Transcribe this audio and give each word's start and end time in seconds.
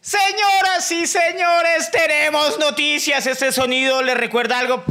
Señoras 0.00 0.90
y 0.92 1.06
señores, 1.06 1.90
tenemos 1.90 2.58
noticias. 2.58 3.26
Este 3.26 3.52
sonido 3.52 4.02
le 4.02 4.14
recuerda 4.14 4.58
algo. 4.58 4.82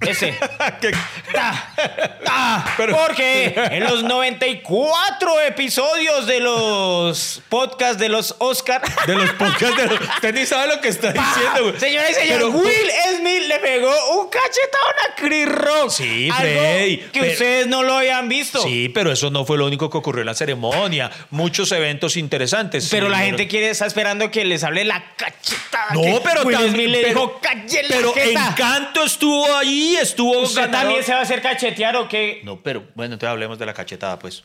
Ese. 0.00 0.38
Ta, 1.32 1.74
ta, 2.24 2.74
Pero- 2.76 2.96
porque 2.96 3.54
en 3.70 3.84
los 3.84 4.02
94 4.02 5.40
episodios 5.42 6.26
de 6.26 6.40
los 6.40 7.42
podcasts 7.48 7.98
de 7.98 8.08
los 8.08 8.34
Oscar. 8.38 8.82
De 9.06 9.14
los 9.14 9.30
podcasts 9.32 9.76
de 9.76 9.86
los... 9.86 10.00
Usted 10.00 10.34
ni 10.34 10.46
sabe 10.46 10.68
lo 10.74 10.80
que 10.80 10.88
está 10.88 11.12
diciendo, 11.12 11.62
güey. 11.62 11.78
Señores 11.80 12.10
y 12.10 12.14
señores, 12.14 12.36
Pero- 12.36 12.50
Will 12.50 12.90
Smith 13.18 13.42
le 13.48 13.58
pegó 13.58 13.92
un 14.20 14.28
cachetón 14.28 14.94
a 15.10 15.14
Chris 15.16 15.48
Rock. 15.48 15.90
Sí, 15.90 16.30
Freddy, 16.36 16.96
que 17.12 17.20
pero- 17.20 17.32
ustedes 17.32 17.66
no 17.66 17.82
lo 17.82 17.94
habían 17.94 18.28
visto. 18.28 18.62
Sí, 18.62 18.88
pero 18.88 19.12
eso 19.12 19.30
no 19.30 19.44
fue 19.44 19.58
lo 19.58 19.66
único 19.66 19.88
que 19.90 19.98
ocurrió 19.98 20.20
en 20.22 20.26
la 20.26 20.34
ceremonia. 20.34 21.10
Muchos 21.30 21.72
eventos 21.72 22.16
interesantes. 22.16 22.88
Pero 22.90 23.08
la 23.08 23.18
gente 23.18 23.46
quiere, 23.48 23.70
está 23.70 23.86
esperando 23.86 24.30
que 24.30 24.44
les 24.44 24.64
hable 24.64 24.84
la 24.84 25.02
cachetada. 25.16 25.94
No, 25.94 26.02
que 26.02 26.20
pero 26.24 26.42
Will 26.42 26.56
también- 26.56 26.74
Smith 26.74 26.88
le 26.88 26.98
pero- 27.02 27.08
dijo, 27.08 27.40
"Calle 27.40 27.82
la 27.84 27.96
Pero 27.96 28.12
jeta". 28.14 28.48
Encanto 28.50 29.04
estuvo 29.04 29.56
ahí, 29.56 29.96
estuvo 30.00 30.40
¿Usted 30.40 30.62
ganador. 30.62 30.80
también 30.82 31.04
se 31.04 31.14
va 31.14 31.19
a 31.20 31.22
hacer 31.22 31.42
cachetear 31.42 31.96
o 31.96 32.08
qué? 32.08 32.40
No, 32.44 32.60
pero 32.60 32.84
bueno, 32.94 33.14
entonces 33.14 33.30
hablemos 33.30 33.58
de 33.58 33.66
la 33.66 33.74
cachetada, 33.74 34.18
pues. 34.18 34.42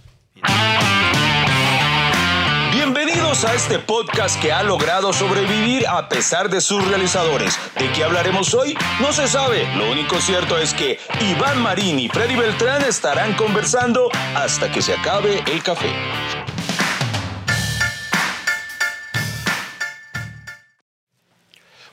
Bienvenidos 2.73 3.45
a 3.45 3.53
este 3.53 3.79
podcast 3.79 4.39
que 4.41 4.51
ha 4.51 4.61
logrado 4.61 5.13
sobrevivir 5.13 5.87
a 5.87 6.09
pesar 6.09 6.49
de 6.49 6.59
sus 6.59 6.85
realizadores. 6.87 7.57
¿De 7.79 7.89
qué 7.93 8.03
hablaremos 8.03 8.53
hoy? 8.53 8.77
No 8.99 9.13
se 9.13 9.27
sabe. 9.27 9.65
Lo 9.75 9.89
único 9.89 10.19
cierto 10.19 10.57
es 10.57 10.73
que 10.73 10.99
Iván 11.21 11.61
Marín 11.61 11.97
y 11.97 12.09
Freddy 12.09 12.35
Beltrán 12.35 12.83
estarán 12.83 13.33
conversando 13.35 14.09
hasta 14.35 14.69
que 14.69 14.81
se 14.81 14.93
acabe 14.93 15.43
el 15.47 15.63
café. 15.63 15.89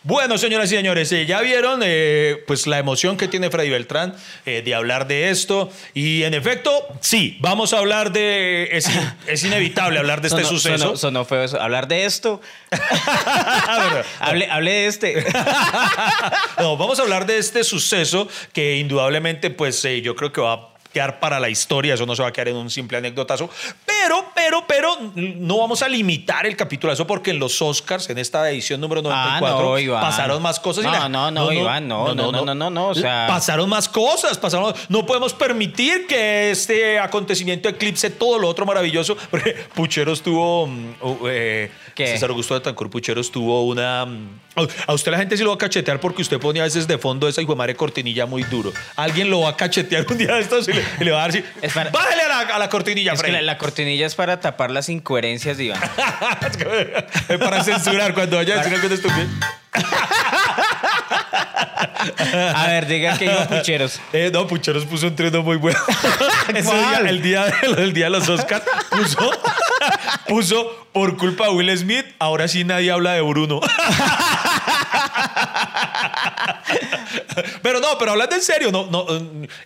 Bueno, 0.04 0.36
señoras 0.36 0.72
y 0.72 0.76
señores, 0.76 1.12
eh, 1.12 1.26
ya 1.26 1.40
vieron 1.42 1.80
eh, 1.84 2.42
pues 2.48 2.66
la 2.66 2.78
emoción 2.80 3.16
que 3.16 3.28
tiene 3.28 3.50
Freddy 3.50 3.70
Beltrán 3.70 4.16
eh, 4.46 4.60
de 4.64 4.74
hablar 4.74 5.06
de 5.06 5.30
esto. 5.30 5.70
Y 5.94 6.24
en 6.24 6.34
efecto, 6.34 6.88
sí, 7.00 7.36
vamos 7.40 7.72
a 7.72 7.78
hablar 7.78 8.12
de. 8.12 8.68
Es, 8.72 8.88
in- 8.88 9.12
es 9.28 9.44
inevitable 9.44 10.00
hablar 10.00 10.20
de 10.20 10.28
este 10.28 10.40
Sonó- 10.42 10.48
suceso. 10.48 10.84
sonó- 10.86 10.96
sonó 10.96 11.24
feo 11.24 11.44
eso. 11.44 11.60
Hablar 11.60 11.86
de 11.86 12.04
esto. 12.04 12.40
Hable, 14.20 14.50
hable 14.50 14.70
de 14.72 14.86
este. 14.86 15.24
no, 16.58 16.76
vamos 16.76 16.98
a 16.98 17.02
hablar 17.02 17.26
de 17.26 17.38
este 17.38 17.62
suceso 17.64 18.28
que 18.52 18.76
indudablemente, 18.78 19.50
pues 19.50 19.82
yo 20.02 20.16
creo 20.16 20.32
que 20.32 20.40
va 20.40 20.52
a 20.54 20.71
quedar 20.92 21.20
para 21.20 21.40
la 21.40 21.48
historia, 21.48 21.94
eso 21.94 22.06
no 22.06 22.14
se 22.14 22.22
va 22.22 22.28
a 22.28 22.32
quedar 22.32 22.48
en 22.48 22.56
un 22.56 22.70
simple 22.70 22.98
anécdotazo, 22.98 23.48
pero, 23.86 24.26
pero, 24.34 24.64
pero 24.66 24.96
no 25.14 25.58
vamos 25.58 25.82
a 25.82 25.88
limitar 25.88 26.46
el 26.46 26.56
capítulo 26.56 26.90
a 26.90 26.94
eso 26.94 27.06
porque 27.06 27.30
en 27.30 27.38
los 27.38 27.60
Oscars, 27.62 28.10
en 28.10 28.18
esta 28.18 28.48
edición 28.50 28.80
número 28.80 29.02
94, 29.02 29.76
Ah, 29.76 29.80
no, 29.80 30.00
pasaron 30.00 30.42
más 30.42 30.60
cosas. 30.60 30.84
y 30.84 30.86
No, 30.86 30.92
la- 30.92 31.08
no, 31.08 31.30
no, 31.30 31.52
Iván, 31.52 31.88
no, 31.88 32.14
no, 32.14 32.30
no, 32.32 32.44
no, 32.44 32.54
no, 32.54 32.70
no, 32.70 32.88
o 32.88 32.94
sea- 32.94 33.26
Pasaron 33.28 33.68
más 33.68 33.88
cosas, 33.88 34.38
pasaron, 34.38 34.74
no 34.88 35.06
podemos 35.06 35.32
permitir 35.32 36.06
que 36.06 36.50
este 36.50 36.98
acontecimiento 36.98 37.68
eclipse 37.68 38.10
todo 38.10 38.38
lo 38.38 38.48
otro 38.48 38.66
maravilloso, 38.66 39.16
porque 39.30 39.52
Pucheros 39.74 40.22
tuvo, 40.22 40.66
mm, 40.66 40.94
uh, 41.00 41.18
eh, 41.28 41.70
¿Qué? 41.94 42.06
César 42.06 42.30
Augusto 42.30 42.54
de 42.54 42.60
Tancur 42.60 42.88
Pucheros 42.90 43.30
tuvo 43.30 43.64
una... 43.66 44.06
mm, 44.06 44.40
A 44.86 44.92
usted 44.94 45.12
la 45.12 45.18
gente 45.18 45.36
sí 45.36 45.42
lo 45.42 45.50
va 45.50 45.54
a 45.56 45.58
cachetear 45.58 46.00
porque 46.00 46.22
usted 46.22 46.38
ponía 46.38 46.62
a 46.62 46.64
veces 46.64 46.86
de 46.88 46.96
fondo 46.98 47.28
esa 47.28 47.42
hijo 47.42 47.54
madre 47.56 47.74
cortinilla 47.76 48.24
muy 48.26 48.42
duro. 48.44 48.72
Alguien 48.96 49.28
lo 49.30 49.40
va 49.40 49.50
a 49.50 49.56
cachetear 49.56 50.06
un 50.10 50.18
día 50.18 50.34
de 50.34 50.40
estos 50.40 50.68
y 50.68 50.72
le, 50.72 50.82
y 51.00 51.04
le 51.04 51.10
va 51.10 51.24
a 51.24 51.28
dar. 51.28 51.42
Es 51.62 51.72
para- 51.72 51.90
Bájale 51.90 52.22
a 52.22 52.28
la, 52.28 52.38
a 52.40 52.58
la 52.58 52.68
cortinilla, 52.68 53.12
es 53.12 53.20
que 53.20 53.28
Freddy". 53.28 53.44
la, 53.44 53.52
la 53.52 53.58
cortinilla 53.58 54.06
es 54.06 54.14
para 54.14 54.40
tapar 54.40 54.70
las 54.70 54.88
incoherencias 54.88 55.58
Iván. 55.60 55.80
Es 57.28 57.38
para 57.38 57.62
censurar 57.64 58.14
cuando 58.14 58.36
vaya 58.36 58.54
a 58.54 58.58
decir 58.58 58.74
algo 58.74 58.88
de 58.88 58.94
estupidez. 58.94 59.28
A 62.54 62.66
ver, 62.66 62.86
diga 62.86 63.18
que 63.18 63.26
iba 63.26 63.48
pucheros. 63.48 64.00
Eh, 64.12 64.30
no, 64.32 64.46
Pucheros 64.46 64.84
puso 64.84 65.06
un 65.06 65.16
treno 65.16 65.42
muy 65.42 65.56
bueno. 65.56 65.78
Ese 66.48 66.62
día, 66.62 66.90
¿Cuál? 66.90 67.06
el, 67.06 67.22
día 67.22 67.44
de, 67.46 67.82
el 67.82 67.92
día 67.92 68.04
de 68.06 68.10
los 68.10 68.28
Oscars 68.28 68.64
puso, 68.90 69.30
puso 70.28 70.86
por 70.92 71.16
culpa 71.16 71.46
de 71.46 71.50
Will 71.54 71.78
Smith, 71.78 72.04
ahora 72.18 72.46
sí 72.48 72.64
nadie 72.64 72.90
habla 72.90 73.12
de 73.12 73.22
Bruno. 73.22 73.60
pero 77.62 77.80
no, 77.80 77.96
pero 77.98 78.12
hablando 78.12 78.36
en 78.36 78.42
serio, 78.42 78.70
no, 78.70 78.86
no, 78.90 79.06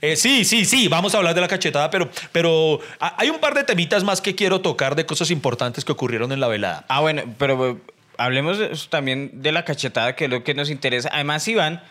eh, 0.00 0.16
sí, 0.16 0.44
sí, 0.44 0.64
sí, 0.64 0.86
vamos 0.88 1.14
a 1.14 1.18
hablar 1.18 1.34
de 1.34 1.40
la 1.40 1.48
cachetada, 1.48 1.90
pero, 1.90 2.08
pero 2.30 2.80
ah, 3.00 3.16
hay 3.18 3.30
un 3.30 3.38
par 3.38 3.54
de 3.54 3.64
temitas 3.64 4.04
más 4.04 4.20
que 4.20 4.34
quiero 4.36 4.60
tocar 4.60 4.94
de 4.94 5.06
cosas 5.06 5.30
importantes 5.30 5.84
que 5.84 5.92
ocurrieron 5.92 6.30
en 6.30 6.40
la 6.40 6.48
velada. 6.48 6.84
Ah, 6.88 7.00
bueno, 7.00 7.22
pero 7.38 7.80
hablemos 8.18 8.58
de- 8.58 8.70
también 8.88 9.30
de 9.42 9.52
la 9.52 9.64
cachetada, 9.64 10.14
que 10.16 10.24
es 10.24 10.30
lo 10.30 10.42
que 10.44 10.54
nos 10.54 10.70
interesa. 10.70 11.08
Además, 11.12 11.46
Iván, 11.48 11.82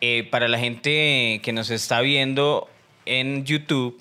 eh, 0.00 0.26
para 0.30 0.48
la 0.48 0.58
gente 0.58 1.40
que 1.42 1.52
nos 1.52 1.70
está 1.70 2.00
viendo 2.00 2.68
en 3.06 3.44
YouTube, 3.44 4.00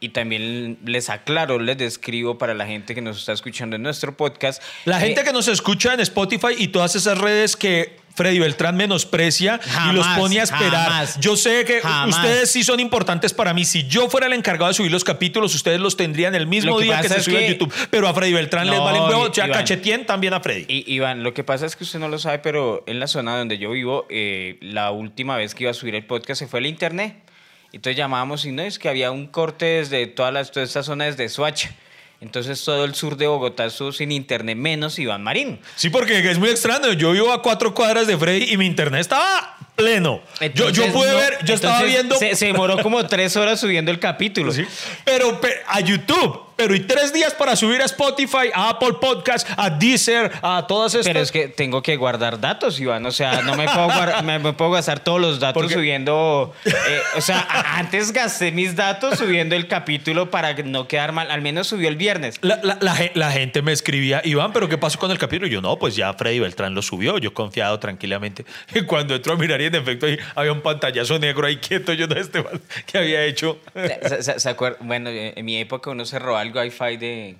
y 0.00 0.10
también 0.10 0.78
les 0.84 1.10
aclaro, 1.10 1.58
les 1.58 1.76
describo 1.76 2.38
para 2.38 2.54
la 2.54 2.66
gente 2.66 2.94
que 2.94 3.00
nos 3.00 3.18
está 3.18 3.32
escuchando 3.32 3.74
en 3.74 3.82
nuestro 3.82 4.16
podcast. 4.16 4.62
La 4.84 5.00
gente 5.00 5.22
eh, 5.22 5.24
que 5.24 5.32
nos 5.32 5.48
escucha 5.48 5.92
en 5.92 5.98
Spotify 6.00 6.54
y 6.56 6.68
todas 6.68 6.94
esas 6.94 7.18
redes 7.18 7.56
que 7.56 7.96
Freddy 8.18 8.38
Beltrán 8.38 8.76
menosprecia 8.76 9.58
y 9.88 9.92
los 9.94 10.06
pone 10.08 10.40
a 10.40 10.42
esperar. 10.42 10.88
jamás, 10.90 11.18
yo 11.20 11.36
sé 11.36 11.64
que 11.64 11.80
jamás. 11.80 12.16
ustedes 12.16 12.50
sí 12.50 12.62
son 12.64 12.80
importantes 12.80 13.32
para 13.32 13.54
mí. 13.54 13.64
Si 13.64 13.86
yo 13.86 14.10
fuera 14.10 14.26
el 14.26 14.32
encargado 14.34 14.68
de 14.68 14.74
subir 14.74 14.90
los 14.92 15.04
capítulos, 15.04 15.54
ustedes 15.54 15.80
los 15.80 15.96
tendrían 15.96 16.34
el 16.34 16.46
mismo 16.46 16.76
que 16.78 16.84
día 16.84 17.00
que 17.00 17.08
se 17.08 17.14
a 17.20 17.22
que- 17.38 17.48
YouTube. 17.48 17.72
Pero 17.90 18.08
a 18.08 18.12
Freddy 18.14 18.32
Beltrán 18.32 18.66
les 18.68 18.76
No, 18.78 18.84
vale 18.84 19.00
un 19.00 19.08
huevo. 19.08 19.32
Ya 19.32 19.48
cachetien 19.50 20.04
también 20.04 20.34
a 20.34 20.40
Freddy. 20.40 20.66
I- 20.68 20.84
Iván, 20.94 21.22
lo 21.22 21.32
que 21.32 21.44
pasa 21.44 21.64
es 21.64 21.76
que 21.76 21.84
usted 21.84 21.98
no 22.00 22.08
lo 22.08 22.18
sabe, 22.18 22.40
pero 22.40 22.82
en 22.86 23.00
la 23.00 23.06
zona 23.06 23.38
donde 23.38 23.56
yo 23.58 23.70
vivo, 23.70 24.06
eh, 24.10 24.58
la 24.60 24.90
última 24.90 25.36
vez 25.36 25.54
que 25.54 25.64
iba 25.64 25.70
a 25.70 25.74
subir 25.74 25.94
el 25.94 26.04
podcast 26.04 26.40
se 26.40 26.46
fue 26.48 26.58
el 26.60 26.66
internet. 26.66 27.14
Entonces 27.72 27.96
llamábamos 27.96 28.44
y 28.46 28.52
no, 28.52 28.62
es 28.62 28.78
que 28.78 28.88
había 28.88 29.10
un 29.10 29.26
corte 29.26 29.64
desde 29.66 30.06
toda, 30.06 30.32
la, 30.32 30.44
toda 30.44 30.64
esta 30.64 30.82
zona 30.82 31.04
desde 31.04 31.28
Soacha. 31.28 31.70
Entonces 32.20 32.64
todo 32.64 32.84
el 32.84 32.94
sur 32.94 33.16
de 33.16 33.28
Bogotá 33.28 33.66
estuvo 33.66 33.92
sin 33.92 34.10
internet, 34.10 34.56
menos 34.56 34.98
Iván 34.98 35.22
Marín. 35.22 35.60
Sí, 35.76 35.88
porque 35.88 36.18
es 36.18 36.38
muy 36.38 36.48
extraño. 36.48 36.92
Yo 36.92 37.12
vivo 37.12 37.32
a 37.32 37.42
cuatro 37.42 37.74
cuadras 37.74 38.06
de 38.06 38.18
Freddy 38.18 38.52
y 38.52 38.56
mi 38.56 38.66
internet 38.66 39.02
estaba 39.02 39.56
pleno. 39.78 40.20
yo, 40.54 40.68
yo 40.70 40.92
pude 40.92 41.10
no, 41.12 41.16
ver, 41.16 41.38
yo 41.44 41.54
estaba 41.54 41.82
viendo. 41.82 42.16
Se, 42.16 42.34
se 42.36 42.46
demoró 42.46 42.78
como 42.82 43.06
tres 43.08 43.36
horas 43.36 43.60
subiendo 43.60 43.90
el 43.90 43.98
capítulo. 44.00 44.52
Sí. 44.52 44.64
Pero, 45.04 45.40
pe- 45.40 45.62
a 45.66 45.80
YouTube. 45.80 46.42
Pero 46.58 46.74
y 46.74 46.80
tres 46.80 47.12
días 47.12 47.34
para 47.34 47.54
subir 47.54 47.80
a 47.80 47.84
Spotify, 47.84 48.50
a 48.52 48.70
Apple 48.70 48.94
Podcast, 49.00 49.48
a 49.56 49.70
Deezer, 49.70 50.32
a 50.42 50.64
todas 50.66 50.92
estas. 50.92 51.06
Pero 51.06 51.20
es 51.20 51.30
que 51.30 51.46
tengo 51.46 51.84
que 51.84 51.94
guardar 51.94 52.40
datos, 52.40 52.80
Iván. 52.80 53.06
O 53.06 53.12
sea, 53.12 53.42
no 53.42 53.54
me 53.54 53.66
puedo, 53.66 53.86
guar- 53.88 54.24
me, 54.24 54.40
me 54.40 54.52
puedo 54.54 54.72
gastar 54.72 54.98
todos 54.98 55.20
los 55.20 55.38
datos 55.38 55.62
Porque- 55.62 55.74
subiendo. 55.74 56.52
eh, 56.64 56.72
o 57.16 57.20
sea, 57.20 57.46
antes 57.76 58.12
gasté 58.12 58.50
mis 58.50 58.74
datos 58.74 59.18
subiendo 59.18 59.54
el 59.54 59.68
capítulo 59.68 60.32
para 60.32 60.52
no 60.54 60.88
quedar 60.88 61.12
mal. 61.12 61.30
Al 61.30 61.42
menos 61.42 61.68
subió 61.68 61.88
el 61.88 61.94
viernes. 61.94 62.38
La, 62.40 62.58
la- 62.64 62.78
la 62.80 62.96
ge- 62.96 63.12
la 63.14 63.30
gente 63.30 63.62
me 63.62 63.70
escribía, 63.70 64.20
Iván, 64.24 64.52
¿pero 64.52 64.68
qué 64.68 64.76
pasó 64.78 64.98
con 64.98 65.12
el 65.12 65.18
capítulo? 65.18 65.46
Y 65.46 65.50
yo, 65.50 65.60
no, 65.60 65.78
pues 65.78 65.94
ya 65.94 66.12
Freddy 66.14 66.40
Beltrán 66.40 66.74
lo 66.74 66.82
subió, 66.82 67.18
yo 67.18 67.32
confiado 67.32 67.78
tranquilamente. 67.78 68.44
Y 68.74 68.80
cuando 68.82 69.14
entro 69.14 69.34
a 69.34 69.36
mirar 69.36 69.60
y 69.60 69.67
en 69.68 69.76
efecto 69.76 70.06
ahí 70.06 70.18
había 70.34 70.52
un 70.52 70.60
pantallazo 70.60 71.18
negro 71.18 71.46
ahí 71.46 71.56
quieto, 71.56 71.92
yo 71.92 72.06
no 72.06 72.16
este 72.16 72.44
que 72.86 72.98
había 72.98 73.24
hecho. 73.24 73.58
¿Se, 73.74 74.22
se- 74.22 74.40
se 74.40 74.50
acuer- 74.56 74.76
Bueno, 74.80 75.10
en 75.10 75.44
mi 75.44 75.56
época 75.58 75.90
uno 75.90 76.04
robaba 76.18 76.42
el 76.42 76.54
wifi 76.56 76.96
de, 76.96 77.36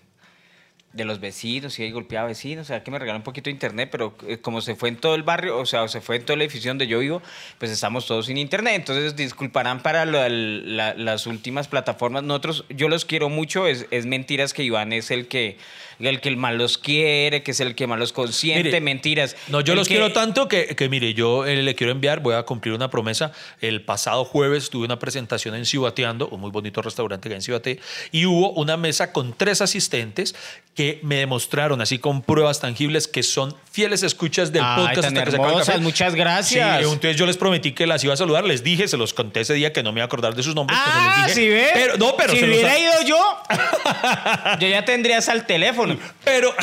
de 0.92 1.04
los 1.04 1.20
vecinos 1.20 1.78
y 1.78 1.82
ahí 1.82 1.90
golpeaba 1.90 2.26
vecinos, 2.28 2.62
o 2.62 2.68
sea, 2.68 2.82
que 2.82 2.90
me 2.90 2.98
regaló 2.98 3.18
un 3.18 3.22
poquito 3.22 3.44
de 3.44 3.52
internet, 3.52 3.88
pero 3.92 4.16
eh, 4.26 4.38
como 4.38 4.60
se 4.62 4.74
fue 4.74 4.88
en 4.88 4.96
todo 4.96 5.14
el 5.14 5.22
barrio, 5.22 5.58
o 5.58 5.66
sea, 5.66 5.86
se 5.88 6.00
fue 6.00 6.16
en 6.16 6.24
todo 6.24 6.34
el 6.34 6.42
edificio 6.42 6.70
donde 6.70 6.86
yo 6.86 6.98
vivo, 7.00 7.22
pues 7.58 7.70
estamos 7.70 8.06
todos 8.06 8.26
sin 8.26 8.38
internet. 8.38 8.74
Entonces, 8.76 9.14
disculparán 9.14 9.82
para 9.82 10.06
las 10.06 11.26
últimas 11.26 11.68
plataformas. 11.68 12.22
Nosotros, 12.22 12.64
yo 12.70 12.88
los 12.88 13.04
quiero 13.04 13.28
mucho, 13.28 13.66
es, 13.66 13.86
es 13.90 14.06
mentiras 14.06 14.52
que 14.54 14.62
Iván 14.62 14.92
es 14.92 15.10
el 15.10 15.28
que, 15.28 15.58
el 16.00 16.20
que 16.20 16.34
más 16.36 16.54
los 16.54 16.78
quiere, 16.78 17.42
que 17.42 17.50
es 17.50 17.60
el 17.60 17.74
que 17.74 17.86
más 17.86 17.98
los 17.98 18.12
consiente, 18.12 18.64
Mire, 18.64 18.80
mentiras. 18.80 19.36
No, 19.48 19.60
yo 19.60 19.72
El 19.72 19.78
los 19.80 19.88
que- 19.88 19.94
quiero 19.94 20.12
tanto 20.12 20.48
que, 20.48 20.74
que, 20.76 20.88
mire, 20.88 21.14
yo 21.14 21.44
eh, 21.46 21.62
le 21.62 21.74
quiero 21.74 21.92
enviar, 21.92 22.20
voy 22.20 22.34
a 22.34 22.42
cumplir 22.44 22.74
una 22.74 22.90
promesa. 22.90 23.32
El 23.60 23.82
pasado 23.82 24.24
jueves 24.24 24.70
tuve 24.70 24.84
una 24.84 24.98
presentación 24.98 25.54
en 25.54 25.64
Cibateando, 25.66 26.28
un 26.28 26.40
muy 26.40 26.50
bonito 26.50 26.82
restaurante 26.82 27.28
que 27.28 27.34
hay 27.34 27.38
en 27.38 27.42
Cibaté, 27.42 27.80
y 28.12 28.26
hubo 28.26 28.50
una 28.52 28.76
mesa 28.76 29.12
con 29.12 29.32
tres 29.36 29.60
asistentes 29.60 30.34
que 30.74 31.00
me 31.02 31.16
demostraron, 31.16 31.80
así 31.80 31.98
con 31.98 32.22
pruebas 32.22 32.60
tangibles, 32.60 33.08
que 33.08 33.24
son 33.24 33.54
fieles 33.72 34.04
escuchas 34.04 34.52
del 34.52 34.62
Ay, 34.64 34.76
podcast 34.86 34.94
tan 35.08 35.18
hasta 35.18 35.24
que 35.24 35.30
se 35.64 35.72
café. 35.72 35.78
muchas 35.80 36.14
gracias. 36.14 36.78
Sí, 36.78 36.84
entonces 36.84 37.16
yo 37.16 37.26
les 37.26 37.36
prometí 37.36 37.72
que 37.72 37.86
las 37.86 38.04
iba 38.04 38.14
a 38.14 38.16
saludar, 38.16 38.44
les 38.44 38.62
dije, 38.62 38.86
se 38.86 38.96
los 38.96 39.12
conté 39.12 39.40
ese 39.40 39.54
día 39.54 39.72
que 39.72 39.82
no 39.82 39.90
me 39.92 39.98
iba 39.98 40.04
a 40.04 40.06
acordar 40.06 40.36
de 40.36 40.42
sus 40.44 40.54
nombres. 40.54 40.78
pero 40.84 40.96
Ah, 40.96 41.24
les 41.26 41.34
dije, 41.34 41.46
¿sí 41.48 41.52
ve? 41.52 41.70
Pero, 41.74 41.96
no, 41.96 42.14
pero 42.16 42.32
si 42.32 42.38
se 42.38 42.46
los- 42.46 42.56
hubiera 42.56 42.78
ido 42.78 42.92
yo, 43.06 43.18
yo 44.60 44.68
ya 44.68 44.84
tendría 44.84 45.18
al 45.28 45.46
teléfono. 45.46 45.87
Pero. 46.24 46.54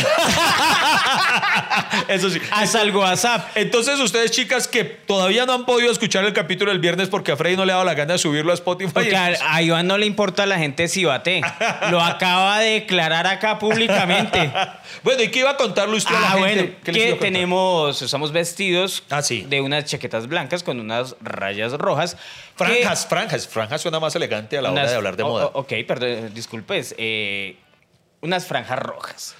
Eso 2.07 2.29
sí. 2.29 2.39
Haz 2.51 2.75
algo 2.75 3.01
WhatsApp. 3.01 3.49
Entonces, 3.55 3.99
ustedes, 3.99 4.31
chicas, 4.31 4.67
que 4.67 4.83
todavía 4.83 5.45
no 5.45 5.53
han 5.53 5.65
podido 5.65 5.91
escuchar 5.91 6.23
el 6.25 6.33
capítulo 6.33 6.71
del 6.71 6.79
viernes 6.79 7.09
porque 7.09 7.31
a 7.31 7.37
Freddy 7.37 7.55
no 7.57 7.65
le 7.65 7.71
ha 7.71 7.75
dado 7.75 7.85
la 7.85 7.93
gana 7.93 8.13
de 8.13 8.19
subirlo 8.19 8.51
a 8.51 8.55
Spotify. 8.55 8.91
Porque 8.93 9.15
a, 9.15 9.33
a 9.49 9.61
Iván 9.61 9.87
no 9.87 9.97
le 9.97 10.05
importa 10.05 10.43
a 10.43 10.45
la 10.45 10.57
gente 10.57 10.87
si 10.87 11.05
bate. 11.05 11.41
Lo 11.89 12.01
acaba 12.01 12.59
de 12.59 12.71
declarar 12.81 13.27
acá 13.27 13.59
públicamente. 13.59 14.51
bueno, 15.03 15.23
¿y 15.23 15.29
qué 15.29 15.39
iba 15.39 15.51
a 15.51 15.57
contarle 15.57 15.95
usted 15.95 16.15
a 16.15 16.19
la 16.19 16.27
Ah, 16.27 16.31
gente? 16.37 16.55
bueno, 16.63 16.75
¿Qué 16.83 16.91
les 16.91 17.03
que 17.03 17.13
a 17.13 17.19
tenemos, 17.19 18.01
usamos 18.01 18.31
vestidos 18.31 19.03
Ah, 19.09 19.21
sí. 19.21 19.45
de 19.47 19.61
unas 19.61 19.85
chaquetas 19.85 20.27
blancas 20.27 20.63
con 20.63 20.79
unas 20.79 21.15
rayas 21.21 21.73
rojas. 21.73 22.15
que- 22.15 22.65
Franjas, 22.65 23.05
franjas. 23.07 23.47
Franjas 23.47 23.81
suena 23.81 23.99
más 23.99 24.15
elegante 24.15 24.57
a 24.57 24.61
la 24.61 24.71
hora 24.71 24.87
de 24.89 24.95
hablar 24.95 25.15
de 25.17 25.23
moda. 25.23 25.47
ok, 25.53 25.73
perdón, 25.87 26.33
disculpes. 26.33 26.95
eh, 26.97 27.57
unas 28.25 28.45
franjas 28.45 28.79
rojas. 28.79 29.35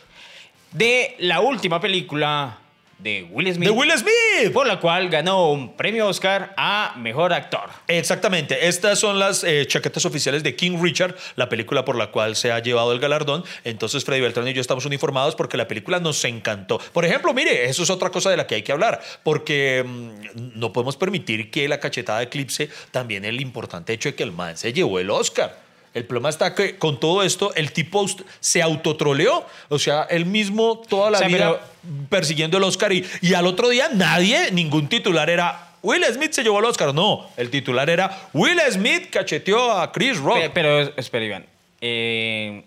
De 0.72 1.16
la 1.20 1.42
última 1.42 1.80
película 1.80 2.60
de 2.98 3.28
Will 3.30 3.54
Smith. 3.54 3.68
¡De 3.68 3.72
Will 3.72 3.92
Smith! 3.92 4.54
Por 4.54 4.68
la 4.68 4.80
cual 4.80 5.10
ganó 5.10 5.52
un 5.52 5.76
premio 5.76 6.08
Oscar 6.08 6.54
a 6.58 6.94
Mejor 6.98 7.34
Actor. 7.34 7.70
Exactamente, 7.88 8.68
estas 8.68 9.00
son 9.00 9.20
las 9.20 9.44
eh, 9.44 9.66
chaquetas 9.68 10.06
oficiales 10.06 10.44
de 10.44 10.56
King 10.56 10.82
Richard, 10.82 11.16
la 11.36 11.50
película 11.50 11.84
por 11.84 11.96
la 11.98 12.12
cual 12.12 12.36
se 12.36 12.52
ha 12.52 12.60
llevado 12.60 12.94
el 12.94 13.00
galardón. 13.00 13.44
Entonces 13.64 14.06
Freddy 14.06 14.22
Beltrán 14.22 14.48
y 14.48 14.54
yo 14.54 14.62
estamos 14.62 14.86
uniformados 14.86 15.36
porque 15.36 15.58
la 15.58 15.68
película 15.68 16.00
nos 16.00 16.24
encantó. 16.24 16.80
Por 16.94 17.06
ejemplo, 17.06 17.34
mire, 17.34 17.66
eso 17.66 17.84
es 17.84 17.90
otra 17.90 18.10
cosa 18.10 18.30
de 18.30 18.38
la 18.38 18.48
que 18.48 18.56
hay 18.56 18.64
que 18.64 18.72
hablar, 18.72 19.02
porque 19.24 19.84
mm, 19.86 20.58
no 20.60 20.72
podemos 20.72 20.96
permitir 20.96 21.52
que 21.52 21.68
la 21.68 21.80
cachetada 21.80 22.22
eclipse 22.24 22.70
también 22.92 23.26
el 23.26 23.42
importante 23.42 23.94
hecho 23.94 24.10
de 24.10 24.16
que 24.16 24.24
el 24.24 24.32
man 24.32 24.58
se 24.58 24.72
llevó 24.72 25.00
el 25.00 25.10
Oscar. 25.10 25.65
El 25.96 26.06
problema 26.06 26.30
está 26.30 26.54
que 26.54 26.78
con 26.78 27.00
todo 27.00 27.24
esto 27.24 27.52
el 27.56 27.72
tipo 27.72 28.06
se 28.40 28.62
autotroleó, 28.62 29.44
o 29.70 29.80
sea, 29.80 30.04
él 30.04 30.26
mismo 30.28 30.84
toda 30.88 31.10
la 31.10 31.18
O 31.18 31.20
sea, 31.20 31.28
vida 31.28 31.38
pero- 31.82 32.08
persiguiendo 32.10 32.58
el 32.58 32.64
Oscar 32.66 32.92
y, 32.94 33.04
y 33.22 33.34
al 33.34 33.48
otro 33.48 33.70
día 33.70 33.90
nadie, 33.94 34.52
ningún 34.52 34.88
titular 34.90 35.30
era 35.30 35.72
Will 35.82 36.04
Smith 36.14 36.32
se 36.34 36.44
llevó 36.44 36.60
el 36.60 36.66
Oscar. 36.66 36.94
No, 36.94 37.30
el 37.38 37.50
titular 37.50 37.90
era 37.90 38.28
Will 38.34 38.60
Smith 38.72 39.10
cacheteó 39.10 39.72
a 39.72 39.92
Chris 39.92 40.18
Rock. 40.18 40.38
Pe- 40.40 40.50
Pero, 40.50 40.82
espera, 40.98 41.26
Iván. 41.26 41.46
Eh, 41.80 42.66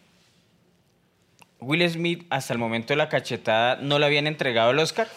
Will 1.61 1.91
Smith, 1.91 2.25
hasta 2.31 2.53
el 2.53 2.59
momento 2.61 2.93
de 2.93 2.97
la 2.97 3.09
cachetada, 3.09 3.77
¿no 3.83 3.99
le 3.99 4.07
habían 4.07 4.27
entregado 4.29 4.71
el 4.71 4.79
Oscar? 4.79 5.09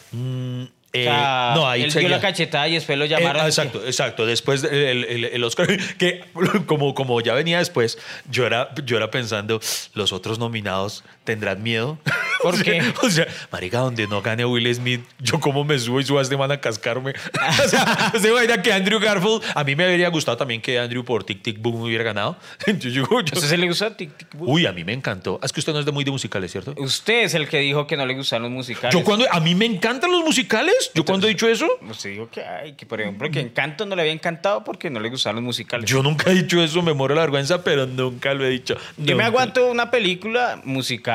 Eh, 0.93 1.07
o 1.07 1.09
sea, 1.09 1.53
no, 1.55 1.69
ahí 1.69 1.83
él 1.83 1.91
dio 1.93 2.09
la 2.09 2.19
cachetada 2.19 2.67
y 2.67 2.73
después 2.73 2.97
lo 2.97 3.05
Eh, 3.05 3.07
llamaron. 3.07 3.43
ah, 3.43 3.45
exacto, 3.47 3.81
exacto. 3.85 4.25
Después 4.25 4.63
el, 4.65 5.05
el- 5.05 5.25
el 5.25 5.43
Oscar, 5.43 5.67
que 5.97 6.25
como, 6.65 6.93
como 6.93 7.21
ya 7.21 7.33
venía 7.33 7.59
después, 7.59 7.97
yo 8.29 8.45
era, 8.45 8.69
yo 8.85 8.97
era 8.97 9.09
pensando, 9.09 9.61
los 9.93 10.11
otros 10.11 10.37
nominados 10.37 11.03
tendrán 11.23 11.61
miedo. 11.63 11.97
¿Por 12.41 12.59
qué? 12.63 12.81
O 13.03 13.09
sea, 13.11 13.27
marica, 13.51 13.77
donde 13.77 14.07
no 14.07 14.19
gane 14.23 14.43
Will 14.45 14.73
Smith, 14.73 15.01
yo 15.19 15.39
como 15.39 15.63
me 15.63 15.77
subo 15.77 15.99
y 15.99 16.03
subo 16.03 16.17
a 16.17 16.23
este 16.23 16.35
man 16.35 16.51
a 16.51 16.59
cascarme. 16.59 17.13
o 17.65 17.69
sea, 17.69 18.11
usted 18.15 18.31
imagina 18.31 18.59
que 18.63 18.73
Andrew 18.73 18.99
Garfield, 18.99 19.43
a 19.53 19.63
mí 19.63 19.75
me 19.75 19.83
habría 19.85 20.09
gustado 20.09 20.37
también 20.37 20.59
que 20.59 20.79
Andrew 20.79 21.05
por 21.05 21.23
Tic 21.23 21.43
Tic 21.43 21.59
Boom 21.61 21.81
hubiera 21.83 22.03
ganado. 22.03 22.37
Yo- 22.65 22.73
yo- 22.73 22.89
yo- 22.89 23.07
¿A 23.11 23.21
usted 23.23 23.37
se 23.41 23.57
le 23.57 23.67
gustó 23.67 23.91
Tic 23.91 24.17
Tic 24.17 24.33
Boom? 24.33 24.49
Uy, 24.49 24.65
a 24.65 24.71
mí 24.71 24.83
me 24.83 24.93
encantó. 24.93 25.39
Es 25.43 25.51
que 25.53 25.59
usted 25.59 25.71
no 25.71 25.79
es 25.79 25.85
de 25.85 25.91
muy 25.91 26.03
de 26.03 26.09
musicales, 26.09 26.51
¿cierto? 26.51 26.73
Usted 26.77 27.25
es 27.25 27.35
el 27.35 27.47
que 27.47 27.59
dijo 27.59 27.85
que 27.85 27.95
no 27.95 28.07
le 28.07 28.15
gustaban 28.15 28.41
los 28.41 28.51
musicales. 28.51 28.91
Yo 28.97 29.03
cuando, 29.03 29.27
a 29.31 29.39
mí 29.39 29.53
me 29.53 29.65
encantan 29.65 30.11
los 30.11 30.23
musicales. 30.23 30.89
Yo 30.95 31.05
cuando 31.05 31.27
he 31.27 31.29
dicho 31.29 31.47
eso, 31.47 31.67
Usted 31.87 32.09
dijo 32.09 32.27
que, 32.31 32.43
ay, 32.43 32.73
que 32.73 32.87
por 32.87 32.99
ejemplo, 33.01 33.29
que 33.29 33.39
Encanto 33.41 33.85
no 33.85 33.95
le 33.95 34.01
había 34.01 34.13
encantado 34.13 34.63
porque 34.63 34.89
no 34.89 34.99
le 34.99 35.09
gustaban 35.09 35.35
los 35.35 35.43
musicales. 35.43 35.87
yo 35.87 36.01
nunca 36.01 36.31
he 36.31 36.33
dicho 36.33 36.59
eso, 36.63 36.81
me 36.81 36.93
muero 36.93 37.13
la 37.13 37.21
vergüenza, 37.21 37.63
pero 37.63 37.85
nunca 37.85 38.33
lo 38.33 38.43
he 38.45 38.49
dicho. 38.49 38.75
Yo 38.97 39.15
me 39.15 39.23
aguanto 39.25 39.69
una 39.69 39.91
película 39.91 40.59
musical, 40.63 41.10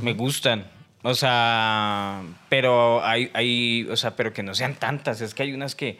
me 0.00 0.12
gustan. 0.12 0.66
O 1.02 1.14
sea, 1.14 2.22
pero 2.48 3.04
hay, 3.04 3.30
hay, 3.32 3.86
o 3.90 3.96
sea, 3.96 4.16
pero 4.16 4.32
que 4.32 4.42
no 4.42 4.54
sean 4.54 4.74
tantas. 4.74 5.20
Es 5.20 5.34
que 5.34 5.44
hay 5.44 5.52
unas 5.52 5.74
que. 5.74 5.98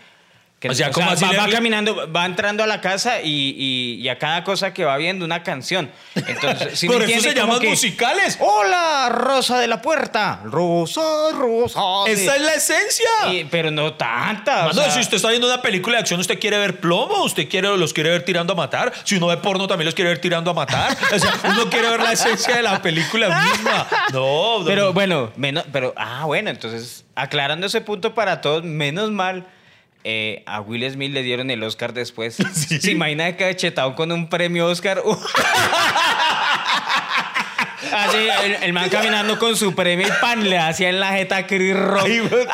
Que 0.58 0.70
O 0.70 0.74
sea, 0.74 0.90
¿cómo 0.90 1.10
así 1.10 1.22
va, 1.22 1.32
le- 1.32 1.38
va 1.38 1.48
caminando, 1.50 2.10
va 2.10 2.24
entrando 2.24 2.64
a 2.64 2.66
la 2.66 2.80
casa 2.80 3.20
y, 3.20 3.54
y- 3.58 3.94
y 4.00 4.08
a 4.08 4.18
cada 4.18 4.42
cosa 4.42 4.72
que 4.72 4.86
va 4.86 4.96
viendo 4.96 5.22
una 5.26 5.42
canción. 5.42 5.90
Entonces, 6.14 6.78
¿sí 6.78 6.88
me 6.88 6.94
Por 6.94 7.02
eso 7.04 7.20
se 7.20 7.34
llaman 7.34 7.60
que, 7.60 7.68
musicales. 7.68 8.38
Hola, 8.40 9.10
Rosa 9.10 9.58
de 9.60 9.66
la 9.66 9.82
Puerta. 9.82 10.40
Rosa, 10.44 11.02
Rosa. 11.34 11.78
de-". 12.06 12.12
Esa 12.12 12.36
es 12.36 12.42
la 12.42 12.54
esencia. 12.54 13.06
Y- 13.32 13.44
pero 13.44 13.70
no 13.70 13.92
tantas. 13.94 14.64
o 14.64 14.68
Mano, 14.68 14.82
sea, 14.82 14.90
si 14.92 15.00
usted 15.00 15.16
está 15.16 15.28
viendo 15.28 15.46
una 15.46 15.60
película 15.60 15.96
de 15.96 16.00
acción, 16.00 16.20
usted 16.20 16.38
quiere 16.40 16.56
ver 16.56 16.80
plomo, 16.80 17.22
usted 17.24 17.48
quiere, 17.50 17.76
los 17.76 17.92
quiere 17.92 18.08
ver 18.08 18.24
tirando 18.24 18.54
a 18.54 18.56
matar. 18.56 18.94
Si 19.04 19.16
uno 19.16 19.26
ve 19.26 19.36
porno, 19.36 19.66
también 19.66 19.84
los 19.84 19.94
quiere 19.94 20.08
ver 20.08 20.20
tirando 20.22 20.50
a 20.50 20.54
matar. 20.54 20.96
O 21.14 21.18
sea, 21.18 21.34
uno 21.44 21.68
quiere 21.68 21.90
ver 21.90 22.02
la 22.02 22.12
esencia 22.12 22.56
de 22.56 22.62
la 22.62 22.80
película 22.80 23.28
misma. 23.42 23.86
No, 24.12 24.60
no, 24.60 24.64
Pero 24.64 24.86
no. 24.86 24.92
bueno, 24.94 25.32
menos, 25.36 25.64
pero, 25.70 25.92
ah, 25.98 26.24
bueno, 26.24 26.48
entonces, 26.48 27.04
aclarando 27.14 27.66
ese 27.66 27.82
punto 27.82 28.14
para 28.14 28.40
todos, 28.40 28.64
menos 28.64 29.10
mal, 29.10 29.46
eh, 30.08 30.44
a 30.46 30.60
Will 30.60 30.88
Smith 30.88 31.12
le 31.12 31.24
dieron 31.24 31.50
el 31.50 31.64
Oscar 31.64 31.92
después. 31.92 32.36
¿Se 32.52 32.92
imagina 32.92 33.36
que 33.36 33.44
cachetado 33.44 33.96
con 33.96 34.12
un 34.12 34.28
premio 34.28 34.68
Oscar? 34.68 35.02
Así, 37.96 38.18
el, 38.44 38.62
el 38.62 38.72
man 38.72 38.88
caminando 38.90 39.38
con 39.38 39.56
su 39.56 39.74
premio 39.74 40.06
y 40.06 40.10
pan 40.20 40.48
le 40.48 40.58
hacía 40.58 40.88
en 40.90 41.00
la 41.00 41.12
jeta 41.12 41.46
Chris 41.46 41.74
Rock. 41.76 42.04
Ay, 42.04 42.20
bueno. 42.20 42.50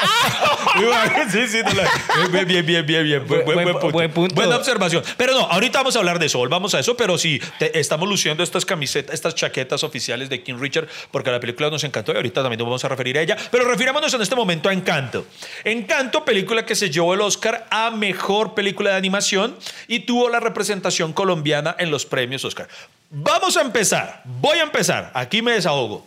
sí, 1.30 1.48
sí, 1.48 1.58
no 1.64 1.72
la- 1.74 2.28
bien, 2.30 2.46
bien, 2.46 2.66
bien, 2.66 2.86
bien, 2.86 3.04
bien. 3.04 3.26
Buen, 3.26 3.44
buen- 3.44 3.72
punto. 3.72 3.90
buen 3.90 4.10
punto. 4.10 4.34
Buena 4.34 4.56
observación. 4.56 5.02
Pero 5.16 5.32
no, 5.34 5.40
ahorita 5.40 5.78
vamos 5.80 5.96
a 5.96 5.98
hablar 5.98 6.18
de 6.18 6.26
eso, 6.26 6.38
volvamos 6.38 6.74
a 6.74 6.80
eso, 6.80 6.96
pero 6.96 7.18
sí, 7.18 7.40
te- 7.58 7.78
estamos 7.78 8.08
luciendo 8.08 8.42
estas 8.42 8.64
camisetas, 8.64 9.14
estas 9.14 9.34
chaquetas 9.34 9.82
oficiales 9.84 10.28
de 10.28 10.42
King 10.42 10.56
Richard, 10.58 10.88
porque 11.10 11.30
la 11.30 11.40
película 11.40 11.70
nos 11.70 11.84
encantó 11.84 12.12
y 12.12 12.16
ahorita 12.16 12.42
también 12.42 12.58
nos 12.58 12.66
vamos 12.66 12.84
a 12.84 12.88
referir 12.88 13.18
a 13.18 13.22
ella. 13.22 13.36
Pero 13.50 13.64
refirámonos 13.64 14.12
en 14.14 14.22
este 14.22 14.34
momento 14.36 14.68
a 14.68 14.72
Encanto. 14.72 15.26
Encanto, 15.64 16.24
película 16.24 16.64
que 16.64 16.74
se 16.74 16.90
llevó 16.90 17.14
el 17.14 17.20
Oscar 17.20 17.66
a 17.70 17.90
mejor 17.90 18.54
película 18.54 18.90
de 18.90 18.96
animación 18.96 19.56
y 19.88 20.00
tuvo 20.00 20.28
la 20.28 20.40
representación 20.40 21.12
colombiana 21.12 21.74
en 21.78 21.90
los 21.90 22.06
premios 22.06 22.44
Oscar. 22.44 22.68
Vamos 23.14 23.58
a 23.58 23.60
empezar. 23.60 24.22
Voy 24.24 24.58
a 24.58 24.62
empezar. 24.62 25.10
Aquí 25.12 25.42
me 25.42 25.52
desahogo 25.52 26.06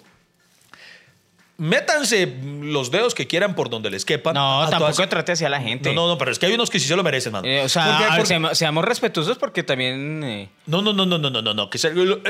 métanse 1.57 2.33
los 2.61 2.91
dedos 2.91 3.15
que 3.15 3.27
quieran 3.27 3.55
por 3.55 3.69
donde 3.69 3.89
les 3.89 4.03
quepan 4.03 4.33
No, 4.33 4.67
tampoco 4.69 5.07
trate 5.07 5.31
así 5.31 5.45
a 5.45 5.49
la 5.49 5.61
gente. 5.61 5.93
No, 5.93 6.03
no, 6.03 6.07
no, 6.09 6.17
pero 6.17 6.31
es 6.31 6.39
que 6.39 6.47
hay 6.47 6.53
unos 6.53 6.69
que 6.69 6.79
sí 6.79 6.87
se 6.87 6.95
lo 6.95 7.03
merecen, 7.03 7.31
mano. 7.31 7.47
Eh, 7.47 7.61
o 7.61 7.69
sea. 7.69 8.23
Seamos, 8.25 8.57
seamos, 8.57 8.83
respetuosos 8.83 9.37
porque 9.37 9.63
también. 9.63 10.23
Eh, 10.23 10.49
no, 10.65 10.81
no, 10.81 10.91
no, 10.93 11.05
no, 11.05 11.17
no, 11.17 11.29
no, 11.29 11.41
no, 11.41 11.53
no. 11.53 11.69
Que 11.69 11.79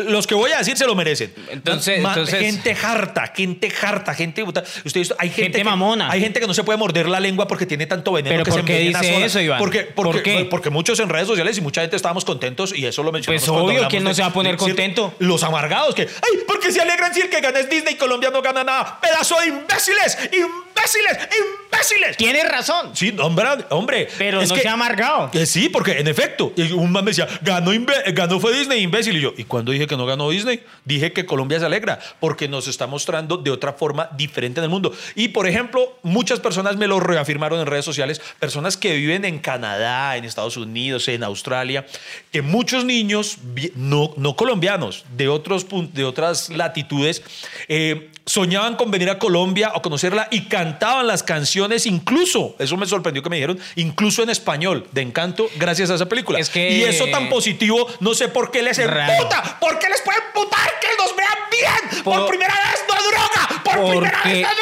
los 0.08 0.28
que 0.28 0.36
voy 0.36 0.52
a 0.52 0.60
decir 0.60 0.78
se 0.78 0.86
lo 0.86 0.96
merecen. 0.96 1.34
Entonces, 1.50 2.02
Ma... 2.02 2.10
entonces... 2.10 2.40
gente 2.40 2.76
harta, 2.82 3.32
gente 3.36 3.72
harta, 3.82 4.14
gente. 4.14 4.44
Usted, 4.44 5.08
hay 5.18 5.30
gente, 5.30 5.64
mamona. 5.64 6.12
Hay 6.12 6.22
gente 6.22 6.40
que 6.40 6.48
no 6.48 6.54
se 6.54 6.64
puede 6.64 6.78
morder 6.78 7.10
la 7.10 7.20
lengua 7.20 7.48
porque 7.48 7.66
tiene 7.66 7.88
tanto 7.88 8.12
veneno 8.12 8.34
¿Pero 8.34 8.46
que 8.46 8.52
por 8.52 8.66
qué 8.66 8.74
se 8.74 8.80
dice 8.80 9.14
sola. 9.14 9.26
eso, 9.26 9.40
Iván? 9.40 9.60
Porque, 9.60 9.84
porque, 9.84 10.34
pues, 10.34 10.46
porque 10.46 10.70
muchos 10.70 11.00
en 11.00 11.10
redes 11.10 11.28
sociales 11.28 11.58
y 11.58 11.62
mucha 11.62 11.82
gente 11.82 11.96
estábamos 11.96 12.26
contentos 12.26 12.74
y 12.76 12.86
eso 12.86 13.02
lo 13.04 13.12
mencionamos. 13.12 13.48
Pues 13.48 13.58
obvio, 13.58 13.88
¿quién 13.88 14.04
no 14.04 14.14
se 14.14 14.22
va 14.22 14.28
a 14.28 14.34
poner 14.34 14.58
contento? 14.58 15.14
Los 15.20 15.44
amargados 15.44 15.96
que, 15.96 16.04
ay, 16.04 16.40
porque 16.48 16.72
se 16.72 16.82
alegran 16.82 17.14
si 17.14 17.22
el 17.22 17.30
que 17.30 17.42
gana 17.42 17.60
Disney 17.64 17.96
y 17.96 17.98
Colombia 17.98 18.30
no 18.30 18.42
gana 18.42 18.64
nada. 18.64 19.00
Pero 19.02 19.15
Pedazo 19.16 19.40
de 19.40 19.48
imbéciles, 19.48 20.18
imbéciles, 20.34 21.30
imbéciles. 21.72 22.18
Tiene 22.18 22.44
razón. 22.44 22.92
Sí, 22.94 23.16
hombre, 23.18 23.48
hombre. 23.70 24.10
Pero 24.18 24.42
es 24.42 24.50
no 24.50 24.56
que- 24.56 24.62
se 24.62 24.68
ha 24.68 24.74
amargado. 24.74 25.32
que 25.32 25.46
sí, 25.46 25.70
porque 25.70 26.00
en 26.00 26.08
efecto, 26.10 26.52
un 26.76 26.92
man 26.92 27.06
me 27.06 27.12
decía, 27.12 27.26
ganó, 27.42 27.74
imbe- 27.74 28.14
ganó 28.14 28.42
fue 28.42 28.52
Disney, 28.58 28.82
imbécil. 28.82 29.16
Y 29.16 29.22
yo, 29.22 29.34
¿y 29.38 29.46
cuándo 29.46 29.72
dije 29.72 29.88
que 29.88 29.96
no 29.96 30.06
ganó 30.06 30.30
Disney? 30.30 30.62
Dije 30.84 31.14
que 31.14 31.26
Colombia 31.26 31.60
se 31.60 31.66
alegra, 31.66 32.00
porque 32.20 32.50
nos 32.50 32.68
está 32.68 32.88
mostrando 32.88 33.38
de 33.38 33.52
otra 33.52 33.72
forma 33.72 34.10
diferente 34.18 34.60
en 34.60 34.66
el 34.66 34.70
mundo. 34.70 34.94
Y 35.16 35.30
por 35.30 35.48
ejemplo, 35.48 35.98
muchas 36.04 36.42
personas 36.42 36.76
me 36.76 36.88
lo 36.88 37.00
reafirmaron 37.00 37.62
en 37.62 37.68
redes 37.68 37.86
sociales, 37.86 38.22
personas 38.40 38.76
que 38.76 38.94
viven 38.96 39.24
en 39.24 39.40
Canadá, 39.40 40.18
en 40.18 40.26
Estados 40.26 40.58
Unidos, 40.58 41.08
en 41.08 41.24
Australia, 41.24 41.86
que 42.34 42.42
muchos 42.42 42.84
niños, 42.84 43.38
no, 43.76 44.14
no 44.18 44.36
colombianos, 44.36 45.06
de, 45.16 45.30
otros, 45.30 45.66
de 45.94 46.04
otras 46.04 46.50
latitudes, 46.50 47.24
eh, 47.70 48.12
soñaban 48.26 48.76
con 48.76 48.90
venir 48.92 49.10
a 49.10 49.20
Colombia 49.20 49.72
o 49.76 49.82
conocerla 49.82 50.28
y 50.32 50.46
cantaban 50.46 51.08
las 51.08 51.24
canciones, 51.24 51.86
incluso, 51.86 52.56
eso 52.60 52.78
me 52.78 52.86
sorprendió 52.86 53.22
que 53.22 53.30
me 53.30 53.36
dijeron, 53.36 53.60
incluso 53.76 54.24
en 54.24 54.30
español, 54.30 54.88
de 54.92 55.02
encanto, 55.02 55.48
gracias 55.58 55.90
a 55.92 55.96
esa 55.96 56.08
película. 56.08 56.40
Es 56.40 56.50
que- 56.50 56.72
Y 56.72 56.84
eso 56.84 57.06
tan 57.08 57.30
positivo, 57.30 57.88
no 58.00 58.14
sé 58.16 58.28
por 58.28 58.52
qué 58.52 58.62
les 58.64 58.78
emputa, 58.80 59.58
¿por 59.60 59.78
qué 59.80 59.90
les 59.90 60.02
puede 60.02 60.20
emputar 60.28 60.70
que 60.82 60.88
nos 60.98 61.16
vean 61.16 61.38
bien? 61.52 62.04
Por, 62.04 62.20
Por- 62.22 62.30
primera 62.30 62.54
vez 62.54 62.84
no 62.88 62.96
droga, 62.96 63.48
por 63.64 63.90
primera 63.92 64.20
Porque, 64.24 64.38
vez 64.38 64.48
no 64.48 64.54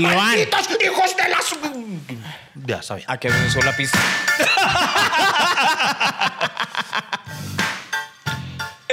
droga, 0.00 0.14
malditos 0.16 0.68
hijos 0.84 1.16
de 1.16 1.28
las... 1.28 1.44
Ya, 2.66 2.76
está 2.78 2.94
bien. 2.94 3.06
A 3.10 3.18
que 3.18 3.28
me 3.28 3.62
la 3.64 3.76
pista. 3.76 3.98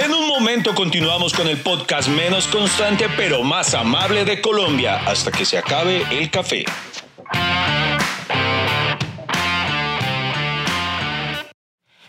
En 0.02 0.12
un 0.12 0.26
momento 0.26 0.74
continuamos 0.74 1.32
con 1.32 1.46
el 1.46 1.58
podcast 1.58 2.08
menos 2.08 2.48
constante 2.48 3.06
pero 3.16 3.44
más 3.44 3.72
amable 3.72 4.24
de 4.24 4.40
Colombia 4.40 4.96
hasta 5.06 5.30
que 5.30 5.44
se 5.44 5.58
acabe 5.58 6.02
el 6.10 6.28
café. 6.28 6.64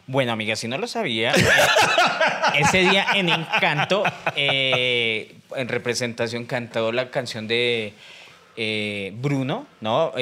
Bueno, 0.08 0.32
amiga, 0.32 0.56
si 0.56 0.68
no 0.68 0.80
lo 0.80 0.88
sabía, 0.88 1.34
eh, 1.36 1.44
ese 2.56 2.80
día 2.80 3.06
en 3.14 3.30
Encanto, 3.30 4.04
eh, 4.36 5.36
en 5.56 5.68
representación, 5.68 6.46
cantó 6.46 6.92
la 6.92 7.12
canción 7.12 7.48
de 7.48 7.94
eh, 8.58 9.12
Bruno, 9.18 9.68
¿no? 9.82 10.14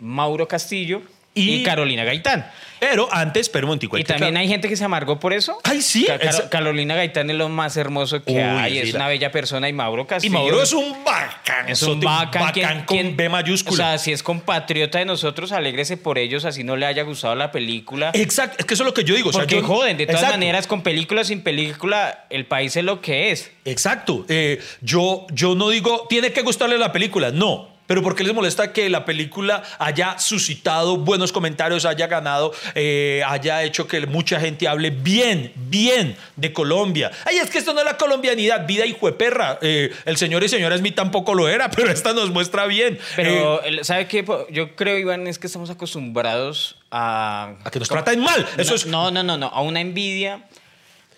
Mauro 0.00 0.48
Castillo 0.48 1.02
y, 1.38 1.54
Y- 1.56 1.62
Carolina 1.62 2.04
Gaitán. 2.04 2.50
Pero 2.80 3.08
antes, 3.10 3.48
pero 3.48 3.66
un 3.66 3.70
momentico. 3.70 3.98
Y 3.98 4.04
también 4.04 4.36
hay 4.36 4.46
gente 4.46 4.68
que 4.68 4.76
se 4.76 4.84
amargó 4.84 5.18
por 5.18 5.32
eso. 5.32 5.58
Ay, 5.64 5.82
sí, 5.82 6.04
Ca- 6.04 6.16
Caro- 6.16 6.30
esa- 6.30 6.48
Carolina 6.48 6.94
Gaitán 6.94 7.28
es 7.28 7.34
lo 7.34 7.48
más 7.48 7.76
hermoso 7.76 8.22
que 8.22 8.30
Uy, 8.34 8.38
hay. 8.38 8.78
Es 8.78 8.90
una 8.94 9.00
la- 9.04 9.08
bella 9.08 9.32
persona 9.32 9.68
y 9.68 9.72
Mauro 9.72 10.04
Y 10.04 10.06
Castillo. 10.06 10.32
Mauro 10.32 10.62
es 10.62 10.72
un 10.72 11.02
bacán. 11.04 11.68
Es 11.68 11.82
un 11.82 11.98
bacán, 11.98 12.52
quien- 12.52 12.68
con 12.68 12.82
quien- 12.84 13.16
B 13.16 13.28
mayúscula. 13.28 13.72
O 13.72 13.76
sea, 13.88 13.98
si 13.98 14.12
es 14.12 14.22
compatriota 14.22 15.00
de 15.00 15.06
nosotros, 15.06 15.50
alégrese 15.50 15.96
por 15.96 16.18
ellos, 16.18 16.44
así 16.44 16.62
no 16.62 16.76
le 16.76 16.86
haya 16.86 17.02
gustado 17.02 17.34
la 17.34 17.50
película. 17.50 18.12
Exacto, 18.14 18.58
es 18.60 18.64
que 18.64 18.74
eso 18.74 18.84
es 18.84 18.86
lo 18.86 18.94
que 18.94 19.02
yo 19.02 19.16
digo. 19.16 19.30
o 19.30 19.32
sea, 19.32 19.40
Porque 19.40 19.56
yo- 19.56 19.64
joden, 19.66 19.96
de 19.96 20.06
todas 20.06 20.20
Exacto. 20.20 20.38
maneras, 20.38 20.68
con 20.68 20.82
película 20.82 21.24
sin 21.24 21.40
película, 21.42 22.26
el 22.30 22.46
país 22.46 22.76
es 22.76 22.84
lo 22.84 23.00
que 23.00 23.32
es. 23.32 23.50
Exacto. 23.64 24.24
Eh, 24.28 24.62
yo, 24.82 25.26
yo 25.32 25.56
no 25.56 25.70
digo, 25.70 26.06
tiene 26.08 26.30
que 26.32 26.42
gustarle 26.42 26.78
la 26.78 26.92
película. 26.92 27.32
No. 27.32 27.76
Pero 27.88 28.02
¿por 28.02 28.14
qué 28.14 28.22
les 28.22 28.32
molesta 28.34 28.72
que 28.72 28.88
la 28.88 29.04
película 29.04 29.62
haya 29.80 30.18
suscitado 30.18 30.98
buenos 30.98 31.32
comentarios, 31.32 31.84
haya 31.86 32.06
ganado, 32.06 32.52
eh, 32.76 33.22
haya 33.26 33.64
hecho 33.64 33.88
que 33.88 34.06
mucha 34.06 34.38
gente 34.38 34.68
hable 34.68 34.90
bien, 34.90 35.52
bien 35.56 36.16
de 36.36 36.52
Colombia? 36.52 37.10
Ay, 37.24 37.38
es 37.38 37.50
que 37.50 37.58
esto 37.58 37.72
no 37.72 37.80
es 37.80 37.86
la 37.86 37.96
colombianidad, 37.96 38.66
vida 38.66 38.84
hijo 38.86 39.06
de 39.06 39.12
perra. 39.14 39.58
Eh, 39.62 39.90
el 40.04 40.16
señor 40.18 40.44
y 40.44 40.48
señora 40.50 40.76
Smith 40.78 40.94
tampoco 40.94 41.34
lo 41.34 41.48
era, 41.48 41.70
pero 41.72 41.90
esta 41.90 42.12
nos 42.12 42.30
muestra 42.30 42.66
bien. 42.66 42.94
Eh, 42.94 42.98
Pero, 43.16 43.62
el- 43.62 43.84
¿sabe 43.84 44.06
qué? 44.06 44.24
Yo 44.50 44.76
creo, 44.76 44.98
Iván, 44.98 45.26
es 45.26 45.38
que 45.38 45.46
estamos 45.46 45.70
acostumbrados 45.70 46.76
a... 46.90 47.54
a 47.64 47.70
que 47.70 47.78
nos 47.78 47.88
¿Cómo? 47.88 48.04
traten 48.04 48.20
mal. 48.22 48.46
Eso 48.58 48.70
no, 48.72 48.76
es. 48.76 48.86
no, 48.86 49.10
no, 49.10 49.22
no, 49.22 49.38
no, 49.38 49.46
a 49.48 49.62
una 49.62 49.80
envidia 49.80 50.42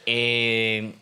eh, 0.06 0.92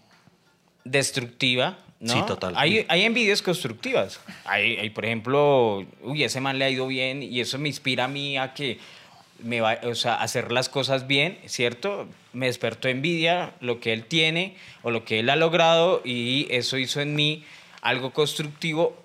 destructiva. 0.85 1.77
¿No? 2.01 2.13
Sí, 2.13 2.21
total. 2.27 2.55
Hay, 2.57 2.87
hay 2.89 3.03
envidias 3.03 3.43
constructivas. 3.43 4.21
Hay, 4.45 4.77
hay, 4.77 4.91
por 4.91 5.05
ejemplo, 5.05 5.85
uy, 6.03 6.25
ese 6.25 6.41
man 6.41 6.59
le 6.59 6.65
ha 6.65 6.71
ido 6.71 6.87
bien 6.87 7.23
y 7.23 7.41
eso 7.41 7.59
me 7.59 7.69
inspira 7.69 8.05
a 8.05 8.09
mí 8.09 8.37
a 8.39 8.55
que 8.55 8.79
me 9.41 9.61
va, 9.61 9.79
o 9.85 9.95
sea, 9.95 10.15
hacer 10.17 10.51
las 10.53 10.69
cosas 10.69 11.07
bien, 11.07 11.39
¿cierto? 11.47 12.09
Me 12.33 12.47
despertó 12.47 12.89
envidia 12.89 13.53
lo 13.61 13.81
que 13.81 13.93
él 13.93 14.05
tiene 14.05 14.57
o 14.83 14.91
lo 14.91 15.05
que 15.05 15.21
él 15.21 15.31
ha 15.31 15.37
logrado 15.37 16.03
y 16.05 16.47
eso 16.51 16.77
hizo 16.79 17.01
en 17.01 17.15
mí 17.15 17.45
algo 17.83 18.13
constructivo, 18.13 18.97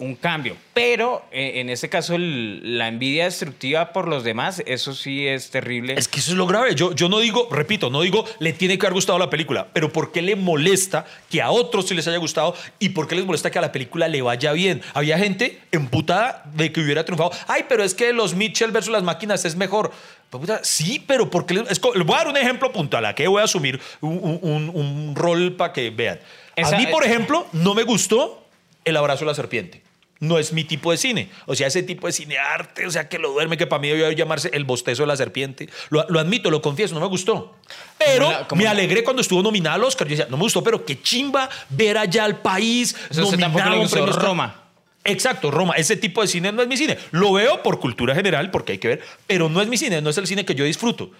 un 0.00 0.14
cambio. 0.14 0.56
Pero 0.74 1.24
eh, 1.32 1.54
en 1.56 1.70
este 1.70 1.88
caso 1.88 2.14
el- 2.14 2.78
la 2.78 2.86
envidia 2.86 3.24
destructiva 3.24 3.92
por 3.92 4.06
los 4.06 4.22
demás, 4.22 4.62
eso 4.64 4.94
sí 4.94 5.26
es 5.26 5.50
terrible. 5.50 5.94
Es 5.98 6.06
que 6.06 6.20
eso 6.20 6.30
es 6.30 6.36
lo 6.36 6.46
grave. 6.46 6.76
Yo, 6.76 6.94
yo 6.94 7.08
no 7.08 7.18
digo, 7.18 7.48
repito, 7.50 7.90
no 7.90 8.02
digo 8.02 8.24
le 8.38 8.52
tiene 8.52 8.78
que 8.78 8.86
haber 8.86 8.94
gustado 8.94 9.18
la 9.18 9.28
película, 9.28 9.66
pero 9.72 9.92
¿por 9.92 10.12
qué 10.12 10.22
le 10.22 10.36
molesta 10.36 11.04
que 11.28 11.42
a 11.42 11.50
otros 11.50 11.88
sí 11.88 11.94
les 11.96 12.06
haya 12.06 12.18
gustado 12.18 12.54
y 12.78 12.90
por 12.90 13.08
qué 13.08 13.16
les 13.16 13.24
molesta 13.26 13.50
que 13.50 13.58
a 13.58 13.62
la 13.62 13.72
película 13.72 14.06
le 14.06 14.22
vaya 14.22 14.52
bien? 14.52 14.82
Había 14.94 15.18
gente 15.18 15.58
emputada 15.72 16.44
de 16.54 16.70
que 16.70 16.80
hubiera 16.80 17.04
triunfado. 17.04 17.32
Ay, 17.48 17.64
pero 17.68 17.82
es 17.82 17.92
que 17.94 18.12
los 18.12 18.34
Mitchell 18.36 18.70
versus 18.70 18.92
las 18.92 19.02
máquinas 19.02 19.44
es 19.44 19.56
mejor. 19.56 19.90
Pues, 20.30 20.48
Sí, 20.62 21.02
pero 21.04 21.28
porque 21.28 21.54
les, 21.54 21.80
voy 21.80 22.14
a 22.14 22.18
dar 22.18 22.28
un 22.28 22.36
ejemplo 22.36 22.70
puntual. 22.70 23.04
Aquí 23.06 23.26
voy 23.26 23.40
a 23.40 23.46
asumir 23.46 23.80
un, 24.00 24.38
un- 24.42 24.70
un 24.72 25.16
rol 25.16 25.54
para 25.56 25.72
que 25.72 25.90
vean. 25.90 26.20
Esa- 26.54 26.76
a 26.76 26.78
mí, 26.78 26.86
por 26.86 27.04
ejemplo, 27.04 27.46
no 27.52 27.74
me 27.74 27.82
gustó 27.82 28.44
El 28.84 28.96
abrazo 28.96 29.24
de 29.24 29.26
la 29.30 29.34
serpiente. 29.34 29.82
No 30.20 30.38
es 30.38 30.52
mi 30.52 30.64
tipo 30.64 30.90
de 30.90 30.96
cine. 30.96 31.30
O 31.46 31.54
sea, 31.54 31.68
ese 31.68 31.82
tipo 31.84 32.06
de 32.08 32.12
cine 32.12 32.38
arte, 32.38 32.84
o 32.86 32.90
sea, 32.90 33.08
que 33.08 33.18
lo 33.18 33.30
duerme, 33.32 33.56
que 33.56 33.66
para 33.68 33.80
mí 33.80 33.88
debió 33.88 34.10
llamarse 34.10 34.50
El 34.52 34.64
bostezo 34.64 35.02
de 35.04 35.06
la 35.06 35.16
serpiente. 35.16 35.68
Lo, 35.90 36.04
lo 36.08 36.18
admito, 36.18 36.50
lo 36.50 36.60
confieso, 36.60 36.94
no 36.94 37.00
me 37.00 37.06
gustó. 37.06 37.54
Pero 37.98 38.30
la- 38.30 38.46
me 38.56 38.64
la- 38.64 38.70
alegré 38.72 39.04
cuando 39.04 39.22
estuvo 39.22 39.42
nominada 39.42 39.76
al 39.76 39.84
Oscar. 39.84 40.08
Yo 40.08 40.16
decía, 40.16 40.26
no 40.28 40.36
me 40.36 40.42
gustó, 40.42 40.62
pero 40.64 40.84
qué 40.84 41.00
chimba 41.00 41.48
ver 41.70 41.98
allá 41.98 42.24
al 42.24 42.40
país. 42.40 42.96
Eso 43.10 43.30
le 43.30 43.36
nominado 43.38 43.74
un 43.74 43.80
gustó. 43.82 44.06
Roma. 44.06 44.64
Exacto, 45.04 45.50
Roma. 45.50 45.74
Ese 45.76 45.96
tipo 45.96 46.20
de 46.20 46.26
cine 46.28 46.52
no 46.52 46.60
es 46.62 46.68
mi 46.68 46.76
cine. 46.76 46.98
Lo 47.12 47.32
veo 47.32 47.62
por 47.62 47.78
cultura 47.80 48.14
general, 48.14 48.50
porque 48.50 48.72
hay 48.72 48.78
que 48.78 48.88
ver, 48.88 49.02
pero 49.26 49.48
no 49.48 49.62
es 49.62 49.68
mi 49.68 49.78
cine, 49.78 50.02
no 50.02 50.10
es 50.10 50.18
el 50.18 50.26
cine 50.26 50.44
que 50.44 50.54
yo 50.54 50.64
disfruto. 50.64 51.10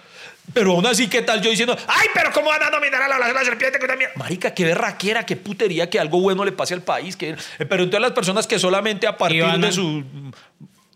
Pero 0.53 0.73
aún 0.73 0.87
así, 0.87 1.09
¿qué 1.09 1.23
tal 1.23 1.41
yo 1.41 1.51
diciendo, 1.51 1.77
ay, 1.87 2.09
pero 2.15 2.33
cómo 2.33 2.49
van 2.49 2.63
a 2.63 2.71
nominar 2.71 3.03
a 3.03 3.09
la, 3.09 3.19
la, 3.19 3.33
la 3.33 3.45
serpiente? 3.45 3.79
que 3.79 3.85
una 3.85 3.97
mierda"? 3.97 4.15
Marica, 4.17 4.55
qué 4.55 4.65
berraquera, 4.65 5.25
qué 5.27 5.37
putería 5.37 5.89
que 5.91 5.99
algo 5.99 6.21
bueno 6.21 6.45
le 6.45 6.53
pase 6.53 6.75
al 6.75 6.83
país. 6.83 7.17
Que... 7.17 7.37
Pero 7.59 7.83
entonces 7.83 8.01
las 8.01 8.13
personas 8.13 8.47
que 8.47 8.59
solamente 8.59 9.07
a 9.07 9.17
partir 9.17 9.45
de 9.45 9.73
su... 9.73 10.05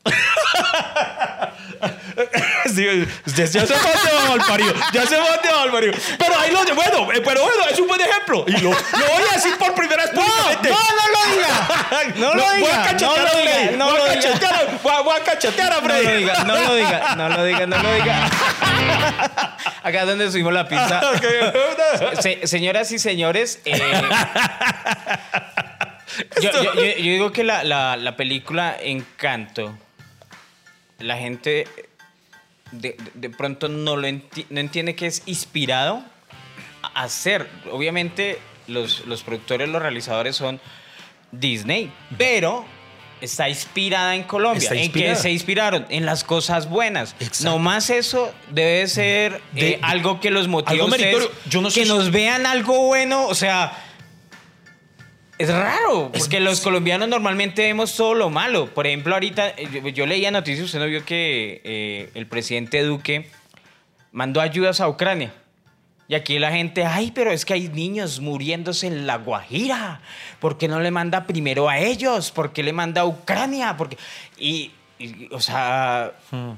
Sí, 2.66 2.87
ya, 3.26 3.44
ya 3.44 3.66
se 3.66 3.75
va 3.75 4.28
mal 4.28 4.40
parido, 4.47 4.73
ya 4.92 5.06
se 5.06 5.16
va 5.16 5.25
mal 5.61 5.71
parido. 5.71 5.92
Pero 6.18 6.38
ahí 6.38 6.50
lo 6.52 6.75
bueno, 6.75 7.12
eh, 7.12 7.21
pero 7.25 7.42
bueno, 7.42 7.64
es 7.71 7.78
un 7.78 7.88
buen 7.88 8.00
ejemplo. 8.00 8.44
Y 8.47 8.52
lo, 8.52 8.71
lo 8.71 9.06
voy 9.14 9.25
a 9.30 9.35
decir 9.35 9.56
por 9.59 9.75
primera 9.75 10.04
vez 10.04 10.14
no 10.14 10.23
lo 10.23 10.49
diga. 11.32 12.14
No 12.16 12.35
lo 12.35 12.52
diga, 12.52 12.80
a 12.80 12.85
cachetear 12.85 13.18
no 13.18 13.25
lo 13.25 13.28
a 13.28 13.37
diga, 13.40 13.52
Freddy. 13.52 13.76
no 13.76 13.85
voy, 13.87 13.97
lo 13.97 14.04
a 14.04 14.09
diga. 14.09 14.23
cachetear 14.23 14.54
voy, 14.82 15.12
a, 15.16 15.16
a 15.73 15.80
No 15.80 15.87
Freddy. 15.88 16.04
lo 16.04 16.16
diga, 16.16 16.44
no 16.44 16.56
lo 16.59 16.75
diga, 16.75 17.14
no 17.16 17.28
lo 17.28 17.44
diga, 17.44 17.66
no 17.66 17.78
lo 17.82 17.92
diga. 17.94 18.26
Acá 19.82 20.00
es 20.02 20.06
donde 20.06 20.30
subimos 20.30 20.52
la 20.52 20.68
pizza. 20.68 21.00
Se- 22.21 22.47
señoras 22.47 22.92
y 22.92 22.99
señores, 22.99 23.61
eh, 23.64 23.80
yo, 26.40 26.50
yo- 26.52 26.62
yo- 26.75 26.82
yo 26.82 26.92
digo 26.97 27.32
que 27.32 27.42
la, 27.44 27.64
la- 27.64 27.97
la 27.97 28.16
película 28.16 28.76
Encanto, 28.80 29.76
la 31.02 31.16
gente 31.18 31.66
de, 32.71 32.97
de 33.14 33.30
pronto 33.30 33.68
no, 33.68 33.97
lo 33.97 34.09
enti- 34.09 34.47
no 34.50 34.61
entiende 34.61 34.94
que 34.94 35.06
es 35.06 35.23
inspirado 35.26 36.02
a 36.82 37.02
hacer. 37.02 37.49
Obviamente 37.71 38.38
los, 38.66 39.06
los 39.06 39.23
productores, 39.23 39.68
los 39.68 39.82
realizadores 39.82 40.37
son 40.37 40.61
Disney, 41.30 41.90
pero 42.16 42.64
está 43.21 43.49
inspirada 43.49 44.14
en 44.16 44.25
Colombia. 44.25 44.62
Está 44.62 44.75
¿En 44.75 44.90
qué 44.92 45.14
se 45.16 45.30
inspiraron? 45.30 45.87
En 45.90 46.04
las 46.06 46.25
cosas 46.25 46.68
buenas. 46.68 47.14
Exacto. 47.21 47.44
No 47.44 47.59
más 47.59 47.88
eso 47.90 48.32
debe 48.50 48.87
ser 48.88 49.40
De- 49.52 49.71
eh, 49.73 49.78
algo 49.82 50.21
que 50.21 50.30
los 50.30 50.49
motive 50.49 50.80
a 50.80 50.85
ustedes. 50.85 51.28
Yo 51.49 51.61
no 51.61 51.71
sé 51.71 51.80
que 51.80 51.87
si- 51.87 51.92
nos 51.92 52.11
vean 52.11 52.47
algo 52.47 52.87
bueno, 52.87 53.26
o 53.26 53.35
sea, 53.35 53.78
es 55.39 55.49
raro, 55.49 56.11
porque 56.12 56.41
los 56.41 56.61
colombianos 56.61 57.09
normalmente 57.09 57.62
vemos 57.62 57.97
todo 57.97 58.15
lo 58.15 58.31
malo. 58.31 58.67
Por 58.73 58.87
ejemplo, 58.87 59.15
ahorita 59.15 59.49
eh, 59.51 59.69
yo, 59.73 59.89
yo 59.89 60.07
leía 60.07 60.31
noticias, 60.31 60.67
usted 60.67 60.79
no 60.79 60.87
vio 60.87 61.05
que 61.05 61.61
eh, 61.65 62.11
el 62.15 62.27
presidente 62.27 62.83
Duque 62.83 63.29
mandó 64.12 64.41
ayudas 64.41 64.81
a 64.81 64.89
Ucrania. 64.89 65.33
Y 66.09 66.15
aquí 66.15 66.39
la 66.39 66.53
gente, 66.53 66.85
ay, 66.85 67.11
pero 67.15 67.31
es 67.31 67.45
que 67.47 67.55
hay 67.55 67.69
niños 67.69 68.21
muriéndose 68.21 68.87
en 68.87 69.07
la 69.07 69.17
Guajira. 69.17 70.03
¿Por 70.41 70.59
qué 70.59 70.69
no 70.69 70.79
le 70.81 70.91
manda 70.91 71.27
primero 71.27 71.69
a 71.71 71.79
ellos? 71.79 72.31
¿Por 72.31 72.53
qué 72.53 72.62
le 72.62 72.73
manda 72.75 73.01
a 73.01 73.07
Ucrania? 73.07 73.77
Porque 73.79 73.97
y, 74.37 74.73
y, 74.99 75.29
o 75.33 75.41
sea, 75.41 76.12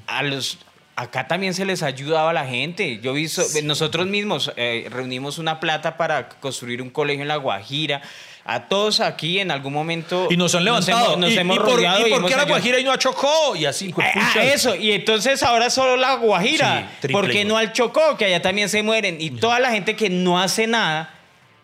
a 0.07 0.23
los 0.23 0.57
acá 0.97 1.27
también 1.27 1.53
se 1.53 1.65
les 1.65 1.83
ayudaba 1.83 2.31
a 2.31 2.33
la 2.33 2.45
gente. 2.45 2.99
Yo 3.01 3.13
vi, 3.13 3.27
so- 3.29 3.45
nosotros 3.63 4.07
mismos 4.07 4.51
eh, 4.57 4.87
reunimos 4.89 5.37
una 5.37 5.59
plata 5.59 5.95
para 5.95 6.27
construir 6.29 6.81
un 6.81 6.89
colegio 6.89 7.21
en 7.21 7.27
la 7.29 7.37
Guajira. 7.37 8.01
A 8.47 8.67
todos 8.67 8.99
aquí 8.99 9.39
en 9.39 9.49
algún 9.49 9.73
momento 9.73 10.27
Y 10.29 10.37
nos 10.37 10.53
han 10.53 10.63
levantado. 10.65 11.05
hemos, 11.07 11.17
nos 11.17 11.31
y, 11.31 11.37
hemos 11.39 11.57
y 11.57 11.59
por, 11.61 11.81
¿y 11.81 11.83
y 11.83 12.09
por 12.11 12.25
qué 12.27 12.35
la. 12.35 12.43
Guajira 12.45 12.79
y 12.79 12.83
no 12.83 12.91
a 12.91 12.99
Chocó? 12.99 13.55
Y 13.55 13.65
así, 13.65 13.91
Ah, 13.97 14.33
ah, 14.35 14.43
eso, 14.43 14.75
y 14.75 14.91
entonces 14.91 15.41
ahora 15.41 15.71
solo 15.71 15.97
la 15.97 16.13
Guajira. 16.15 16.89
Sí, 16.91 16.97
triple 17.01 17.13
¿Por 17.21 17.25
qué 17.31 17.39
igual. 17.41 17.47
no 17.47 17.57
al 17.57 17.73
Chocó? 17.73 18.17
Que 18.17 18.25
allá 18.25 18.43
también 18.43 18.69
se 18.69 18.83
mueren. 18.83 19.17
Y 19.19 19.31
toda 19.31 19.59
la 19.59 19.71
gente 19.71 19.95
que 19.95 20.11
no 20.11 20.39
hace 20.39 20.67
nada 20.67 21.11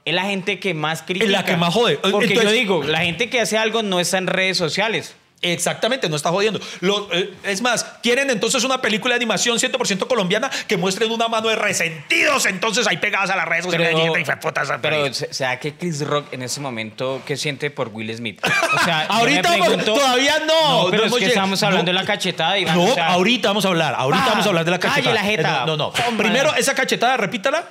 es 0.06 0.14
la 0.16 0.24
gente 0.24 0.60
que 0.60 0.74
más 0.74 1.04
critica. 1.04 1.28
la 1.30 1.46
que 1.46 1.56
más 1.56 1.72
jode. 1.72 1.98
Porque 1.98 2.26
Entonces- 2.26 2.44
yo 2.46 2.52
digo, 2.52 2.84
la 2.84 3.02
gente 3.02 3.30
que 3.30 3.40
hace 3.40 3.60
algo 3.60 3.84
no 3.84 4.00
está 4.00 4.18
en 4.18 4.26
redes 4.26 4.58
sociales. 4.58 5.16
Exactamente, 5.42 6.08
no 6.08 6.16
está 6.16 6.30
jodiendo. 6.30 6.60
Lo- 6.82 7.12
eh, 7.12 7.34
es 7.44 7.62
más, 7.62 7.84
quieren 8.04 8.30
entonces 8.30 8.64
una 8.64 8.80
película 8.82 9.14
de 9.14 9.18
animación 9.18 9.58
100% 9.58 10.06
colombiana 10.08 10.52
que 10.68 10.78
muestren 10.78 11.10
una 11.12 11.28
mano 11.28 11.50
de 11.50 11.56
resentidos, 11.56 12.46
entonces 12.46 12.86
ahí 12.88 12.98
pegadas 12.98 13.32
a 13.32 13.36
las 13.36 13.48
redes 13.48 13.64
sociales. 13.66 13.90
Pero, 13.92 14.18
y 14.18 14.22
hijueputas, 14.22 14.70
pero 14.82 15.04
ahí. 15.06 15.14
se- 15.14 15.34
¿será 15.34 15.60
que 15.60 15.74
Chris 15.74 16.06
Rock 16.06 16.32
en 16.34 16.44
ese 16.44 16.60
momento 16.60 17.22
qué 17.26 17.38
siente 17.38 17.72
por 17.72 17.88
Will 17.90 18.16
Smith? 18.16 18.40
O 18.46 18.84
sea, 18.86 19.02
Ahorita 19.10 19.58
vamos- 19.58 19.84
todavía 19.84 20.36
no. 20.46 20.84
No, 20.86 20.90
pero 20.92 21.08
no 21.08 21.18
es 21.18 21.24
que 21.24 21.26
estamos 21.30 21.62
hablando 21.64 21.92
no. 21.92 21.98
de 21.98 22.06
la 22.06 22.06
cachetada. 22.06 22.58
Iván, 22.60 22.76
No, 22.78 22.84
o 22.84 22.94
sea, 22.94 23.08
ahorita 23.14 23.48
vamos 23.48 23.66
a 23.66 23.70
hablar. 23.70 23.96
Ahorita 23.98 24.24
Ah, 24.26 24.30
vamos 24.32 24.46
a 24.46 24.50
hablar 24.50 24.66
de 24.66 24.72
la 24.72 24.80
calle 24.80 24.94
cachetada. 24.96 25.16
la 25.16 25.24
jeta. 25.24 25.50
Eh, 25.64 25.66
No, 25.66 25.78
no. 25.78 25.92
no. 26.12 26.18
Primero, 26.18 26.54
esa 26.56 26.76
cachetada, 26.76 27.18
repítala. 27.18 27.64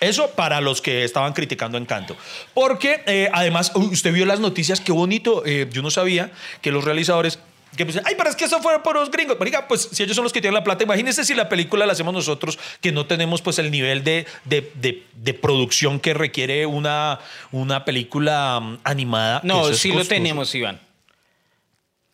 Eso 0.00 0.30
para 0.32 0.60
los 0.60 0.82
que 0.82 1.04
estaban 1.04 1.32
criticando 1.32 1.78
Encanto. 1.78 2.16
Porque 2.54 3.02
eh, 3.06 3.30
además, 3.32 3.72
usted 3.74 4.12
vio 4.12 4.26
las 4.26 4.40
noticias, 4.40 4.80
qué 4.80 4.92
bonito. 4.92 5.42
eh, 5.46 5.68
yo 5.72 5.80
no 5.82 5.90
sabía 5.90 6.30
que 6.60 6.70
los 6.70 6.84
realizadores. 6.84 7.38
Que 7.76 7.84
pues, 7.84 8.00
ay, 8.06 8.14
pero 8.16 8.30
es 8.30 8.36
que 8.36 8.44
eso 8.46 8.60
fue 8.62 8.82
por 8.82 8.96
los 8.96 9.10
gringos. 9.10 9.38
Marica, 9.38 9.68
pues 9.68 9.88
si 9.92 10.02
ellos 10.02 10.14
son 10.16 10.22
los 10.24 10.32
que 10.32 10.40
tienen 10.40 10.54
la 10.54 10.64
plata, 10.64 10.84
imagínense 10.84 11.24
si 11.24 11.34
la 11.34 11.48
película 11.48 11.84
la 11.84 11.92
hacemos 11.92 12.14
nosotros, 12.14 12.58
que 12.80 12.90
no 12.92 13.06
tenemos 13.06 13.42
pues 13.42 13.58
el 13.58 13.70
nivel 13.70 14.02
de, 14.04 14.26
de, 14.44 14.70
de- 14.76 15.02
de 15.14 15.34
producción 15.34 15.98
que 16.00 16.14
requiere 16.14 16.64
una, 16.66 17.18
una 17.52 17.84
película 17.84 18.60
mm, 18.60 18.78
animada. 18.84 19.40
No, 19.44 19.72
sí 19.74 19.92
lo 19.92 20.04
tenemos, 20.06 20.54
Iván. 20.54 20.80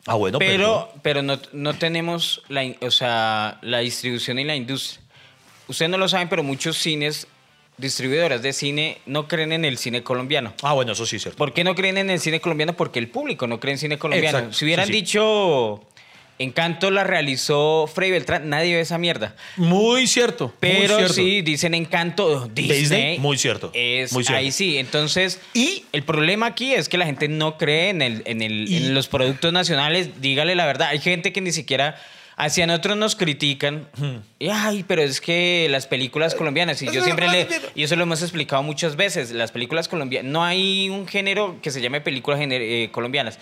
Ah, 0.07 0.15
bueno, 0.15 0.39
pero, 0.41 0.93
pero 1.03 1.23
no, 1.23 1.39
no 1.53 1.75
tenemos 1.75 2.43
la, 2.49 2.65
o 2.81 2.91
sea, 2.91 3.59
la 3.63 3.79
distribución 3.79 4.41
y 4.41 4.45
la 4.45 4.57
industria. 4.57 5.01
ustedes 5.69 5.91
no 5.91 5.97
lo 5.99 6.09
saben, 6.09 6.29
pero 6.29 6.43
muchos 6.43 6.77
cines, 6.77 7.29
distribuidoras 7.83 8.41
de 8.41 8.53
cine, 8.55 8.99
no 9.05 9.29
creen 9.29 9.53
en 9.53 9.67
el 9.67 9.77
cine 9.77 10.03
colombiano. 10.03 10.55
Ah, 10.63 10.73
bueno, 10.73 10.93
eso 10.93 11.05
sí 11.05 11.17
es 11.17 11.23
cierto. 11.23 11.37
¿Por 11.37 11.53
qué 11.53 11.65
no 11.65 11.75
creen 11.75 11.99
en 11.99 12.09
el 12.09 12.19
cine 12.21 12.41
colombiano? 12.41 12.73
Porque 12.75 12.99
el 12.99 13.09
público 13.09 13.47
no 13.47 13.61
cree 13.61 13.73
en 13.73 13.79
cine 13.79 13.99
colombiano. 13.99 14.39
Exacto, 14.39 14.57
Si 14.57 14.65
hubieran 14.65 14.87
sí, 14.87 14.93
sí. 14.95 15.01
dicho 15.01 15.83
Encanto 16.39 16.91
la 16.91 17.05
realizó 17.05 17.89
Freddy 17.93 18.11
Beltrán, 18.13 18.49
nadie 18.49 18.75
ve 18.75 18.81
esa 18.81 18.99
mierda. 18.99 19.37
Muy 19.57 20.07
cierto. 20.09 20.47
muy 20.47 20.55
Pero 20.61 20.97
cierto. 20.97 21.13
sí, 21.15 21.43
dicen 21.43 21.75
Encanto 21.75 22.49
Disney. 22.53 22.79
Disney, 22.81 23.19
muy 23.19 23.37
cierto, 23.39 23.71
Es, 23.75 24.13
muy 24.13 24.25
cierto. 24.25 24.39
Ahí 24.39 24.51
sí. 24.51 24.79
Entonces, 24.79 25.41
Y- 25.55 25.85
el 25.93 26.03
problema 26.03 26.47
aquí 26.47 26.73
es 26.75 26.89
que 26.89 26.99
la 26.99 27.05
gente 27.07 27.29
no 27.29 27.59
cree 27.59 27.91
en, 27.91 28.03
el, 28.03 28.23
en, 28.25 28.43
el, 28.43 28.69
Y- 28.69 28.77
en 28.79 28.95
los 28.95 29.07
productos 29.09 29.53
nacionales. 29.53 30.21
Dígale 30.21 30.55
la 30.57 30.67
verdad. 30.67 30.89
Hay 30.89 30.99
gente 31.01 31.33
que 31.33 31.41
ni 31.43 31.53
siquiera. 31.53 32.01
Hacia 32.45 32.67
nosotros 32.67 32.97
nos 32.97 33.15
critican. 33.15 33.87
Y, 34.41 34.49
ay, 34.49 34.85
pero 34.89 35.01
es 35.01 35.21
que 35.21 35.69
las 35.71 35.87
películas 35.87 36.35
colombianas, 36.35 36.83
y 36.83 36.91
yo 36.91 37.05
siempre 37.05 37.29
le. 37.29 37.47
Y 37.77 37.85
eso 37.85 37.95
lo 37.95 38.03
hemos 38.03 38.21
explicado 38.21 38.65
muchas 38.65 38.97
veces. 38.97 39.31
Las 39.31 39.53
películas 39.53 39.87
colombianas. 39.87 40.33
No 40.33 40.43
hay 40.43 40.91
un 40.91 41.07
género 41.07 41.59
que 41.63 41.71
se 41.71 41.81
llame 41.81 42.01
películas 42.01 42.41
eh, 42.43 42.89
colombianas. 42.91 43.39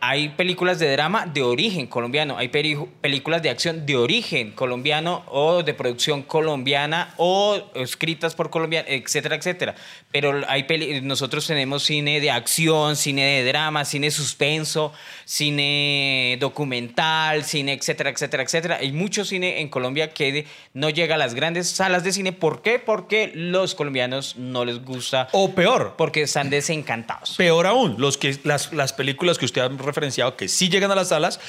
Hay 0.00 0.28
películas 0.30 0.78
de 0.78 0.90
drama 0.92 1.26
de 1.26 1.42
origen 1.42 1.86
colombiano, 1.88 2.38
hay 2.38 2.48
películas 2.48 3.42
de 3.42 3.50
acción 3.50 3.84
de 3.84 3.96
origen 3.96 4.52
colombiano 4.52 5.24
o 5.26 5.62
de 5.64 5.74
producción 5.74 6.22
colombiana 6.22 7.14
o 7.16 7.58
escritas 7.74 8.34
por 8.36 8.48
colombianos, 8.50 8.88
etcétera, 8.90 9.34
etcétera. 9.36 9.74
Pero 10.12 10.42
hay 10.48 10.62
peli- 10.64 11.00
nosotros 11.00 11.46
tenemos 11.46 11.82
cine 11.82 12.20
de 12.20 12.30
acción, 12.30 12.94
cine 12.96 13.24
de 13.24 13.44
drama, 13.48 13.84
cine 13.84 14.10
suspenso, 14.10 14.92
cine 15.24 16.36
documental, 16.40 17.44
cine, 17.44 17.72
etcétera, 17.72 18.10
etcétera, 18.10 18.42
etcétera. 18.42 18.76
Hay 18.80 18.92
mucho 18.92 19.24
cine 19.24 19.60
en 19.60 19.68
Colombia 19.68 20.10
que 20.14 20.46
no 20.74 20.90
llega 20.90 21.16
a 21.16 21.18
las 21.18 21.34
grandes 21.34 21.68
salas 21.68 22.04
de 22.04 22.12
cine. 22.12 22.32
¿Por 22.32 22.62
qué? 22.62 22.78
Porque 22.78 23.32
los 23.34 23.74
colombianos 23.74 24.36
no 24.36 24.64
les 24.64 24.84
gusta, 24.84 25.28
O 25.32 25.54
peor, 25.54 25.94
porque 25.98 26.22
están 26.22 26.50
desencantados. 26.50 27.34
Peor 27.36 27.66
aún, 27.66 27.96
los 27.98 28.16
que, 28.16 28.38
las, 28.44 28.72
las 28.72 28.92
películas 28.92 29.38
que 29.38 29.44
usted 29.44 29.62
ha 29.62 29.68
referenciado 29.88 30.36
que 30.36 30.48
sí 30.48 30.68
llegan 30.68 30.90
a 30.90 30.94
las 30.94 31.08
salas 31.08 31.40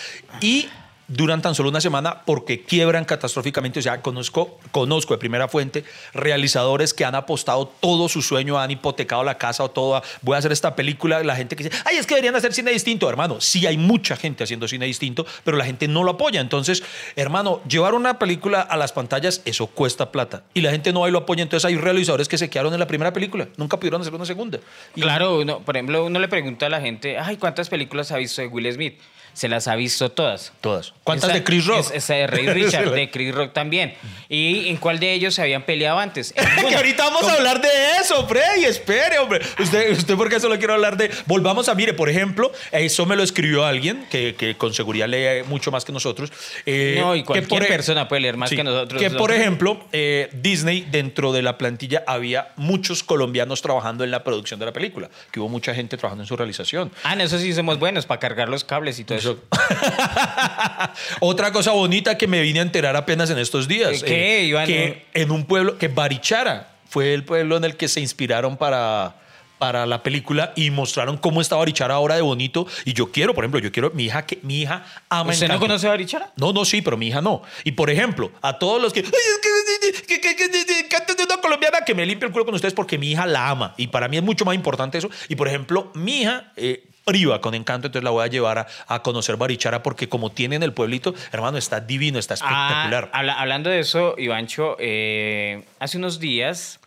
y 0.41 0.67
duran 1.09 1.41
tan 1.41 1.55
solo 1.55 1.69
una 1.69 1.81
semana 1.81 2.21
porque 2.25 2.61
quiebran 2.63 3.03
catastróficamente. 3.03 3.79
O 3.79 3.81
sea, 3.81 4.01
conozco, 4.01 4.57
conozco 4.71 5.13
de 5.13 5.17
primera 5.17 5.47
fuente 5.47 5.83
realizadores 6.13 6.93
que 6.93 7.03
han 7.03 7.15
apostado 7.15 7.71
todo 7.81 8.07
su 8.07 8.21
sueño, 8.21 8.59
han 8.59 8.71
hipotecado 8.71 9.23
la 9.23 9.37
casa 9.37 9.63
o 9.63 9.71
todo. 9.71 10.01
Voy 10.21 10.35
a 10.35 10.37
hacer 10.37 10.51
esta 10.51 10.75
película. 10.75 11.23
La 11.23 11.35
gente 11.35 11.55
que 11.55 11.65
dice, 11.65 11.77
ay, 11.85 11.97
es 11.97 12.05
que 12.05 12.15
deberían 12.15 12.35
hacer 12.35 12.53
cine 12.53 12.71
distinto. 12.71 13.09
Hermano, 13.09 13.41
sí 13.41 13.65
hay 13.65 13.77
mucha 13.77 14.15
gente 14.15 14.43
haciendo 14.43 14.67
cine 14.67 14.85
distinto, 14.85 15.25
pero 15.43 15.57
la 15.57 15.65
gente 15.65 15.87
no 15.87 16.03
lo 16.03 16.11
apoya. 16.11 16.39
Entonces, 16.41 16.83
hermano, 17.15 17.61
llevar 17.67 17.93
una 17.93 18.19
película 18.19 18.61
a 18.61 18.77
las 18.77 18.93
pantallas, 18.93 19.41
eso 19.45 19.67
cuesta 19.67 20.11
plata. 20.11 20.43
Y 20.53 20.61
la 20.61 20.71
gente 20.71 20.93
no 20.93 21.01
va 21.01 21.09
y 21.09 21.11
lo 21.11 21.19
apoya. 21.19 21.43
Entonces, 21.43 21.65
hay 21.65 21.75
realizadores 21.75 22.27
que 22.27 22.37
se 22.37 22.49
quedaron 22.49 22.73
en 22.73 22.79
la 22.79 22.87
primera 22.87 23.11
película. 23.11 23.47
Nunca 23.57 23.77
pudieron 23.77 24.01
hacer 24.01 24.13
una 24.13 24.25
segunda. 24.25 24.59
Claro, 24.93 25.39
uno, 25.39 25.59
por 25.59 25.75
ejemplo, 25.75 26.05
uno 26.05 26.19
le 26.19 26.27
pregunta 26.27 26.67
a 26.67 26.69
la 26.69 26.81
gente, 26.81 27.17
ay, 27.17 27.37
¿cuántas 27.37 27.69
películas 27.69 28.11
ha 28.11 28.17
visto 28.17 28.41
de 28.41 28.47
Will 28.47 28.71
Smith? 28.71 28.99
Se 29.33 29.47
las 29.47 29.67
ha 29.67 29.75
visto 29.75 30.11
todas. 30.11 30.51
Todas. 30.61 30.93
¿Cuántas 31.03 31.29
Esa- 31.29 31.37
de 31.39 31.43
Chris 31.43 31.65
Rock? 31.65 31.79
es- 31.79 31.91
Esa 31.91 32.13
de 32.15 32.27
Ray 32.27 32.47
Richard, 32.53 32.91
de 32.91 33.09
Chris 33.09 33.33
Rock 33.33 33.53
también. 33.53 33.93
¿Y 34.27 34.69
en 34.69 34.77
cuál 34.77 34.99
de 34.99 35.13
ellos 35.13 35.33
se 35.35 35.41
habían 35.41 35.63
peleado 35.63 35.99
antes? 35.99 36.33
Que 36.69 36.75
ahorita 36.75 37.03
vamos 37.05 37.23
a 37.27 37.33
hablar 37.33 37.61
de 37.61 37.69
eso, 38.01 38.27
Freddy. 38.27 38.65
Espere, 38.65 39.17
hombre. 39.19 39.41
Usted, 39.59 39.91
usted 39.91 40.15
¿por 40.15 40.29
qué 40.29 40.39
solo 40.39 40.57
quiero 40.57 40.73
hablar 40.73 40.97
de...? 40.97 41.09
Volvamos 41.25 41.67
a, 41.69 41.73
mire, 41.75 41.93
por 41.93 42.09
ejemplo, 42.09 42.51
eso 42.71 43.05
me 43.05 43.15
lo 43.15 43.23
escribió 43.23 43.65
alguien 43.65 44.05
que, 44.11 44.35
que 44.35 44.55
con 44.55 44.73
seguridad 44.73 45.07
lee 45.07 45.43
mucho 45.47 45.71
más 45.71 45.83
que 45.85 45.91
nosotros. 45.91 46.31
eh, 46.65 46.97
No, 46.99 47.15
y 47.15 47.19
que 47.19 47.25
cualquier 47.25 47.47
por 47.49 47.63
e- 47.63 47.67
persona 47.67 48.07
puede 48.07 48.21
leer 48.21 48.37
más 48.37 48.49
Sí, 48.49 48.55
que 48.55 48.63
nosotros. 48.63 49.01
Que, 49.01 49.09
por 49.09 49.31
ejemplo, 49.31 49.83
eh, 49.91 50.29
Disney, 50.33 50.85
dentro 50.91 51.31
de 51.31 51.41
la 51.41 51.57
plantilla, 51.57 52.03
había 52.05 52.49
muchos 52.55 53.03
colombianos 53.03 53.61
trabajando 53.61 54.03
en 54.03 54.11
la 54.11 54.23
producción 54.23 54.59
de 54.59 54.65
la 54.67 54.73
película. 54.73 55.09
Que 55.31 55.39
hubo 55.39 55.49
mucha 55.49 55.73
gente 55.73 55.97
trabajando 55.97 56.23
en 56.23 56.27
su 56.27 56.35
realización. 56.37 56.91
Ah, 57.03 57.13
en 57.13 57.21
eso 57.21 57.39
sí 57.39 57.53
somos 57.53 57.79
buenos, 57.79 58.05
para 58.05 58.19
cargar 58.19 58.49
los 58.49 58.63
cables 58.63 58.99
y 58.99 59.03
todo 59.05 59.17
eso. 59.19 59.39
Otra 61.19 61.51
cosa 61.51 61.71
bonita 61.71 62.17
que 62.17 62.27
me 62.27 62.41
vine 62.41 62.59
a 62.59 62.63
enterar 62.63 62.95
apenas 62.95 63.29
en 63.29 63.37
estos 63.37 63.67
días. 63.67 64.03
¿Qué, 64.03 64.43
Iván? 64.45 64.65
Que 64.65 65.05
en 65.13 65.31
un 65.31 65.45
pueblo, 65.45 65.77
que 65.77 65.87
Barichara 65.87 66.69
fue 66.87 67.13
el 67.13 67.23
pueblo 67.23 67.57
en 67.57 67.63
el 67.63 67.75
que 67.77 67.87
se 67.87 67.99
inspiraron 68.01 68.57
para, 68.57 69.15
para 69.57 69.85
la 69.85 70.01
película 70.01 70.53
y 70.55 70.71
mostraron 70.71 71.17
cómo 71.17 71.41
está 71.41 71.55
Barichara 71.55 71.93
ahora 71.95 72.15
de 72.15 72.21
bonito. 72.21 72.65
Y 72.85 72.93
yo 72.93 73.11
quiero, 73.11 73.33
por 73.33 73.43
ejemplo, 73.43 73.59
yo 73.59 73.71
quiero, 73.71 73.91
mi 73.91 74.05
hija, 74.05 74.25
que, 74.25 74.39
mi 74.41 74.61
hija 74.61 74.85
ama 75.09 75.31
¿Usted 75.31 75.47
no 75.47 75.59
conoce 75.59 75.87
a 75.87 75.91
Barichara? 75.91 76.31
No, 76.35 76.51
no, 76.53 76.65
sí, 76.65 76.81
pero 76.81 76.97
mi 76.97 77.07
hija 77.07 77.21
no. 77.21 77.41
Y 77.63 77.73
por 77.73 77.89
ejemplo, 77.89 78.31
a 78.41 78.57
todos 78.57 78.81
los 78.81 78.93
que. 78.93 79.01
"Ay, 79.01 79.05
es 79.07 80.01
que, 80.01 80.07
que, 80.07 80.21
que, 80.21 80.35
que, 80.35 80.49
que- 80.51 80.65
que 80.65 80.87
canten 80.87 81.15
de 81.15 81.23
una 81.23 81.37
colombiana 81.37 81.79
que 81.85 81.93
me 81.93 82.05
limpie 82.05 82.25
el 82.27 82.31
culo 82.33 82.45
con 82.45 82.55
ustedes 82.55 82.73
porque 82.73 82.97
mi 82.97 83.11
hija 83.11 83.25
la 83.25 83.49
ama. 83.49 83.73
Y 83.77 83.87
para 83.87 84.07
mí 84.07 84.17
es 84.17 84.23
mucho 84.23 84.45
más 84.45 84.55
importante 84.55 84.97
eso. 84.97 85.09
Y 85.27 85.35
por 85.35 85.47
ejemplo, 85.47 85.91
mi 85.93 86.21
hija. 86.21 86.51
eh, 86.55 86.85
priva 87.09 87.41
con 87.41 87.53
encanto, 87.55 87.87
entonces 87.87 88.03
la 88.03 88.09
voy 88.11 88.23
a 88.23 88.27
llevar 88.27 88.57
a, 88.59 88.67
a 88.87 89.01
conocer 89.01 89.35
Barichara 89.37 89.81
porque 89.83 90.07
como 90.09 90.31
tiene 90.31 90.55
en 90.55 90.63
el 90.63 90.73
pueblito, 90.73 91.13
hermano, 91.31 91.57
está 91.57 91.79
divino, 91.79 92.19
está 92.19 92.35
espectacular. 92.35 93.09
Ah, 93.13 93.19
habla- 93.19 93.33
hablando 93.39 93.69
de 93.69 93.79
eso, 93.79 94.15
Ivancho, 94.17 94.75
eh, 94.79 95.63
hace 95.79 95.97
unos 95.97 96.19
días 96.19 96.79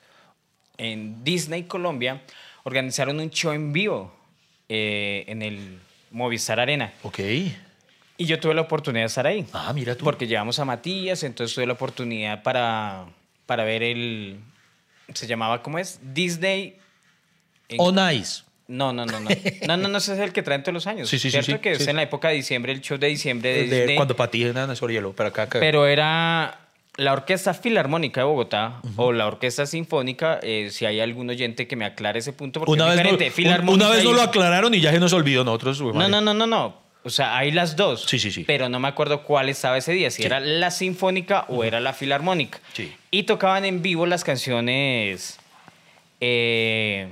en 0.79 1.23
Disney 1.25 1.65
Colombia 1.65 2.23
organizaron 2.65 3.21
un 3.21 3.31
show 3.31 3.53
en 3.53 3.73
vivo 3.73 4.15
eh, 4.69 5.25
en 5.29 5.43
el 5.43 5.79
Movistar 6.11 6.61
Arena. 6.61 6.93
ok. 7.03 7.19
Y 8.19 8.27
yo 8.27 8.39
tuve 8.39 8.55
la 8.55 8.61
oportunidad 8.61 9.03
de 9.05 9.07
estar 9.07 9.27
ahí. 9.27 9.47
Ah, 9.53 9.73
mira 9.75 9.97
tú. 9.97 10.05
Porque 10.05 10.27
llevamos 10.29 10.59
a 10.61 10.65
Matías, 10.65 11.23
entonces 11.25 11.55
tuve 11.55 11.67
la 11.67 11.73
oportunidad 11.73 12.43
para, 12.45 13.07
para 13.47 13.65
ver 13.65 13.83
el... 13.83 14.39
Se 15.15 15.27
llamaba, 15.27 15.61
¿cómo 15.63 15.79
es? 15.79 15.99
Disney... 16.15 16.77
en- 17.69 17.79
On 17.81 17.99
Ice. 18.15 18.43
No, 18.73 18.93
no, 18.93 19.05
no, 19.05 19.21
no. 19.21 19.29
No, 19.67 19.77
no, 19.77 19.89
no, 19.89 19.99
ese 19.99 20.15
es 20.15 20.19
el 20.19 20.33
que 20.33 20.43
traen 20.43 20.63
todos 20.63 20.75
los 20.75 20.87
años. 20.87 21.09
Sí, 21.09 21.19
sí, 21.19 21.31
¿Cierto? 21.31 21.53
sí, 21.53 21.59
que 21.59 21.75
sí. 21.77 21.83
es 21.83 21.89
en 21.89 21.97
la 21.97 22.03
época 22.03 22.29
de 22.29 22.35
diciembre, 22.35 22.73
el 22.73 22.81
show 22.81 22.97
de 22.99 23.07
diciembre 23.09 23.51
de, 23.53 23.67
De 23.67 23.77
Disney. 23.81 23.97
cuando 23.97 24.17
patinan 24.17 24.75
sobre 24.77 24.95
hielo, 24.95 25.13
pero 25.15 25.29
acá, 25.29 25.43
acá. 25.43 25.61
Pero 25.61 25.87
era 25.87 26.59
la 26.97 27.13
Orquesta 27.13 27.55
Filarmónica 27.55 28.21
de 28.23 28.27
Bogotá 28.27 28.81
o 28.97 29.13
la 29.13 29.27
Orquesta 29.27 29.67
Sinfónica, 29.67 30.41
eh, 30.43 30.69
si 30.71 30.85
hay 30.87 31.01
algún 31.01 31.29
oyente 31.31 31.67
que 31.67 31.77
me 31.77 31.85
aclare 31.85 32.19
ese 32.19 32.33
punto, 32.33 32.61
porque 32.61 32.73
una 32.73 32.91
es 32.95 32.97
vez, 33.19 33.63
no, 33.65 33.73
una 33.73 33.89
vez 33.89 34.05
no 34.05 34.13
lo 34.13 34.23
aclararon 34.23 34.75
y 34.75 34.81
ya 34.81 34.91
se 34.91 35.01
nos 35.01 35.13
olvidó 35.13 35.45
nosotros. 35.45 35.81
No, 35.81 36.09
no, 36.09 36.21
no, 36.21 36.35
no, 36.35 36.47
no. 36.47 36.83
O 37.05 37.11
sea, 37.11 37.37
hay 37.37 37.51
las 37.51 37.75
dos. 37.77 38.05
Sí, 38.09 38.19
sí, 38.19 38.31
sí. 38.31 38.45
Pero 38.45 38.69
no 38.69 38.79
me 38.79 38.87
acuerdo 38.89 39.25
cuál 39.25 39.49
estaba 39.49 39.77
ese 39.77 39.93
día, 39.93 40.11
si 40.11 40.19
Sí. 40.23 40.27
era 40.27 40.39
la 40.39 40.71
Sinfónica 40.71 41.47
o 41.49 41.65
era 41.65 41.81
la 41.81 41.93
Filarmónica. 41.93 42.61
Sí. 42.75 42.93
Y 43.11 43.25
tocaban 43.25 43.65
en 43.65 43.83
vivo 43.83 44.07
las 44.07 44.23
canciones 44.23 45.39
eh, 46.21 47.09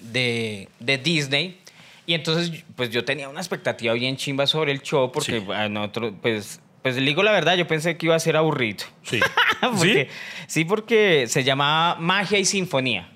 de, 0.00 0.68
de 0.80 0.98
Disney. 0.98 1.58
Y 2.06 2.14
entonces, 2.14 2.64
pues 2.74 2.90
yo 2.90 3.04
tenía 3.04 3.28
una 3.28 3.40
expectativa 3.40 3.92
bien 3.94 4.16
chimba 4.16 4.46
sobre 4.46 4.72
el 4.72 4.80
show, 4.82 5.12
porque 5.12 5.40
Sí. 5.40 5.46
a 5.52 5.68
nosotros, 5.68 6.14
pues, 6.22 6.60
pues 6.82 6.96
le 6.96 7.02
digo 7.02 7.22
la 7.22 7.32
verdad, 7.32 7.56
yo 7.56 7.66
pensé 7.66 7.96
que 7.98 8.06
iba 8.06 8.14
a 8.14 8.18
ser 8.20 8.36
aburrido. 8.36 8.84
Sí. 9.02 9.20
Porque- 9.60 10.08
¿Sí? 10.46 10.64
porque 10.64 11.26
se 11.26 11.42
llamaba 11.44 11.96
Magia 12.00 12.38
y 12.38 12.44
Sinfonía. 12.44 13.10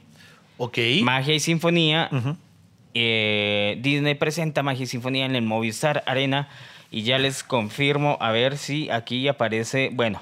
Ok. 0.59 0.77
Magia 1.03 1.35
y 1.35 1.41
Sinfonía. 1.41 2.11
Eh, 2.95 3.79
Disney 3.81 4.15
presenta 4.17 4.63
Magia 4.63 4.83
y 4.85 4.87
Sinfonía 4.87 5.25
en 5.25 5.37
el 5.37 5.43
Movistar 5.43 6.03
Arena 6.07 6.49
y 6.91 7.05
ya 7.05 7.17
les 7.19 7.43
confirmo 7.43 8.19
a 8.21 8.33
ver 8.33 8.59
si 8.59 8.91
aquí 8.91 9.27
aparece. 9.29 9.89
Bueno, 9.93 10.21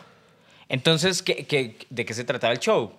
entonces, 0.69 1.23
¿qué, 1.23 1.47
qué- 1.47 1.77
de 1.91 2.05
qué 2.05 2.15
se 2.15 2.23
trataba 2.25 2.53
el 2.53 2.61
show? 2.61 2.93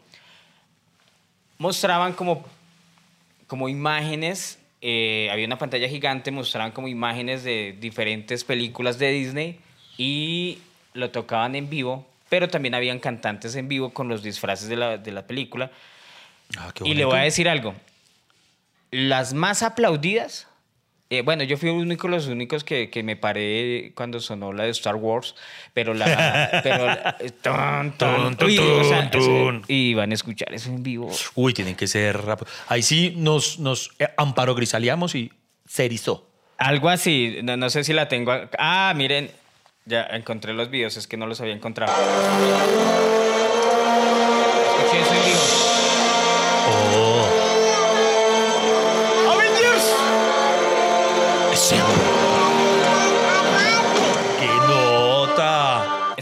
Mostraban 1.57 2.13
como, 2.13 2.43
como 3.51 3.67
imágenes, 3.67 4.59
eh, 4.79 5.27
había 5.29 5.45
una 5.45 5.57
pantalla 5.57 5.89
gigante, 5.89 6.31
mostraban 6.31 6.71
como 6.71 6.87
imágenes 6.87 7.43
de 7.43 7.75
diferentes 7.77 8.45
películas 8.45 8.97
de 8.97 9.11
Disney 9.11 9.59
y 9.97 10.59
lo 10.93 11.11
tocaban 11.11 11.55
en 11.55 11.69
vivo, 11.69 12.07
pero 12.29 12.47
también 12.47 12.75
habían 12.75 12.99
cantantes 12.99 13.57
en 13.57 13.67
vivo 13.67 13.89
con 13.89 14.07
los 14.07 14.23
disfraces 14.23 14.69
de 14.69 14.77
la, 14.77 14.97
de 14.97 15.11
la 15.11 15.27
película. 15.27 15.69
Ah, 16.57 16.71
qué 16.73 16.87
Y 16.87 16.93
le 16.93 17.03
voy 17.03 17.17
a 17.17 17.23
decir 17.23 17.49
algo. 17.49 17.75
Las 18.89 19.33
más 19.33 19.63
aplaudidas, 19.63 20.47
eh, 21.11 21.21
bueno, 21.21 21.43
yo 21.43 21.57
fui 21.57 21.69
uno 21.69 21.93
de 21.95 22.07
los 22.09 22.27
únicos 22.27 22.63
que, 22.63 22.89
que 22.89 23.03
me 23.03 23.15
paré 23.17 23.91
cuando 23.95 24.19
sonó 24.19 24.53
la 24.53 24.63
de 24.63 24.69
Star 24.71 24.95
Wars, 24.95 25.35
pero 25.73 25.93
la... 25.93 26.05
pero 26.63 26.85
la- 26.87 27.17
uy, 27.19 28.57
o 28.57 28.83
sea, 28.85 29.11
tun, 29.11 29.21
tun. 29.21 29.55
eso- 29.57 29.65
y 29.67 29.93
van 29.93 30.11
a 30.11 30.13
escuchar 30.15 30.53
eso 30.53 30.69
en 30.69 30.81
vivo. 30.81 31.11
Uy, 31.35 31.53
tienen 31.53 31.75
que 31.75 31.85
ser 31.87 32.19
rápido. 32.25 32.49
Ahí 32.67 32.81
sí 32.81 33.13
nos, 33.17 33.59
nos 33.59 33.91
eh, 33.99 34.07
amparo 34.17 34.55
grisaleamos 34.55 35.13
y 35.13 35.31
se 35.67 35.85
erizó. 35.85 36.27
Algo 36.57 36.89
así, 36.89 37.39
no, 37.43 37.57
no 37.57 37.69
sé 37.69 37.83
si 37.83 37.91
la 37.93 38.07
tengo. 38.07 38.31
Ah, 38.57 38.93
miren, 38.95 39.29
ya 39.85 40.03
encontré 40.11 40.53
los 40.53 40.69
videos, 40.69 40.95
es 40.95 41.07
que 41.07 41.17
no 41.17 41.27
los 41.27 41.41
había 41.41 41.53
encontrado. 41.55 41.91
Escuché 44.77 45.01
eso 45.01 45.13
en 45.13 45.25
vivo. 45.25 45.70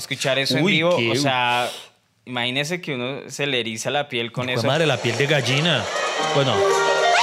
Escuchar 0.10 0.40
eso 0.40 0.58
en 0.58 0.66
vivo, 0.66 0.98
qué- 0.98 1.12
o 1.12 1.16
sea, 1.16 1.70
imagínese 2.26 2.82
que 2.82 2.96
uno 2.96 3.30
se 3.30 3.46
le 3.48 3.60
eriza 3.60 3.90
la 3.90 4.08
piel 4.10 4.32
con 4.32 4.50
eso. 4.50 4.66
madre, 4.68 4.86
la 4.86 4.98
piel 4.98 5.18
de 5.18 5.28
gallina. 5.28 5.84
Bueno, 6.36 6.54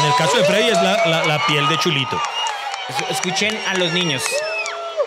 en 0.01 0.07
el 0.07 0.15
caso 0.17 0.37
de 0.39 0.45
Freddy 0.45 0.69
es 0.69 0.83
la, 0.83 1.07
la- 1.07 1.25
la 1.27 1.47
piel 1.47 1.67
de 1.69 1.79
chulito. 1.79 2.21
Es- 2.89 3.11
Escuchen 3.17 3.57
a 3.67 3.75
los 3.75 3.93
niños. 3.93 4.23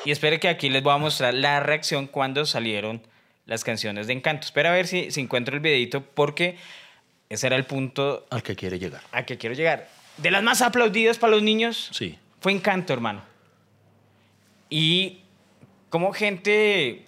Y 0.06 0.12
espere 0.12 0.40
que 0.40 0.48
aquí 0.48 0.70
les 0.70 0.82
voy 0.82 0.94
a 0.94 0.98
mostrar 0.98 1.34
la 1.34 1.60
reacción 1.60 2.08
cuando 2.08 2.46
salieron 2.46 3.02
las 3.46 3.64
canciones 3.64 4.08
de 4.08 4.14
Encanto. 4.14 4.46
Espera 4.46 4.70
a 4.70 4.74
ver 4.74 4.88
si, 4.88 5.12
si 5.12 5.20
encuentro 5.22 5.56
el 5.56 5.60
videito 5.62 6.02
porque 6.02 6.58
ese 7.30 7.48
era 7.48 7.56
el 7.58 7.66
punto 7.66 8.26
Al 8.30 8.42
que 8.44 8.56
quiere 8.56 8.80
llegar. 8.80 9.02
a 9.12 9.24
que 9.24 9.38
quiero 9.38 9.56
llegar. 9.56 9.90
De 10.18 10.32
las 10.32 10.42
más 10.44 10.62
aplaudidas 10.62 11.18
para 11.18 11.32
los 11.32 11.42
niños 11.44 11.90
Sí. 11.92 12.18
fue 12.42 12.52
Encanto, 12.54 12.94
hermano. 12.94 13.22
Y 14.70 15.20
como 15.90 16.14
gente, 16.14 17.06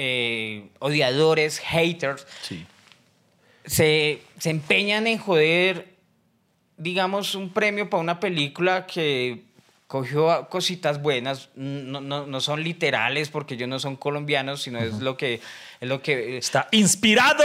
eh, 0.00 0.68
odiadores, 0.78 1.58
haters, 1.58 2.24
Sí. 2.42 2.64
se, 3.66 4.22
se 4.38 4.50
empeñan 4.50 5.06
en 5.08 5.18
joder, 5.18 5.88
digamos, 6.76 7.34
un 7.34 7.50
premio 7.52 7.90
para 7.90 8.00
una 8.00 8.20
película 8.20 8.86
que 8.86 9.42
cogió 9.88 10.48
cositas 10.50 11.02
buenas, 11.02 11.48
no, 11.56 12.00
no, 12.00 12.26
no 12.26 12.40
son 12.40 12.62
literales 12.62 13.28
porque 13.30 13.54
ellos 13.54 13.68
no 13.68 13.80
son 13.80 13.96
colombianos, 13.96 14.62
sino 14.62 14.78
es 14.78 15.00
lo 15.00 15.16
que... 15.16 15.40
Es 15.80 15.88
lo 15.88 16.00
que 16.02 16.36
Está 16.38 16.68
inspirado. 16.72 17.44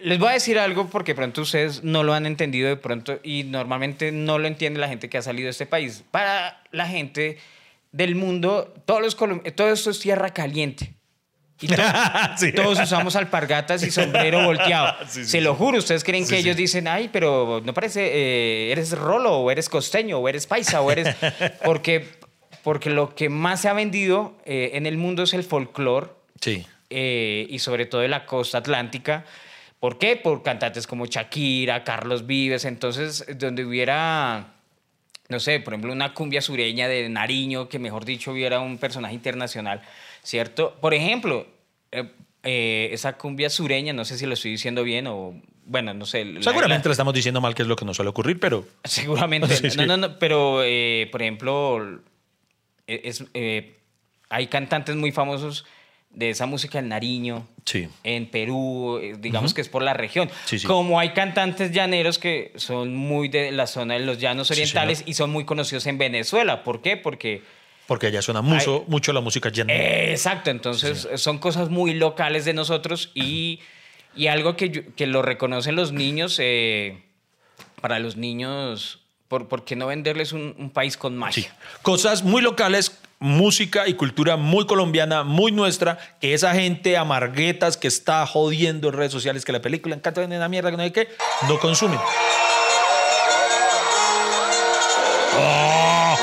les 0.00 0.18
voy 0.18 0.28
a 0.28 0.32
decir 0.32 0.58
algo 0.58 0.88
porque 0.88 1.14
pronto 1.14 1.42
ustedes 1.42 1.82
no 1.82 2.02
lo 2.04 2.14
han 2.14 2.24
entendido 2.24 2.68
de 2.68 2.76
pronto 2.76 3.18
y 3.22 3.44
normalmente 3.44 4.12
no 4.12 4.38
lo 4.38 4.46
entiende 4.46 4.78
la 4.80 4.88
gente 4.88 5.08
que 5.10 5.18
ha 5.18 5.22
salido 5.22 5.46
de 5.46 5.50
este 5.50 5.66
país. 5.66 6.04
Para 6.10 6.62
la 6.70 6.86
gente 6.88 7.38
del 7.92 8.14
mundo, 8.14 8.72
todos 8.84 9.00
los 9.02 9.16
todo 9.54 9.70
esto 9.70 9.90
es 9.90 9.98
tierra 10.00 10.30
caliente. 10.32 10.92
Y 11.60 11.68
to- 11.68 11.74
Sí. 12.36 12.52
todos 12.52 12.78
usamos 12.80 13.16
alpargatas 13.16 13.82
y 13.82 13.90
sombrero 13.90 14.44
volteado. 14.44 14.94
Sí, 15.08 15.24
sí, 15.24 15.30
Se 15.30 15.40
lo 15.40 15.54
juro, 15.54 15.78
ustedes 15.78 16.04
creen 16.04 16.26
que 16.28 16.38
ellos 16.38 16.56
dicen, 16.56 16.86
ay, 16.88 17.08
pero 17.12 17.62
no 17.64 17.72
parece, 17.74 18.06
eh, 18.06 18.72
eres 18.72 18.92
rolo, 18.92 19.38
o 19.38 19.50
eres 19.50 19.68
costeño, 19.68 20.18
o 20.18 20.28
eres 20.28 20.46
paisa, 20.46 20.80
o 20.82 20.90
eres... 20.90 21.14
Porque, 21.64 22.06
porque 22.62 22.90
lo 22.90 23.14
que 23.14 23.28
más 23.28 23.60
se 23.62 23.68
ha 23.68 23.72
vendido 23.72 24.36
eh, 24.44 24.72
en 24.74 24.86
el 24.86 24.98
mundo 24.98 25.22
es 25.22 25.34
el 25.34 25.44
folclore 25.44 26.08
Sí. 26.40 26.66
eh, 26.90 27.46
y 27.48 27.58
sobre 27.60 27.86
todo 27.86 28.00
de 28.00 28.08
la 28.08 28.26
costa 28.26 28.58
atlántica. 28.58 29.24
¿Por 29.78 29.98
qué? 29.98 30.16
Por 30.16 30.42
cantantes 30.42 30.86
como 30.86 31.06
Shakira, 31.06 31.84
Carlos 31.84 32.26
Vives. 32.26 32.64
Entonces, 32.64 33.24
donde 33.36 33.64
hubiera, 33.64 34.54
no 35.28 35.38
sé, 35.38 35.60
por 35.60 35.74
ejemplo, 35.74 35.92
una 35.92 36.12
cumbia 36.12 36.40
sureña 36.42 36.88
de 36.88 37.08
Nariño, 37.08 37.68
que 37.68 37.78
mejor 37.78 38.04
dicho 38.04 38.32
hubiera 38.32 38.58
un 38.58 38.78
personaje 38.78 39.14
internacional, 39.14 39.82
¿cierto? 40.26 40.76
Por 40.80 40.92
ejemplo, 40.92 41.46
eh, 41.92 42.10
eh, 42.42 42.88
esa 42.92 43.16
cumbia 43.16 43.48
sureña, 43.48 43.92
no 43.92 44.04
sé 44.04 44.18
si 44.18 44.26
lo 44.26 44.34
estoy 44.34 44.50
diciendo 44.50 44.82
bien 44.82 45.06
o, 45.06 45.40
bueno, 45.64 45.94
no 45.94 46.04
sé. 46.04 46.24
Seguramente 46.40 46.88
la- 46.88 46.90
le 46.90 46.92
estamos 46.92 47.14
diciendo 47.14 47.40
mal, 47.40 47.54
que 47.54 47.62
es 47.62 47.68
lo 47.68 47.76
que 47.76 47.84
nos 47.84 47.96
suele 47.96 48.10
ocurrir, 48.10 48.38
pero 48.40 48.66
Seguramente. 48.84 49.46
Sí, 49.56 49.70
sí. 49.70 49.76
No, 49.78 49.86
no, 49.86 49.96
no, 49.96 50.18
pero, 50.18 50.62
eh, 50.64 51.08
por 51.12 51.22
ejemplo, 51.22 52.00
eh, 52.88 53.00
es, 53.04 53.24
eh, 53.34 53.78
hay 54.28 54.48
cantantes 54.48 54.96
muy 54.96 55.12
famosos 55.12 55.64
de 56.10 56.30
esa 56.30 56.46
música 56.46 56.78
del 56.80 56.88
Nariño. 56.88 57.46
Sí. 57.64 57.88
En 58.02 58.26
Perú, 58.30 58.98
eh, 59.02 59.14
digamos 59.18 59.54
que 59.54 59.60
es 59.60 59.68
por 59.68 59.82
la 59.82 59.92
región. 59.92 60.28
Sí, 60.46 60.58
sí. 60.58 60.66
Como 60.66 60.98
hay 60.98 61.10
cantantes 61.10 61.70
llaneros 61.72 62.18
que 62.18 62.52
son 62.56 62.94
muy 62.96 63.28
de 63.28 63.52
la 63.52 63.66
zona 63.68 63.94
de 63.94 64.00
los 64.00 64.18
llanos 64.18 64.50
orientales 64.50 65.02
y 65.06 65.14
son 65.14 65.30
muy 65.30 65.44
conocidos 65.44 65.86
en 65.86 65.98
Venezuela. 65.98 66.64
¿Por 66.64 66.80
qué? 66.82 66.96
Porque 66.96 67.42
porque 67.86 68.06
allá 68.08 68.20
suena 68.22 68.42
mucho, 68.42 68.84
mucho 68.88 69.12
la 69.12 69.20
música 69.20 69.48
llanera. 69.50 69.78
eh, 69.82 70.10
Exacto, 70.12 70.50
entonces 70.50 71.08
son 71.16 71.38
cosas 71.38 71.68
muy 71.70 71.94
locales 71.94 72.44
de 72.44 72.52
nosotros 72.54 73.10
y, 73.14 73.60
y 74.14 74.26
algo 74.28 74.56
que, 74.56 74.70
yo- 74.70 74.82
que 74.96 75.06
lo 75.06 75.22
reconocen 75.22 75.76
los 75.76 75.92
niños, 75.92 76.38
eh, 76.40 77.02
para 77.80 77.98
los 77.98 78.16
niños, 78.16 79.00
por, 79.28 79.48
¿por 79.48 79.64
qué 79.64 79.76
no 79.76 79.86
venderles 79.86 80.32
un, 80.32 80.54
un 80.58 80.70
país 80.70 80.96
con 80.96 81.16
magia? 81.16 81.44
Sí. 81.44 81.48
Cosas 81.82 82.22
muy 82.24 82.42
locales, 82.42 82.98
música 83.18 83.86
y 83.88 83.94
cultura 83.94 84.36
muy 84.36 84.66
colombiana, 84.66 85.22
muy 85.24 85.52
nuestra, 85.52 85.98
que 86.20 86.34
esa 86.34 86.54
gente 86.54 86.96
amarguetas 86.96 87.76
que 87.76 87.88
está 87.88 88.26
jodiendo 88.26 88.88
en 88.88 88.94
redes 88.94 89.12
sociales 89.12 89.44
que 89.44 89.52
la 89.52 89.60
película 89.62 89.94
encanta 89.94 90.22
en 90.22 90.38
la 90.38 90.48
mierda, 90.48 90.70
que 90.70 90.76
no 90.76 90.82
hay 90.82 90.90
qué, 90.90 91.08
no 91.48 91.58
consumen. 91.58 91.98
Oh. 95.38 96.16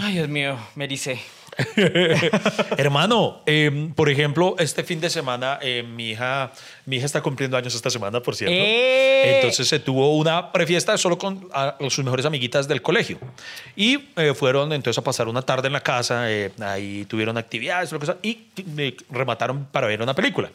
Ay, 0.00 0.14
Dios 0.14 0.28
mío, 0.28 0.56
me 0.74 0.84
ericé. 0.84 1.18
Hermano, 2.76 3.42
eh, 3.46 3.90
por 3.94 4.10
ejemplo, 4.10 4.56
este 4.58 4.84
fin 4.84 5.00
de 5.00 5.08
semana 5.10 5.58
eh, 5.62 5.82
mi 5.82 6.10
hija 6.10 6.52
mi 6.84 6.96
hija 6.96 7.06
está 7.06 7.22
cumpliendo 7.22 7.56
años 7.56 7.74
esta 7.74 7.88
semana, 7.90 8.20
por 8.20 8.36
cierto. 8.36 8.54
¡Eh! 8.56 9.36
Entonces 9.36 9.66
se 9.66 9.78
tuvo 9.78 10.16
una 10.16 10.52
prefiesta 10.52 10.96
solo 10.98 11.16
con 11.18 11.48
a- 11.52 11.76
sus 11.88 12.04
mejores 12.04 12.26
amiguitas 12.26 12.68
del 12.68 12.82
colegio. 12.82 13.18
Y 13.74 13.98
eh, 14.16 14.34
fueron 14.34 14.72
entonces 14.72 14.98
a 14.98 15.02
pasar 15.04 15.28
una 15.28 15.42
tarde 15.42 15.66
en 15.68 15.72
la 15.72 15.80
casa, 15.82 16.30
eh, 16.30 16.52
ahí 16.60 17.04
tuvieron 17.06 17.36
actividades 17.38 17.90
lo 17.92 17.98
que 18.00 18.06
sea, 18.06 18.16
y 18.22 18.38
remataron 19.10 19.64
para 19.66 19.86
ver 19.86 20.02
una 20.02 20.14
película. 20.14 20.50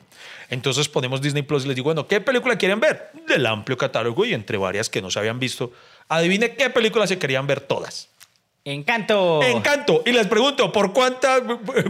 Entonces 0.50 0.88
ponemos 0.88 1.22
Disney 1.22 1.44
Plus 1.44 1.66
y 1.66 1.68
les 1.68 1.76
digo, 1.76 1.86
bueno, 1.86 2.08
¿qué 2.08 2.22
película 2.22 2.58
quieren 2.58 2.80
ver? 2.80 3.10
Del 3.28 3.46
amplio 3.46 3.78
catálogo 3.78 4.26
y 4.26 4.34
entre 4.34 4.58
varias 4.58 4.90
que 4.90 5.02
no 5.02 5.10
se 5.10 5.18
habían 5.20 5.40
visto. 5.40 5.72
Adivine 6.10 6.56
qué 6.56 6.70
película 6.70 7.08
se 7.08 7.18
querían 7.18 7.48
ver 7.48 7.62
todas. 7.62 8.10
Encanto. 8.64 9.42
Encanto. 9.42 10.04
Y 10.06 10.12
les 10.12 10.28
pregunto, 10.28 10.72
¿por 10.72 10.94
cuántas, 10.94 11.42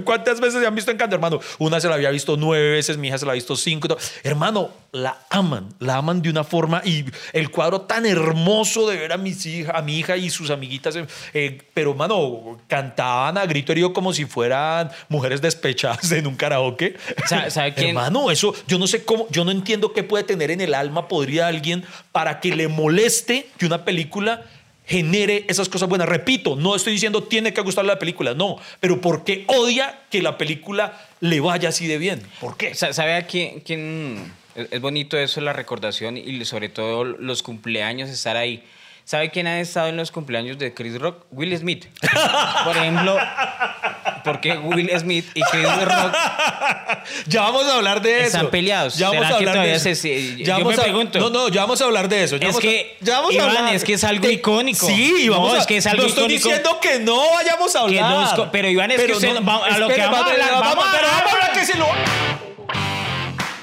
cuántas 0.06 0.40
veces 0.40 0.62
se 0.62 0.68
han 0.68 0.74
visto 0.74 0.90
Encanto, 0.90 1.16
hermano? 1.16 1.40
Una 1.60 1.82
se 1.82 1.90
la 1.90 1.96
había 1.96 2.10
visto 2.12 2.38
nueve 2.38 2.72
veces, 2.72 2.98
mi 2.98 3.10
hija 3.10 3.18
se 3.18 3.26
la 3.26 3.34
ha 3.34 3.36
visto 3.36 3.58
cinco. 3.58 3.90
Hermano, 4.24 4.70
la 4.94 5.18
aman, 5.30 5.68
la 5.80 5.98
aman 5.98 6.22
de 6.22 6.30
una 6.30 6.46
forma 6.46 6.82
y 6.86 7.04
el 7.34 7.50
cuadro 7.52 7.82
tan 7.82 8.06
hermoso 8.06 8.90
de 8.90 8.96
ver 8.98 9.12
a, 9.12 9.18
mis 9.18 9.46
hija, 9.46 9.74
a 9.78 9.82
mi 9.82 9.98
hija 10.00 10.16
y 10.16 10.30
sus 10.30 10.50
amiguitas. 10.50 10.96
eh, 10.96 11.06
eh, 11.34 11.62
pero, 11.74 11.92
hermano, 11.92 12.58
cantaban 12.68 13.38
a 13.38 13.46
grito 13.46 13.74
herido 13.74 13.92
como 13.92 14.14
si 14.14 14.24
fueran 14.26 14.90
mujeres 15.10 15.42
despechadas 15.42 16.10
en 16.14 16.26
un 16.26 16.36
karaoke. 16.38 16.96
Sa- 17.28 17.50
¿sabe 17.50 17.74
quién? 17.76 17.90
Hermano, 17.90 18.32
eso 18.32 18.54
yo 18.68 18.80
no 18.80 18.88
sé 18.88 19.04
cómo, 19.04 19.28
yo 19.30 19.44
no 19.44 19.52
entiendo 19.52 19.92
qué 19.92 20.04
puede 20.04 20.24
tener 20.24 20.52
en 20.52 20.62
el 20.62 20.74
alma, 20.74 21.10
podría 21.10 21.48
alguien 21.48 21.84
para 22.14 22.40
que 22.40 22.56
le 22.56 22.70
moleste 22.70 23.50
que 23.58 23.66
una 23.66 23.84
película 23.84 24.44
genere 24.92 25.46
esas 25.48 25.70
cosas 25.70 25.88
buenas. 25.90 26.08
Repito, 26.10 26.56
no 26.56 26.76
estoy 26.76 26.94
diciendo 26.94 27.24
tiene 27.24 27.54
que 27.54 27.62
gustarle 27.62 27.94
la 27.94 28.00
película, 28.00 28.34
no, 28.34 28.58
pero 28.80 29.02
¿por 29.02 29.24
qué 29.24 29.46
odia 29.48 30.02
que 30.12 30.22
la 30.22 30.38
película 30.38 31.00
le 31.22 31.40
vaya 31.40 31.70
así 31.70 31.88
de 31.88 31.98
bien? 31.98 32.22
¿Por 32.40 32.58
qué? 32.58 32.76
Sa- 32.76 32.94
¿Sabe 32.94 33.16
a 33.16 33.26
quién, 33.26 33.62
quién- 33.62 34.32
es 34.56 34.82
bonito 34.82 35.18
eso, 35.18 35.40
la 35.42 35.54
recordación 35.54 36.18
y 36.18 36.44
sobre 36.46 36.68
todo 36.70 37.06
los 37.06 37.42
cumpleaños, 37.42 38.10
estar 38.10 38.36
ahí. 38.36 38.64
¿Sabe 39.06 39.32
quién 39.32 39.48
ha 39.48 39.60
estado 39.60 39.88
en 39.88 39.98
los 39.98 40.12
cumpleaños 40.12 40.58
de 40.60 40.74
Chris 40.74 41.00
Rock? 41.00 41.26
Will 41.32 41.58
Smith. 41.58 41.86
Por 42.66 42.78
ejemplo, 42.78 43.18
porque 44.24 44.54
Will 44.58 44.90
Smith 45.00 45.26
y 45.34 45.42
Chris 45.42 45.64
Rock 45.86 46.16
Ya 47.28 47.42
vamos 47.42 47.66
a 47.68 47.76
hablar 47.76 48.02
de 48.02 48.20
eso. 48.20 48.28
Están 48.38 48.50
peleados. 48.50 48.96
Ya 48.96 49.08
vamos 49.10 49.24
¿Será 49.26 49.36
a 49.36 49.38
hablar 49.40 49.66
de 49.66 49.74
eso. 49.76 49.96
se- 49.96 50.38
Ya 50.38 50.46
yo 50.46 50.54
vamos 50.64 50.76
me 50.76 50.82
a- 50.82 50.84
pregunto. 50.84 51.20
No, 51.20 51.30
no, 51.30 51.48
ya 51.50 51.62
vamos 51.62 51.82
a 51.82 51.86
hablar 51.86 52.08
de 52.10 52.24
eso. 52.24 52.38
Ya 52.38 52.48
Es 52.48 52.54
vamos 52.54 52.60
a- 52.60 52.62
que, 52.68 52.98
ya 53.02 53.20
vamos 53.20 53.36
a 53.38 53.44
hablar 53.44 53.76
es 53.76 53.84
que 53.84 53.94
es 53.94 54.04
algo 54.04 54.28
de- 54.28 54.34
icónico. 54.34 54.86
Sí, 54.88 55.24
No, 55.26 55.32
vamos 55.34 55.54
a, 55.56 55.58
es 55.60 55.66
que 55.68 55.78
es 55.78 55.86
algo 55.88 56.04
no 56.04 56.08
estoy 56.10 56.24
icónico. 56.26 56.48
diciendo 56.50 56.80
que 56.82 57.00
no 57.00 57.32
vayamos 57.34 57.76
a 57.76 57.80
hablar. 57.82 58.38
no 58.38 58.52
pero, 58.52 58.70
Iván, 58.70 58.92
es 58.92 59.02
que 59.02 59.14
usted- 59.14 59.36
va- 59.48 59.66
a 59.66 59.78
lo 59.78 59.88
que 59.88 60.02
vamos 60.02 60.20
a 60.20 60.32
hablar, 60.32 60.50
vamos 60.52 60.86
a 60.86 60.92
pero 60.92 61.08
vamos 61.08 61.26
a 61.26 61.36
hablar 61.36 61.52
que 61.54 61.66
se 61.66 61.78
lo... 61.78 61.88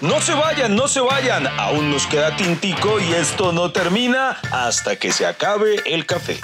No 0.00 0.20
se 0.20 0.32
vayan, 0.32 0.76
no 0.76 0.86
se 0.86 1.00
vayan. 1.00 1.48
Aún 1.58 1.90
nos 1.90 2.06
queda 2.06 2.36
tintico 2.36 3.00
y 3.00 3.12
esto 3.14 3.50
no 3.52 3.72
termina 3.72 4.38
hasta 4.52 4.94
que 4.96 5.10
se 5.12 5.26
acabe 5.26 5.82
el 5.86 6.06
café. 6.06 6.38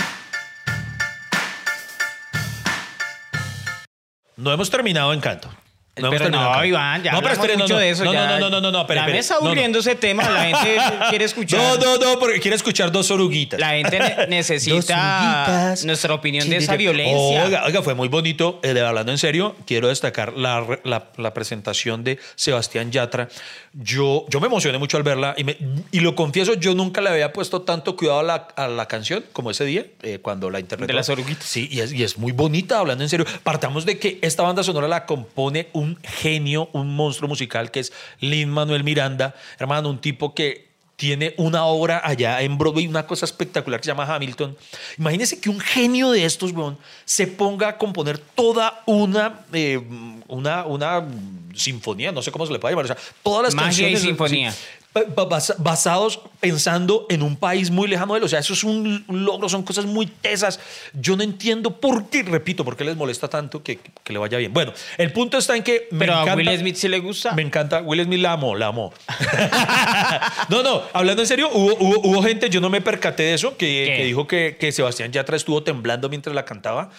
No 4.37 4.53
hemos 4.53 4.71
terminado 4.71 5.13
Encanto. 5.13 5.49
No 5.97 6.11
pero 6.11 6.29
no. 6.29 6.65
Iván, 6.65 7.03
ya 7.05 7.13
no, 7.13 7.21
pero 7.23 7.35
espere, 7.35 7.57
mucho 7.57 7.75
no, 7.75 7.79
de 7.81 7.91
eso. 7.91 8.05
No, 8.05 8.13
ya, 8.13 8.27
no, 8.27 8.39
no, 8.41 8.51
no, 8.51 8.61
no, 8.61 8.73
no, 8.73 8.81
espere, 8.81 9.01
ya 9.01 9.07
me 9.07 9.19
está 9.19 9.37
aburriendo 9.37 9.79
ese 9.79 9.95
tema. 9.95 10.29
La 10.29 10.45
gente 10.45 10.77
quiere 11.11 11.25
escuchar. 11.25 11.61
No, 11.61 11.77
no, 11.77 11.99
no, 11.99 12.19
porque 12.19 12.41
quiere 12.41 12.57
escuchar 12.57 12.91
dos 12.91 13.11
oruguitas. 13.13 13.61
La 13.61 13.71
gente 13.71 13.99
ne- 14.01 14.27
necesita 14.29 15.75
nuestra 15.85 16.15
opinión 16.15 16.49
de 16.49 16.57
esa 16.57 16.77
violencia. 16.77 17.45
Oiga, 17.45 17.65
oiga, 17.67 17.83
fue 17.83 17.95
muy 17.95 18.09
bonito. 18.09 18.61
eh, 18.63 18.79
hablando 18.81 19.13
en 19.13 19.19
serio, 19.19 19.55
quiero 19.67 19.89
destacar 19.89 20.33
la- 20.35 20.81
la 21.17 21.35
presentación 21.35 22.03
de 22.05 22.19
Sebastián 22.35 22.91
Yatra. 22.91 23.29
Yo, 23.73 24.25
yo 24.29 24.41
me 24.41 24.47
emocioné 24.47 24.79
mucho 24.79 24.97
al 24.97 25.03
verla 25.03 25.35
y, 25.37 25.45
me- 25.45 25.57
y 25.91 26.01
lo 26.01 26.15
confieso, 26.15 26.55
yo 26.55 26.75
nunca 26.75 27.01
le 27.01 27.11
había 27.11 27.33
puesto 27.33 27.63
tanto 27.63 27.97
cuidado 27.97 28.21
a 28.21 28.23
la, 28.23 28.49
a 28.57 28.69
la 28.69 28.87
canción 28.87 29.25
como 29.33 29.51
ese 29.51 29.65
día, 29.65 29.87
eh, 30.03 30.19
cuando 30.21 30.51
la 30.51 30.61
interpretó. 30.61 30.87
De 30.89 30.95
las 30.95 31.09
oruguitas. 31.09 31.45
Sí, 31.45 31.69
y 31.71 31.81
es, 31.81 31.93
y 31.93 32.03
es 32.05 32.19
muy 32.19 32.33
bonita, 32.33 32.79
hablando 32.79 33.03
en 33.05 33.11
serio. 33.11 33.27
Partamos 33.43 33.85
de 33.85 33.99
que 33.99 34.19
esta 34.23 34.43
banda 34.43 34.63
sonora 34.63 34.87
la 34.89 35.07
compone 35.07 35.69
un 35.73 35.84
genio, 36.03 36.69
un 36.73 36.95
monstruo 36.95 37.29
musical 37.29 37.71
que 37.71 37.81
es 37.81 37.93
Lin 38.21 38.51
Manuel 38.51 38.85
Miranda. 38.85 39.35
Hermano, 39.59 39.91
un 39.91 40.01
tipo 40.01 40.35
que 40.35 40.65
tiene 40.97 41.35
una 41.39 41.65
obra 41.65 42.01
allá 42.05 42.41
en 42.43 42.57
Broadway, 42.57 42.87
una 42.87 43.07
cosa 43.07 43.25
espectacular 43.25 43.81
que 43.81 43.85
se 43.85 43.91
llama 43.91 44.13
Hamilton. 44.15 44.57
Imagínense 44.99 45.41
que 45.41 45.51
un 45.51 45.61
genio 45.61 46.11
de 46.11 46.25
estos, 46.25 46.53
weón, 46.53 46.79
se 47.05 47.27
ponga 47.27 47.69
a 47.69 47.79
componer 47.79 48.19
toda 48.19 48.83
una, 48.87 49.41
eh, 49.53 49.81
una, 50.29 50.65
una 50.65 51.05
sinfonía, 51.55 52.13
no 52.13 52.23
sé 52.23 52.31
cómo 52.31 52.47
se 52.47 52.53
le 52.53 52.59
puede 52.59 52.73
llamar, 52.73 52.85
o 52.85 52.89
sea, 52.89 52.97
todas 53.23 53.43
las 53.45 53.55
Magia 53.55 53.89
y 53.89 53.93
canciones. 53.93 54.01
sinfonía. 54.03 54.55
Basados 55.59 56.21
pensando 56.41 57.07
en 57.09 57.23
un 57.23 57.37
país 57.37 57.71
muy 57.71 57.89
lejano 57.89 58.15
de 58.15 58.19
él. 58.19 58.25
O 58.25 58.29
sea, 58.29 58.39
eso 58.39 58.53
es 58.53 58.63
un 58.65 59.05
logro, 59.09 59.49
son 59.49 59.63
cosas 59.63 59.87
muy 59.87 60.07
tesas. 60.07 60.61
Yo 60.93 61.17
no 61.17 61.23
entiendo 61.23 61.81
por 61.81 62.09
qué, 62.11 62.23
repito, 62.23 62.65
por 62.65 62.77
qué 62.77 62.85
les 62.85 62.97
molesta 62.97 63.29
tanto 63.29 63.63
que, 63.63 63.79
que 64.03 64.13
le 64.13 64.19
vaya 64.19 64.39
bien. 64.39 64.53
Bueno, 64.53 64.73
el 64.99 65.13
punto 65.13 65.39
está 65.39 65.57
en 65.57 65.63
que 65.63 65.89
me 65.91 66.01
Pero 66.01 66.15
a 66.15 66.23
encanta- 66.23 66.37
Will 66.51 66.59
Smith 66.59 66.77
sí 66.77 66.89
le 66.89 67.01
gusta. 67.01 67.33
me 67.33 67.43
encanta. 67.43 67.81
Will 67.83 68.05
Smith 68.05 68.21
la 68.21 68.33
amo, 68.33 68.55
la 68.55 68.67
amo. 68.69 68.93
no, 70.49 70.63
no, 70.63 70.83
hablando 70.93 71.23
en 71.23 71.29
serio, 71.29 71.49
hubo, 71.53 71.75
hubo, 71.79 72.01
hubo 72.01 72.23
gente, 72.23 72.49
yo 72.51 72.61
no 72.61 72.71
me 72.71 72.81
percaté 72.81 73.25
de 73.25 73.35
eso, 73.35 73.57
que, 73.57 73.95
que 73.97 74.05
dijo 74.05 74.27
que, 74.27 74.57
que 74.59 74.73
Sebastián 74.73 75.13
Yatra 75.13 75.37
estuvo 75.37 75.63
temblando 75.63 76.09
mientras 76.09 76.35
la 76.35 76.45
cantaba. 76.45 76.91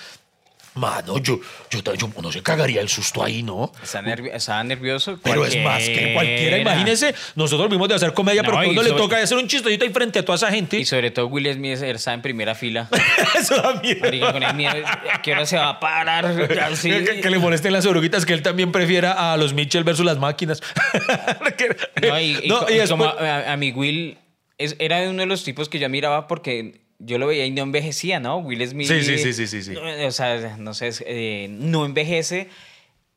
Mano, 0.75 1.19
yo, 1.19 1.39
yo, 1.69 1.79
yo 1.95 2.09
no 2.21 2.31
se 2.31 2.43
cagaría 2.43 2.81
el 2.81 2.89
susto 2.89 3.23
ahí, 3.23 3.41
¿no? 3.43 3.71
Estaba 3.81 4.63
nervioso. 4.63 5.17
Pero 5.23 5.45
es 5.45 5.55
más 5.63 5.81
que 5.83 6.11
cualquiera. 6.13 6.57
Imagínese, 6.57 7.15
nosotros 7.35 7.69
vimos 7.69 7.87
de 7.87 7.95
hacer 7.95 8.13
comedia, 8.13 8.41
No, 8.41 8.49
pero 8.51 8.63
cuando 8.63 8.83
le 8.83 8.91
toca 8.91 9.17
hacer 9.21 9.37
un 9.37 9.47
chistecito 9.47 9.85
ahí 9.85 9.91
frente 9.91 10.19
a 10.19 10.25
toda 10.25 10.35
esa 10.35 10.51
gente. 10.51 10.77
Y 10.77 10.83
sobre 10.85 11.11
todo 11.11 11.27
Will 11.27 11.51
Smith 11.53 11.81
está 11.81 12.13
en 12.13 12.21
primera 12.21 12.55
fila. 12.55 12.89
Eso 13.39 13.55
da 13.61 13.75
miedo. 13.81 14.01
Marica, 14.01 14.33
con 14.33 14.43
el 14.43 14.53
miedo, 14.53 14.75
¿a 15.13 15.21
qué 15.21 15.31
hora 15.31 15.45
se 15.45 15.55
va 15.57 15.69
a 15.69 15.79
parar? 15.79 16.25
Así. 16.25 16.89
Que, 17.05 17.21
que- 17.21 17.29
le 17.29 17.39
molesten 17.39 17.71
las 17.71 17.85
oruguitas, 17.85 18.25
que 18.25 18.33
él 18.33 18.41
también 18.41 18.71
prefiera 18.71 19.31
a 19.31 19.37
los 19.37 19.53
Mitchell 19.53 19.83
versus 19.85 20.05
las 20.05 20.17
máquinas. 20.17 20.61
No, 22.01 22.19
y, 22.19 22.37
y 22.43 22.47
No, 22.47 22.59
co- 22.59 22.69
y 22.69 22.73
y 22.73 22.77
después- 22.77 22.89
como 22.89 23.05
a, 23.05 23.51
a 23.53 23.57
mi 23.57 23.71
Will 23.71 24.17
es- 24.57 24.75
era 24.79 25.01
uno 25.09 25.21
de 25.21 25.25
los 25.25 25.43
tipos 25.43 25.69
que 25.69 25.79
yo 25.79 25.89
miraba 25.89 26.27
porque 26.27 26.84
yo 26.99 27.17
lo 27.17 27.27
veía 27.27 27.45
y 27.45 27.51
no 27.51 27.63
envejecía, 27.63 28.19
¿no? 28.19 28.37
Will 28.37 28.67
Smith. 28.67 28.87
Sí, 28.87 29.01
sí, 29.03 29.17
sí, 29.17 29.33
sí, 29.33 29.47
sí, 29.47 29.61
sí. 29.63 29.71
no, 29.71 30.07
O 30.07 30.11
sea, 30.11 30.57
no 30.57 30.73
sé, 30.73 30.91
eh, 31.05 31.47
no 31.49 31.85
envejece, 31.85 32.49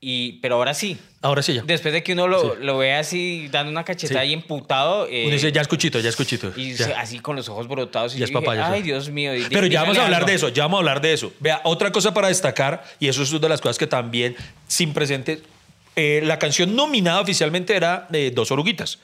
y, 0.00 0.34
pero 0.34 0.54
ahora 0.56 0.74
sí. 0.74 0.96
Ahora 1.22 1.42
sí 1.42 1.54
ya. 1.54 1.62
Después 1.62 1.92
de 1.92 2.04
que 2.04 2.12
uno 2.12 2.28
lo, 2.28 2.54
lo 2.54 2.78
ve 2.78 2.94
así 2.94 3.48
dando 3.50 3.72
una 3.72 3.82
cachetada 3.84 4.22
Sí. 4.22 4.30
y 4.30 4.32
emputado. 4.32 5.08
eh, 5.10 5.24
Uno 5.24 5.32
dice, 5.34 5.50
ya 5.50 5.60
escuchito, 5.60 5.98
ya 5.98 6.08
escuchito. 6.08 6.52
y 6.56 6.74
ya. 6.74 7.00
así 7.00 7.18
con 7.18 7.34
los 7.34 7.48
ojos 7.48 7.66
brotados. 7.66 8.14
Y 8.14 8.18
Ya 8.18 8.24
es 8.24 8.30
dije, 8.30 8.40
papaya, 8.40 8.70
Ay, 8.70 8.80
sí. 8.80 8.86
Dios 8.86 9.10
mío. 9.10 9.32
di- 9.32 9.44
Pero 9.50 9.66
ya 9.66 9.80
vamos 9.82 9.98
a 9.98 10.04
hablar 10.04 10.20
algo". 10.20 10.28
de 10.28 10.34
eso, 10.36 10.48
ya 10.50 10.62
vamos 10.64 10.78
a 10.78 10.80
hablar 10.80 11.00
de 11.00 11.12
eso. 11.12 11.32
Vea, 11.40 11.60
otra 11.64 11.90
cosa 11.90 12.14
para 12.14 12.28
destacar, 12.28 12.84
y 13.00 13.08
eso 13.08 13.22
es 13.24 13.30
una 13.32 13.40
de 13.40 13.48
las 13.48 13.60
cosas 13.60 13.76
que 13.78 13.88
también, 13.88 14.36
sin 14.68 14.92
presente, 14.92 15.42
eh, 15.96 16.20
la 16.24 16.38
canción 16.38 16.76
nominada 16.76 17.20
oficialmente 17.20 17.74
era 17.74 18.06
de 18.08 18.30
Dos 18.30 18.52
Oruguitas. 18.52 19.00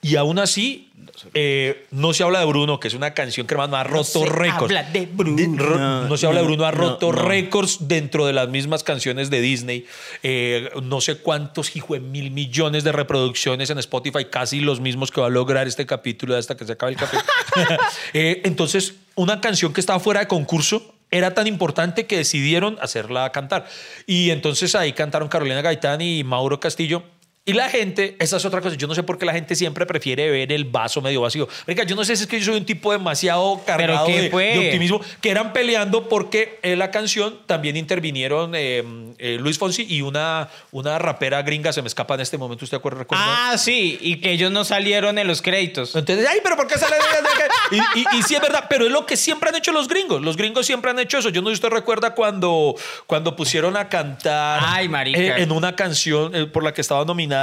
Y 0.00 0.14
aún 0.14 0.38
así, 0.38 0.90
eh, 1.34 1.86
no 1.90 2.12
se 2.12 2.22
habla 2.24 2.40
de 2.40 2.46
Bruno, 2.46 2.78
que 2.80 2.88
es 2.88 2.94
una 2.94 3.14
canción 3.14 3.46
que 3.46 3.54
hermano 3.54 3.76
ha 3.76 3.84
roto 3.84 4.04
se 4.04 4.26
récords. 4.26 4.62
habla 4.64 4.82
de 4.84 5.06
Bruno. 5.06 6.06
no 6.08 6.16
se 6.16 6.26
habla 6.26 6.40
de 6.40 6.46
Bruno, 6.46 6.64
ha 6.66 6.72
No, 6.72 6.78
roto 6.78 7.12
no. 7.12 7.22
récords 7.22 7.88
dentro 7.88 8.26
de 8.26 8.32
las 8.32 8.48
mismas 8.48 8.84
canciones 8.84 9.30
de 9.30 9.40
Disney. 9.40 9.86
Eh, 10.22 10.70
no 10.82 11.00
sé 11.00 11.16
cuántos, 11.18 11.74
hijo 11.76 11.94
de 11.94 12.00
mil 12.00 12.30
millones 12.30 12.84
de 12.84 12.92
reproducciones 12.92 13.70
en 13.70 13.78
Spotify, 13.78 14.26
casi 14.30 14.60
los 14.60 14.80
mismos 14.80 15.10
que 15.10 15.20
va 15.20 15.28
a 15.28 15.30
lograr 15.30 15.66
este 15.66 15.86
capítulo 15.86 16.36
hasta 16.36 16.56
que 16.56 16.64
se 16.64 16.72
acabe 16.72 16.92
el 16.92 16.98
capítulo. 16.98 17.24
Eh, 18.12 18.42
entonces, 18.44 18.94
una 19.14 19.40
canción 19.40 19.72
que 19.72 19.80
estaba 19.80 19.98
fuera 20.00 20.20
de 20.20 20.28
concurso 20.28 20.94
era 21.10 21.34
tan 21.34 21.46
importante 21.46 22.06
que 22.06 22.16
decidieron 22.18 22.76
hacerla 22.80 23.30
cantar. 23.32 23.66
Y 24.06 24.30
entonces 24.30 24.74
ahí 24.74 24.92
cantaron 24.92 25.28
Carolina 25.28 25.62
Gaitán 25.62 26.00
y 26.00 26.24
Mauro 26.24 26.58
Castillo. 26.60 27.04
Y 27.48 27.52
la 27.52 27.68
gente, 27.68 28.16
esa 28.18 28.38
es 28.38 28.44
otra 28.44 28.60
cosa, 28.60 28.74
yo 28.74 28.88
no 28.88 28.94
sé 28.96 29.04
por 29.04 29.18
qué 29.18 29.24
la 29.24 29.32
gente 29.32 29.54
siempre 29.54 29.86
prefiere 29.86 30.28
ver 30.32 30.50
el 30.50 30.64
vaso 30.64 31.00
medio 31.00 31.20
vacío. 31.20 31.46
Marica, 31.64 31.84
yo 31.84 31.94
no 31.94 32.04
sé 32.04 32.16
si 32.16 32.24
es 32.24 32.28
que 32.28 32.40
yo 32.40 32.46
soy 32.46 32.56
un 32.56 32.66
tipo 32.66 32.90
demasiado 32.90 33.62
cargado 33.64 34.08
de, 34.08 34.26
optimismo, 34.26 35.00
que 35.20 35.30
eran 35.30 35.52
peleando 35.52 36.08
porque 36.08 36.58
en 36.64 36.80
la 36.80 36.90
canción 36.90 37.38
también 37.46 37.76
intervinieron 37.76 38.50
eh, 38.56 38.82
eh, 39.18 39.38
Luis 39.40 39.58
Fonsi 39.58 39.86
y 39.88 40.02
una, 40.02 40.48
una 40.72 40.98
rapera 40.98 41.40
gringa, 41.42 41.72
se 41.72 41.82
me 41.82 41.86
escapa 41.86 42.14
en 42.16 42.22
este 42.22 42.36
momento, 42.36 42.64
¿usted 42.64 42.78
acuerda? 42.78 42.98
recuerda? 42.98 43.52
Ah, 43.52 43.58
sí, 43.58 43.96
y 44.00 44.20
que 44.20 44.32
ellos 44.32 44.50
no 44.50 44.64
salieron 44.64 45.16
en 45.16 45.28
los 45.28 45.40
créditos. 45.40 45.94
Entonces, 45.94 46.26
ay, 46.28 46.40
pero 46.42 46.56
¿por 46.56 46.66
qué 46.66 46.76
sale 46.78 46.96
de 46.96 47.00
de- 47.00 47.76
y, 47.94 48.00
y, 48.00 48.18
y 48.18 48.22
sí 48.24 48.34
es 48.34 48.40
verdad, 48.40 48.64
pero 48.68 48.86
es 48.86 48.90
lo 48.90 49.06
que 49.06 49.16
siempre 49.16 49.50
han 49.50 49.54
hecho 49.54 49.70
los 49.70 49.86
gringos. 49.86 50.20
Los 50.20 50.36
gringos 50.36 50.66
siempre 50.66 50.90
han 50.90 50.98
hecho 50.98 51.18
eso. 51.18 51.28
Yo 51.28 51.42
no 51.42 51.50
sé 51.50 51.54
si 51.54 51.58
usted 51.64 51.70
recuerda 51.76 52.12
cuando, 52.12 52.74
cuando 53.06 53.36
pusieron 53.36 53.76
a 53.76 53.88
cantar 53.88 54.62
Ay, 54.64 54.90
eh, 55.14 55.34
en 55.38 55.52
una 55.52 55.76
canción 55.76 56.50
por 56.52 56.64
la 56.64 56.74
que 56.74 56.80
estaba 56.80 57.04
nominada. 57.04 57.35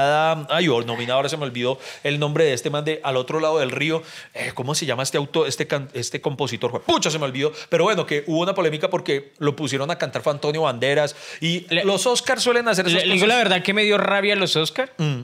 Ay, 0.49 0.67
o 0.67 0.81
nominada, 0.81 1.15
ahora 1.15 1.29
se 1.29 1.37
me 1.37 1.43
olvidó 1.43 1.79
el 2.03 2.19
nombre 2.19 2.45
de 2.45 2.53
este 2.53 2.69
man 2.69 2.83
de 2.85 2.99
Al 3.03 3.17
otro 3.17 3.39
lado 3.39 3.59
del 3.59 3.71
río. 3.71 4.01
Eh, 4.33 4.51
¿Cómo 4.53 4.75
se 4.75 4.85
llama 4.85 5.03
este 5.03 5.17
auto, 5.17 5.45
este, 5.45 5.67
can- 5.67 5.89
este 5.93 6.21
compositor? 6.21 6.81
Pucha, 6.83 7.09
se 7.09 7.19
me 7.19 7.25
olvidó. 7.25 7.51
Pero 7.69 7.83
bueno, 7.85 8.05
que 8.05 8.23
hubo 8.27 8.41
una 8.41 8.53
polémica 8.53 8.89
porque 8.89 9.33
lo 9.39 9.55
pusieron 9.55 9.89
a 9.91 9.97
cantar 9.97 10.21
fue 10.21 10.33
Antonio 10.33 10.61
Banderas. 10.63 11.15
Y 11.41 11.65
Le- 11.73 11.83
los 11.85 12.05
Oscars 12.07 12.41
suelen 12.43 12.67
hacer 12.67 12.87
esas 12.87 13.01
Le, 13.01 13.07
le 13.07 13.13
digo 13.15 13.27
la 13.27 13.37
verdad 13.37 13.61
que 13.63 13.73
me 13.73 13.83
dio 13.83 13.97
rabia 13.97 14.35
los 14.35 14.55
Oscar 14.55 14.93
Mm. 14.97 15.21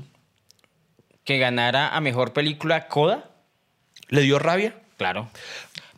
que 1.24 1.38
ganara 1.38 1.90
a 1.96 2.02
mejor 2.02 2.34
película 2.34 2.88
Coda. 2.88 3.30
¿Le 4.10 4.22
dio 4.22 4.40
rabia? 4.40 4.76
Claro. 4.98 5.30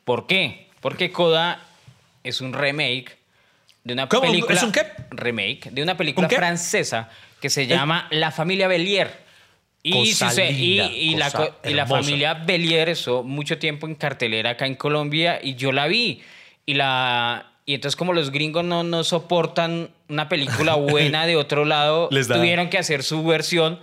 ¿Por 0.03 0.27
qué? 0.27 0.67
Porque 0.81 1.11
Coda 1.11 1.63
es 2.23 2.41
un 2.41 2.53
remake 2.53 3.17
de 3.83 3.93
una 3.93 4.07
¿Cómo? 4.09 4.23
película. 4.23 4.55
¿Es 4.55 4.63
un 4.63 4.71
qué? 4.71 4.85
Remake 5.11 5.69
de 5.71 5.81
una 5.83 5.95
película 5.97 6.27
francesa 6.29 7.09
que 7.41 7.49
se 7.49 7.67
llama 7.67 8.07
La 8.11 8.31
familia 8.31 8.67
Bellier. 8.67 9.11
Y, 9.83 10.13
si 10.13 10.29
se- 10.29 10.51
y- 10.51 10.75
linda, 10.77 10.91
y 10.91 11.15
la, 11.15 11.31
cosa 11.31 11.47
co- 11.61 11.69
y 11.69 11.73
la 11.73 11.87
familia 11.87 12.35
Bellier 12.35 12.89
estuvo 12.89 13.23
mucho 13.23 13.57
tiempo 13.57 13.87
en 13.87 13.95
cartelera 13.95 14.51
acá 14.51 14.67
en 14.67 14.75
Colombia 14.75 15.39
y 15.43 15.55
yo 15.55 15.71
la 15.71 15.87
vi. 15.87 16.21
Y 16.67 16.75
la 16.75 17.47
y 17.65 17.73
entonces 17.75 17.95
como 17.95 18.13
los 18.13 18.31
gringos 18.31 18.63
no, 18.63 18.83
no 18.83 19.03
soportan 19.03 19.89
una 20.07 20.29
película 20.29 20.75
buena 20.75 21.25
de 21.25 21.35
otro 21.35 21.65
lado, 21.65 22.09
Les 22.11 22.27
tuvieron 22.27 22.69
que 22.69 22.77
hacer 22.77 23.01
su 23.03 23.23
versión 23.23 23.79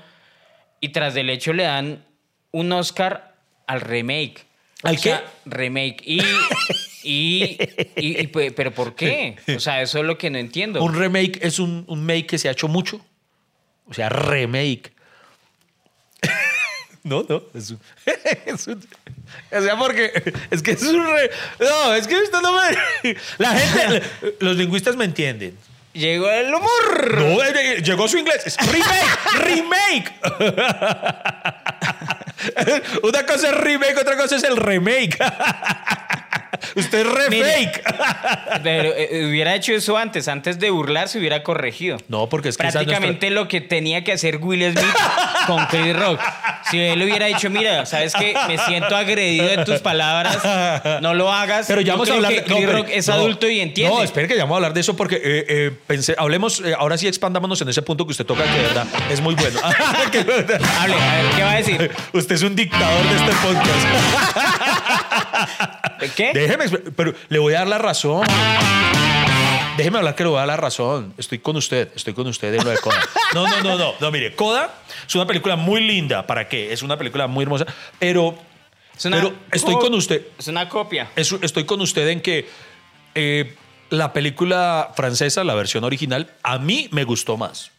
y 0.81 0.91
tras 0.91 1.15
del 1.15 1.31
hecho 1.31 1.53
le 1.53 1.65
dan 1.65 2.05
un 2.53 2.71
Oscar 2.73 3.35
al 3.67 3.81
remake. 3.81 4.47
¿Al 4.85 4.95
O 4.95 4.99
sea, 4.99 5.19
qué? 5.21 5.51
remake. 5.51 6.03
Y, 6.05 6.21
y, 7.03 7.59
y- 7.97 8.21
y, 8.21 8.27
pues, 8.29 8.53
¿Pero 8.53 8.73
por 8.73 8.95
qué? 8.95 9.37
O 9.57 9.59
sea, 9.59 9.83
eso 9.83 9.99
es 9.99 10.05
lo 10.05 10.17
que 10.17 10.31
no 10.31 10.39
entiendo. 10.39 10.81
Un 10.83 10.95
remake 10.95 11.41
es 11.43 11.59
un, 11.59 11.85
un 11.89 12.05
make 12.07 12.27
que 12.27 12.39
se 12.39 12.49
ha 12.49 12.53
hecho 12.53 12.69
mucho. 12.69 13.05
O 13.91 13.95
sea, 13.95 14.09
remake. 14.09 14.93
no, 17.05 17.25
no. 17.29 17.43
Es 17.55 17.71
un, 17.71 17.81
es 18.47 18.67
un- 18.67 18.87
o 19.53 19.63
sea, 19.63 19.77
porque 19.79 20.35
es 20.51 20.63
que 20.63 20.73
es 20.73 20.83
un 20.83 21.07
re- 21.07 21.31
No, 21.61 21.95
es 21.95 22.07
que 22.07 22.19
esto 22.19 22.41
no 22.41 22.53
me. 22.53 23.15
La 23.39 23.51
gente. 23.53 24.03
Los 24.41 24.57
lingüistas 24.57 24.97
me 24.97 25.05
entienden. 25.05 25.57
Llegó 25.95 26.31
el 26.31 26.55
humor. 26.55 27.19
No, 27.19 27.39
llegó 27.83 28.07
su 28.09 28.19
inglés. 28.19 28.47
Es 28.47 28.57
remake, 28.59 29.19
remake. 29.41 30.13
Una 33.03 33.27
cosa 33.27 33.49
es 33.49 33.55
remake, 33.57 33.97
otra 33.99 34.17
cosa 34.17 34.37
es 34.37 34.45
el 34.45 34.57
remake. 34.57 35.19
Usted 36.79 37.07
es 37.07 37.31
Mire. 37.31 37.45
remake. 37.45 37.83
Pero 38.63 38.91
eh, 38.97 39.27
hubiera 39.29 39.55
hecho 39.55 39.73
eso 39.73 39.97
antes. 39.97 40.29
Antes 40.29 40.59
de 40.59 40.71
burlarse, 40.71 41.19
hubiera 41.19 41.43
corregido. 41.43 41.99
No, 42.09 42.29
porque 42.29 42.49
es 42.51 42.57
que 42.57 42.63
Prácticamente 42.69 43.31
lo 43.31 43.49
que 43.49 43.61
tenía 43.61 44.05
que 44.05 44.13
hacer 44.13 44.37
Will 44.39 44.73
Smith 44.73 44.95
con 45.47 45.65
Chris 45.67 45.97
Rock. 45.97 46.21
Si 46.71 46.79
él 46.79 47.03
hubiera 47.03 47.27
dicho, 47.27 47.49
mira, 47.51 47.87
¿sabes 47.87 48.13
qué? 48.15 48.35
Me 48.47 48.59
siento 48.59 48.95
agredido 48.97 49.47
de 49.49 49.65
tus 49.65 49.81
palabras. 49.81 50.39
No 51.03 51.15
lo 51.15 51.33
hagas. 51.33 51.67
Pero 51.67 51.81
ya 51.81 51.95
vamos 51.95 52.11
a 52.11 52.15
hablar 52.15 52.33
que 52.33 52.41
de 52.41 52.45
Chris 52.45 52.59
pero- 52.61 52.73
Rock 52.79 52.89
es 52.91 53.09
no, 53.09 53.15
adulto 53.15 53.49
y 53.49 53.61
entiende. 53.61 53.95
No, 53.95 54.03
espere 54.03 54.29
que 54.29 54.37
ya 54.37 54.43
vamos 54.45 54.55
a 54.55 54.59
hablar 54.59 54.73
de 54.75 54.81
eso 54.81 54.95
porque 54.97 55.17
eh, 55.17 55.21
eh, 55.49 55.73
pensé, 55.87 56.15
hablemos, 56.19 56.61
eh, 56.61 56.75
ahora 56.79 56.97
sí 56.99 57.07
expandámonos 57.09 57.61
en 57.63 57.69
ese 57.69 57.83
punto 57.83 58.05
que 58.07 58.13
usted 58.13 58.27
toca, 58.27 58.45
que 58.45 58.51
de 58.51 58.63
verdad 58.63 58.87
es 59.11 59.21
muy 59.21 59.35
bueno. 59.35 59.59
Que- 60.13 60.19
Hable, 60.19 60.95
a 60.95 61.15
ver, 61.23 61.27
¿qué 61.37 61.43
va 61.43 61.53
a 61.53 61.57
decir? 61.57 61.91
usted 62.13 62.35
es 62.35 62.43
un 62.43 62.55
dictador 62.57 63.03
de 63.05 63.17
este 63.17 63.33
podcast. 63.43 65.08
¿Qué? 66.17 66.33
Déjeme, 66.33 66.67
pero 66.97 67.15
le 67.29 67.39
voy 67.39 67.55
a 67.55 67.59
dar 67.59 67.69
la 67.69 67.79
razón. 67.79 68.27
Déjeme 69.77 69.99
hablar 69.99 70.17
que 70.17 70.25
le 70.25 70.31
voy 70.31 70.37
a 70.39 70.41
dar 70.41 70.49
la 70.49 70.57
razón. 70.57 71.15
Estoy 71.19 71.39
con 71.39 71.57
usted, 71.57 71.91
estoy 71.95 72.13
con 72.13 72.27
usted 72.27 72.53
en 72.53 72.65
lo 72.65 72.71
de 72.71 72.79
Coda. 72.79 73.01
No, 73.33 73.47
no, 73.47 73.61
no, 73.63 73.79
no. 73.79 73.95
No, 74.01 74.11
mire, 74.11 74.35
Coda 74.35 74.75
es 75.07 75.15
una 75.15 75.27
película 75.27 75.55
muy 75.55 75.81
linda. 75.81 76.27
¿Para 76.27 76.49
qué? 76.49 76.73
Es 76.73 76.83
una 76.83 76.97
película 76.97 77.29
muy 77.29 77.45
hermosa. 77.45 77.65
Pero, 78.01 78.37
Es 78.97 79.05
una 79.05 79.17
pero 79.19 79.35
estoy 79.53 79.75
co- 79.75 79.81
con 79.81 79.95
usted. 79.95 80.23
Es 80.39 80.49
una 80.49 80.69
copia. 80.69 81.11
Es- 81.15 81.33
estoy 81.43 81.65
con 81.65 81.81
usted 81.81 82.09
en 82.09 82.21
que 82.21 82.49
eh, 83.15 83.55
la 83.91 84.13
película 84.13 84.91
francesa, 84.97 85.45
la 85.45 85.55
versión 85.55 85.85
original, 85.85 86.33
a 86.43 86.59
mí 86.59 86.89
me 86.91 87.05
gustó 87.05 87.37
más. 87.37 87.71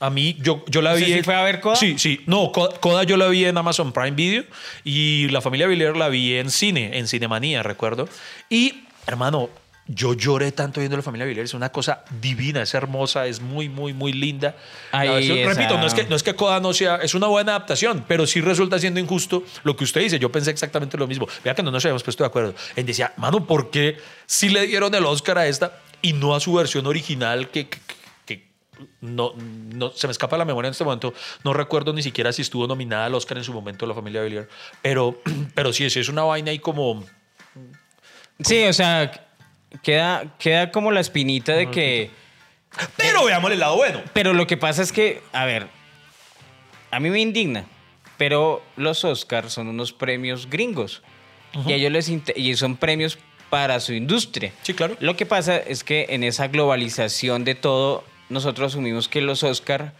A 0.00 0.10
mí, 0.10 0.36
yo, 0.40 0.64
yo 0.68 0.82
la 0.82 0.94
¿Usted 0.94 1.06
vi. 1.06 1.12
sí 1.14 1.22
fue 1.22 1.34
a 1.34 1.42
ver 1.42 1.60
Coda? 1.60 1.76
Sí, 1.76 1.98
sí. 1.98 2.20
No, 2.26 2.50
Co- 2.52 2.68
Coda 2.80 3.04
yo 3.04 3.16
la 3.16 3.28
vi 3.28 3.44
en 3.44 3.56
Amazon 3.56 3.92
Prime 3.92 4.10
Video 4.10 4.44
y 4.82 5.28
La 5.28 5.40
Familia 5.40 5.66
Villiers 5.66 5.96
la 5.96 6.08
vi 6.08 6.34
en 6.34 6.50
cine, 6.50 6.98
en 6.98 7.06
Cinemanía, 7.06 7.62
recuerdo. 7.62 8.08
Y, 8.50 8.84
hermano, 9.06 9.48
Yo 9.86 10.14
lloré 10.14 10.50
tanto 10.50 10.80
viendo 10.80 10.96
la 10.96 11.02
familia 11.02 11.26
Villar, 11.26 11.44
es 11.44 11.52
una 11.52 11.68
cosa 11.70 12.06
divina, 12.22 12.62
es 12.62 12.72
hermosa, 12.72 13.26
es 13.26 13.42
muy, 13.42 13.68
muy, 13.68 13.92
muy 13.92 14.14
linda. 14.14 14.56
Ahí 14.92 15.08
versión- 15.28 15.46
Repito, 15.46 15.76
no 15.76 15.86
es, 15.86 15.92
que, 15.92 16.04
no 16.04 16.16
es 16.16 16.22
que 16.22 16.34
Coda 16.34 16.58
no 16.58 16.72
sea, 16.72 16.96
es 17.02 17.12
una 17.12 17.26
buena 17.26 17.52
adaptación, 17.52 18.02
pero 18.08 18.26
sí 18.26 18.40
resulta 18.40 18.78
siendo 18.78 18.98
injusto 18.98 19.44
lo 19.62 19.76
que 19.76 19.84
usted 19.84 20.00
dice. 20.00 20.18
Yo 20.18 20.32
pensé 20.32 20.50
exactamente 20.52 20.96
lo 20.96 21.06
mismo. 21.06 21.28
Vea 21.44 21.54
que 21.54 21.62
no 21.62 21.70
nos 21.70 21.84
habíamos 21.84 22.02
puesto 22.02 22.24
de 22.24 22.28
acuerdo. 22.28 22.54
En 22.76 22.86
decía, 22.86 23.12
mano, 23.18 23.46
¿por 23.46 23.70
qué 23.70 23.98
sí 24.24 24.48
le 24.48 24.66
dieron 24.66 24.94
el 24.94 25.04
Oscar 25.04 25.36
a 25.36 25.46
esta 25.48 25.78
y 26.00 26.14
no 26.14 26.34
a 26.34 26.40
su 26.40 26.54
versión 26.54 26.86
original 26.86 27.50
que- 27.50 27.68
que 27.68 27.78
no, 29.00 29.32
no, 29.36 29.90
se 29.90 30.06
me 30.06 30.12
escapa 30.12 30.36
la 30.36 30.44
memoria 30.44 30.68
en 30.68 30.72
este 30.72 30.84
momento. 30.84 31.14
No 31.44 31.52
recuerdo 31.52 31.92
ni 31.92 32.02
siquiera 32.02 32.32
si 32.32 32.42
estuvo 32.42 32.66
nominada 32.66 33.06
al 33.06 33.14
Oscar 33.14 33.38
en 33.38 33.44
su 33.44 33.52
momento 33.52 33.86
la 33.86 33.94
familia 33.94 34.22
Villar, 34.22 34.48
pero, 34.82 35.20
pero 35.54 35.72
sí, 35.72 35.88
sí 35.90 36.00
es 36.00 36.08
una 36.08 36.22
vaina 36.22 36.50
ahí 36.50 36.58
como... 36.58 37.04
Sí, 38.40 38.64
o 38.64 38.72
sea, 38.72 39.28
queda, 39.82 40.36
queda 40.38 40.70
como 40.70 40.90
la 40.90 41.00
espinita 41.00 41.52
de 41.54 41.70
que... 41.70 42.10
Pero 42.96 43.24
veamos 43.24 43.52
el 43.52 43.60
lado 43.60 43.76
bueno. 43.76 44.02
Pero 44.12 44.32
lo 44.32 44.46
que 44.46 44.56
pasa 44.56 44.82
es 44.82 44.90
que, 44.90 45.22
a 45.32 45.44
ver, 45.44 45.68
a 46.90 46.98
mí 46.98 47.10
me 47.10 47.20
indigna, 47.20 47.66
pero 48.16 48.62
los 48.76 49.04
Oscars 49.04 49.52
son 49.52 49.68
unos 49.68 49.92
premios 49.92 50.50
gringos 50.50 51.02
y 51.66 51.72
ellos 51.72 51.92
les 51.92 52.10
y 52.36 52.56
son 52.56 52.76
premios 52.76 53.18
para 53.50 53.78
su 53.80 53.92
industria. 53.92 54.52
Sí, 54.62 54.74
claro. 54.74 54.96
Lo 55.00 55.16
que 55.16 55.26
pasa 55.26 55.56
es 55.56 55.84
que 55.84 56.06
en 56.10 56.24
esa 56.24 56.48
globalización 56.48 57.44
de 57.44 57.54
todo, 57.54 58.04
nosotros 58.28 58.72
asumimos 58.72 59.08
que 59.08 59.20
los 59.20 59.42
Oscars 59.42 59.92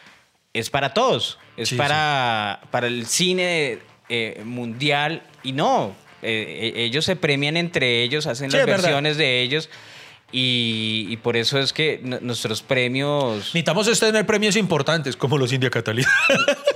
es 0.52 0.70
para 0.70 0.94
todos, 0.94 1.38
es 1.56 1.70
Sí, 1.70 1.74
para, 1.76 2.60
para 2.70 2.86
el 2.86 3.06
cine 3.06 3.78
eh, 4.08 4.40
mundial 4.44 5.22
y 5.42 5.52
no. 5.52 5.94
eh, 6.22 6.72
eh, 6.76 6.84
ellos 6.84 7.04
se 7.04 7.16
premian 7.16 7.56
entre 7.56 8.02
ellos, 8.02 8.26
hacen 8.26 8.50
Sí, 8.50 8.56
las 8.56 8.66
verdad. 8.66 8.82
versiones 8.84 9.16
de 9.16 9.42
ellos 9.42 9.68
y, 10.32 11.06
y 11.10 11.16
por 11.18 11.36
eso 11.36 11.58
es 11.60 11.72
que 11.72 12.00
nuestros 12.22 12.62
premios... 12.62 13.36
Necesitamos 13.38 13.86
es 13.88 14.00
tener 14.00 14.24
premios 14.26 14.56
importantes 14.56 15.16
como 15.16 15.38
los 15.38 15.52
India 15.52 15.70
Catalina. 15.70 16.08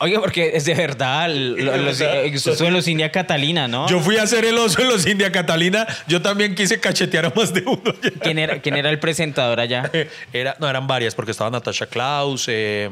Oye, 0.00 0.18
porque 0.18 0.52
es 0.54 0.64
de 0.64 0.74
verdad, 0.74 1.28
lo- 1.30 1.76
los, 1.76 2.00
estuvo 2.00 2.66
en 2.68 2.72
los 2.74 2.88
India 2.88 3.12
Catalina, 3.12 3.68
¿no? 3.68 3.86
Yo 3.88 4.00
fui 4.00 4.16
a 4.16 4.22
hacer 4.22 4.44
el 4.44 4.56
oso 4.58 4.80
en 4.80 4.88
los 4.88 5.06
India 5.06 5.30
Catalina. 5.30 5.86
Yo 6.08 6.22
también 6.22 6.54
quise 6.54 6.80
cachetear 6.80 7.26
a 7.26 7.32
más 7.36 7.52
de 7.52 7.60
uno. 7.66 7.82
¿Quién 8.22 8.38
era, 8.38 8.60
quién 8.62 8.76
era 8.76 8.88
el 8.90 8.98
presentador 8.98 9.60
allá? 9.60 9.90
Era, 10.32 10.56
no, 10.58 10.68
eran 10.70 10.86
varias, 10.86 11.14
porque 11.14 11.32
estaba 11.32 11.50
Natasha 11.50 11.86
Klaus, 11.86 12.46
eh, 12.48 12.88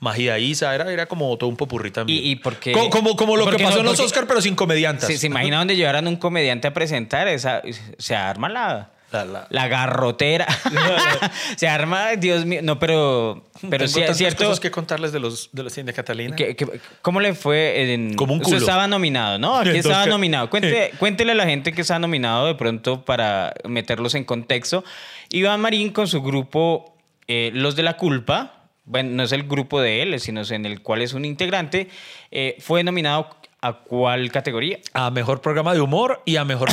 Magia 0.00 0.38
Isa, 0.38 0.74
era, 0.74 0.90
era 0.92 1.06
como 1.06 1.36
todo 1.38 1.48
un 1.48 1.56
popurrí 1.56 1.90
también. 1.90 2.22
¿Y- 2.22 2.30
y 2.32 2.36
por 2.36 2.56
qué? 2.56 2.72
Co- 2.72 2.90
Como, 2.90 3.16
como 3.16 3.36
lo 3.36 3.44
¿Por 3.44 3.56
que 3.56 3.62
pasó 3.64 3.76
no? 3.76 3.80
en 3.82 3.86
los 3.86 4.00
Oscar, 4.00 4.26
pero 4.26 4.40
sin 4.40 4.54
comediantes. 4.54 5.06
¿Se, 5.06 5.16
se 5.18 5.26
imagina 5.26 5.58
donde 5.58 5.76
llevaran 5.76 6.06
un 6.06 6.16
comediante 6.16 6.68
a 6.68 6.74
presentar? 6.74 7.28
Esa, 7.28 7.62
se 7.98 8.14
arma 8.14 8.48
la, 8.48 8.90
La- 9.14 9.24
la- 9.24 9.46
la 9.48 9.68
garrotera. 9.68 10.46
se 11.56 11.68
arma, 11.68 12.16
Dios 12.16 12.44
mío. 12.44 12.60
No, 12.62 12.78
pero, 12.80 13.44
pero 13.70 13.84
Tengo 13.86 13.88
sí 13.88 14.00
es 14.02 14.16
cierto. 14.16 14.44
cosas 14.44 14.58
que 14.60 14.70
contarles 14.72 15.12
de 15.12 15.20
los, 15.20 15.50
de 15.52 15.62
los 15.62 15.78
India 15.78 15.94
Catalina. 15.94 16.34
que- 16.34 16.56
que- 16.56 16.80
¿Cómo 17.00 17.20
le 17.20 17.34
fue? 17.34 17.92
En, 17.94 18.14
Como 18.14 18.34
un 18.34 18.40
Usted 18.40 18.56
estaba 18.56 18.88
nominado, 18.88 19.38
¿no? 19.38 19.56
Aquí 19.56 19.68
estaba 19.78 20.04
¿qué? 20.04 20.10
nominado. 20.10 20.50
Cuente- 20.50 20.90
cuéntele 20.98 21.32
a 21.32 21.34
la 21.36 21.44
gente 21.46 21.72
que 21.72 21.82
está 21.82 21.98
nominado 21.98 22.46
de 22.46 22.54
pronto 22.56 23.04
para 23.04 23.54
meterlos 23.68 24.14
en 24.16 24.24
contexto. 24.24 24.82
Iván 25.30 25.60
Marín 25.60 25.90
con 25.90 26.08
su 26.08 26.20
grupo 26.22 26.96
eh, 27.28 27.50
Los 27.54 27.76
de 27.76 27.82
la 27.84 27.96
Culpa, 27.96 28.68
bueno, 28.84 29.10
no 29.12 29.22
es 29.22 29.32
el 29.32 29.44
grupo 29.44 29.80
de 29.80 30.02
él, 30.02 30.20
sino 30.20 30.40
es 30.42 30.50
en 30.50 30.66
el 30.66 30.82
cual 30.82 31.02
es 31.02 31.14
un 31.14 31.24
integrante, 31.24 31.88
eh, 32.30 32.56
fue 32.60 32.82
nominado 32.84 33.30
a 33.62 33.72
cuál 33.78 34.30
categoría? 34.30 34.78
A 34.92 35.10
mejor 35.10 35.40
programa 35.40 35.72
de 35.72 35.80
humor 35.80 36.20
y 36.26 36.36
a 36.36 36.44
mejor 36.44 36.68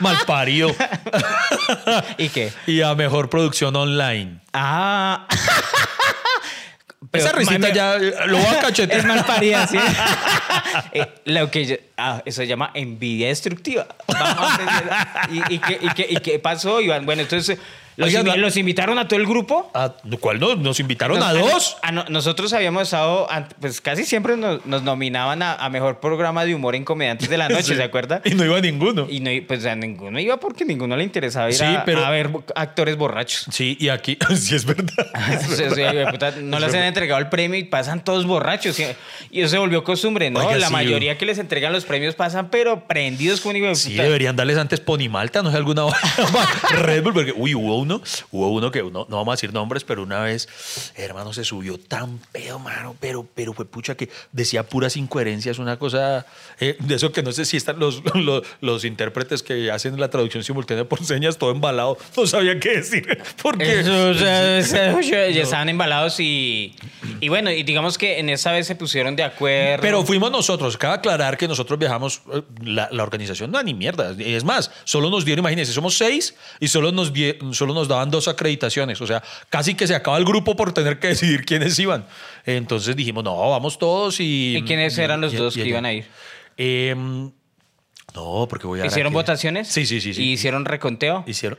malparido. 0.00 0.74
¿Y 2.18 2.28
qué? 2.28 2.52
y 2.66 2.82
a 2.82 2.94
mejor 2.94 3.28
producción 3.30 3.74
online. 3.76 4.40
Ah. 4.52 5.26
Esa 7.12 7.28
Pero, 7.30 7.38
risita 7.38 7.68
ma- 7.68 7.72
ya 7.74 7.94
eh, 7.96 8.14
lo 8.26 8.36
voy 8.38 8.46
a 8.56 8.60
cachetear. 8.60 8.98
Es 9.00 9.04
mal 9.06 9.24
parida, 9.24 9.66
¿sí? 9.66 9.78
Eh, 10.92 11.06
lo 11.26 11.50
que 11.50 11.64
yo- 11.64 11.76
ah, 11.96 12.20
eso 12.26 12.42
se 12.42 12.46
llama 12.46 12.70
envidia 12.74 13.28
destructiva. 13.28 13.86
Vamos 14.08 14.50
a. 14.90 15.28
¿Y, 15.30 15.54
y 15.54 15.58
qué, 15.58 15.78
y 15.80 15.88
qué- 15.90 16.06
y 16.10 16.16
qué 16.16 16.38
pasó, 16.38 16.80
Iván? 16.82 17.06
Bueno, 17.06 17.22
entonces, 17.22 17.58
¿los, 17.98 18.08
Oiga, 18.08 18.20
invi- 18.22 18.26
no- 18.26 18.36
los 18.38 18.56
invitaron 18.56 18.98
a 18.98 19.06
todo 19.06 19.20
el 19.20 19.26
grupo? 19.26 19.70
Ah, 19.74 19.92
¿Cuál 20.20 20.40
no? 20.40 20.54
Nos 20.56 20.80
invitaron 20.80 21.18
Nos- 21.18 21.28
a 21.28 21.32
dos. 21.34 21.76
a 21.82 21.92
no- 21.92 22.04
nosotros 22.08 22.52
habíamos 22.54 22.84
estado, 22.84 23.28
pues 23.60 23.80
casi 23.82 24.04
siempre 24.04 24.36
nos, 24.38 24.64
nos 24.64 24.82
nominaban 24.82 25.42
a, 25.42 25.54
a 25.54 25.68
mejor 25.68 26.00
programa 26.00 26.44
de 26.46 26.54
humor 26.54 26.74
en 26.76 26.84
Comediantes 26.84 27.28
de 27.28 27.36
la 27.36 27.48
Noche, 27.50 27.64
Sí. 27.64 27.74
¿se 27.76 27.82
acuerda? 27.82 28.22
Y 28.24 28.30
no 28.30 28.44
iba 28.44 28.58
ninguno. 28.60 29.06
Y 29.10 29.20
no, 29.20 29.30
pues 29.46 29.66
a 29.66 29.74
ninguno 29.74 30.18
iba 30.18 30.38
porque 30.38 30.64
ninguno 30.64 30.96
le 30.96 31.04
interesaba 31.04 31.48
ir 31.48 31.54
Sí, 31.56 31.64
a, 31.64 31.84
pero- 31.84 32.04
a 32.06 32.10
ver 32.10 32.30
actores 32.54 32.96
borrachos. 32.96 33.46
Sí, 33.52 33.76
y 33.80 33.88
aquí, 33.90 34.16
sí 34.36 34.54
es 34.54 34.64
verdad. 34.64 34.88
O 35.50 35.54
sea, 35.54 35.70
o 35.70 35.74
sea, 35.74 35.90
hijo 35.92 35.98
de 35.98 36.06
puta, 36.12 36.30
no 36.40 36.58
les 36.60 36.72
han 36.72 36.84
entregado 36.84 37.20
el 37.20 37.28
premio 37.28 37.58
y 37.58 37.64
pasan 37.64 38.02
todos 38.04 38.24
borrachos. 38.26 38.78
Y 38.80 38.86
y 39.30 39.40
eso 39.40 39.50
se 39.50 39.58
volvió 39.58 39.84
costumbre, 39.84 40.30
¿no? 40.30 40.40
Oiga, 40.40 40.56
la 40.56 40.68
sí. 40.68 40.72
mayoría 40.72 41.18
que 41.18 41.26
les 41.26 41.38
entregan 41.38 41.72
los 41.72 41.84
premios 41.84 42.14
pasan, 42.14 42.48
pero 42.50 42.86
prendidos 42.86 43.40
con 43.40 43.50
un 43.50 43.56
hijo 43.56 43.66
de 43.66 43.74
Sí, 43.74 43.90
puta. 43.90 44.04
deberían 44.04 44.36
darles 44.36 44.56
antes 44.56 44.78
Ponimalta, 44.80 45.42
no 45.42 45.50
sé, 45.50 45.56
alguna 45.56 45.82
Red 46.82 47.02
Bull, 47.02 47.12
porque, 47.12 47.32
uy, 47.36 47.54
hubo 47.54 47.76
uno, 47.88 48.02
hubo 48.30 48.48
uno 48.50 48.70
que, 48.70 48.82
no, 48.82 49.06
no 49.08 49.16
vamos 49.16 49.28
a 49.28 49.36
decir 49.36 49.52
nombres, 49.52 49.84
pero 49.84 50.02
una 50.02 50.20
vez, 50.20 50.48
hermano, 50.96 51.32
se 51.32 51.44
subió 51.44 51.78
tan 51.78 52.18
pedo, 52.32 52.58
mano, 52.58 52.96
pero, 53.00 53.26
pero 53.34 53.52
fue 53.54 53.64
pucha 53.64 53.96
que 53.96 54.10
decía 54.32 54.62
puras 54.62 54.96
incoherencias, 54.96 55.58
una 55.58 55.78
cosa, 55.78 56.26
eh, 56.60 56.76
de 56.78 56.94
eso 56.94 57.12
que 57.12 57.22
no 57.22 57.32
sé 57.32 57.44
si 57.44 57.56
están 57.56 57.78
los, 57.78 58.02
los, 58.14 58.44
los 58.60 58.84
intérpretes 58.84 59.42
que 59.42 59.70
hacen 59.70 59.98
la 59.98 60.10
traducción 60.10 60.44
simultánea 60.44 60.84
por 60.84 61.04
señas, 61.04 61.38
todo 61.38 61.50
embalado, 61.50 61.96
no 62.16 62.26
sabía 62.26 62.58
qué 62.60 62.76
decir, 62.76 63.06
porque... 63.42 63.80
Eso, 63.80 64.10
o 64.10 64.14
sea, 64.14 64.58
eso, 64.58 65.00
ya 65.00 65.26
estaban 65.42 65.68
embalados 65.68 66.20
y, 66.20 66.74
y 67.20 67.28
bueno, 67.28 67.50
y 67.50 67.62
digamos 67.62 67.96
que 67.96 68.18
en 68.18 68.28
esa 68.28 68.52
vez 68.52 68.66
se 68.66 68.74
pusieron 68.74 69.16
de 69.16 69.22
acuerdo. 69.22 69.82
Pero 69.82 70.04
fuimos 70.04 70.30
nosotros. 70.30 70.76
Cabe 70.76 70.94
aclarar 70.94 71.36
que 71.36 71.48
nosotros 71.48 71.78
viajamos, 71.78 72.22
eh, 72.32 72.42
la, 72.62 72.88
la 72.90 73.02
organización 73.02 73.50
no 73.50 73.62
ni 73.62 73.74
mierda. 73.74 74.14
Es 74.18 74.44
más, 74.44 74.70
solo 74.84 75.10
nos 75.10 75.24
dieron, 75.24 75.40
imagínense, 75.42 75.72
somos 75.72 75.96
seis 75.96 76.34
y 76.60 76.68
solo 76.68 76.92
nos, 76.92 77.12
solo 77.52 77.74
nos 77.74 77.77
daban 77.86 78.10
dos 78.10 78.26
acreditaciones. 78.26 79.00
O 79.00 79.06
sea, 79.06 79.22
casi 79.50 79.74
que 79.76 79.86
se 79.86 79.94
acaba 79.94 80.16
el 80.18 80.24
grupo 80.24 80.56
por 80.56 80.72
tener 80.72 80.98
que 80.98 81.08
decidir 81.08 81.44
quiénes 81.44 81.78
iban. 81.78 82.06
Entonces 82.46 82.96
dijimos, 82.96 83.22
no, 83.22 83.50
vamos 83.50 83.78
todos 83.78 84.18
y... 84.20 84.56
¿Y 84.56 84.62
quiénes 84.62 84.98
eran 84.98 85.20
los 85.20 85.32
dos 85.34 85.54
que 85.54 85.66
iban 85.68 85.84
a 85.84 85.92
ir? 85.92 86.06
Em, 86.56 87.30
no, 88.14 88.46
porque 88.48 88.66
voy 88.66 88.80
a... 88.80 88.86
¿Hicieron 88.86 89.12
votaciones? 89.12 89.68
Sí, 89.68 89.86
sí, 89.86 90.00
sí. 90.00 90.14
sí. 90.14 90.22
¿Y 90.24 90.32
hicieron 90.32 90.64
reconteo? 90.64 91.22
Hicieron. 91.26 91.58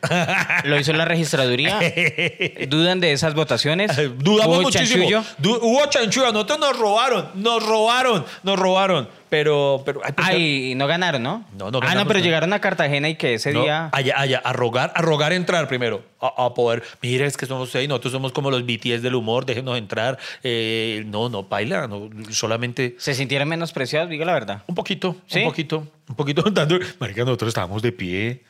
¿Lo 0.66 0.80
hizo 0.80 0.92
la 0.94 1.06
registraduría? 1.06 1.80
¿Dudan 2.68 3.00
de 3.00 3.12
esas 3.14 3.34
votaciones? 3.36 3.92
Dudamos 4.18 4.58
¿Hubo 4.58 4.64
muchísimo. 4.64 5.04
chanchullo? 5.10 5.24
Du- 5.38 5.60
hubo 5.62 5.86
chanchullo. 5.86 6.34
Nosotros 6.34 6.60
nos 6.60 6.78
robaron, 6.78 7.30
nos 7.36 7.64
robaron, 7.66 8.26
nos 8.44 8.60
robaron. 8.60 9.08
Pero, 9.30 9.84
pero 9.86 10.02
ay, 10.04 10.14
pues, 10.14 10.28
Ah, 10.28 10.36
y 10.36 10.74
no 10.76 10.88
ganaron, 10.88 11.22
¿no? 11.24 11.46
No, 11.58 11.70
no 11.72 11.80
Ah, 11.84 11.94
no, 11.96 12.08
pero 12.08 12.20
no. 12.20 12.26
llegaron 12.26 12.52
a 12.54 12.60
Cartagena 12.60 13.10
y 13.10 13.16
que 13.16 13.36
ese 13.36 13.54
No, 13.54 13.62
día... 13.64 13.90
allá, 13.92 14.20
allá, 14.20 14.42
a 14.44 14.54
rogar, 14.54 14.92
a 14.96 15.02
rogar 15.02 15.34
entrar 15.34 15.68
primero, 15.68 16.04
a, 16.20 16.46
a 16.46 16.54
poder, 16.54 16.84
mire, 17.02 17.26
es 17.26 17.38
que 17.38 17.46
somos 17.46 17.70
seis, 17.70 17.88
nosotros 17.88 18.12
somos 18.14 18.32
como 18.32 18.50
los 18.50 18.66
BTS 18.66 19.02
del 19.02 19.16
humor, 19.16 19.46
déjenos 19.46 19.78
entrar. 19.78 20.18
Eh, 20.44 21.04
no, 21.08 21.30
no, 21.30 21.44
baila, 21.44 21.88
no, 21.88 22.10
solamente 22.32 22.96
¿Se 22.98 23.14
sintieron 23.14 23.48
menospreciados? 23.48 24.10
Diga 24.10 24.26
la 24.26 24.34
verdad. 24.34 24.64
un 24.68 24.76
poquito, 24.76 25.16
¿Sí? 25.28 25.40
un 25.40 25.46
poquito, 25.46 25.88
un 26.08 26.16
poquito. 26.16 26.44
Marica, 27.00 27.24
nosotros 27.24 27.50
estábamos 27.50 27.82
de 27.82 27.92
pie. 27.92 28.44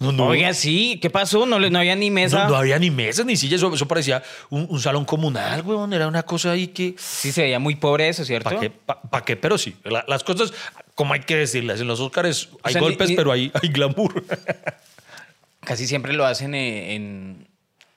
No, 0.00 0.12
no, 0.12 0.26
Oiga, 0.28 0.54
sí, 0.54 0.98
¿qué 1.00 1.10
pasó? 1.10 1.44
No, 1.44 1.58
no 1.60 1.78
había 1.78 1.94
ni 1.94 2.10
mesa. 2.10 2.44
no, 2.44 2.50
no 2.50 2.56
había 2.56 2.78
ni 2.78 2.90
mesas 2.90 3.26
ni 3.26 3.36
sillas, 3.36 3.60
eso, 3.60 3.72
eso 3.74 3.86
parecía 3.86 4.22
un, 4.48 4.66
un 4.70 4.80
salón 4.80 5.04
comunal, 5.04 5.60
weón, 5.60 5.92
era 5.92 6.08
una 6.08 6.22
cosa 6.22 6.52
ahí 6.52 6.68
que... 6.68 6.94
Sí, 6.98 7.30
se 7.32 7.42
veía 7.42 7.58
muy 7.58 7.76
pobre 7.76 8.08
eso, 8.08 8.24
¿cierto? 8.24 8.48
¿Para 8.48 8.60
qué? 8.60 8.70
Pa- 8.70 9.00
pa' 9.02 9.22
qué? 9.26 9.36
Pero 9.36 9.58
sí, 9.58 9.76
la- 9.84 10.04
las 10.08 10.24
cosas, 10.24 10.54
como 10.94 11.12
hay 11.12 11.20
que 11.20 11.36
decirlas, 11.36 11.82
en 11.82 11.86
los 11.86 12.00
Oscars 12.00 12.48
hay 12.62 12.72
sea, 12.72 12.80
golpes, 12.80 13.10
ni- 13.10 13.16
pero 13.16 13.30
hay, 13.30 13.52
hay 13.62 13.68
glamour. 13.68 14.24
Casi 15.60 15.86
siempre 15.86 16.14
lo 16.14 16.24
hacen 16.24 16.54
en, 16.54 16.90
en- 16.90 17.48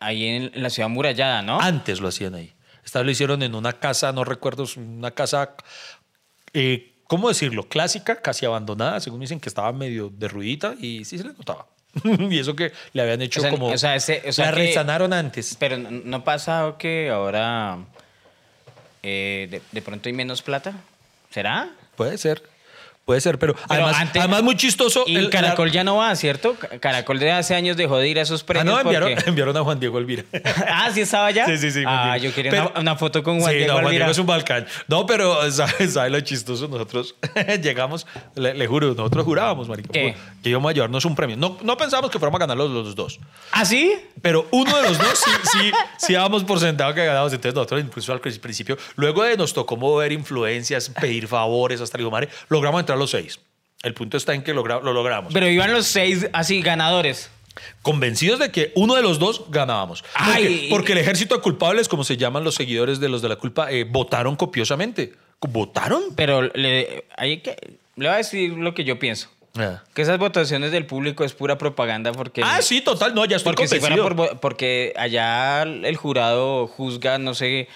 ahí 0.02 0.26
en, 0.26 0.52
la 0.62 0.70
ciudad 0.70 0.90
murallada, 0.90 1.42
¿no? 1.42 1.62
Antes 1.62 2.02
lo 2.02 2.10
hacían 2.10 2.36
ahí. 2.36 2.52
Esta 2.84 3.00
vez 3.00 3.06
lo 3.06 3.12
hicieron 3.14 3.44
en 3.44 3.56
una 3.56 3.72
casa, 3.74 4.12
no 4.12 4.26
recuerdo, 4.26 4.66
una 4.76 5.12
casa, 5.12 5.56
eh, 6.54 6.96
¿cómo 7.08 7.30
decirlo? 7.30 7.64
Clásica, 7.70 8.22
casi 8.22 8.46
abandonada, 8.46 9.00
según 9.00 9.22
dicen 9.22 9.40
que 9.40 9.48
estaba 9.48 9.72
medio 9.72 10.12
derruidita 10.14 10.76
y 10.78 11.06
sí 11.06 11.18
se 11.18 11.24
le 11.24 11.32
notaba. 11.32 11.68
y 12.30 12.40
eso 12.40 12.56
que 12.56 12.72
le 12.94 13.02
habían 13.02 13.22
hecho 13.22 13.40
O 13.40 13.42
sea, 13.42 13.52
como... 13.52 13.68
o 13.68 13.78
sea, 13.78 13.96
ese- 13.96 14.24
o 14.28 14.32
sea 14.32 14.46
la 14.46 14.52
resanaron 14.52 15.14
antes. 15.14 15.56
Pero 15.60 15.78
no, 15.78 15.90
no 15.92 16.24
pasa 16.24 16.76
que 16.80 17.10
ahora 17.10 17.78
eh, 19.04 19.48
de, 19.52 19.62
de 19.72 19.82
pronto 19.82 20.10
hay 20.10 20.14
menos 20.14 20.42
plata. 20.42 20.74
¿Será? 21.30 21.70
Puede 21.96 22.18
ser. 22.18 22.42
Puede 23.06 23.20
ser, 23.20 23.38
pero, 23.38 23.54
Pero 23.54 23.66
además, 23.68 23.96
antes- 23.98 24.22
además 24.22 24.44
muy 24.44 24.56
chistoso. 24.56 25.04
Y 25.06 25.18
el- 25.18 25.30
Caracol 25.30 25.72
ya 25.72 25.84
no 25.84 25.98
va, 25.98 26.16
¿cierto? 26.16 26.56
Ca- 26.56 26.80
Caracol 26.80 27.20
de 27.20 27.34
hace 27.34 27.54
años 27.54 27.76
dejó 27.76 27.98
de 27.98 28.08
ir 28.08 28.18
a 28.18 28.22
esos 28.22 28.44
Ah, 28.44 28.46
premios. 28.46 28.66
no, 28.76 28.80
enviaron, 28.80 29.14
porque- 29.14 29.30
enviaron 29.30 29.58
a 29.58 29.62
Juan 29.62 29.78
Diego 29.80 29.98
Elvira. 29.98 30.24
ah, 30.70 30.90
¿sí 30.94 31.02
estaba 31.02 31.26
allá? 31.26 31.46
Sí, 31.46 31.58
sí, 31.58 31.72
sí. 31.72 31.84
Ah, 31.86 32.16
yo 32.18 32.34
quería 32.34 32.50
Pero- 32.52 32.70
una, 32.72 32.80
una 32.80 32.96
foto 32.96 33.22
con 33.22 33.42
Juan 33.42 33.52
sí, 33.52 33.58
Diego 33.58 33.74
no, 33.74 33.80
Juan. 33.82 33.92
Diego 33.92 34.10
es 34.10 34.18
un 34.18 34.26
Balcán. 34.26 34.66
No, 34.88 35.06
pero 35.06 35.52
¿sabes 35.52 35.94
sabe 35.94 36.12
lo 36.12 36.22
chistoso? 36.22 36.70
Nosotros 36.70 37.16
llegamos, 37.62 38.08
le, 38.36 38.54
le 38.54 38.68
juro, 38.68 38.88
nosotros 38.94 39.26
jurábamos, 39.26 39.68
marica, 39.68 39.90
¿Qué? 39.92 40.16
que 40.42 40.50
íbamos 40.50 40.70
a 40.70 40.74
llevarnos 40.74 41.04
un 41.04 41.16
premio. 41.16 41.36
No, 41.36 41.58
no 41.62 41.76
pensábamos 41.76 42.10
que 42.10 42.20
fuéramos 42.20 42.40
a 42.40 42.44
ganar 42.48 42.56
los, 42.56 42.70
los 42.72 42.96
dos. 42.96 43.20
¿Ah, 43.52 43.66
sí? 43.66 43.94
Pero 44.22 44.48
uno 44.52 44.78
de 44.78 44.84
los 44.84 44.98
dos 44.98 45.20
sí, 45.26 45.32
sí, 45.52 45.72
sí 45.98 46.14
dábamos 46.14 46.46
por 46.46 46.58
sentado 46.62 46.94
que 46.94 47.02
ganábamos. 47.06 47.34
Entonces 47.34 47.54
nosotros 47.54 47.82
incluso 47.82 48.14
al 48.14 48.22
principio, 48.22 48.78
luego 48.96 49.24
de 49.24 49.36
nos 49.36 49.54
tocó 49.54 49.76
mover 49.76 50.14
influencias, 50.14 50.90
pedir 51.02 51.28
favores 51.28 51.82
hasta 51.82 51.98
el 51.98 52.10
madre, 52.10 52.30
logramos 52.48 52.80
entrar 52.80 52.93
los 52.96 53.12
seis. 53.12 53.40
El 53.84 53.94
punto 53.94 54.16
está 54.18 54.34
en 54.34 54.44
que 54.44 54.54
logra- 54.54 54.82
lo 54.82 54.94
logramos. 54.94 55.34
Pero 55.34 55.48
iban 55.50 55.72
los 55.74 55.86
seis 55.88 56.28
así 56.34 56.62
ganadores. 56.62 57.30
Convencidos 57.82 58.40
de 58.40 58.52
que 58.52 58.72
uno 58.76 58.96
de 58.96 59.02
los 59.04 59.20
dos 59.20 59.44
ganábamos. 59.50 60.02
Porque, 60.02 60.32
Ay. 60.34 60.68
porque 60.70 60.92
el 60.94 60.98
ejército 61.00 61.36
de 61.36 61.42
culpables, 61.42 61.88
como 61.88 62.04
se 62.04 62.18
llaman 62.18 62.44
los 62.44 62.56
seguidores 62.56 63.00
de 63.00 63.10
los 63.10 63.22
de 63.22 63.30
la 63.30 63.36
culpa, 63.36 63.72
eh, 63.72 63.84
votaron 63.84 64.36
copiosamente. 64.36 65.14
¿Votaron? 65.42 66.02
Pero 66.16 66.42
le, 66.42 67.06
hay 67.18 67.42
que, 67.42 67.58
le 67.98 68.06
voy 68.08 68.14
a 68.14 68.18
decir 68.18 68.52
lo 68.54 68.74
que 68.74 68.86
yo 68.86 68.98
pienso. 68.98 69.30
Ah. 69.56 69.84
Que 69.94 70.02
esas 70.02 70.18
votaciones 70.18 70.72
del 70.72 70.86
público 70.88 71.24
es 71.26 71.34
pura 71.34 71.58
propaganda 71.60 72.12
porque... 72.14 72.42
Ah, 72.44 72.62
sí, 72.64 72.82
total, 72.82 73.14
no, 73.14 73.24
ya 73.26 73.36
estoy 73.36 73.52
Porque 73.54 73.68
si 73.68 73.80
convencido. 73.80 74.16
por 74.16 74.40
porque 74.40 74.94
allá 74.98 75.62
el 75.62 75.96
jurado 75.96 76.66
juzga, 76.66 77.20
no 77.20 77.36
sé, 77.36 77.68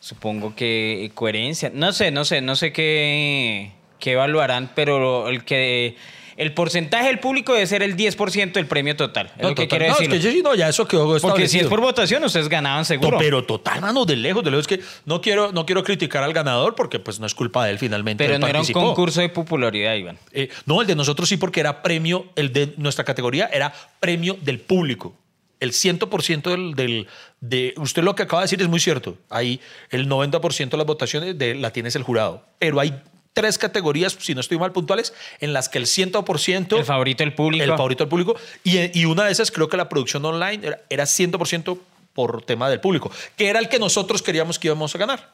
supongo 0.00 0.54
que 0.54 1.10
coherencia, 1.14 1.70
no 1.72 1.92
sé, 1.94 2.10
no 2.10 2.26
sé, 2.26 2.42
no 2.42 2.56
sé 2.56 2.74
qué, 2.74 3.72
qué 4.04 4.12
evaluarán, 4.12 4.70
pero 4.74 5.28
el 5.28 5.44
que 5.44 5.96
el 6.36 6.52
porcentaje 6.52 7.06
del 7.06 7.20
público 7.20 7.54
debe 7.54 7.66
ser 7.66 7.82
el 7.82 7.96
10% 7.96 8.52
del 8.52 8.66
premio 8.66 8.96
total. 8.96 9.30
Es 9.36 9.42
No, 9.42 9.48
lo 9.50 9.54
que 9.54 9.62
total. 9.62 9.78
quiero 9.78 9.86
No, 9.86 9.92
es 10.00 10.08
decir. 10.10 10.22
que 10.30 10.36
sí, 10.36 10.42
no, 10.42 10.54
ya 10.54 10.68
eso 10.68 10.86
quedó 10.86 11.18
Porque 11.20 11.48
si 11.48 11.60
es 11.60 11.68
por 11.68 11.80
votación, 11.80 12.22
ustedes 12.24 12.48
ganaban 12.48 12.84
seguro. 12.84 13.12
No, 13.12 13.18
pero 13.18 13.44
total, 13.44 13.80
mano, 13.80 14.04
de 14.04 14.16
lejos, 14.16 14.44
de 14.44 14.50
lejos. 14.50 14.64
Es 14.64 14.76
que 14.76 14.84
no 15.06 15.20
quiero, 15.20 15.52
no 15.52 15.64
quiero 15.64 15.82
criticar 15.84 16.22
al 16.22 16.32
ganador 16.32 16.74
porque 16.74 16.98
pues 16.98 17.18
no 17.20 17.26
es 17.26 17.34
culpa 17.34 17.64
de 17.64 17.70
él 17.70 17.78
finalmente. 17.78 18.22
Pero 18.24 18.34
él 18.34 18.40
no 18.40 18.48
era 18.48 18.60
un 18.60 18.66
concurso 18.72 19.20
de 19.20 19.28
popularidad, 19.30 19.94
Iván. 19.94 20.18
Eh, 20.32 20.48
no, 20.66 20.80
el 20.82 20.86
de 20.86 20.96
nosotros 20.96 21.28
sí 21.28 21.36
porque 21.38 21.60
era 21.60 21.80
premio, 21.82 22.26
el 22.36 22.52
de 22.52 22.74
nuestra 22.76 23.04
categoría 23.04 23.48
era 23.52 23.72
premio 24.00 24.36
del 24.42 24.58
público. 24.60 25.14
El 25.60 25.70
100% 25.70 26.42
del, 26.50 26.74
del, 26.74 27.06
de... 27.40 27.72
Usted 27.78 28.02
lo 28.02 28.14
que 28.16 28.24
acaba 28.24 28.42
de 28.42 28.46
decir 28.46 28.60
es 28.60 28.68
muy 28.68 28.80
cierto. 28.80 29.16
Ahí 29.30 29.60
el 29.90 30.08
90% 30.08 30.68
de 30.68 30.76
las 30.76 30.86
votaciones 30.86 31.38
de, 31.38 31.54
la 31.54 31.70
tienes 31.72 31.94
el 31.96 32.02
jurado. 32.02 32.44
Pero 32.58 32.80
hay 32.80 32.92
tres 33.34 33.58
categorías, 33.58 34.16
si 34.18 34.34
no 34.34 34.40
estoy 34.40 34.58
mal 34.58 34.72
puntuales, 34.72 35.12
en 35.40 35.52
las 35.52 35.68
que 35.68 35.78
el 35.78 35.86
100%... 35.86 36.78
El 36.78 36.84
favorito 36.84 37.22
del 37.24 37.34
público. 37.34 37.64
El 37.64 37.70
favorito 37.70 38.04
del 38.04 38.08
público. 38.08 38.36
Y, 38.62 38.98
y 38.98 39.04
una 39.04 39.24
de 39.24 39.32
esas 39.32 39.50
creo 39.50 39.68
que 39.68 39.76
la 39.76 39.88
producción 39.88 40.24
online 40.24 40.66
era, 40.66 40.80
era 40.88 41.04
100% 41.04 41.78
por 42.14 42.42
tema 42.42 42.70
del 42.70 42.80
público, 42.80 43.10
que 43.36 43.48
era 43.48 43.58
el 43.58 43.68
que 43.68 43.78
nosotros 43.80 44.22
queríamos 44.22 44.58
que 44.58 44.68
íbamos 44.68 44.94
a 44.94 44.98
ganar. 44.98 45.32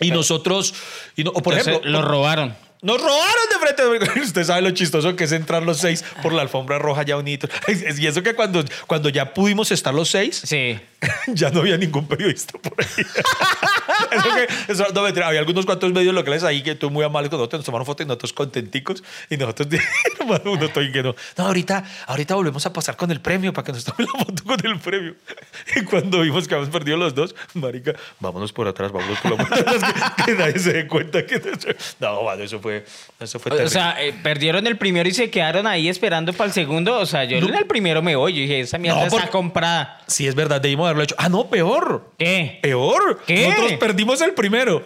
Y 0.00 0.10
nosotros... 0.10 0.74
Y 1.16 1.24
no- 1.24 1.30
o 1.30 1.42
por 1.42 1.52
Entonces, 1.52 1.68
ejemplo... 1.74 1.90
lo 1.90 2.02
robaron. 2.02 2.56
Nos 2.82 3.00
robaron 3.00 3.46
de 3.50 3.58
frente. 3.58 4.20
Usted 4.22 4.44
sabe 4.44 4.62
lo 4.62 4.70
chistoso 4.70 5.14
que 5.16 5.24
es 5.24 5.32
entrar 5.32 5.62
los 5.62 5.78
seis 5.78 6.04
por 6.22 6.32
la 6.32 6.42
alfombra 6.42 6.78
roja 6.78 7.02
ya 7.02 7.16
unidos. 7.16 7.50
Y 7.98 8.06
eso 8.06 8.22
que 8.22 8.34
cuando, 8.34 8.64
cuando 8.86 9.08
ya 9.08 9.34
pudimos 9.34 9.70
estar 9.70 9.94
los 9.94 10.10
seis, 10.10 10.40
Sí. 10.44 10.78
ya 11.28 11.50
no 11.50 11.60
había 11.60 11.76
ningún 11.76 12.06
periodista 12.06 12.58
por 12.58 12.74
ahí. 12.78 13.04
eso 14.10 14.34
que, 14.34 14.72
eso, 14.72 14.86
no, 14.94 15.02
mentira, 15.02 15.28
había 15.28 15.40
algunos 15.40 15.64
cuantos 15.66 15.92
medios 15.92 16.14
locales 16.14 16.42
ahí 16.42 16.62
que 16.62 16.74
tú 16.74 16.90
muy 16.90 17.04
amables 17.04 17.30
con 17.30 17.38
nosotros, 17.38 17.60
nos 17.60 17.66
tomaron 17.66 17.86
fotos 17.86 18.04
y 18.04 18.08
nosotros 18.08 18.32
contenticos. 18.32 19.02
Y 19.28 19.36
nosotros, 19.36 19.68
uno 20.44 20.64
estoy 20.64 20.92
que 20.92 21.02
no. 21.02 21.14
No, 21.36 21.46
ahorita, 21.46 21.84
ahorita 22.06 22.34
volvemos 22.34 22.64
a 22.66 22.72
pasar 22.72 22.96
con 22.96 23.10
el 23.10 23.20
premio 23.20 23.52
para 23.52 23.64
que 23.66 23.72
nos 23.72 23.84
tomen 23.84 24.08
la 24.12 24.24
foto 24.24 24.44
con 24.44 24.66
el 24.66 24.78
premio. 24.78 25.14
Y 25.76 25.84
cuando 25.84 26.20
vimos 26.20 26.46
que 26.46 26.54
habíamos 26.54 26.72
perdido 26.72 26.96
los 26.96 27.14
dos, 27.14 27.34
marica, 27.54 27.94
vámonos 28.18 28.52
por 28.52 28.68
atrás, 28.68 28.92
vámonos 28.92 29.18
por 29.20 29.38
la 29.38 29.44
que, 29.44 30.24
que 30.24 30.32
nadie 30.34 30.58
se 30.58 30.72
dé 30.72 30.86
cuenta 30.86 31.24
que... 31.24 31.40
No, 31.98 32.22
mano, 32.24 32.42
eso 32.42 32.60
fue, 32.60 32.69
eso 33.20 33.38
fue 33.38 33.52
O 33.52 33.56
terrible. 33.56 33.70
sea, 33.70 33.96
eh, 34.02 34.14
perdieron 34.22 34.66
el 34.66 34.76
primero 34.76 35.08
y 35.08 35.12
se 35.12 35.30
quedaron 35.30 35.66
ahí 35.66 35.88
esperando 35.88 36.32
para 36.32 36.48
el 36.48 36.52
segundo. 36.52 36.98
O 36.98 37.06
sea, 37.06 37.24
yo 37.24 37.38
en 37.38 37.54
el 37.54 37.66
primero 37.66 38.02
me 38.02 38.16
voy. 38.16 38.32
Yo 38.34 38.40
dije, 38.40 38.60
esa 38.60 38.78
mierda 38.78 39.00
No, 39.00 39.06
está 39.06 39.28
comprada. 39.28 40.00
Sí, 40.06 40.26
es 40.26 40.34
verdad, 40.34 40.60
debimos 40.60 40.86
haberlo 40.86 41.02
hecho. 41.02 41.14
Ah, 41.18 41.28
no, 41.28 41.48
peor. 41.48 42.10
¿Qué? 42.18 42.58
Peor. 42.62 43.20
¿Qué? 43.26 43.48
Nosotros 43.48 43.72
perdimos 43.74 44.20
el 44.20 44.32
primero. 44.32 44.84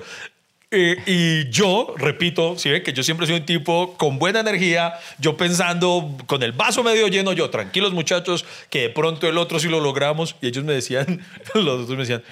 Eh, 0.76 0.96
y 1.06 1.50
yo, 1.50 1.94
repito, 1.96 2.58
si 2.58 2.68
ven 2.68 2.82
que 2.82 2.92
yo 2.92 3.04
siempre 3.04 3.28
soy 3.28 3.36
un 3.36 3.46
tipo 3.46 3.96
con 3.96 4.18
buena 4.18 4.40
energía, 4.40 4.94
yo 5.18 5.36
pensando 5.36 6.16
con 6.26 6.42
el 6.42 6.50
vaso 6.50 6.82
medio 6.82 7.06
lleno, 7.06 7.32
yo, 7.32 7.48
tranquilos 7.48 7.92
muchachos, 7.92 8.44
que 8.70 8.80
de 8.82 8.88
pronto 8.88 9.28
el 9.28 9.38
otro 9.38 9.60
sí 9.60 9.68
lo 9.68 9.78
logramos. 9.78 10.34
Y 10.40 10.48
ellos 10.48 10.64
me 10.64 10.72
decían, 10.72 11.24
los 11.54 11.82
otros 11.82 11.90
me 11.90 11.98
decían, 11.98 12.24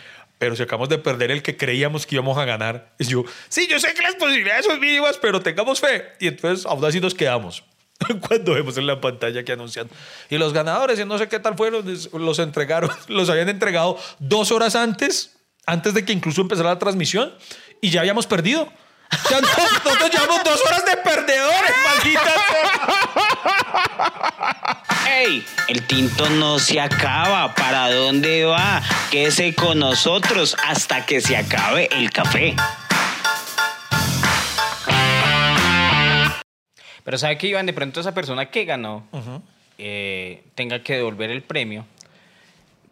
pero 0.43 0.57
si 0.57 0.63
acabamos 0.65 0.89
de 0.89 0.99
perder 0.99 1.31
el 1.31 1.41
que 1.41 1.57
creíamos 1.57 2.05
que 2.05 2.17
íbamos 2.17 2.37
a 2.37 2.45
ganar. 2.45 2.97
Y 2.99 3.05
yo, 3.05 3.23
sí, 3.49 3.69
yo 3.71 3.79
sé 3.79 3.95
que 3.95 4.03
las 4.03 4.17
posibilidades 4.17 4.65
son 4.67 4.81
mínimas, 4.81 5.17
pero 5.19 5.41
tengamos 5.41 5.79
fe. 5.79 6.05
Y 6.19 6.27
entonces 6.27 6.67
aún 6.67 6.85
así 6.85 6.99
nos 6.99 7.15
quedamos. 7.15 7.63
Cuando 8.27 8.55
vemos 8.55 8.77
en 8.77 8.89
la 8.89 9.01
pantalla 9.01 9.45
que 9.45 9.53
anuncian. 9.53 9.89
Y 10.31 10.39
los 10.39 10.53
ganadores, 10.53 10.99
y 10.99 11.05
no 11.05 11.17
sé 11.17 11.29
qué 11.29 11.39
tal 11.39 11.57
fueron, 11.57 11.85
los 12.15 12.39
entregaron, 12.41 12.91
los 13.07 13.31
habían 13.31 13.51
entregado 13.51 13.97
dos 14.19 14.51
horas 14.51 14.75
antes, 14.75 15.37
antes 15.65 15.95
de 15.95 16.05
que 16.05 16.13
incluso 16.13 16.41
empezara 16.41 16.71
la 16.71 16.79
transmisión, 16.81 17.33
y 17.81 17.91
ya 17.91 18.01
habíamos 18.01 18.27
perdido. 18.27 18.69
Ya 19.31 19.41
no- 19.41 19.47
nosotros 19.47 20.11
llevamos 20.11 20.43
dos 20.43 20.61
horas 20.67 20.85
de 20.87 20.97
perdedores, 20.97 21.73
maldita. 21.85 22.35
¡Ey! 25.09 25.45
El 25.69 25.83
tinto 25.87 26.29
no 26.31 26.59
se 26.59 26.81
acaba. 26.81 27.55
¿Para 27.55 27.91
dónde 27.93 28.45
va? 28.45 28.83
Quédese 29.11 29.55
con 29.55 29.79
nosotros 29.79 30.57
hasta 30.67 31.05
que 31.07 31.21
se 31.21 31.37
acabe 31.37 31.89
el 31.93 32.11
café. 32.11 32.55
Pero 37.05 37.19
¿sabe 37.19 37.37
qué, 37.39 37.49
Iván? 37.49 37.67
De 37.67 37.73
pronto 37.73 38.01
esa 38.01 38.15
persona 38.15 38.47
que 38.51 38.65
ganó 38.65 39.07
eh, 39.79 40.45
tenga 40.55 40.83
que 40.83 40.97
devolver 40.97 41.31
el 41.31 41.43
premio 41.43 41.85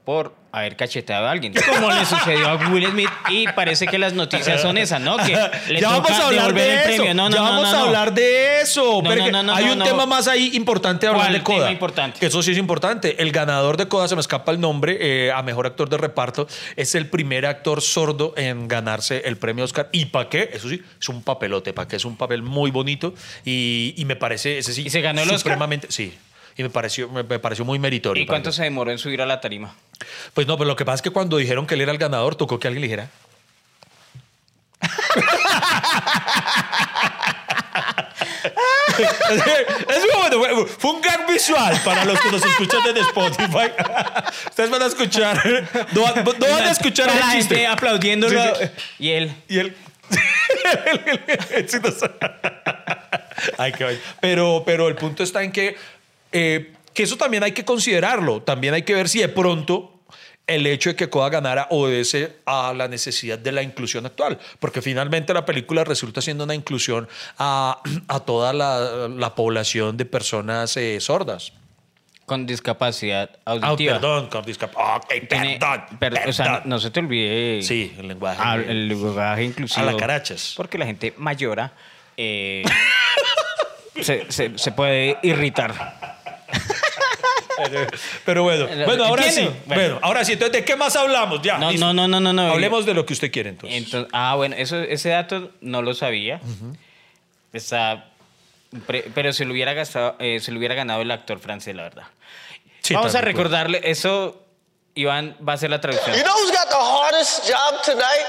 por 0.05 0.35
haber 0.53 0.77
cacheteado 0.77 1.27
a 1.27 1.31
alguien. 1.31 1.53
Como 1.55 1.91
le 1.91 2.05
sucedió 2.05 2.49
a 2.49 2.57
Will 2.57 2.87
Smith. 2.89 3.11
Y 3.29 3.47
parece 3.49 3.87
que 3.87 3.99
las 3.99 4.13
noticias 4.15 4.61
son 4.61 4.79
esas, 4.79 5.01
¿no? 5.01 5.17
Que 5.19 5.37
le 5.69 5.81
ya 5.81 5.89
vamos 5.91 6.09
toca 6.09 6.23
a 6.23 6.27
hablar 6.27 6.55
de 6.55 6.63
el 6.73 6.79
eso. 6.79 6.87
premio. 6.97 7.15
No, 7.15 7.29
no, 7.29 7.37
ya 7.37 7.43
no, 7.43 7.51
vamos 7.51 7.75
a 7.75 7.81
hablar 7.83 8.15
de 8.15 8.61
eso. 8.61 9.01
Pero 9.07 9.25
hay 9.55 9.65
un 9.71 9.79
tema 9.83 10.07
más 10.07 10.29
ahí 10.29 10.51
importante 10.55 11.07
hablar 11.07 11.27
¿Cuál 11.27 11.33
de 11.35 11.43
Coda. 11.43 11.71
importante? 11.71 12.27
Eso 12.27 12.43
sí 12.43 12.53
es 12.53 12.59
importante. 12.59 13.23
El 13.23 13.33
ganador 13.33 13.77
de 13.77 13.87
Coda, 13.89 14.09
se 14.09 14.15
me 14.15 14.21
escapa 14.21 14.51
el 14.53 14.61
nombre, 14.61 14.99
eh, 15.01 15.33
a 15.33 15.43
mejor 15.43 15.67
actor 15.67 15.89
de 15.89 15.97
reparto, 15.99 16.47
es 16.77 16.95
el 16.95 17.07
primer 17.09 17.47
actor 17.47 17.81
sordo 17.81 18.35
en 18.37 18.67
ganarse 18.69 19.23
el 19.27 19.37
premio 19.37 19.65
Oscar. 19.65 19.89
¿Y 19.93 20.07
para 20.07 20.29
qué? 20.29 20.51
Eso 20.53 20.69
sí, 20.69 20.83
es 21.01 21.09
un 21.09 21.23
papelote. 21.23 21.73
¿Para 21.73 21.87
qué? 21.89 21.97
Es 21.97 22.05
un 22.05 22.17
papel 22.17 22.43
muy 22.43 22.71
bonito 22.71 23.15
y, 23.45 23.95
y 23.97 24.05
me 24.05 24.17
parece, 24.17 24.59
ese 24.59 24.73
sí, 24.73 24.83
¿Y 24.87 24.91
se 24.91 25.01
ganó 25.01 25.21
el 25.23 25.29
Oscar? 25.29 25.39
supremamente. 25.41 25.87
Sí. 25.91 26.13
Y 26.57 26.63
me 26.63 26.71
pareció, 26.71 27.09
me, 27.09 27.23
me 27.23 27.39
pareció 27.39 27.65
muy 27.65 27.79
meritorio. 27.79 28.23
¿Y 28.23 28.27
cuánto 28.27 28.53
se 28.53 28.65
demoró 28.65 28.91
en 28.91 28.99
subir 28.99 29.23
a 29.23 29.27
la 29.27 29.41
tarima? 29.41 29.75
Pues 30.35 30.47
no, 30.47 30.57
pero 30.57 30.69
lo 30.69 30.77
que 30.77 30.85
pasa 30.85 30.97
es 30.97 31.03
que 31.03 31.11
cuando 31.11 31.37
dijeron 31.37 31.67
que 31.67 31.75
él 31.75 31.81
era 31.83 31.93
el 31.93 31.99
ganador, 31.99 32.35
tocó 32.35 32.59
que 32.59 32.69
alguien 32.69 32.83
le 32.83 32.87
dijera. 32.89 33.11
Es 39.89 40.05
como, 40.13 40.39
bueno, 40.39 40.67
fue 40.67 40.91
un 40.93 41.01
gag 41.01 41.27
visual 41.27 41.81
para 41.85 42.05
los 42.05 42.21
que 42.21 42.31
nos 42.31 42.45
escuchan 42.45 42.81
desde 42.85 43.01
Spotify. 43.01 43.73
Ustedes 44.51 44.71
van 44.71 44.83
a 44.83 44.87
escuchar, 44.87 45.43
no, 45.93 46.03
van- 46.03 46.25
no 46.25 46.49
van 46.49 46.65
a 46.65 46.71
escuchar 46.71 47.09
el 47.11 47.19
la 47.19 47.33
chiste. 47.33 47.55
gente 47.57 47.67
aplaudiéndolo. 47.67 48.41
Sí, 48.57 48.65
sí. 48.65 48.71
Y 48.99 49.11
él. 49.11 49.33
Y 49.49 49.59
él. 49.59 49.77
Ay, 53.59 53.73
qué 53.73 53.85
vaina. 53.85 54.01
pero, 54.21 54.63
pero 54.67 54.89
el 54.89 54.97
punto 54.97 55.23
está 55.23 55.43
en 55.43 55.53
que, 55.53 55.77
eh, 56.33 56.73
que 56.95 57.03
eso 57.05 57.17
también 57.17 57.43
hay 57.43 57.53
que 57.53 57.65
considerarlo. 57.65 58.43
También 58.43 58.75
hay 58.75 58.83
que 58.83 58.95
ver 58.95 59.09
si 59.09 59.21
de 59.21 59.29
pronto 59.29 59.95
el 60.47 60.67
hecho 60.67 60.91
de 60.91 60.97
que 60.97 61.09
Coda 61.09 61.29
ganara 61.29 61.69
obedece 61.71 62.39
a 62.45 62.73
la 62.75 62.89
necesidad 62.89 63.39
de 63.39 63.53
la 63.53 63.63
inclusión 63.63 64.05
actual. 64.07 64.39
Porque 64.59 64.83
finalmente 64.83 65.33
la 65.33 65.45
película 65.47 65.85
resulta 65.85 66.21
siendo 66.21 66.43
una 66.45 66.55
inclusión 66.57 67.09
a, 67.39 67.81
a 68.09 68.21
toda 68.21 68.53
la, 68.53 69.07
la 69.09 69.35
población 69.37 69.97
de 69.97 70.05
personas 70.07 70.77
eh, 70.77 70.99
sordas. 71.01 71.53
Con 72.27 72.47
discapacidad 72.47 73.31
Ah, 73.45 73.53
auditiva. 73.63 73.95
perdón, 73.95 74.29
con 74.29 74.45
discapacidad. 74.45 74.97
Ok, 74.97 75.29
Tiene- 75.29 75.59
perdón. 75.59 75.99
per- 75.99 76.29
o 76.29 76.33
sea, 76.33 76.45
perdón. 76.47 76.63
no 76.67 76.79
se 76.81 76.91
te 76.91 77.01
olvide. 77.01 77.63
Sí, 77.63 77.95
el 77.99 78.09
lenguaje. 78.09 78.41
Ah, 78.45 78.55
el 78.57 78.89
lenguaje 78.89 79.45
inclusivo. 79.45 79.89
A 79.89 79.93
la 79.93 79.97
carachas. 79.99 80.55
Porque 80.57 80.79
la 80.79 80.87
gente 80.87 81.15
mayora 81.17 81.73
eh, 82.17 82.63
se, 84.01 84.31
se- 84.31 84.59
se 84.59 84.73
puede 84.73 85.19
irritar. 85.23 86.20
Pero 88.25 88.43
bueno, 88.43 88.67
Lo- 88.75 88.85
bueno, 88.87 89.05
ahora 89.05 89.23
sí. 89.25 89.41
entiendo. 89.41 89.57
Bueno. 89.67 89.83
Bueno. 89.83 89.99
ahora 90.03 90.25
sí. 90.25 90.33
Entonces, 90.33 90.53
¿de 90.53 90.65
qué 90.65 90.77
más 90.77 90.97
hablamos? 90.97 91.41
Ya. 91.43 91.59
No, 91.59 91.73
no, 91.73 91.93
no, 91.93 92.09
no, 92.09 92.21
no, 92.21 92.33
no. 92.33 92.43
Hablemos 92.53 92.87
de 92.87 92.95
lo 92.95 93.05
que 93.07 93.13
usted 93.13 93.31
quiere 93.31 93.51
entonces. 93.51 93.77
Entonces, 93.79 94.09
ah, 94.13 94.35
bueno, 94.37 94.57
eso, 94.59 94.79
ese 94.81 95.11
dato 95.11 95.51
no 95.61 95.83
lo 95.83 95.95
sabía. 95.95 96.41
Está, 97.53 98.07
pre- 98.87 99.11
pero 99.15 99.33
se 99.33 99.45
lo 99.45 99.53
hubiera 99.53 99.73
gastado, 99.75 100.17
eh, 100.19 100.39
se 100.41 100.53
lo 100.53 100.59
hubiera 100.59 100.75
ganado 100.75 101.03
el 101.03 101.11
actor 101.11 101.41
francés, 101.41 101.75
la 101.75 101.83
verdad. 101.85 102.05
Sí, 102.83 102.95
Vamos 102.95 103.15
a 103.15 103.19
pues. 103.21 103.25
recordarle 103.25 103.81
eso. 103.85 104.45
Iván 104.95 105.37
va 105.47 105.53
a 105.53 105.55
hacer 105.55 105.71
la 105.71 105.81
traducción. 105.81 106.17
You 106.17 106.23
know 106.25 106.35
who's 106.35 106.51
got 106.51 106.69
the 106.69 106.77
hardest 106.77 107.49
job 107.49 107.81
tonight? 107.85 108.27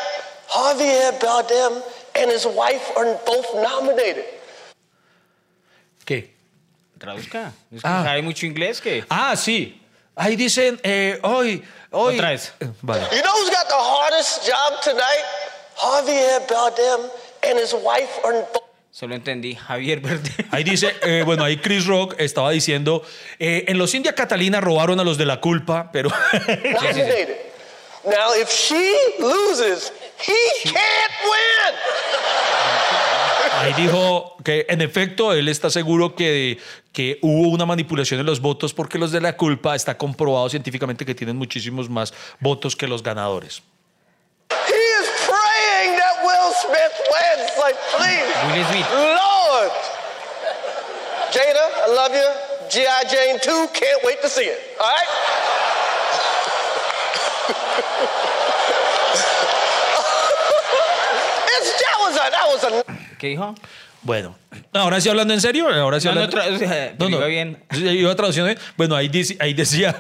Javier 0.50 1.18
Bardem 1.20 1.82
and 2.16 2.32
his 2.32 2.46
wife 2.46 2.84
are 2.98 3.18
both 3.26 3.48
nominated. 3.56 4.26
Traduzca. 7.02 7.52
Es 7.76 7.82
que 7.82 7.88
Ah. 7.88 8.04
sabe 8.06 8.22
mucho 8.22 8.46
inglés 8.46 8.80
que. 8.80 9.04
Ah, 9.10 9.36
sí. 9.36 9.82
Ahí 10.16 10.36
dicen, 10.36 10.80
eh, 10.84 11.20
hoy, 11.24 11.64
hoy. 11.90 12.14
Otra 12.16 12.30
vez. 12.30 12.54
Eh, 12.60 12.68
Vale. 12.82 13.02
You 13.12 13.22
know 13.24 13.34
who's 13.34 13.50
got 13.50 13.68
the 13.68 13.76
hardest 13.76 14.48
job 14.48 14.80
tonight? 14.84 15.26
Javier 15.78 16.40
Bardem 16.48 17.10
and 17.50 17.60
his 17.60 17.74
wife 17.74 18.10
are 18.24 18.46
Solo 18.94 19.16
entendí 19.16 19.56
Javier 19.56 20.02
Verde. 20.02 20.30
Ahí 20.52 20.64
dice, 20.66 20.94
eh, 21.02 21.24
bueno, 21.26 21.46
ahí 21.46 21.58
Chris 21.58 21.86
Rock 21.88 22.16
estaba 22.20 22.52
diciendo, 22.52 23.04
eh, 23.40 23.64
en 23.70 23.78
los 23.78 23.94
India 23.96 24.14
Catalina 24.14 24.60
robaron 24.62 25.00
a 25.00 25.04
los 25.06 25.18
de 25.18 25.26
la 25.26 25.40
culpa, 25.40 25.90
pero. 25.94 26.10
Now, 28.04 28.34
if 28.36 28.50
she 28.50 28.94
loses, 29.20 29.94
he 30.28 30.36
can't 30.64 31.14
win. 31.24 31.76
Ahí 33.62 33.74
dijo 33.74 34.36
que 34.44 34.66
en 34.70 34.82
efecto 34.82 35.34
él 35.34 35.48
está 35.48 35.70
seguro 35.70 36.16
que, 36.16 36.60
que 36.92 37.20
hubo 37.22 37.50
una 37.50 37.66
manipulación 37.66 38.20
en 38.20 38.26
los 38.26 38.40
votos 38.40 38.74
porque 38.74 38.98
los 38.98 39.12
de 39.12 39.22
la 39.22 39.38
culpa 39.38 39.76
está 39.76 39.98
comprobado 39.98 40.50
científicamente 40.50 41.06
que 41.06 41.16
tienen 41.16 41.38
muchísimos 41.38 41.90
más 41.90 42.14
votos 42.40 42.76
que 42.76 42.88
los 42.88 43.04
ganadores. 43.04 43.62
He 44.50 44.74
is 44.74 45.08
praying 45.26 45.98
that 45.98 46.24
Will 46.24 46.54
Smith 46.54 46.94
wins. 47.12 47.52
Like, 47.60 47.78
please, 47.96 48.28
Will 48.52 48.66
Smith. 48.66 48.90
Lord. 48.92 49.72
Jada, 51.32 51.66
I 51.86 51.94
love 51.96 52.14
you. 52.14 52.28
G.I. 52.70 53.04
Jane 53.04 53.40
2, 53.40 53.68
can't 53.74 54.04
wait 54.04 54.22
to 54.22 54.30
see 54.30 54.46
it. 54.46 54.60
All 54.80 54.88
right? 54.88 55.08
it's, 61.52 61.72
that 61.82 61.98
was 62.00 62.16
a, 62.16 62.20
that 62.20 62.20
was 62.20 62.20
a 62.20 62.21
¿Qué 63.18 63.28
dijo? 63.28 63.56
Bueno, 64.04 64.36
ahora 64.74 65.00
sí 65.00 65.10
hablando 65.10 65.32
en 65.34 65.42
serio, 65.42 65.70
ahora 65.70 66.00
sí 66.00 66.08
No, 66.08 66.16
no, 66.98 67.10
iba 67.10 67.26
bien. 67.28 67.64
Iba 67.72 68.16
traducción 68.16 68.48
bien. 68.48 68.58
Bueno, 68.76 68.96
ahí, 68.96 69.08
dice- 69.10 69.38
ahí 69.40 69.54
decía, 69.54 69.96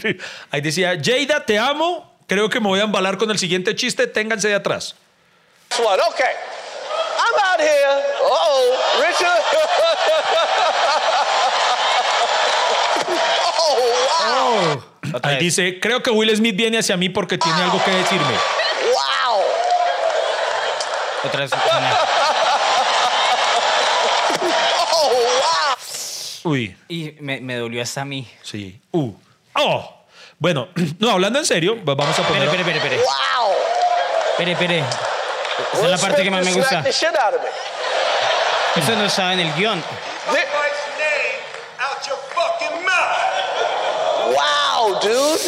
ahí 0.50 0.60
decía, 0.62 0.98
Jada, 1.02 1.44
te 1.44 1.58
amo. 1.58 2.10
Creo 2.26 2.48
que 2.48 2.60
me 2.60 2.68
voy 2.68 2.80
a 2.80 2.84
embalar 2.84 3.18
con 3.18 3.30
el 3.30 3.38
siguiente 3.38 3.74
chiste. 3.74 4.06
Ténganse 4.06 4.48
de 4.48 4.54
atrás. 4.54 4.94
one. 5.78 6.00
Okay. 6.12 6.32
I'm 7.18 7.34
out 7.50 7.60
here. 7.60 8.02
Uh-oh, 8.24 8.76
Richard. 9.06 9.42
oh, 13.58 14.60
wow. 14.70 14.82
Otra 15.14 15.30
Ahí 15.30 15.36
dice, 15.38 15.78
creo 15.80 16.02
que 16.02 16.10
Will 16.10 16.34
Smith 16.34 16.56
viene 16.56 16.78
hacia 16.78 16.96
mí 16.96 17.10
porque 17.10 17.36
tiene 17.36 17.60
algo 17.62 17.82
que 17.84 17.90
decirme. 17.90 18.34
Otra 21.24 21.40
vez. 21.40 21.50
Oh, 24.92 25.10
wow. 25.10 26.52
Uy, 26.52 26.76
Y 26.88 27.14
me, 27.20 27.40
me 27.40 27.56
dolió 27.56 27.82
hasta 27.82 28.02
a 28.02 28.04
mí. 28.04 28.28
sí. 28.42 28.80
Uh. 28.92 29.12
Oh. 29.54 29.96
Bueno, 30.38 30.68
no, 30.98 31.10
hablando 31.10 31.38
en 31.38 31.44
serio, 31.46 31.76
va- 31.84 31.94
vamos 31.94 32.18
a 32.18 32.22
poner... 32.26 32.42
espere, 32.44 32.62
espere, 32.62 32.78
espere. 32.78 32.96
Wow. 32.96 33.52
Espere, 34.32 34.52
espere. 34.52 34.78
Esa 35.74 35.84
es 35.84 35.90
la 35.90 35.98
parte 35.98 36.22
que 36.24 36.30
más 36.30 36.44
me 36.44 36.52
gusta. 36.52 36.82
Eso 38.74 38.96
no 38.96 39.04
estaba 39.04 39.34
en 39.34 39.40
el 39.40 39.52
guion. 39.54 39.80
Thi- 39.82 40.30
wife's 40.30 40.88
name 40.98 41.38
out 41.78 42.06
your 42.06 42.16
fucking 42.34 42.84
mouth. 42.84 44.34
Wow, 44.34 44.98
dude. 45.00 45.40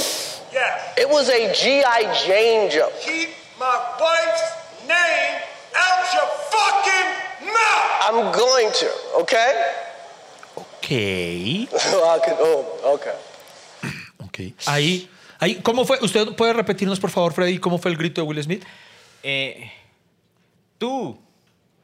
Yes. 0.53 0.99
It 0.99 1.09
was 1.11 1.29
a 1.31 1.49
G.I. 1.53 2.13
Jane 2.27 2.71
joke. 2.71 2.93
Keep 3.01 3.31
my 3.59 3.79
wife's 3.99 4.43
name 4.87 5.41
out 5.75 6.07
your 6.15 6.29
fucking 6.51 7.11
mouth. 7.53 7.91
I'm 8.03 8.33
going 8.33 8.71
to, 8.73 8.89
okay? 9.21 9.53
Ok. 10.57 10.91
I 10.91 12.19
could, 12.25 12.37
oh, 12.41 12.95
okay. 12.95 13.15
Ok. 14.25 14.39
Ahí, 14.67 15.09
ahí, 15.39 15.61
¿cómo 15.63 15.85
fue? 15.85 15.99
¿Usted 16.01 16.35
puede 16.37 16.53
repetirnos, 16.53 17.01
por 17.01 17.11
favor, 17.11 17.33
Freddy, 17.33 17.59
cómo 17.59 17.79
fue 17.79 17.91
el 17.91 17.97
grito 17.97 18.21
de 18.21 18.27
Will 18.27 18.43
Smith? 18.43 18.65
Eh, 19.23 19.73
tú, 20.79 21.19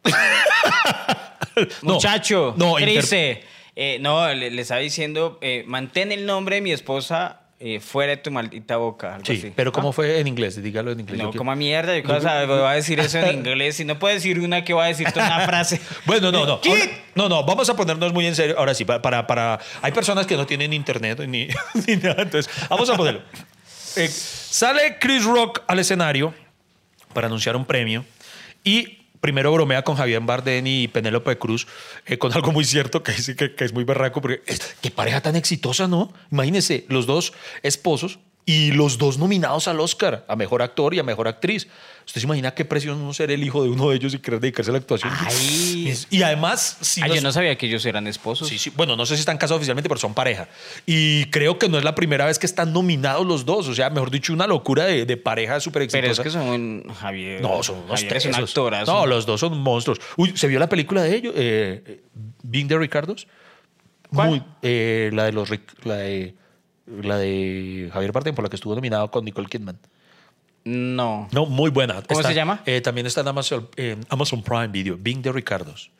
No, 1.82 1.94
muchacho, 1.94 2.54
no, 2.56 2.76
triste. 2.76 3.44
Eh, 3.76 3.98
no, 4.00 4.32
le, 4.32 4.50
le 4.50 4.62
estaba 4.62 4.80
diciendo, 4.80 5.38
eh, 5.40 5.64
mantén 5.66 6.12
el 6.12 6.26
nombre 6.26 6.56
de 6.56 6.62
mi 6.62 6.72
esposa 6.72 7.40
eh, 7.62 7.78
fuera 7.78 8.10
de 8.12 8.16
tu 8.16 8.30
maldita 8.30 8.78
boca. 8.78 9.14
Algo 9.16 9.26
Sí, 9.26 9.32
así. 9.38 9.52
pero 9.54 9.70
¿cómo 9.70 9.92
fue 9.92 10.18
en 10.18 10.26
inglés? 10.26 10.60
Dígalo 10.62 10.92
en 10.92 11.00
inglés. 11.00 11.18
No, 11.18 11.30
como 11.32 11.54
mierda, 11.54 11.94
yo 11.96 12.02
cosa, 12.02 12.44
voy 12.46 12.58
a 12.64 12.70
decir 12.72 12.98
eso 13.00 13.18
en 13.18 13.38
inglés. 13.38 13.76
Si 13.76 13.84
no 13.84 13.98
puedo 13.98 14.14
decir 14.14 14.40
una, 14.40 14.64
que 14.64 14.72
voy 14.72 14.84
a 14.84 14.86
decirte 14.88 15.18
una 15.20 15.40
frase. 15.40 15.78
Bueno, 16.06 16.32
no, 16.32 16.46
no. 16.46 16.52
Ahora- 16.64 16.88
no, 17.14 17.28
no, 17.28 17.44
vamos 17.44 17.68
a 17.68 17.76
ponernos 17.76 18.12
muy 18.14 18.26
en 18.26 18.34
serio. 18.34 18.56
Ahora 18.58 18.72
sí, 18.74 18.84
para, 18.86 19.02
para, 19.02 19.26
para- 19.26 19.60
hay 19.82 19.92
personas 19.92 20.26
que 20.26 20.36
no 20.36 20.46
tienen 20.46 20.72
internet 20.72 21.20
ni, 21.28 21.48
ni 21.86 21.96
nada, 21.96 22.22
entonces 22.22 22.50
vamos 22.70 22.88
a 22.88 22.96
ponerlo. 22.96 23.20
Eh, 23.96 24.08
sale 24.08 24.96
Chris 24.98 25.24
Rock 25.24 25.62
al 25.66 25.78
escenario 25.80 26.32
para 27.12 27.26
anunciar 27.26 27.56
un 27.56 27.64
premio 27.66 28.04
y 28.64 28.99
primero 29.20 29.52
bromea 29.52 29.82
con 29.82 29.96
Javier 29.96 30.20
Bardem 30.22 30.66
y 30.66 30.88
Penélope 30.88 31.38
Cruz 31.38 31.66
eh, 32.06 32.18
con 32.18 32.32
algo 32.32 32.52
muy 32.52 32.64
cierto 32.64 33.02
que 33.02 33.12
dice 33.12 33.36
que, 33.36 33.54
que 33.54 33.64
es 33.64 33.72
muy 33.72 33.84
berraco 33.84 34.20
porque 34.20 34.42
qué 34.80 34.90
pareja 34.90 35.20
tan 35.20 35.36
exitosa, 35.36 35.88
¿no? 35.88 36.12
Imagínense, 36.30 36.84
los 36.88 37.06
dos 37.06 37.32
esposos 37.62 38.18
y 38.46 38.72
los 38.72 38.98
dos 38.98 39.18
nominados 39.18 39.68
al 39.68 39.80
Oscar, 39.80 40.24
a 40.26 40.34
Mejor 40.34 40.62
Actor 40.62 40.94
y 40.94 40.98
a 40.98 41.02
Mejor 41.02 41.28
Actriz. 41.28 41.68
¿Usted 42.06 42.20
se 42.20 42.26
imagina 42.26 42.52
qué 42.52 42.64
presión 42.64 43.04
no 43.04 43.12
ser 43.14 43.30
el 43.30 43.42
hijo 43.44 43.62
de 43.62 43.68
uno 43.70 43.90
de 43.90 43.96
ellos 43.96 44.14
y 44.14 44.18
querer 44.18 44.40
dedicarse 44.40 44.70
a 44.70 44.72
la 44.72 44.78
actuación? 44.78 45.12
Ay. 45.16 45.94
Y 46.10 46.22
además, 46.22 46.78
si 46.80 47.02
Ay, 47.02 47.08
nos- 47.08 47.16
yo 47.16 47.22
no 47.22 47.32
sabía 47.32 47.56
que 47.56 47.66
ellos 47.66 47.84
eran 47.86 48.06
esposos. 48.08 48.48
Sí, 48.48 48.58
sí. 48.58 48.70
Bueno, 48.74 48.96
no 48.96 49.06
sé 49.06 49.14
si 49.14 49.20
están 49.20 49.38
casados 49.38 49.58
oficialmente, 49.58 49.88
pero 49.88 50.00
son 50.00 50.12
pareja. 50.14 50.48
Y 50.86 51.26
creo 51.26 51.58
que 51.58 51.68
no 51.68 51.78
es 51.78 51.84
la 51.84 51.94
primera 51.94 52.26
vez 52.26 52.38
que 52.38 52.46
están 52.46 52.72
nominados 52.72 53.24
los 53.26 53.44
dos. 53.44 53.68
O 53.68 53.74
sea, 53.74 53.90
mejor 53.90 54.10
dicho, 54.10 54.32
una 54.32 54.46
locura 54.46 54.84
de, 54.86 55.06
de 55.06 55.16
pareja 55.16 55.60
súper 55.60 55.82
exitosa. 55.82 56.00
pero 56.02 56.12
es 56.12 56.20
que 56.20 56.30
son 56.30 56.48
un 56.48 56.94
Javier. 56.94 57.40
No, 57.42 57.62
son 57.62 57.76
unos 57.78 58.00
Javier 58.00 58.16
es 58.16 58.24
un 58.26 58.32
tesos. 58.32 58.50
actorazo. 58.50 58.92
No, 58.92 59.06
los 59.06 59.24
dos 59.26 59.38
son 59.40 59.56
monstruos. 59.58 60.00
Uy, 60.16 60.32
¿se 60.36 60.48
vio 60.48 60.58
la 60.58 60.68
película 60.68 61.02
de 61.02 61.14
ellos? 61.14 61.34
Eh, 61.36 61.82
eh, 61.86 62.00
Being 62.42 62.66
the 62.68 62.76
Ricardos. 62.78 63.26
¿Cuál? 64.12 64.28
Muy, 64.28 64.42
eh, 64.62 65.10
la 65.12 65.24
de 65.26 65.32
los 65.32 65.48
la 65.84 65.94
de 65.96 66.34
la 67.02 67.18
de 67.18 67.88
Javier 67.92 68.10
Bardem 68.10 68.34
por 68.34 68.42
la 68.44 68.48
que 68.48 68.56
estuvo 68.56 68.74
nominado 68.74 69.08
con 69.12 69.24
Nicole 69.24 69.46
Kidman. 69.48 69.78
No. 70.64 71.28
No, 71.32 71.46
muy 71.46 71.70
buena. 71.70 71.94
¿Cómo 72.02 72.20
Está- 72.20 72.28
se 72.28 72.34
llama? 72.34 72.62
eh, 72.66 72.80
también 72.80 73.06
está 73.06 73.22
en 73.22 73.28
Amazon, 73.28 73.68
en 73.76 74.04
Amazon 74.08 74.42
Prime 74.42 74.68
Video. 74.68 74.96
Being 74.98 75.22
the 75.22 75.32
Ricardos. 75.32 75.90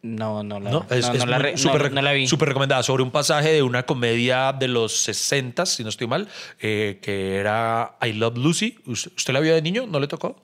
No, 0.00 0.44
no 0.44 0.60
la, 0.60 0.70
No, 0.70 0.86
es, 0.90 1.06
no, 1.08 1.12
es 1.14 1.18
no 1.24 1.26
la, 1.26 1.38
re- 1.38 1.52
no- 1.52 1.58
súper, 1.58 1.92
no 1.92 2.00
la 2.02 2.12
vi. 2.12 2.26
súper 2.28 2.48
recomendada 2.48 2.82
sobre 2.84 3.02
un 3.02 3.10
pasaje 3.10 3.52
de 3.52 3.62
una 3.62 3.82
comedia 3.84 4.52
de 4.52 4.68
los 4.68 4.96
60, 4.96 5.66
si 5.66 5.82
no 5.82 5.88
estoy 5.88 6.06
mal, 6.06 6.28
eh, 6.60 7.00
que 7.02 7.36
era 7.36 7.96
I 8.02 8.12
Love 8.12 8.38
Lucy. 8.38 8.78
¿Usted, 8.86 9.10
usted 9.16 9.32
la 9.34 9.40
vio 9.40 9.54
de 9.54 9.62
niño? 9.62 9.86
¿No 9.88 9.98
le 9.98 10.06
tocó? 10.06 10.40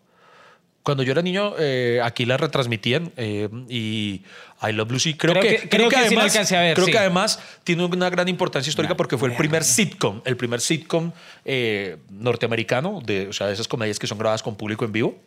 Cuando 0.85 1.03
yo 1.03 1.13
era 1.13 1.23
niño, 1.23 1.55
eh, 1.59 1.99
aquí 2.05 2.27
la 2.27 2.37
retransmitían 2.37 3.11
eh, 3.17 3.49
y 3.69 4.21
I 4.63 4.73
Love 4.73 4.93
Lucy 4.93 5.15
creo, 5.15 5.33
Creo 5.33 5.43
que, 5.43 5.57
que- 5.63 5.69
creo 5.71 5.89
que 5.89 6.09
sí 6.09 6.15
la 6.15 6.23
alcancé 6.25 6.57
a 6.57 6.61
ver, 6.61 6.75
creo 6.75 6.87
sí. 6.87 6.93
que 6.93 6.99
además 6.99 7.41
tiene 7.65 7.85
una 7.87 8.11
gran 8.11 8.29
importancia 8.29 8.69
histórica 8.69 8.95
porque 8.97 9.17
fue 9.19 9.31
el 9.31 9.35
primer 9.37 9.65
sitcom, 9.65 10.21
el 10.27 10.37
primer 10.37 10.61
sitcom 10.61 11.11
eh, 11.45 11.97
norteamericano, 12.11 13.01
de, 13.05 13.27
o 13.29 13.33
sea, 13.33 13.47
de 13.49 13.55
esas 13.55 13.67
comedias 13.67 13.99
que 13.99 14.07
son 14.07 14.19
grabadas 14.19 14.43
con 14.43 14.55
público 14.57 14.85
en 14.85 14.93
vivo. 14.93 15.19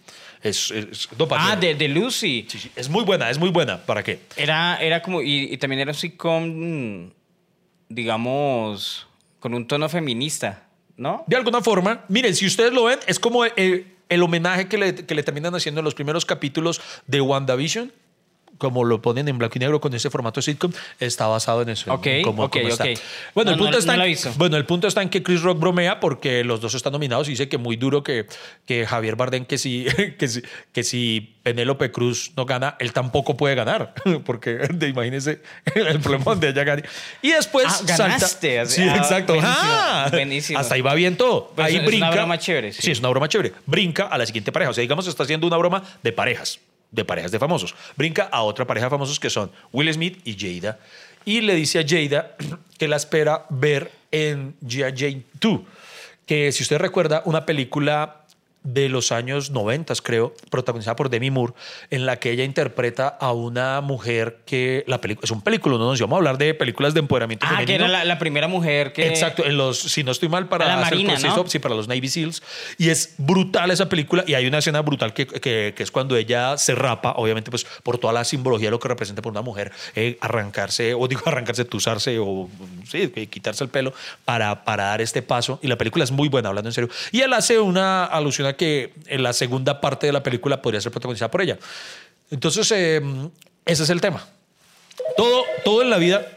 Es, 0.43 0.71
no, 1.17 1.27
Ah, 1.31 1.55
de, 1.55 1.73
de 1.73 1.87
Lucy. 1.87 2.45
sí, 2.47 2.59
sí, 2.59 2.71
es 2.75 2.87
muy 2.87 3.03
buena, 3.03 3.27
es 3.31 3.39
muy 3.39 3.49
buena. 3.49 3.83
¿Para 3.83 4.03
qué? 4.03 4.19
Era, 4.35 4.77
era 4.79 5.01
como, 5.01 5.23
y, 5.23 5.51
y 5.51 5.57
también 5.57 5.79
era 5.81 5.89
un 5.91 5.97
sitcom, 5.97 7.09
digamos, 7.89 9.07
con 9.39 9.53
un 9.55 9.67
tono 9.67 9.89
feminista, 9.89 10.63
¿no? 10.97 11.23
De 11.27 11.35
alguna 11.35 11.61
forma, 11.61 12.03
miren, 12.09 12.35
si 12.35 12.45
ustedes 12.45 12.71
lo 12.73 12.83
ven, 12.85 12.99
es 13.07 13.19
como 13.19 13.45
el, 13.45 13.87
el 14.09 14.23
homenaje 14.23 14.67
que 14.67 14.77
le, 14.77 14.95
que 14.95 15.15
le 15.15 15.23
terminan 15.23 15.55
haciendo 15.55 15.79
en 15.79 15.85
los 15.85 15.95
primeros 15.95 16.25
capítulos 16.25 16.81
de 17.07 17.21
WandaVision, 17.21 17.91
como 18.57 18.83
lo 18.83 19.01
ponen 19.01 19.27
en 19.27 19.37
blanco 19.37 19.53
y 19.57 19.59
negro 19.59 19.79
con 19.81 19.93
ese 19.93 20.09
formato 20.09 20.39
de 20.39 20.43
sitcom, 20.43 20.71
está 20.99 21.27
basado 21.27 21.61
en 21.61 21.69
eso. 21.69 21.89
en 21.91 21.95
Ok, 21.97 22.07
cómo- 22.23 22.43
ok, 22.45 22.53
cómo 22.53 22.67
está. 22.69 22.83
ok. 22.85 22.89
Bueno, 23.35 23.51
el 23.51 23.57
punto 23.57 23.71
no- 23.73 23.77
está 23.77 23.91
no 23.91 23.93
en, 23.95 23.99
la 23.99 24.05
he 24.05 24.09
visto. 24.09 24.31
bueno, 24.37 24.57
el 24.57 24.65
punto 24.65 24.87
está 24.87 25.01
en 25.01 25.09
que 25.09 25.21
Chris 25.23 25.41
Rock 25.41 25.59
bromea 25.59 25.99
porque 25.99 26.43
los 26.43 26.61
dos 26.61 26.73
están 26.75 26.93
nominados 26.93 27.27
y 27.27 27.31
dice 27.31 27.47
que 27.49 27.57
muy 27.57 27.75
duro 27.75 28.03
que, 28.03 28.25
que 28.65 28.85
Javier 28.85 29.15
Bardem, 29.15 29.45
que 29.45 29.57
si, 29.57 29.85
que 30.17 30.27
si, 30.27 30.41
que 30.73 30.83
si 30.83 31.35
Penélope 31.43 31.91
Cruz 31.91 32.31
no 32.35 32.45
gana, 32.45 32.75
él 32.79 32.91
tampoco 32.93 33.37
puede 33.37 33.55
ganar, 33.55 33.93
porque 34.25 34.51
de, 34.73 34.89
imagínense 34.89 35.41
el 35.75 35.99
problema 35.99 36.25
donde 36.25 36.49
ella 36.49 36.63
gane. 36.63 36.83
Y 37.21 37.31
después 37.31 37.65
Ah, 37.69 37.79
ganaste. 37.85 38.57
salta. 38.57 38.71
Sí, 38.71 38.81
Ah, 38.83 38.97
exacto. 38.97 39.33
buenísimo, 39.33 39.61
Ah, 39.63 40.07
buenísimo. 40.11 40.59
Hasta 40.59 40.75
ahí 40.75 40.81
va 40.81 40.93
bien 40.93 41.15
todo. 41.15 41.51
Pues 41.55 41.67
ahí 41.67 41.75
es 41.75 41.79
una 41.81 41.87
brinca. 41.87 42.09
broma 42.11 42.37
chévere, 42.37 42.73
sí. 42.73 42.81
Sí, 42.81 42.91
es 42.91 42.99
una 42.99 43.09
broma 43.09 43.27
chévere. 43.29 43.53
Brinca 43.65 44.07
a 44.07 44.17
la 44.17 44.25
siguiente 44.25 44.51
pareja. 44.51 44.71
O 44.71 44.73
sea, 44.73 44.81
digamos, 44.81 45.07
está 45.07 45.23
haciendo 45.23 45.47
una 45.47 45.57
broma 45.57 45.83
de 46.03 46.11
parejas. 46.11 46.59
De 46.91 47.05
parejas 47.05 47.31
de 47.31 47.39
famosos. 47.39 47.75
Brinca 47.95 48.23
a 48.23 48.43
otra 48.43 48.65
pareja 48.65 48.87
de 48.87 48.91
famosos 48.91 49.19
que 49.19 49.29
son 49.29 49.51
Will 49.71 49.91
Smith 49.93 50.21
y 50.25 50.35
Jada. 50.37 50.79
Y 51.25 51.41
le 51.41 51.55
dice 51.55 51.79
a 51.79 51.85
Jada 51.87 52.35
que 52.77 52.87
la 52.87 52.95
espera 52.95 53.45
ver 53.49 53.91
en 54.11 54.55
G.I. 54.61 54.93
Jane 54.95 55.23
2, 55.39 55.61
que 56.25 56.51
si 56.51 56.63
usted 56.63 56.77
recuerda, 56.77 57.21
una 57.25 57.45
película 57.45 58.16
de 58.67 58.89
los 58.89 59.11
años 59.13 59.49
90, 59.51 59.93
creo, 60.03 60.33
protagonizada 60.49 60.95
por 60.97 61.09
Demi 61.09 61.31
Moore, 61.31 61.53
en 61.89 62.05
la 62.05 62.17
que 62.17 62.31
ella 62.31 62.43
interpreta 62.43 63.07
a 63.07 63.31
una 63.31 63.79
mujer 63.81 64.39
que 64.45 64.83
la 64.87 64.99
película 64.99 65.23
es 65.25 65.31
un 65.31 65.41
película, 65.41 65.77
no 65.77 65.85
nos 65.89 65.99
vamos 66.01 66.15
a 66.15 66.17
hablar 66.17 66.37
de 66.37 66.53
películas 66.53 66.93
de 66.93 66.99
empoderamiento 66.99 67.45
Ah, 67.47 67.59
que 67.59 67.65
femenino. 67.67 67.85
era 67.85 67.99
la, 67.99 68.05
la 68.05 68.19
primera 68.19 68.47
mujer 68.47 68.91
que. 68.91 69.07
Exacto, 69.07 69.45
en 69.45 69.55
los, 69.57 69.79
si 69.79 70.03
no 70.03 70.11
estoy 70.11 70.27
mal, 70.29 70.49
para 70.49 70.67
la 70.67 70.77
Marina, 70.77 71.13
proceso, 71.13 71.43
¿no? 71.43 71.49
sí, 71.49 71.59
para 71.59 71.75
los 71.75 71.87
Navy 71.87 72.07
SEALs. 72.09 72.43
Y 72.77 72.89
es 72.89 73.15
brutal 73.17 73.71
esa 73.71 73.87
película. 73.87 74.23
Y 74.27 74.33
hay 74.33 74.45
una 74.47 74.57
escena 74.57 74.81
brutal 74.81 75.13
que, 75.13 75.25
que- 75.27 75.73
que 75.75 75.83
es 75.83 75.91
cuando 75.91 76.15
ella 76.17 76.57
se 76.57 76.75
rapa, 76.75 77.13
obviamente, 77.17 77.49
pues 77.51 77.65
por 77.83 77.97
toda 77.97 78.11
la 78.13 78.23
simbología 78.25 78.69
lo 78.69 78.79
que 78.79 78.87
representa 78.89 79.21
por 79.21 79.31
una 79.31 79.41
mujer, 79.41 79.71
eh, 79.95 80.17
arrancarse, 80.19 80.93
o 80.93 81.07
digo, 81.07 81.21
arrancarse, 81.25 81.63
tusarse, 81.65 82.17
o 82.19 82.49
sí, 82.89 83.07
que 83.09 83.27
quitarse 83.27 83.63
el 83.63 83.69
pelo 83.69 83.93
para, 84.25 84.63
para 84.65 84.85
dar 84.85 85.01
este 85.01 85.21
paso. 85.21 85.59
Y 85.61 85.67
la 85.67 85.77
película 85.77 86.03
es 86.03 86.11
muy 86.11 86.27
buena, 86.27 86.49
hablando 86.49 86.69
en 86.69 86.73
serio. 86.73 86.89
Y 87.11 87.21
él 87.21 87.31
hace 87.33 87.59
una 87.59 88.03
alusión 88.05 88.47
a 88.47 88.53
que 88.57 88.93
en 89.05 89.23
la 89.23 89.31
segunda 89.33 89.79
parte 89.79 90.07
de 90.07 90.11
la 90.13 90.21
película 90.23 90.61
podría 90.61 90.81
ser 90.81 90.91
protagonizada 90.91 91.31
por 91.31 91.41
ella. 91.41 91.57
Entonces, 92.31 92.69
eh, 92.75 93.01
ese 93.65 93.83
es 93.83 93.89
el 93.89 94.01
tema. 94.01 94.27
Todo, 95.15 95.43
todo 95.63 95.81
en 95.81 95.89
la 95.89 95.97
vida. 95.97 96.27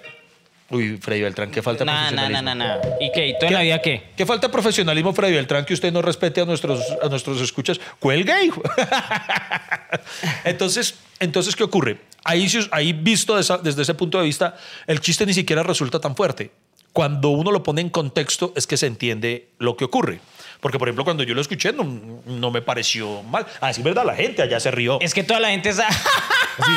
Uy, 0.72 0.98
Freddy 0.98 1.22
Beltrán, 1.22 1.50
qué 1.50 1.62
falta 1.62 1.80
de 1.80 1.86
Nah, 1.86 2.12
nah, 2.12 2.28
nah, 2.28 2.28
profesionalismo. 2.28 2.54
nah, 2.54 2.76
nah. 2.76 2.96
¿Y 3.00 3.10
qué? 3.10 3.26
¿Y 3.26 3.38
toda 3.40 3.50
la 3.50 3.62
vida 3.62 3.82
qué? 3.82 4.10
¿Qué 4.16 4.24
falta 4.24 4.46
de 4.46 4.52
profesionalismo, 4.52 5.12
Freddy 5.12 5.32
Beltrán, 5.34 5.64
que 5.64 5.74
usted 5.74 5.92
no 5.92 6.00
respete 6.00 6.40
a 6.40 6.44
nuestros, 6.44 6.80
a 7.02 7.08
nuestros 7.08 7.40
escuchas? 7.40 7.80
Cuelga, 7.98 8.40
hijo. 8.44 8.62
entonces, 10.44 10.94
entonces, 11.18 11.56
¿qué 11.56 11.64
ocurre? 11.64 11.98
Ahí, 12.24 12.46
ahí 12.70 12.92
visto 12.92 13.34
de 13.34 13.40
esa- 13.42 13.58
desde 13.58 13.82
ese 13.82 13.94
punto 13.94 14.18
de 14.18 14.24
vista, 14.24 14.56
el 14.86 15.00
chiste 15.00 15.26
ni 15.26 15.34
siquiera 15.34 15.62
resulta 15.62 16.00
tan 16.00 16.14
fuerte. 16.14 16.50
Cuando 16.92 17.30
uno 17.30 17.50
lo 17.52 17.62
pone 17.62 17.80
en 17.80 17.90
contexto 17.90 18.52
es 18.56 18.66
que 18.66 18.76
se 18.76 18.86
entiende 18.86 19.48
lo 19.58 19.76
que 19.76 19.84
ocurre. 19.84 20.20
Porque, 20.60 20.78
por 20.78 20.88
ejemplo, 20.88 21.04
cuando 21.04 21.22
yo 21.22 21.34
lo 21.34 21.40
escuché 21.40 21.72
no, 21.72 21.84
no 22.26 22.50
me 22.50 22.60
pareció 22.62 23.22
mal. 23.22 23.46
Así, 23.60 23.82
¿verdad? 23.82 24.04
La 24.04 24.14
gente 24.14 24.42
allá 24.42 24.60
se 24.60 24.70
rió. 24.70 24.98
Es 25.00 25.14
que 25.14 25.24
toda 25.24 25.40
la 25.40 25.48
gente 25.50 25.70
está. 25.70 25.88
Así. 25.88 26.72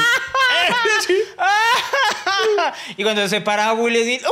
y 2.97 3.03
cuando 3.03 3.27
se 3.27 3.41
para 3.41 3.73
Will 3.73 4.01
Smith. 4.03 4.23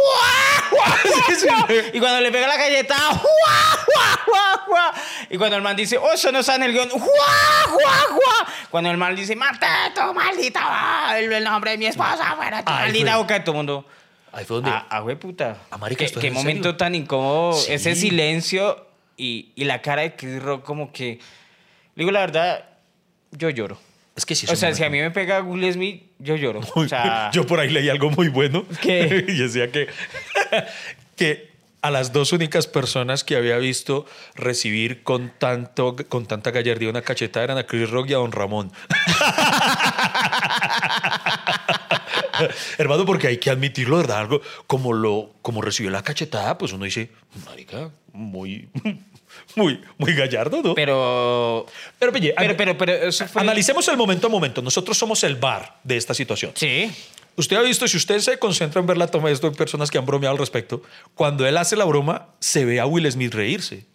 Sí, 1.27 1.35
sí. 1.35 1.47
Y 1.93 1.99
cuando 1.99 2.21
le 2.21 2.31
pega 2.31 2.47
la 2.47 2.55
galleta. 2.57 2.95
¡Uah! 2.95 3.19
¡Uah! 3.19 4.17
¡Uah! 4.27 4.63
¡Uah! 4.67 4.93
Y 5.29 5.37
cuando 5.37 5.57
el 5.57 5.61
man 5.61 5.75
dice, 5.75 5.97
oh, 5.97 6.13
eso 6.13 6.31
no 6.31 6.39
está 6.39 6.55
en 6.55 6.63
el 6.63 6.71
guion. 6.71 6.89
Cuando 8.69 8.89
el 8.89 8.95
man 8.97 9.13
dice, 9.15 9.35
mate 9.35 9.67
tu 9.93 10.13
maldita. 10.13 11.17
El, 11.17 11.29
el 11.31 11.43
nombre 11.43 11.71
de 11.71 11.77
mi 11.77 11.85
esposa 11.87 12.35
fuera 12.37 12.63
tu 12.63 12.71
Ay, 12.71 12.85
maldita 12.85 13.17
boca 13.17 13.33
de 13.33 13.39
todo 13.41 13.55
mundo. 13.55 13.85
Ahí 14.31 14.45
fue 14.45 14.55
donde... 14.57 14.71
Ah, 14.71 14.85
ah, 14.89 15.01
güey, 15.01 15.17
puta. 15.17 15.57
Ah, 15.69 15.77
marica, 15.77 16.05
qué 16.05 16.11
qué 16.13 16.27
en 16.27 16.33
momento 16.33 16.69
serio. 16.69 16.77
tan 16.77 16.95
incómodo. 16.95 17.51
Sí. 17.53 17.73
Ese 17.73 17.95
silencio 17.95 18.87
y, 19.22 19.51
y 19.55 19.65
la 19.65 19.84
cara 19.84 20.01
de 20.01 20.15
Chris 20.15 20.41
Rock, 20.41 20.63
como 20.63 20.91
que. 20.91 21.19
Digo, 21.95 22.09
la 22.09 22.22
verdad, 22.22 22.65
yo 23.32 23.51
lloro. 23.51 23.80
es 24.15 24.26
que 24.26 24.34
sí 24.34 24.47
O 24.49 24.55
sea, 24.55 24.74
si 24.74 24.84
a 24.84 24.89
mí 24.89 24.99
me 24.99 25.11
pega 25.11 25.41
Will 25.41 25.72
Smith, 25.72 26.03
yo 26.17 26.36
lloro. 26.36 26.61
O 26.74 26.88
sea, 26.88 27.30
Yo 27.34 27.45
por 27.45 27.59
ahí 27.59 27.69
leí 27.69 27.88
algo 27.89 28.09
muy 28.09 28.30
bueno. 28.30 28.65
¿Qué? 28.82 29.26
y 29.28 29.38
decía 29.38 29.72
que, 29.72 29.88
que 31.15 31.51
a 31.84 31.91
las 31.91 32.13
dos 32.13 32.34
únicas 32.34 32.65
personas 32.65 33.24
que 33.24 33.36
había 33.36 33.57
visto 33.57 34.07
recibir 34.34 35.03
con, 35.03 35.32
tanto, 35.38 35.95
con 36.09 36.26
tanta 36.26 36.49
gallardía 36.49 36.89
una 36.89 37.03
cachetada 37.03 37.43
eran 37.43 37.59
a 37.59 37.65
Chris 37.65 37.89
Rock 37.91 38.09
y 38.09 38.13
a 38.13 38.17
Don 38.17 38.32
Ramón. 38.32 38.72
Hermano, 42.80 43.05
porque 43.05 43.28
hay 43.28 43.38
que 43.38 43.51
admitirlo, 43.51 43.97
¿verdad? 43.97 44.17
Algo 44.19 44.41
como 44.65 44.93
lo 44.93 45.36
como 45.43 45.61
recibió 45.61 45.91
la 45.91 46.01
cachetada, 46.01 46.57
pues 46.57 46.74
uno 46.74 46.86
dice, 46.86 47.11
marica, 47.45 47.91
muy, 48.13 48.69
muy, 49.55 49.81
muy 49.97 50.13
gallardo, 50.13 50.61
¿no? 50.63 50.75
pero. 50.75 51.65
Pero, 51.99 52.11
oye, 52.11 52.33
Pero, 52.37 52.57
pero, 52.57 52.77
pero, 52.77 52.93
eso 52.93 53.27
fue. 53.27 53.41
analicemos 53.41 53.87
el 53.87 53.97
momento 53.97 54.27
a 54.27 54.29
momento. 54.29 54.61
Nosotros 54.61 54.97
somos 54.97 55.23
el 55.23 55.35
bar 55.35 55.79
de 55.83 55.97
esta 55.97 56.13
situación. 56.13 56.51
Sí. 56.55 56.91
Usted 57.35 57.55
ha 57.55 57.61
visto, 57.61 57.87
si 57.87 57.97
usted 57.97 58.19
se 58.19 58.37
concentra 58.37 58.81
en 58.81 58.87
ver 58.87 58.97
la 58.97 59.07
toma 59.07 59.29
de 59.29 59.33
esto, 59.33 59.47
hay 59.47 59.53
personas 59.53 59.89
que 59.89 59.97
han 59.97 60.05
bromeado 60.05 60.33
al 60.33 60.39
respecto, 60.39 60.83
cuando 61.15 61.47
él 61.47 61.57
hace 61.57 61.75
la 61.75 61.85
broma, 61.85 62.27
se 62.39 62.65
ve 62.65 62.79
a 62.79 62.85
Will 62.85 63.09
Smith 63.09 63.33
reírse. 63.33 63.85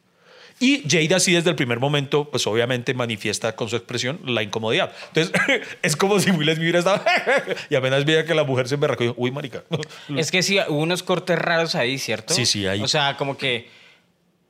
Y 0.58 0.84
Jada 0.88 1.20
sí 1.20 1.32
desde 1.34 1.50
el 1.50 1.56
primer 1.56 1.80
momento, 1.80 2.30
pues 2.30 2.46
obviamente 2.46 2.94
manifiesta 2.94 3.54
con 3.54 3.68
su 3.68 3.76
expresión 3.76 4.20
la 4.24 4.42
incomodidad. 4.42 4.90
Entonces, 5.12 5.32
es 5.82 5.96
como 5.96 6.18
si 6.18 6.30
Will 6.30 6.48
Smith 6.48 6.60
hubiera 6.60 6.78
estado 6.78 7.02
y 7.70 7.74
apenas 7.74 8.06
veía 8.06 8.24
que 8.24 8.34
la 8.34 8.44
mujer 8.44 8.66
se 8.66 8.76
emberracó 8.76 9.04
y 9.04 9.06
dijo, 9.08 9.16
uy, 9.18 9.30
marica. 9.30 9.64
Es 10.16 10.30
que 10.30 10.42
sí, 10.42 10.58
hubo 10.68 10.78
unos 10.78 11.02
cortes 11.02 11.38
raros 11.38 11.74
ahí, 11.74 11.98
¿cierto? 11.98 12.32
Sí, 12.32 12.46
sí, 12.46 12.66
ahí. 12.66 12.80
O 12.80 12.88
sea, 12.88 13.16
como 13.18 13.36
que. 13.36 13.68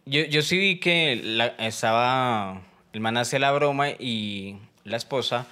Yo, 0.06 0.22
yo 0.24 0.42
sí 0.42 0.56
vi 0.58 0.78
que 0.78 1.20
la- 1.22 1.54
estaba. 1.58 2.62
El 2.92 3.00
man 3.00 3.16
hace 3.16 3.38
la 3.38 3.50
broma 3.52 3.90
y 3.90 4.56
la 4.84 4.96
esposa 4.96 5.46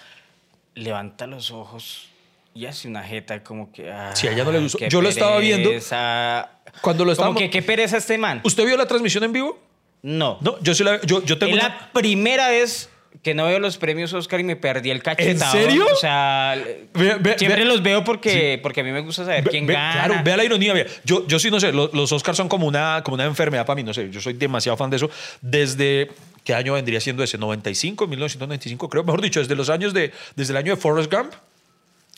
levanta 0.74 1.26
los 1.26 1.50
ojos 1.50 2.08
y 2.54 2.66
hace 2.66 2.86
una 2.88 3.02
jeta 3.02 3.42
como 3.42 3.72
que. 3.72 3.92
Sí, 4.14 4.28
a 4.28 4.32
ella 4.32 4.44
no 4.44 4.52
le 4.52 4.58
"Ay, 4.58 4.62
gustó. 4.64 4.86
Yo 4.86 5.02
lo 5.02 5.08
estaba 5.08 5.38
viendo 5.40 5.70
pereza". 5.70 6.50
Cuando 6.80 7.04
lo 7.04 7.08
Como 7.08 7.12
estábamos- 7.12 7.38
que 7.42 7.50
qué 7.50 7.62
pereza 7.62 7.96
este 7.96 8.16
man. 8.16 8.40
¿Usted 8.44 8.64
vio 8.64 8.76
la 8.76 8.86
transmisión 8.86 9.24
en 9.24 9.32
vivo? 9.32 9.58
No. 10.02 10.38
No, 10.40 10.60
yo 10.60 10.74
sí 10.74 10.84
la 10.84 11.00
yo, 11.02 11.22
yo 11.24 11.36
tengo 11.38 11.56
Es 11.56 11.60
una- 11.62 11.68
la 11.68 11.90
primera 11.92 12.48
vez 12.48 12.90
que 13.22 13.32
no 13.34 13.46
veo 13.46 13.58
los 13.58 13.78
premios 13.78 14.12
Oscar 14.12 14.40
y 14.40 14.44
me 14.44 14.56
perdí 14.56 14.90
el 14.90 15.02
cachetado. 15.02 15.52
serio? 15.52 15.86
O 15.92 15.96
sea, 15.96 16.56
Ve- 16.92 17.16
ve- 17.20 17.36
siempre 17.38 17.62
ve- 17.62 17.68
los 17.68 17.82
veo 17.82 18.04
porque, 18.04 18.58
porque 18.62 18.80
a 18.80 18.84
mí 18.84 18.90
me 18.92 19.00
gusta 19.00 19.24
saber 19.24 19.44
quién 19.44 19.66
gana. 19.66 19.92
Claro, 20.06 20.22
vea 20.24 20.36
la 20.36 20.44
ironía. 20.44 20.74
Vea. 20.74 20.86
Yo, 21.04 21.26
yo 21.26 21.38
sí 21.38 21.50
no 21.50 21.58
sé, 21.60 21.72
lo- 21.72 21.90
los, 21.94 22.12
Oscars 22.12 22.36
son 22.36 22.48
como 22.48 22.66
una, 22.66 23.00
como 23.04 23.14
una 23.14 23.24
enfermedad 23.24 23.64
para 23.64 23.76
mí, 23.76 23.82
no 23.82 23.94
sé, 23.94 24.10
yo 24.10 24.20
soy 24.20 24.34
demasiado 24.34 24.76
fan 24.76 24.90
de 24.90 24.96
eso. 24.96 25.10
Desde, 25.40 26.10
¿qué 26.44 26.54
año 26.54 26.74
vendría 26.74 27.00
siendo 27.00 27.22
ese? 27.22 27.38
95, 27.38 28.06
1995, 28.06 28.88
creo, 28.90 29.04
mejor 29.04 29.22
dicho, 29.22 29.40
desde 29.40 29.54
los 29.54 29.70
años 29.70 29.94
de, 29.94 30.12
desde 30.36 30.52
el 30.52 30.56
año 30.58 30.74
de 30.74 30.80
Forrest 30.80 31.10
Gump. 31.12 31.32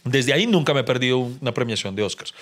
Desde 0.04 0.32
ahí 0.32 0.46
nunca 0.46 0.72
me 0.72 0.80
he 0.80 0.84
perdido 0.84 1.18
una 1.18 1.52
premiación 1.52 1.94
de 1.96 2.02
Oscars. 2.04 2.32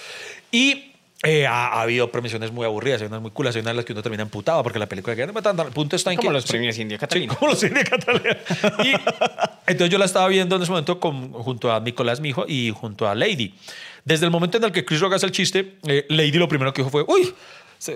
Y 0.52 0.92
eh, 1.22 1.46
ha, 1.46 1.68
ha 1.68 1.82
habido 1.82 2.10
premiaciones 2.10 2.52
muy 2.52 2.66
aburridas, 2.66 3.00
hay 3.00 3.06
unas 3.06 3.22
muy 3.22 3.30
culas, 3.30 3.54
hay 3.54 3.62
unas 3.62 3.70
en 3.70 3.76
las 3.76 3.84
que 3.84 3.92
uno 3.92 4.02
termina 4.02 4.22
emputado 4.22 4.62
porque 4.62 4.78
la 4.78 4.86
película 4.86 5.16
que 5.16 5.22
el 5.22 5.32
punto 5.72 5.96
está 5.96 6.10
en 6.10 6.16
Como 6.16 6.30
que... 6.30 6.34
los 6.34 6.44
premios 6.44 6.76
India 6.78 6.98
Catalina. 6.98 7.32
Sí, 7.32 7.38
como 7.38 7.52
los 7.52 7.62
India 7.62 7.84
Catalina. 7.84 8.36
Y 8.84 8.92
entonces 9.70 9.90
yo 9.90 9.98
la 9.98 10.04
estaba 10.04 10.28
viendo 10.28 10.56
en 10.56 10.62
ese 10.62 10.70
momento 10.70 11.00
con, 11.00 11.32
junto 11.32 11.72
a 11.72 11.80
Nicolás, 11.80 12.20
mi 12.20 12.30
hijo, 12.30 12.44
y 12.46 12.72
junto 12.76 13.08
a 13.08 13.14
Lady. 13.14 13.54
Desde 14.04 14.26
el 14.26 14.30
momento 14.30 14.58
en 14.58 14.64
el 14.64 14.72
que 14.72 14.84
Chris 14.84 15.00
Rock 15.00 15.14
hace 15.14 15.26
el 15.26 15.32
chiste, 15.32 15.76
eh, 15.86 16.04
Lady 16.10 16.32
lo 16.32 16.48
primero 16.48 16.72
que 16.74 16.82
dijo 16.82 16.90
fue, 16.90 17.04
uy, 17.06 17.32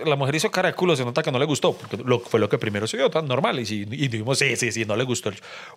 la 0.06 0.16
mujer 0.16 0.34
hizo 0.34 0.50
cara 0.50 0.68
de 0.68 0.74
culo, 0.74 0.96
se 0.96 1.04
nota 1.04 1.22
que 1.22 1.30
no 1.30 1.38
le 1.38 1.44
gustó, 1.44 1.74
porque 1.76 1.98
lo, 1.98 2.20
fue 2.20 2.40
lo 2.40 2.48
que 2.48 2.56
primero 2.56 2.86
se 2.86 2.96
vio, 2.96 3.10
tan 3.10 3.26
normal. 3.26 3.58
Y, 3.60 3.64
y 3.72 4.08
dijimos, 4.08 4.38
sí, 4.38 4.56
sí, 4.56 4.72
sí, 4.72 4.84
no 4.84 4.96
le 4.96 5.04
gustó. 5.04 5.30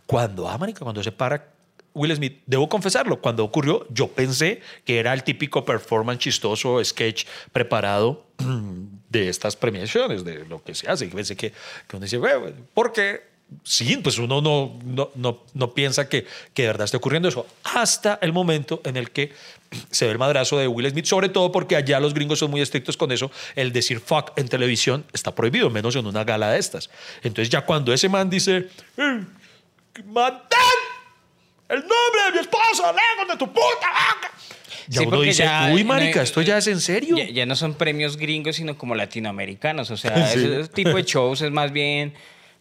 Cuando, 0.06 0.48
ah, 0.48 0.58
marica, 0.58 0.80
cuando 0.80 1.04
se 1.04 1.12
para 1.12 1.46
Will 1.94 2.16
Smith, 2.16 2.42
debo 2.46 2.70
confesarlo, 2.70 3.22
cuando 3.22 3.44
ocurrió, 3.44 3.86
yo 3.90 4.08
pensé 4.08 4.62
que 4.86 5.00
era 5.00 5.14
el 5.14 5.24
típico 5.24 5.66
performance 5.66 6.20
chistoso, 6.20 6.84
sketch 6.84 7.26
preparado 7.52 8.26
de 9.10 9.30
estas 9.30 9.56
premiaciones, 9.56 10.24
de 10.24 10.46
lo 10.46 10.64
que 10.64 10.74
se 10.74 10.90
hace. 10.90 11.06
Y 11.06 11.10
pensé 11.10 11.36
que, 11.36 11.52
que 11.52 11.96
uno 11.98 12.06
dice, 12.06 12.18
"Güey, 12.18 12.34
porque 12.74 13.32
sí, 13.64 13.98
pues 13.98 14.18
uno 14.18 14.42
no, 14.42 14.80
no, 14.86 15.12
no, 15.16 15.44
no 15.54 15.74
piensa 15.74 16.08
que, 16.08 16.26
que 16.54 16.64
de 16.64 16.68
verdad 16.70 16.86
esté 16.86 16.98
ocurriendo 16.98 17.28
eso, 17.28 17.46
hasta 17.64 18.18
el 18.22 18.32
momento 18.32 18.82
en 18.86 18.96
el 18.96 19.12
que 19.12 19.34
se 19.92 20.06
ve 20.06 20.12
el 20.12 20.18
madrazo 20.18 20.58
de 20.58 20.68
Will 20.68 20.90
Smith, 20.90 21.06
sobre 21.06 21.30
todo 21.30 21.52
porque 21.52 21.76
allá 21.76 22.00
los 22.00 22.14
gringos 22.14 22.40
son 22.40 22.52
muy 22.52 22.62
estrictos 22.62 22.96
con 22.96 23.12
eso, 23.12 23.32
el 23.56 23.74
decir 23.74 24.00
fuck 24.00 24.32
en 24.38 24.48
televisión 24.48 25.06
está 25.14 25.36
prohibido, 25.36 25.70
menos 25.70 25.96
en 25.96 26.06
una 26.06 26.24
gala 26.24 26.52
de 26.52 26.60
estas. 26.60 26.90
Entonces 27.24 27.50
ya 27.50 27.66
cuando 27.66 27.94
ese 27.94 28.08
man 28.08 28.30
dice, 28.30 28.70
"Eh, 28.98 29.26
mantén 30.06 30.91
el 31.72 31.80
nombre 31.80 32.22
de 32.26 32.32
mi 32.34 32.40
esposa, 32.40 32.92
lejos 32.92 33.28
de 33.30 33.38
tu 33.38 33.48
puta 33.48 33.88
boca. 33.88 34.32
Ya 34.88 35.00
Sí, 35.00 35.06
uno 35.06 35.12
porque 35.12 35.28
dice, 35.28 35.44
ya, 35.44 35.72
uy, 35.74 35.84
marica, 35.84 36.18
no, 36.18 36.24
esto 36.24 36.42
ya 36.42 36.58
es 36.58 36.68
en 36.68 36.82
serio. 36.82 37.16
Ya, 37.16 37.30
ya 37.30 37.46
no 37.46 37.56
son 37.56 37.76
premios 37.76 38.18
gringos, 38.18 38.58
sino 38.58 38.78
como 38.78 38.94
latinoamericanos. 38.94 39.90
O 39.90 39.98
sea, 39.98 40.28
Sí. 40.34 40.40
ese 40.40 40.68
tipo 40.70 40.92
de 40.92 41.04
shows 41.04 41.42
es 41.42 41.52
más 41.52 41.72
bien 41.72 42.14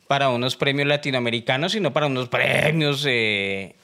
para 0.06 0.28
unos 0.28 0.56
premios 0.56 0.86
latinoamericanos, 0.86 1.72
sino 1.72 1.92
para 1.92 2.06
unos 2.06 2.28
premios 2.28 3.04
eh, 3.08 3.74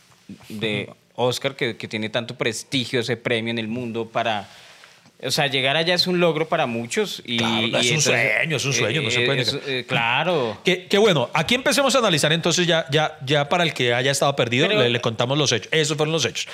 de 0.49 0.91
Oscar 1.15 1.57
que, 1.57 1.77
que 1.77 1.89
tiene 1.89 2.09
tanto 2.09 2.37
prestigio 2.37 3.01
ese 3.01 3.17
premio 3.17 3.51
en 3.51 3.59
el 3.59 3.69
mundo 3.69 4.09
para... 4.09 4.49
O 5.23 5.31
sea, 5.31 5.47
llegar 5.47 5.77
allá 5.77 5.95
es 5.95 6.07
un 6.07 6.21
logro 6.21 6.47
para 6.49 6.67
muchos. 6.67 7.23
Y, 7.25 7.39
Claro, 7.39 7.55
es 7.57 7.63
un 7.65 7.75
entonces- 7.77 8.03
sueño, 8.03 8.57
es 8.57 8.65
un 8.67 8.73
sueño, 8.75 9.03
no 9.03 9.11
se 9.11 9.21
puede 9.23 9.41
es- 9.41 9.53
negar. 9.55 9.69
eh, 9.71 9.85
claro. 9.89 10.59
Que, 10.65 10.87
que 10.87 10.99
bueno, 10.99 11.31
aquí 11.33 11.55
empecemos 11.55 11.95
a 11.95 11.99
analizar 12.01 12.33
entonces 12.33 12.67
ya, 12.67 12.85
ya, 12.91 13.17
ya 13.25 13.49
para 13.49 13.65
el 13.65 13.73
que 13.73 13.95
haya 13.95 14.11
estado 14.11 14.37
perdido, 14.37 14.69
Pero- 14.69 14.81
le, 14.81 14.91
le 14.91 15.01
contamos 15.01 15.39
los 15.39 15.51
hechos. 15.53 15.69
Esos 15.73 15.97
fueron 15.97 16.13
los 16.13 16.25
hechos. 16.27 16.49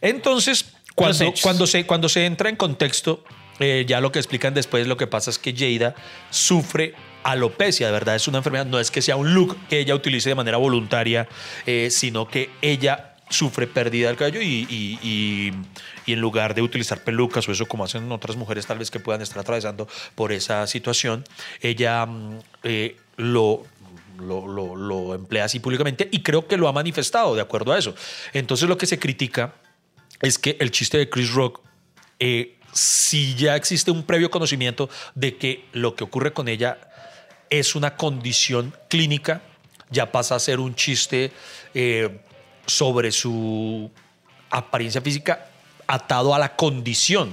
Entonces, 0.00 0.64
cuando, 0.96 1.24
hechos. 1.24 1.40
cuando, 1.42 1.66
se, 1.66 1.86
cuando 1.86 2.08
se 2.08 2.26
entra 2.26 2.48
en 2.48 2.56
contexto, 2.56 3.22
eh, 3.60 3.84
ya 3.86 4.00
lo 4.00 4.10
que 4.10 4.18
explican 4.18 4.52
después, 4.52 4.86
lo 4.86 4.96
que 4.96 5.06
pasa 5.06 5.30
es 5.30 5.38
que 5.38 5.54
Jada 5.56 5.94
sufre 6.30 6.94
alopecia, 7.24 7.86
de 7.86 7.92
verdad 7.92 8.14
es 8.16 8.26
una 8.28 8.38
enfermedad, 8.38 8.66
no 8.66 8.80
es 8.80 8.90
que 8.90 9.02
sea 9.02 9.16
un 9.16 9.34
look 9.34 9.56
que 9.68 9.80
ella 9.80 9.94
utilice 9.94 10.28
de 10.28 10.34
manera 10.34 10.56
voluntaria, 10.56 11.28
eh, 11.66 11.88
sino 11.90 12.26
que 12.28 12.50
ella 12.62 13.07
sufre 13.30 13.66
pérdida 13.66 14.08
del 14.08 14.16
cabello 14.16 14.40
y, 14.40 14.66
y- 14.68 14.98
y- 15.02 15.52
y 16.06 16.12
en 16.14 16.20
lugar 16.20 16.54
de 16.54 16.62
utilizar 16.62 17.04
pelucas 17.04 17.48
o 17.48 17.52
eso 17.52 17.66
como 17.66 17.84
hacen 17.84 18.10
otras 18.12 18.36
mujeres 18.36 18.66
tal 18.66 18.78
vez 18.78 18.90
que 18.90 19.00
puedan 19.00 19.20
estar 19.22 19.38
atravesando 19.40 19.86
por 20.14 20.32
esa 20.32 20.66
situación, 20.66 21.24
ella 21.60 22.06
mm, 22.06 22.38
eh, 22.62 22.96
lo, 23.16 23.64
lo, 24.18 24.46
lo- 24.46 24.76
lo 24.76 25.14
emplea 25.14 25.44
así 25.44 25.60
públicamente 25.60 26.08
y 26.10 26.22
creo 26.22 26.46
que 26.46 26.56
lo 26.56 26.68
ha 26.68 26.72
manifestado 26.72 27.34
de 27.34 27.42
acuerdo 27.42 27.72
a 27.72 27.78
eso. 27.78 27.94
Entonces 28.32 28.68
lo 28.68 28.78
que 28.78 28.86
se 28.86 28.98
critica 28.98 29.54
es 30.22 30.38
que 30.38 30.56
el 30.60 30.70
chiste 30.70 30.96
de 30.98 31.08
Chris 31.10 31.32
Rock, 31.32 31.60
eh, 32.18 32.56
si 32.72 33.34
ya 33.34 33.56
existe 33.56 33.90
un 33.90 34.02
previo 34.04 34.30
conocimiento 34.30 34.88
de 35.14 35.36
que 35.36 35.64
lo 35.72 35.94
que 35.94 36.04
ocurre 36.04 36.32
con 36.32 36.48
ella 36.48 36.78
es 37.50 37.74
una 37.74 37.96
condición 37.96 38.74
clínica, 38.88 39.42
ya 39.90 40.12
pasa 40.12 40.34
a 40.34 40.38
ser 40.38 40.60
un 40.60 40.74
chiste 40.74 41.32
eh, 41.74 42.20
sobre 42.68 43.10
su 43.10 43.90
apariencia 44.50 45.00
física 45.00 45.46
atado 45.88 46.32
a 46.34 46.38
la 46.38 46.54
condición. 46.54 47.32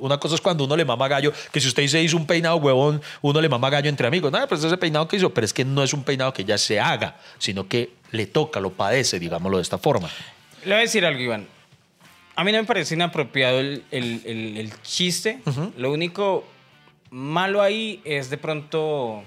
Una 0.00 0.18
cosa 0.18 0.34
es 0.34 0.40
cuando 0.42 0.64
uno 0.64 0.76
le 0.76 0.84
mama 0.84 1.08
gallo, 1.08 1.32
que 1.52 1.58
si 1.60 1.68
usted 1.68 1.86
se 1.86 2.02
hizo 2.02 2.16
un 2.16 2.26
peinado 2.26 2.56
huevón, 2.56 3.00
uno 3.22 3.40
le 3.40 3.48
mama 3.48 3.70
gallo 3.70 3.88
entre 3.88 4.06
amigos. 4.06 4.30
No, 4.30 4.46
pues 4.46 4.62
ese 4.62 4.76
peinado 4.76 5.08
que 5.08 5.16
hizo, 5.16 5.32
pero 5.32 5.44
es 5.46 5.54
que 5.54 5.64
no 5.64 5.82
es 5.82 5.94
un 5.94 6.02
peinado 6.04 6.34
que 6.34 6.44
ya 6.44 6.58
se 6.58 6.78
haga, 6.78 7.16
sino 7.38 7.66
que 7.66 7.90
le 8.10 8.26
toca, 8.26 8.60
lo 8.60 8.72
padece, 8.72 9.18
digámoslo 9.18 9.56
de 9.56 9.62
esta 9.62 9.78
forma. 9.78 10.10
Le 10.64 10.70
voy 10.72 10.78
a 10.78 10.80
decir 10.80 11.06
algo, 11.06 11.20
Iván. 11.20 11.46
A 12.36 12.44
mí 12.44 12.52
no 12.52 12.58
me 12.58 12.64
parece 12.64 12.94
inapropiado 12.94 13.60
el, 13.60 13.84
el- 13.90 14.22
el- 14.26 14.56
el 14.58 14.82
chiste. 14.82 15.38
Lo 15.78 15.92
único 15.92 16.44
malo 17.10 17.62
ahí 17.62 18.02
es 18.04 18.28
de 18.28 18.36
pronto 18.36 19.22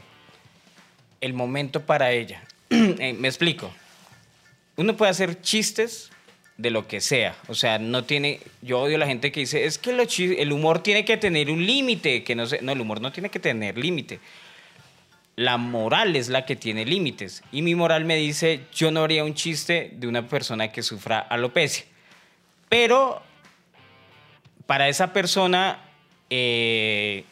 el 1.21 1.33
momento 1.33 1.81
para 1.81 2.11
ella. 2.11 2.43
Eh, 2.69 3.13
me 3.13 3.27
explico. 3.27 3.71
Uno 4.75 4.95
puede 4.97 5.11
hacer 5.11 5.41
chistes 5.41 6.09
de 6.57 6.69
lo 6.71 6.87
que 6.87 7.01
sea. 7.01 7.35
O 7.47 7.55
sea, 7.55 7.79
no 7.79 8.03
tiene. 8.03 8.39
Yo 8.61 8.79
odio 8.81 8.95
a 8.95 8.99
la 8.99 9.07
gente 9.07 9.31
que 9.31 9.41
dice, 9.41 9.65
es 9.65 9.77
que 9.77 9.93
lo 9.93 10.05
chi- 10.05 10.35
el 10.39 10.51
humor 10.51 10.81
tiene 10.83 11.05
que 11.05 11.17
tener 11.17 11.49
un 11.49 11.65
límite. 11.65 12.23
Que 12.23 12.35
no. 12.35 12.43
No, 12.61 12.71
el 12.71 12.81
humor 12.81 13.01
no 13.01 13.11
tiene 13.11 13.29
que 13.29 13.39
tener 13.39 13.77
límite. 13.77 14.19
La 15.35 15.57
moral 15.57 16.15
es 16.15 16.29
la 16.29 16.45
que 16.45 16.55
tiene 16.55 16.85
límites. 16.85 17.43
Y 17.51 17.63
mi 17.63 17.73
moral 17.75 18.05
me 18.05 18.15
dice, 18.17 18.61
yo 18.73 18.91
no 18.91 19.03
haría 19.03 19.23
un 19.23 19.33
chiste 19.33 19.91
de 19.95 20.07
una 20.07 20.27
persona 20.27 20.71
que 20.71 20.83
sufra 20.83 21.19
alopecia. 21.19 21.85
Pero 22.69 23.21
para 24.67 24.89
esa 24.89 25.11
persona 25.11 25.79
eh, 26.29 27.25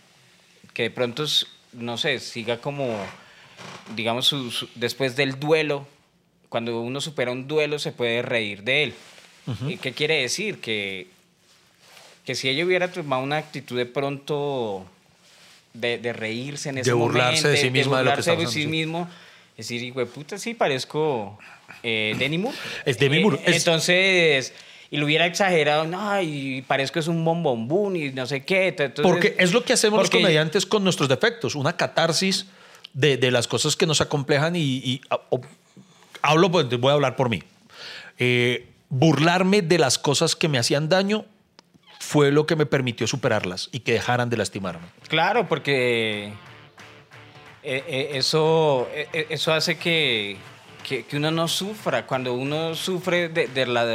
que 0.73 0.83
de 0.83 0.91
pronto, 0.91 1.25
no 1.73 1.97
sé, 1.97 2.19
siga 2.19 2.57
como, 2.57 2.97
digamos, 3.95 4.67
después 4.75 5.15
del 5.15 5.39
duelo, 5.39 5.87
cuando 6.51 6.81
uno 6.81 6.99
supera 6.99 7.31
un 7.31 7.47
duelo 7.47 7.79
se 7.79 7.93
puede 7.93 8.21
reír 8.21 8.63
de 8.63 8.83
él. 8.83 8.93
¿Y 9.69 9.77
¿Qué 9.77 9.93
quiere 9.93 10.21
decir? 10.21 10.59
Que, 10.59 11.07
que 12.25 12.35
si 12.35 12.49
ella 12.49 12.65
hubiera 12.65 12.91
tomado 12.91 13.23
una 13.23 13.37
actitud 13.37 13.77
de 13.77 13.85
pronto 13.85 14.85
de, 15.73 15.97
de 15.97 16.11
reírse 16.11 16.67
en 16.69 16.79
ese 16.79 16.91
burlarse 16.91 17.43
momento, 17.43 17.47
de 17.47 17.57
sí 17.57 17.69
misma 17.71 17.99
de 17.99 18.03
lo 18.03 18.09
que 18.11 18.15
burlarse 18.17 18.35
de 18.35 18.47
sí 18.47 18.67
mismo, 18.67 19.09
decir, 19.55 19.81
hijo 19.81 19.99
de 19.99 20.05
puta, 20.07 20.37
sí, 20.37 20.53
parezco 20.53 21.39
eh, 21.83 22.15
Demi 22.19 22.37
Moore. 22.37 22.57
Es 22.85 22.99
Demi 22.99 23.17
Eh, 23.17 23.21
Moore, 23.21 23.39
es- 23.45 23.55
Entonces, 23.55 24.53
y 24.91 24.97
lo 24.97 25.05
hubiera 25.05 25.25
exagerado, 25.25 25.85
no, 25.85 26.21
y 26.21 26.63
parezco 26.67 26.99
es 26.99 27.07
un 27.07 27.23
bombombún 27.23 27.95
y 27.95 28.09
no 28.11 28.25
sé 28.27 28.43
qué. 28.43 28.67
Entonces, 28.67 29.01
Porque 29.03 29.35
es 29.39 29.53
lo 29.53 29.63
que 29.63 29.71
hacemos 29.71 29.99
los 30.01 30.09
comediantes 30.09 30.65
con 30.65 30.83
nuestros 30.83 31.07
defectos, 31.07 31.55
una 31.55 31.77
catarsis 31.77 32.45
de, 32.93 33.15
de 33.15 33.31
las 33.31 33.47
cosas 33.47 33.77
que 33.77 33.85
nos 33.85 34.01
acomplejan 34.01 34.57
y, 34.57 34.59
y- 34.83 35.01
a- 35.09 35.21
hablo, 36.21 36.51
pues, 36.51 36.69
voy 36.79 36.91
a 36.91 36.93
hablar 36.93 37.15
por 37.15 37.29
mí. 37.29 37.43
Eh, 38.17 38.67
burlarme 38.89 39.61
de 39.61 39.79
las 39.79 39.97
cosas 39.97 40.35
que 40.35 40.47
me 40.47 40.59
hacían 40.59 40.89
daño 40.89 41.25
fue 41.99 42.31
lo 42.31 42.45
que 42.45 42.55
me 42.55 42.65
permitió 42.65 43.07
superarlas 43.07 43.69
y 43.71 43.79
que 43.79 43.93
dejaran 43.93 44.29
de 44.29 44.37
lastimarme. 44.37 44.87
Claro, 45.07 45.47
porque 45.47 46.33
eh, 47.63 47.83
eh, 47.87 48.09
eso, 48.13 48.89
eh, 48.93 49.27
eso 49.29 49.53
hace 49.53 49.77
que, 49.77 50.37
que, 50.83 51.05
uno 51.13 51.31
no 51.31 51.47
sufra. 51.47 52.05
Cuando 52.07 52.33
uno 52.33 52.75
sufre 52.75 53.29
de, 53.29 53.65
la 53.65 53.85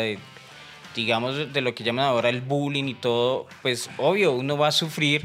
digamos, 0.95 1.53
de 1.53 1.61
lo 1.61 1.75
que 1.75 1.85
llaman 1.85 2.07
ahora 2.07 2.29
el 2.29 2.41
bullying 2.41 2.85
y 2.85 2.95
todo, 2.95 3.47
pues 3.61 3.91
obvio, 3.99 4.33
uno 4.33 4.57
va 4.57 4.69
a 4.69 4.73
sufrir, 4.73 5.25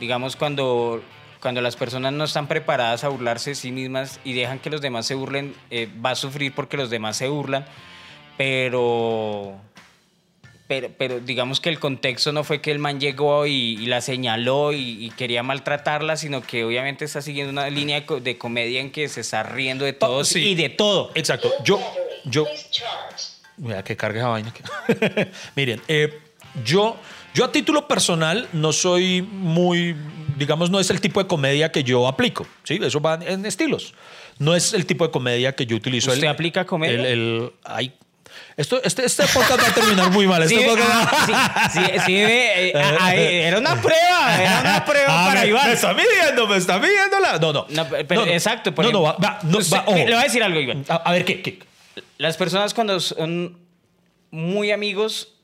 digamos, 0.00 0.34
cuando, 0.34 1.02
cuando 1.42 1.60
las 1.60 1.74
personas 1.76 2.12
no 2.12 2.24
están 2.24 2.46
preparadas 2.46 3.02
a 3.04 3.08
burlarse 3.08 3.50
de 3.50 3.56
sí 3.56 3.72
mismas 3.72 4.20
y 4.24 4.32
dejan 4.32 4.60
que 4.60 4.70
los 4.70 4.80
demás 4.80 5.04
se 5.06 5.14
burlen, 5.14 5.54
eh, 5.70 5.88
va 6.04 6.10
a 6.10 6.14
sufrir 6.14 6.54
porque 6.54 6.76
los 6.76 6.88
demás 6.88 7.16
se 7.16 7.28
burlan, 7.28 7.66
pero... 8.36 9.56
Pero, 10.68 10.88
pero 10.96 11.20
digamos 11.20 11.60
que 11.60 11.68
el 11.68 11.78
contexto 11.78 12.32
no 12.32 12.44
fue 12.44 12.62
que 12.62 12.70
el 12.70 12.78
man 12.78 12.98
llegó 12.98 13.44
y, 13.46 13.52
y 13.78 13.86
la 13.86 14.00
señaló 14.00 14.72
y, 14.72 15.04
y 15.04 15.10
quería 15.10 15.42
maltratarla, 15.42 16.16
sino 16.16 16.40
que 16.40 16.64
obviamente 16.64 17.04
está 17.04 17.20
siguiendo 17.20 17.52
una 17.52 17.68
línea 17.68 18.00
de, 18.00 18.06
co- 18.06 18.20
de 18.20 18.38
comedia 18.38 18.80
en 18.80 18.90
que 18.90 19.06
se 19.10 19.20
está 19.20 19.42
riendo 19.42 19.84
de 19.84 19.92
todos 19.92 20.28
sí. 20.28 20.38
y 20.50 20.54
de 20.54 20.70
todo. 20.70 21.10
Exacto. 21.14 21.52
Yo, 21.62 21.78
yo, 22.24 22.46
Mira, 23.58 23.84
que 23.84 23.96
cargue 23.98 24.20
esa 24.20 24.28
vaina. 24.28 24.54
Miren, 25.56 25.82
eh, 25.88 26.18
yo, 26.64 26.96
yo 27.34 27.44
a 27.44 27.52
título 27.52 27.86
personal 27.86 28.48
no 28.54 28.72
soy 28.72 29.20
muy, 29.20 29.94
digamos, 30.36 30.70
no 30.70 30.80
es 30.80 30.90
el 30.90 31.00
tipo 31.00 31.22
de 31.22 31.28
comedia 31.28 31.70
que 31.72 31.84
yo 31.84 32.06
aplico. 32.08 32.46
¿sí? 32.64 32.78
Eso 32.82 33.00
va 33.00 33.18
en 33.24 33.44
estilos. 33.46 33.94
No 34.38 34.54
es 34.54 34.72
el 34.74 34.86
tipo 34.86 35.06
de 35.06 35.10
comedia 35.12 35.54
que 35.54 35.66
yo 35.66 35.76
utilizo. 35.76 36.10
¿Usted 36.12 36.26
aplica 36.26 36.64
comedia? 36.66 36.94
El, 37.00 37.06
el- 37.06 37.52
ay, 37.64 37.92
esto, 38.56 38.82
este, 38.82 39.04
este 39.04 39.24
podcast 39.24 39.62
va 39.62 39.68
a 39.68 39.74
terminar 39.74 40.10
muy 40.10 40.26
mal. 40.26 40.42
Este 40.42 40.56
Sí, 40.58 40.64
podcast- 40.64 40.86
ah, 40.90 41.70
sí, 41.72 41.80
sí, 41.80 41.98
sí, 42.06 42.16
eh, 42.16 42.72
eh, 42.74 43.42
era 43.46 43.58
una 43.58 43.80
prueba, 43.80 44.42
era 44.42 44.60
una 44.60 44.84
prueba 44.86 45.06
Ah, 45.08 45.28
para 45.28 45.40
me, 45.42 45.48
Iván. 45.48 45.66
me 45.68 45.72
está 45.74 45.94
midiendo, 45.94 46.46
me 46.46 46.56
está 46.56 46.78
midiendo 46.78 47.20
la. 47.20 47.38
No, 47.38 47.52
no. 47.52 47.66
No, 47.68 47.86
pero 47.88 48.20
No, 48.22 48.26
no. 48.26 48.32
exacto, 48.32 48.74
por 48.74 48.84
no, 48.86 48.92
no, 48.92 49.02
va, 49.02 49.10
ejemplo. 49.10 49.28
va, 49.30 49.38
no, 49.44 49.58
Usted- 49.58 49.76
va, 49.76 49.82
ojo. 49.86 49.96
le 49.96 50.04
voy 50.04 50.14
a 50.14 50.22
decir 50.22 50.42
algo, 50.42 50.60
Iván. 50.60 50.84
A, 50.88 50.94
a 50.96 51.12
ver, 51.12 51.24
¿qué? 51.24 51.42
qué? 51.42 51.58
Las 52.18 52.36
personas 52.36 52.72
cuando 52.74 52.98
son 53.00 53.58
muy 54.30 54.70
amigos, 54.70 55.34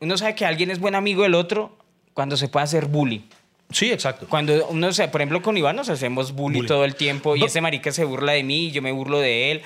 uno 0.00 0.16
sabe 0.16 0.34
que 0.36 0.46
alguien 0.46 0.70
es 0.70 0.78
buen 0.78 0.94
amigo 0.94 1.24
del 1.24 1.34
otro 1.34 1.76
cuando 2.14 2.36
se 2.36 2.48
puede 2.48 2.64
hacer 2.64 2.86
bullying. 2.86 3.22
Sí, 3.70 3.90
exacto. 3.92 4.26
Cuando 4.28 4.66
uno 4.68 4.92
se, 4.92 5.08
por 5.08 5.20
ejemplo, 5.20 5.42
con 5.42 5.56
Iván 5.56 5.76
nos 5.76 5.88
hacemos 5.90 6.32
bullying, 6.32 6.58
Bullying. 6.60 6.68
todo 6.68 6.84
el 6.84 6.94
tiempo 6.94 7.36
y 7.36 7.40
No. 7.40 7.46
ese 7.46 7.60
marica 7.60 7.92
se 7.92 8.04
burla 8.04 8.32
de 8.32 8.42
mí 8.42 8.66
y 8.66 8.70
yo 8.72 8.80
me 8.82 8.92
burlo 8.92 9.18
de 9.20 9.50
él. 9.52 9.62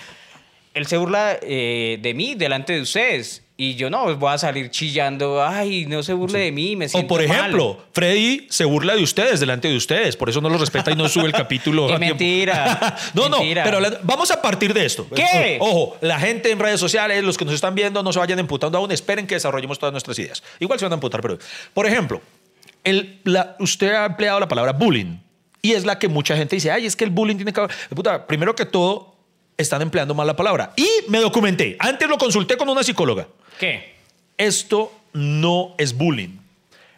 Él 0.74 0.86
se 0.86 0.96
burla 0.96 1.38
eh, 1.42 1.98
de 2.00 2.14
mí 2.14 2.34
delante 2.34 2.72
de 2.72 2.80
ustedes 2.80 3.42
y 3.58 3.74
yo 3.76 3.90
no, 3.90 4.16
voy 4.16 4.32
a 4.32 4.38
salir 4.38 4.70
chillando, 4.70 5.44
ay, 5.44 5.84
no 5.86 6.02
se 6.02 6.14
burle 6.14 6.40
de 6.40 6.50
mí, 6.50 6.74
me 6.74 6.86
O 6.86 6.88
siento 6.88 7.08
por 7.14 7.28
mal". 7.28 7.38
ejemplo, 7.38 7.78
Freddy 7.92 8.46
se 8.50 8.64
burla 8.64 8.96
de 8.96 9.02
ustedes 9.04 9.38
delante 9.38 9.68
de 9.68 9.76
ustedes, 9.76 10.16
por 10.16 10.30
eso 10.30 10.40
no 10.40 10.48
los 10.48 10.58
respeta 10.60 10.90
y 10.90 10.96
no 10.96 11.08
sube 11.08 11.26
el 11.26 11.32
capítulo. 11.32 11.86
Qué 11.88 11.98
mentira, 11.98 12.96
no, 13.14 13.28
mentira. 13.28 13.62
no, 13.64 13.70
pero 13.70 13.80
la- 13.80 14.00
vamos 14.02 14.30
a 14.32 14.40
partir 14.42 14.72
de 14.74 14.84
esto. 14.86 15.06
¿Qué? 15.14 15.58
Ojo, 15.60 15.96
la 16.00 16.18
gente 16.18 16.50
en 16.50 16.58
redes 16.58 16.80
sociales, 16.80 17.22
los 17.22 17.36
que 17.38 17.44
nos 17.44 17.54
están 17.54 17.74
viendo, 17.74 18.02
no 18.02 18.12
se 18.12 18.18
vayan 18.18 18.38
emputando 18.40 18.78
aún, 18.78 18.90
esperen 18.90 19.26
que 19.28 19.34
desarrollemos 19.36 19.78
todas 19.78 19.92
nuestras 19.92 20.18
ideas. 20.18 20.42
Igual 20.58 20.78
se 20.80 20.86
van 20.86 20.92
a 20.92 20.94
emputar, 20.94 21.20
pero. 21.20 21.38
Por 21.74 21.86
ejemplo, 21.86 22.20
el- 22.84 23.20
la- 23.24 23.56
usted 23.58 23.92
ha 23.94 24.06
empleado 24.06 24.40
la 24.40 24.48
palabra 24.48 24.72
bullying 24.72 25.16
y 25.60 25.72
es 25.72 25.84
la 25.84 25.98
que 25.98 26.08
mucha 26.08 26.36
gente 26.36 26.56
dice, 26.56 26.70
ay, 26.70 26.86
es 26.86 26.96
que 26.96 27.04
el 27.04 27.10
bullying 27.10 27.36
tiene 27.36 27.52
que. 27.52 27.66
Puta, 27.94 28.26
primero 28.26 28.54
que 28.54 28.64
todo, 28.66 29.14
están 29.56 29.82
empleando 29.82 30.14
mal 30.14 30.26
la 30.26 30.34
palabra. 30.34 30.72
Y 30.76 30.88
me 31.08 31.18
documenté. 31.20 31.76
Antes 31.78 32.08
lo 32.08 32.18
consulté 32.18 32.56
con 32.56 32.68
una 32.68 32.82
psicóloga 32.82 33.28
¿Qué? 33.60 33.94
esto 34.38 34.92
no 35.12 35.74
es 35.78 35.96
bullying. 35.96 36.38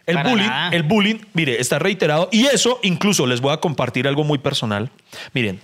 El 0.07 0.15
Para 0.15 0.29
bullying, 0.29 0.47
nada. 0.47 0.75
el 0.75 0.83
bullying, 0.83 1.15
mire, 1.33 1.59
está 1.59 1.79
reiterado 1.79 2.29
y 2.31 2.45
eso 2.45 2.79
incluso 2.83 3.25
les 3.25 3.41
voy 3.41 3.51
a 3.53 3.57
compartir 3.57 4.07
algo 4.07 4.23
muy 4.23 4.37
personal. 4.37 4.89
Miren, 5.33 5.59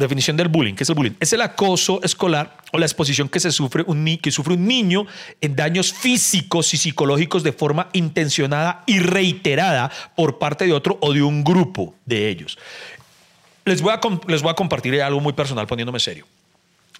definición 0.00 0.36
del 0.36 0.48
bullying, 0.48 0.74
¿qué 0.74 0.82
es 0.82 0.88
el 0.88 0.94
bullying? 0.94 1.12
Es 1.20 1.32
el 1.32 1.40
acoso 1.42 2.02
escolar 2.02 2.56
o 2.72 2.78
la 2.78 2.86
exposición 2.86 3.28
que 3.28 3.40
se 3.40 3.52
sufre 3.52 3.84
un 3.86 4.18
que 4.20 4.30
sufre 4.30 4.54
un 4.54 4.66
niño 4.66 5.06
en 5.40 5.54
daños 5.54 5.92
físicos 5.92 6.74
y 6.74 6.76
psicológicos 6.76 7.42
de 7.42 7.52
forma 7.52 7.88
intencionada 7.92 8.82
y 8.86 8.98
reiterada 8.98 9.90
por 10.16 10.38
parte 10.38 10.66
de 10.66 10.72
otro 10.72 10.98
o 11.00 11.12
de 11.12 11.22
un 11.22 11.44
grupo 11.44 11.94
de 12.06 12.28
ellos. 12.28 12.58
Les 13.64 13.82
voy 13.82 13.92
a, 13.92 14.00
les 14.26 14.42
voy 14.42 14.50
a 14.50 14.54
compartir 14.54 15.00
algo 15.02 15.20
muy 15.20 15.32
personal 15.32 15.66
poniéndome 15.66 16.00
serio. 16.00 16.26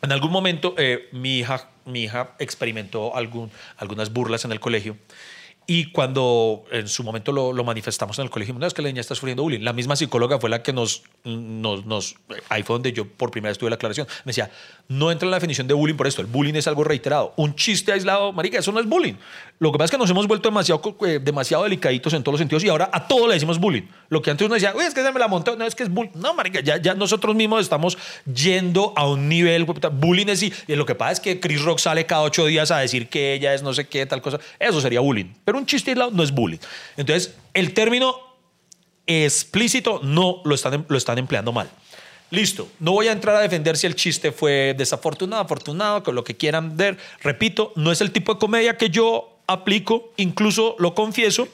En 0.03 0.13
algún 0.13 0.31
momento 0.31 0.75
eh, 0.79 1.09
mi, 1.13 1.39
hija, 1.39 1.69
mi 1.85 2.05
hija 2.05 2.31
experimentó 2.39 3.17
algún, 3.17 3.51
algunas 3.77 4.13
burlas 4.13 4.45
en 4.45 4.53
el 4.53 4.61
colegio 4.61 4.97
Y 5.67 5.93
cuando 5.93 6.65
en 6.73 6.89
su 6.89 7.05
momento 7.05 7.31
lo, 7.31 7.53
manifestamos 7.65 8.19
en 8.19 8.25
el 8.25 8.31
colegio, 8.31 8.55
no 8.55 8.67
es 8.67 8.75
que 8.75 8.83
la 8.83 8.89
niña 8.89 9.01
está 9.01 9.15
sufriendo 9.15 9.43
bullying. 9.43 9.61
La 9.61 9.73
misma 9.73 9.95
psicóloga 9.95 10.41
fue 10.41 10.51
la 10.51 10.63
que 10.63 10.73
nos, 10.73 11.05
nos, 11.25 11.87
nos. 11.87 12.17
Ahí 12.49 12.63
fue 12.65 12.75
donde 12.75 12.93
yo 12.93 13.07
por 13.07 13.31
primera 13.31 13.51
vez 13.51 13.59
tuve 13.59 13.71
la 13.71 13.77
aclaración. 13.77 14.09
Me 14.25 14.31
decía, 14.31 14.51
no 14.91 15.13
entra 15.13 15.25
en 15.27 15.31
la 15.31 15.37
definición 15.37 15.69
de 15.69 15.75
bullying 15.75 15.95
por 15.95 16.09
esto. 16.09 16.21
El 16.21 16.27
bullying 16.27 16.55
es 16.55 16.67
algo 16.67 16.83
reiterado. 16.83 17.33
Un 17.37 17.55
chiste 17.55 17.93
aislado, 17.93 18.33
marica, 18.33 18.59
eso 18.59 18.73
no 18.73 18.81
es 18.81 18.87
bullying. 18.87 19.15
Lo 19.61 19.71
que 19.71 19.79
pasa 19.79 19.85
es 19.85 19.91
que 19.93 19.99
nos 19.99 20.11
hemos 20.11 20.27
vuelto 20.27 20.49
demasiado, 20.49 21.65
eh, 21.65 21.69
delicaditos 21.69 22.13
en 22.13 22.25
todos 22.25 22.33
los 22.33 22.39
sentidos 22.41 22.65
y 22.65 22.69
ahora 22.69 22.91
a 22.93 23.07
todo 23.07 23.29
le 23.29 23.35
decimos 23.35 23.61
bullying. 23.61 23.85
Lo 24.09 24.21
que 24.21 24.33
antes 24.33 24.45
uno 24.45 24.55
decía, 24.55 24.73
uy, 24.77 24.83
es 24.85 24.93
que 24.93 25.05
se 25.05 25.13
me 25.13 25.21
la 25.21 25.29
montó. 25.29 25.55
No, 25.55 25.65
es 25.65 25.77
que 25.77 25.85
es 25.85 25.91
bullying. 25.91 26.11
No, 26.17 26.35
marica, 26.35 26.59
ya, 26.61 26.95
nosotros 26.95 27.37
mismos 27.37 27.61
estamos 27.61 27.97
yendo 28.35 28.93
a 28.97 29.07
un 29.07 29.29
nivel. 29.29 29.65
Bullying 29.65 30.27
es. 30.27 30.43
Y 30.43 30.53
y 30.67 30.75
lo 30.75 30.85
que 30.85 30.97
pasa 30.97 31.13
es 31.13 31.21
que 31.21 31.39
Chris 31.39 31.63
Rock 31.63 31.79
sale 31.79 32.05
cada 32.05 32.23
ocho 32.23 32.45
días 32.47 32.73
a 32.73 32.79
decir 32.79 33.09
que 33.09 33.35
ella 33.35 33.55
es 33.55 33.63
no 33.63 33.73
sé 33.73 33.87
qué, 33.87 34.07
tal 34.07 34.21
cosa. 34.21 34.41
Eso 34.59 34.81
sería 34.81 34.99
bullying. 34.99 35.27
Pero 35.45 35.57
un 35.57 35.67
chiste 35.67 35.93
aislado 35.93 36.11
no 36.11 36.25
es 36.25 36.33
bullying. 36.33 36.59
Entonces, 36.97 37.37
el 37.55 37.75
término 37.75 38.17
explícito 39.07 40.01
no 40.03 40.43
lo 40.45 40.55
están, 40.57 40.85
lo 40.89 40.99
están 40.99 41.19
empleando 41.19 41.53
mal. 41.53 41.71
Listo, 42.31 42.69
no 42.79 42.93
voy 42.93 43.09
a 43.09 43.13
entrar 43.13 43.35
a 43.37 43.41
defender 43.41 43.77
si 43.77 43.87
el 43.87 43.95
chiste 43.97 44.31
fue 44.33 44.75
desafortunado, 44.79 45.43
afortunado, 45.43 46.03
con 46.03 46.15
lo 46.15 46.23
que 46.25 46.37
quieran 46.37 46.77
ver. 46.77 46.97
Repito, 47.23 47.73
no 47.77 47.91
es 47.91 48.01
el 48.01 48.13
tipo 48.13 48.35
de 48.35 48.39
comedia 48.39 48.77
que 48.77 48.89
yo 48.91 49.37
aplico, 49.49 50.13
incluso 50.17 50.77
lo 50.79 50.95
confieso. 50.95 51.49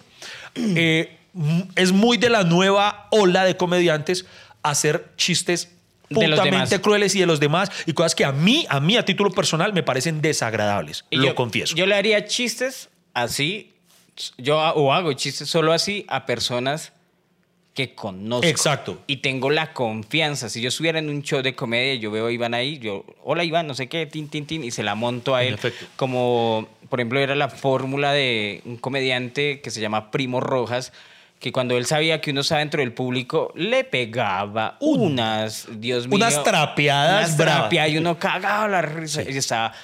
Eh, 0.55 1.17
m- 1.35 1.69
es 1.77 1.93
muy 1.93 2.19
de 2.19 2.29
la 2.31 2.45
nueva 2.45 3.09
ola 3.11 3.45
de 3.45 3.57
comediantes 3.57 4.27
hacer 4.63 5.11
chistes 5.17 5.71
putamente 6.09 6.81
crueles 6.81 7.15
y 7.15 7.21
de 7.21 7.27
los 7.27 7.41
demás 7.41 7.71
y 7.87 7.93
cosas 7.93 8.15
que 8.15 8.25
a 8.25 8.33
mí, 8.33 8.65
a 8.69 8.79
mí 8.81 8.97
a 8.97 9.05
título 9.05 9.31
personal 9.31 9.73
me 9.73 9.83
parecen 9.83 10.21
desagradables. 10.21 11.05
Y 11.11 11.17
lo 11.17 11.25
yo- 11.25 11.35
confieso. 11.35 11.75
Yo 11.75 11.87
le 11.87 11.95
haría 11.95 12.27
chistes 12.27 12.91
así, 13.15 13.73
yo 14.39 14.59
o 14.59 14.93
hago 14.93 15.13
chistes 15.15 15.49
solo 15.49 15.73
así 15.73 16.05
a 16.09 16.27
personas 16.27 16.93
que 17.77 17.95
conozco. 17.95 18.47
Exacto. 18.47 19.03
Y 19.07 19.19
tengo 19.19 19.51
la 19.51 19.75
confianza. 19.75 20.49
Si 20.49 20.63
yo 20.63 20.69
estuviera 20.69 20.99
en 20.99 21.11
un 21.11 21.23
show 21.23 21.43
de 21.43 21.55
comedia 21.55 21.93
y 21.93 21.99
yo 21.99 22.11
veo 22.11 22.29
a 22.29 22.33
Iván 22.33 22.55
ahí, 22.55 22.79
yo, 22.79 23.05
hola 23.23 23.45
Iván, 23.45 23.67
no 23.67 23.75
sé 23.75 23.87
qué, 23.87 24.07
tin, 24.07 24.29
tin, 24.29 24.47
tin, 24.47 24.65
y 24.65 24.71
se 24.71 24.83
la 24.83 24.95
monto 24.95 25.35
a 25.35 25.43
En 25.43 25.49
él. 25.49 25.55
efecto. 25.55 25.85
Como, 25.97 26.67
por 26.89 27.01
ejemplo, 27.01 27.21
era 27.21 27.35
la 27.35 27.51
fórmula 27.51 28.13
de 28.13 28.63
un 28.65 28.79
comediante 28.79 29.61
que 29.61 29.71
se 29.71 29.83
llama 29.83 30.11
Primo 30.11 30.41
Rojas, 30.41 30.95
que 31.39 31.53
cuando 31.53 31.77
él 31.77 31.85
sabía 31.85 32.23
que 32.23 32.31
uno 32.31 32.41
estaba 32.41 32.61
dentro 32.61 32.81
del 32.81 32.95
público, 32.95 33.53
le 33.55 33.85
pegaba 33.85 34.79
unas, 34.81 35.69
Dios 35.79 36.09
mío. 36.09 36.17
Unas 36.17 36.43
trapeadas 36.43 37.27
Unas 37.27 37.37
trapeadas 37.37 37.91
y 37.91 37.99
uno 37.99 38.19
cagaba 38.19 38.69
la 38.69 38.81
risa. 38.81 39.23
Y 39.23 39.37
estaba 39.37 39.75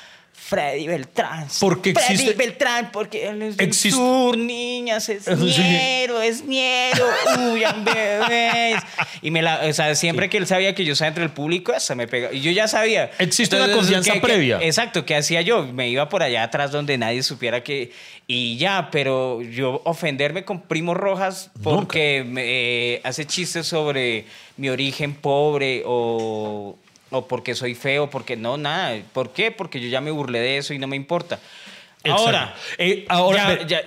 Freddy 0.45 0.87
Beltrán. 0.87 1.47
Porque 1.61 1.93
Freddy 1.95 2.15
existe- 2.15 2.35
Beltrán, 2.37 2.91
porque 2.93 3.29
él 3.29 3.43
es 3.43 3.57
del 3.57 3.69
Existe- 3.69 3.97
sur, 3.97 4.37
niñas, 4.37 5.09
es 5.09 5.27
ñero, 5.39 6.21
es 6.21 6.45
ñero, 6.45 7.07
huyan 7.53 7.85
bebés. 7.85 8.83
Y 9.23 9.31
me 9.31 9.41
la, 9.41 9.61
o 9.69 9.73
sea, 9.73 9.95
siempre 9.95 10.29
que 10.29 10.37
él 10.39 10.47
sabía 10.47 10.75
que 10.75 10.85
yo 10.85 10.93
estaba 10.95 11.09
entre 11.09 11.25
el 11.25 11.31
público, 11.31 11.73
hasta 11.73 11.95
me 11.95 12.07
pegaba. 12.09 12.35
Y 12.35 12.41
yo 12.41 12.51
ya 12.51 12.67
sabía. 12.69 13.11
Existe 13.19 13.57
una 13.57 13.73
confianza 13.73 14.13
¿qué- 14.13 14.21
qué- 14.21 14.27
previa. 14.27 14.59
exacto, 14.61 15.07
¿qué 15.07 15.15
hacía 15.17 15.41
yo? 15.43 15.65
Me 15.65 15.89
iba 15.89 16.09
por 16.09 16.23
allá 16.23 16.43
atrás 16.43 16.73
donde 16.73 16.99
nadie 16.99 17.23
supiera 17.23 17.63
que. 17.63 17.93
Y 18.27 18.57
ya, 18.57 18.89
pero 18.91 19.43
yo 19.43 19.81
ofenderme 19.85 20.45
con 20.45 20.63
Primo 20.63 20.95
Rojas 20.95 21.51
porque 21.63 22.25
me, 22.27 22.43
eh, 22.95 23.01
hace 23.05 23.27
chistes 23.27 23.67
sobre 23.67 24.25
mi 24.57 24.69
origen 24.71 25.15
pobre 25.15 25.83
o, 25.87 26.77
o 27.13 27.29
porque 27.29 27.55
soy 27.55 27.75
feo, 27.75 28.11
porque 28.11 28.37
no, 28.37 28.57
nada. 28.57 29.01
¿Por 29.13 29.33
qué? 29.33 29.51
Porque 29.51 29.81
yo 29.81 29.89
ya 29.89 30.01
me 30.01 30.11
burlé 30.11 30.41
de 30.41 30.59
eso 30.59 30.75
y 30.75 30.79
no 30.79 30.87
me 30.87 30.97
importa. 30.97 31.39
Ahora. 32.05 32.55
Eh, 32.79 33.05
ahora, 33.09 33.39
ya, 33.39 33.49
pero- 33.49 33.69
ya, 33.69 33.83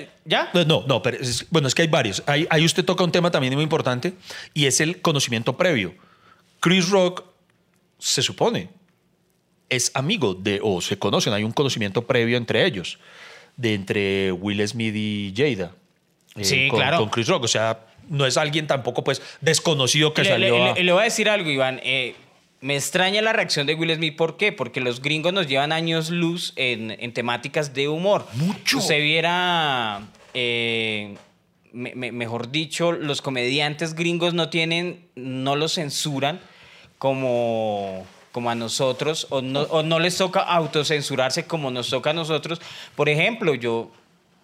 ¿ya? 0.54 0.66
No, 0.66 0.84
no, 0.88 1.02
pero 1.02 1.18
es- 1.18 1.46
bueno, 1.50 1.68
es 1.68 1.76
que 1.76 1.82
hay 1.82 1.88
varios. 1.90 2.24
Ahí, 2.26 2.48
ahí 2.50 2.64
usted 2.64 2.86
toca 2.86 3.04
un 3.04 3.12
tema 3.12 3.30
también 3.30 3.54
muy 3.56 3.64
importante 3.64 4.14
y 4.54 4.66
es 4.68 4.80
el 4.80 5.02
conocimiento 5.02 5.58
previo. 5.58 5.94
Chris 6.62 6.90
Rock 6.90 7.24
se 8.00 8.22
supone 8.22 8.70
es 9.68 9.92
amigo 9.96 10.34
de, 10.36 10.60
o 10.64 10.80
se 10.80 10.98
conocen, 10.98 11.34
hay 11.34 11.44
un 11.44 11.52
conocimiento 11.52 12.06
previo 12.06 12.38
entre 12.38 12.66
ellos, 12.66 13.00
de 13.58 13.74
entre 13.74 14.32
Will 14.32 14.66
Smith 14.68 14.94
y 14.96 15.34
Jada. 15.36 15.72
eh, 16.36 16.44
Sí, 16.46 16.68
con, 16.70 16.80
claro. 16.80 16.98
Con 17.00 17.10
Chris 17.10 17.28
Rock. 17.28 17.44
O 17.46 17.48
sea, 17.48 17.80
no 18.08 18.26
es 18.26 18.38
alguien 18.38 18.68
tampoco 18.68 19.04
pues 19.04 19.22
desconocido 19.42 20.14
que 20.14 20.22
le, 20.24 20.30
salió 20.30 20.56
le- 20.58 20.64
a- 20.64 20.74
le- 20.76 20.84
le 20.84 20.92
voy 20.92 21.02
a 21.02 21.06
decir 21.06 21.28
algo, 21.30 21.50
Iván. 21.50 21.80
Eh, 21.84 22.16
me 22.66 22.76
extraña 22.76 23.22
la 23.22 23.32
reacción 23.34 23.68
de 23.68 23.76
Will 23.76 23.94
Smith. 23.96 24.16
¿Por 24.16 24.38
qué? 24.38 24.52
Porque 24.52 24.82
los 24.82 25.02
gringos 25.02 25.32
nos 25.34 25.48
llevan 25.48 25.72
años 25.72 26.10
luz 26.10 26.54
en, 26.56 26.92
en 27.00 27.14
temáticas 27.14 27.74
de 27.74 27.88
humor. 27.88 28.26
Mucho. 28.34 28.80
Usted 28.80 29.02
viera, 29.02 30.02
eh, 30.34 31.16
me- 31.74 31.94
me- 31.96 32.12
mejor 32.12 32.50
dicho, 32.52 32.92
los 32.92 33.22
comediantes 33.22 33.94
gringos 33.94 34.34
no 34.34 34.50
tienen, 34.50 35.06
no 35.16 35.56
los 35.56 35.74
censuran 35.76 36.40
como 36.98 38.06
como 38.32 38.50
a 38.50 38.56
nosotros, 38.56 39.28
o 39.30 39.42
no, 39.42 39.62
o 39.62 39.82
no 39.82 39.98
les 40.00 40.18
toca 40.18 40.42
autocensurarse 40.42 41.46
como 41.46 41.72
nos 41.72 41.90
toca 41.90 42.10
a 42.10 42.14
nosotros. 42.14 42.60
Por 42.94 43.08
ejemplo, 43.08 43.56
yo 43.56 43.92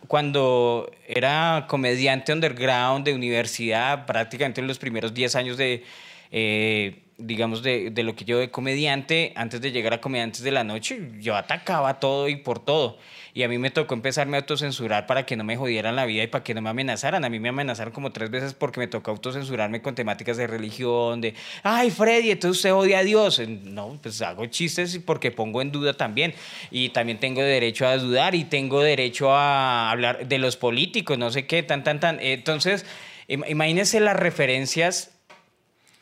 cuando 0.07 0.89
era 1.09 1.65
comediante 1.67 2.31
underground 2.31 3.03
de 3.03 3.13
universidad, 3.13 4.05
prácticamente 4.05 4.61
en 4.61 4.67
los 4.67 4.79
primeros 4.79 5.13
10 5.13 5.35
años 5.35 5.57
de, 5.57 5.83
eh, 6.31 7.00
digamos, 7.21 7.63
de, 7.63 7.89
de 7.91 8.03
lo 8.03 8.15
que 8.15 8.25
yo 8.25 8.37
de 8.39 8.49
comediante, 8.51 9.33
antes 9.35 9.61
de 9.61 9.71
llegar 9.71 9.93
a 9.93 10.01
Comediantes 10.01 10.41
de 10.43 10.51
la 10.51 10.63
Noche, 10.63 11.11
yo 11.19 11.35
atacaba 11.35 11.99
todo 11.99 12.27
y 12.29 12.35
por 12.37 12.59
todo. 12.63 12.97
Y 13.33 13.43
a 13.43 13.47
mí 13.47 13.57
me 13.57 13.71
tocó 13.71 13.93
empezarme 13.93 14.35
a 14.35 14.41
autocensurar 14.41 15.07
para 15.07 15.25
que 15.25 15.37
no 15.37 15.45
me 15.45 15.55
jodieran 15.55 15.95
la 15.95 16.05
vida 16.05 16.21
y 16.23 16.27
para 16.27 16.43
que 16.43 16.53
no 16.53 16.61
me 16.61 16.69
amenazaran. 16.69 17.23
A 17.23 17.29
mí 17.29 17.39
me 17.39 17.47
amenazaron 17.47 17.93
como 17.93 18.11
tres 18.11 18.29
veces 18.29 18.53
porque 18.53 18.81
me 18.81 18.87
tocó 18.87 19.11
autocensurarme 19.11 19.81
con 19.81 19.95
temáticas 19.95 20.35
de 20.35 20.47
religión, 20.47 21.21
de, 21.21 21.33
ay, 21.63 21.91
Freddy, 21.91 22.31
entonces 22.31 22.57
usted 22.57 22.73
odia 22.73 22.99
a 22.99 23.03
Dios. 23.03 23.41
No, 23.47 23.97
pues 24.03 24.21
hago 24.21 24.45
chistes 24.47 24.99
porque 25.05 25.31
pongo 25.31 25.61
en 25.61 25.71
duda 25.71 25.93
también. 25.95 26.33
Y 26.71 26.89
también 26.89 27.19
tengo 27.21 27.41
derecho 27.41 27.87
a 27.87 27.95
dudar 27.97 28.35
y 28.35 28.43
tengo 28.43 28.81
derecho 28.81 29.31
a 29.33 29.91
hablar 29.91 30.27
de 30.27 30.37
los 30.37 30.57
políticos, 30.57 31.17
no 31.17 31.31
sé 31.31 31.45
qué, 31.45 31.63
tan, 31.63 31.85
tan, 31.85 32.01
tan. 32.01 32.19
Entonces, 32.19 32.85
im- 33.29 33.45
imagínense 33.49 34.01
las 34.01 34.17
referencias 34.17 35.11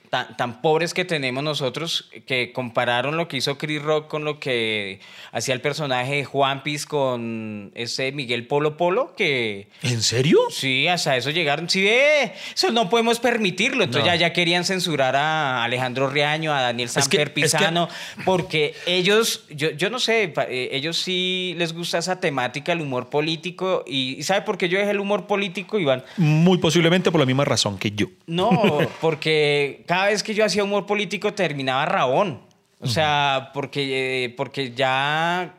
tan, 0.10 0.36
tan 0.38 0.62
pobres 0.62 0.94
que 0.94 1.06
tenemos 1.06 1.44
nosotros 1.44 2.10
que 2.26 2.52
compararon 2.52 3.16
lo 3.18 3.28
que 3.28 3.38
hizo 3.38 3.58
Chris 3.58 3.82
Rock 3.82 4.08
con 4.08 4.24
lo 4.24 4.40
que 4.40 5.00
hacía 5.32 5.54
el 5.54 5.62
personaje 5.62 6.16
de 6.16 6.26
Juan 6.26 6.64
Piz 6.64 6.86
con 6.86 7.72
ese 7.76 8.12
Miguel 8.12 8.48
Polo 8.48 8.76
Polo, 8.78 9.14
que 9.16 9.68
¿En 9.84 10.02
serio? 10.02 10.40
sí, 10.50 10.88
hasta 10.88 11.16
eso 11.16 11.30
llegaron. 11.30 11.70
Sí, 11.70 11.84
ve, 11.84 12.34
eso 12.56 12.72
no 12.72 12.90
podemos 12.90 13.20
permitirlo. 13.20 13.84
Entonces 13.84 14.06
No. 14.08 14.14
ya, 14.14 14.16
ya 14.28 14.34
querían 14.34 14.66
censurar 14.66 15.16
a 15.16 15.64
Alejandro 15.64 16.10
Riaño, 16.10 16.54
a 16.54 16.62
Daniel 16.62 16.88
Es 16.88 16.96
que- 16.96 17.02
Samper 17.02 17.22
es 17.22 17.28
que- 17.34 17.42
Pizano, 17.42 17.88
porque 18.26 18.74
ellos, 18.86 19.46
yo, 19.50 19.72
yo 19.72 19.90
no 19.90 20.00
sé, 20.00 20.34
eh, 20.50 20.70
ellos 20.72 20.98
sí 20.98 21.54
les 21.58 21.74
gusta 21.74 22.00
esa 22.00 22.20
temática, 22.20 22.72
el 22.72 22.82
humor 22.82 23.10
político. 23.10 23.84
Y, 23.88 24.16
¿y 24.20 24.24
¿sabe 24.24 24.42
por 24.42 24.58
qué 24.58 24.70
yo 24.70 24.80
dejé 24.80 24.92
el 24.92 25.00
humor 25.00 25.28
político, 25.28 25.80
Iván? 25.80 26.04
Muy 26.18 26.58
posiblemente 26.58 27.12
por 27.12 27.20
la 27.20 27.26
misma 27.26 27.46
razón 27.46 27.78
que 27.78 27.92
yo. 27.92 28.08
No, 28.28 28.50
porque 29.02 29.84
cada 29.86 29.99
vez 30.06 30.24
que 30.24 30.34
yo 30.34 30.44
hacía 30.46 30.64
humor 30.64 30.86
político 30.86 31.34
terminaba 31.34 31.86
rabón. 31.86 32.42
O 32.82 32.88
sea, 32.88 33.52
porque, 33.54 34.26
eh, 34.26 34.30
porque 34.30 34.72
ya... 34.74 35.56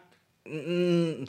mm, 0.46 1.24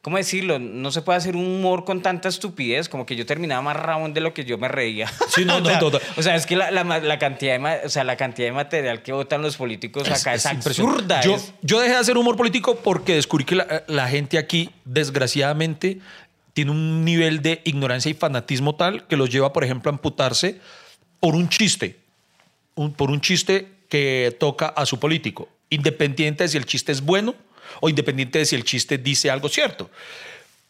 ¿Cómo 0.00 0.16
decirlo? 0.16 0.58
No 0.58 0.90
se 0.90 1.02
puede 1.02 1.18
hacer 1.18 1.36
un 1.36 1.44
humor 1.44 1.84
con 1.84 2.00
tanta 2.02 2.28
estupidez, 2.28 2.88
como 2.88 3.04
que 3.04 3.14
yo 3.16 3.26
terminaba 3.26 3.60
más 3.60 3.76
rabón 3.76 4.14
de 4.14 4.20
lo 4.20 4.32
que 4.32 4.44
yo 4.44 4.56
me 4.56 4.68
reía. 4.68 5.06
Sí, 5.28 5.44
no, 5.44 5.56
o 5.58 5.60
no, 5.60 5.66
sea, 5.68 5.78
total. 5.80 6.00
O 6.16 6.22
sea, 6.22 6.34
es 6.36 6.46
que 6.46 6.56
la, 6.56 6.70
la 6.70 6.82
ma- 6.84 6.98
la 7.00 7.18
cantidad 7.18 7.58
de, 7.58 7.86
o 7.86 7.88
sea, 7.90 8.04
la 8.04 8.16
cantidad 8.16 8.48
de 8.48 8.52
material 8.52 9.02
que 9.02 9.12
votan 9.12 9.42
los 9.42 9.56
políticos 9.56 10.08
acá 10.08 10.34
es, 10.34 10.44
impresionante. 10.46 11.14
absurda. 11.14 11.20
Yo, 11.22 11.34
es- 11.34 11.52
yo 11.62 11.80
dejé 11.80 11.92
de 11.94 11.98
hacer 11.98 12.16
humor 12.16 12.36
político 12.36 12.76
porque 12.76 13.14
descubrí 13.16 13.44
que 13.44 13.56
la, 13.56 13.84
la 13.88 14.08
gente 14.08 14.38
aquí, 14.38 14.70
desgraciadamente, 14.84 15.98
tiene 16.54 16.70
un 16.70 17.04
nivel 17.04 17.42
de 17.42 17.60
ignorancia 17.64 18.10
y 18.10 18.14
fanatismo 18.14 18.76
tal 18.76 19.06
que 19.08 19.16
los 19.16 19.28
lleva, 19.30 19.52
por 19.52 19.62
ejemplo, 19.64 19.90
a 19.90 19.94
amputarse 19.94 20.60
por 21.20 21.34
un 21.34 21.48
chiste. 21.48 21.98
Un- 22.78 22.92
por 22.92 23.10
un 23.10 23.20
chiste 23.20 23.66
que 23.88 24.36
toca 24.38 24.68
a 24.68 24.86
su 24.86 25.00
político, 25.00 25.48
independiente 25.68 26.44
de 26.44 26.48
si 26.48 26.56
el 26.56 26.64
chiste 26.64 26.92
es 26.92 27.00
bueno 27.00 27.34
o 27.80 27.88
independiente 27.88 28.38
de 28.38 28.44
si 28.46 28.54
el 28.54 28.62
chiste 28.62 28.98
dice 28.98 29.30
algo 29.30 29.48
cierto. 29.48 29.90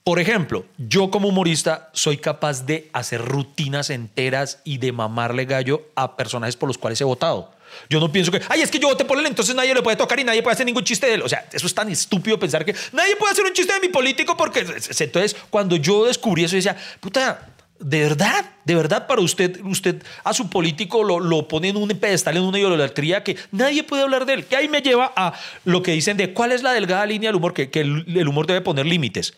Por 0.04 0.18
ejemplo, 0.18 0.64
yo 0.78 1.10
como 1.10 1.28
humorista 1.28 1.90
soy 1.92 2.16
capaz 2.16 2.64
de 2.64 2.88
hacer 2.94 3.20
rutinas 3.22 3.90
enteras 3.90 4.60
y 4.64 4.78
de 4.78 4.90
mamarle 4.90 5.44
gallo 5.44 5.82
a 5.96 6.16
personajes 6.16 6.56
por 6.56 6.68
los 6.68 6.78
cuales 6.78 6.98
he 7.02 7.04
votado. 7.04 7.52
Yo 7.90 8.00
no 8.00 8.10
pienso 8.10 8.30
que, 8.32 8.40
ay, 8.48 8.62
es 8.62 8.70
que 8.70 8.78
yo 8.78 8.88
voté 8.88 9.04
por 9.04 9.18
él, 9.18 9.26
entonces 9.26 9.54
nadie 9.54 9.74
le 9.74 9.82
puede 9.82 9.98
tocar 9.98 10.18
y 10.18 10.24
nadie 10.24 10.42
puede 10.42 10.54
hacer 10.54 10.64
ningún 10.64 10.84
chiste 10.84 11.06
de 11.08 11.14
él. 11.14 11.22
O 11.22 11.28
sea, 11.28 11.46
eso 11.52 11.66
es 11.66 11.74
tan 11.74 11.90
estúpido 11.90 12.38
pensar 12.38 12.64
que 12.64 12.74
nadie 12.92 13.16
puede 13.16 13.32
hacer 13.32 13.44
un 13.44 13.52
chiste 13.52 13.74
de 13.74 13.80
mi 13.80 13.88
político 13.88 14.34
porque... 14.34 14.60
Entonces, 14.60 15.36
cuando 15.50 15.76
yo 15.76 16.06
descubrí 16.06 16.44
eso, 16.44 16.56
decía, 16.56 16.74
puta, 17.00 17.50
de 17.80 18.00
verdad, 18.00 18.44
de 18.64 18.74
verdad 18.74 19.06
para 19.06 19.20
usted, 19.20 19.60
usted 19.64 20.02
a 20.24 20.32
su 20.34 20.50
político 20.50 21.04
lo, 21.04 21.20
lo 21.20 21.46
pone 21.48 21.68
en 21.68 21.76
un 21.76 21.88
pedestal, 21.90 22.36
en 22.36 22.42
una 22.42 22.58
idolatría 22.58 23.22
que 23.22 23.36
nadie 23.52 23.84
puede 23.84 24.02
hablar 24.02 24.26
de 24.26 24.34
él. 24.34 24.44
Que 24.46 24.56
ahí 24.56 24.68
me 24.68 24.82
lleva 24.82 25.12
a 25.14 25.32
lo 25.64 25.82
que 25.82 25.92
dicen 25.92 26.16
de 26.16 26.32
cuál 26.32 26.52
es 26.52 26.62
la 26.62 26.72
delgada 26.72 27.06
línea 27.06 27.28
del 27.28 27.36
humor, 27.36 27.54
que, 27.54 27.70
el- 27.80 28.28
humor 28.28 28.46
debe 28.46 28.60
poner 28.60 28.86
límites 28.86 29.34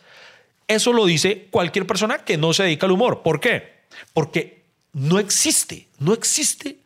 Eso 0.69 0.93
lo 0.93 1.05
dice 1.07 1.49
cualquier 1.51 1.87
persona 1.87 2.19
que 2.19 2.37
no 2.37 2.53
se 2.53 2.63
dedica 2.63 2.87
al 2.87 2.93
humor. 2.93 3.23
¿Por 3.23 3.41
qué? 3.41 3.81
Porque 4.15 4.63
no 4.93 5.19
existe, 5.19 5.87
no 5.99 6.13
existe 6.15 6.77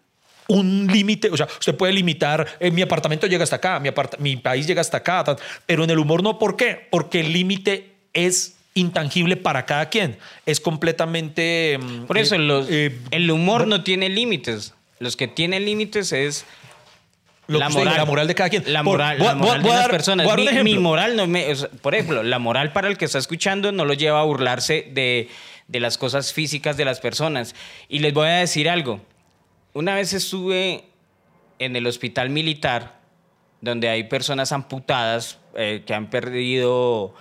un 0.49 0.89
límite, 0.89 1.31
o 1.31 1.37
sea, 1.37 1.47
usted 1.47 1.75
puede 1.75 1.93
limitar, 1.95 2.47
eh, 2.61 2.71
mi 2.71 2.83
apartamento 2.83 3.27
llega 3.27 3.45
hasta 3.45 3.57
acá, 3.57 3.81
mi, 3.81 3.89
mi 4.19 4.37
país 4.37 4.67
llega 4.67 4.81
hasta 4.83 4.99
acá, 4.99 5.25
pero 5.65 5.85
en 5.85 5.91
el 5.91 5.99
humor 5.99 6.23
no, 6.23 6.39
¿por 6.39 6.57
qué? 6.57 6.87
Porque 6.91 7.21
el 7.21 7.33
límite 7.33 7.93
es 8.13 8.57
intangible 8.75 9.37
para 9.37 9.65
cada 9.67 9.89
quien, 9.89 10.19
es 10.47 10.61
completamente... 10.61 11.79
mm, 11.81 12.05
Por 12.07 12.19
eso 12.19 12.35
eh, 12.35 12.39
los- 12.39 12.67
eh, 12.71 12.99
el 13.13 13.31
humor 13.31 13.67
no 13.67 13.83
tiene 13.85 14.09
límites. 14.09 14.75
Los 14.99 15.17
que 15.17 15.29
tienen 15.29 15.65
límites 15.65 16.13
es 16.13 16.45
lo 17.47 17.59
la 17.59 17.69
diga, 17.69 17.79
moral. 17.81 17.97
la 17.99 18.05
moral 18.05 18.27
de 18.27 18.35
cada 18.35 18.51
quien. 18.51 18.65
La 18.73 18.83
Por- 18.83 18.93
moral, 18.99 19.21
a- 19.21 19.25
la 19.25 19.35
moral 19.35 19.61
voy 19.63 19.71
de 19.73 19.77
las 19.77 19.89
personas. 19.89 20.27
voy 20.27 20.47
a 20.49 20.53
dar 20.53 20.65
Mi, 20.65 20.75
mi 20.75 20.79
moral 20.81 21.15
no 21.17 21.27
me. 21.27 21.51
o 21.53 21.55
sea, 21.55 21.69
por 21.69 21.95
ejemplo, 21.95 22.23
la 22.23 22.39
moral 22.39 22.73
para 22.73 22.89
el 22.89 22.97
que 22.97 23.05
está 23.05 23.19
escuchando 23.19 23.71
no 23.71 23.85
lo 23.85 23.93
lleva 23.95 24.21
a 24.21 24.25
burlarse 24.25 24.89
de, 24.93 25.29
de 25.69 25.81
las 25.81 25.99
cosas 25.99 26.33
físicas 26.33 26.77
de 26.77 26.85
las 26.85 27.01
personas. 27.01 27.55
Y 27.89 27.99
les 28.01 28.13
voy 28.15 28.29
a 28.29 28.39
decir 28.39 28.69
algo. 28.69 29.01
Una 29.75 29.95
vez 29.95 30.13
estuve 30.15 30.85
en 31.59 31.77
el 31.77 31.87
hospital 31.87 32.31
militar, 32.31 32.99
donde 33.61 33.89
hay 33.89 34.05
personas 34.05 34.51
amputadas 34.53 35.39
eh, 35.57 35.83
que 35.87 35.93
han 35.95 36.09
perdido 36.11 37.15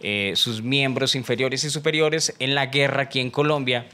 eh, 0.00 0.32
sus 0.36 0.62
miembros 0.62 1.14
inferiores 1.14 1.64
y 1.64 1.70
superiores 1.70 2.34
en 2.38 2.54
la 2.54 2.66
guerra 2.66 3.02
aquí 3.02 3.20
en 3.20 3.30
Colombia. 3.30 3.86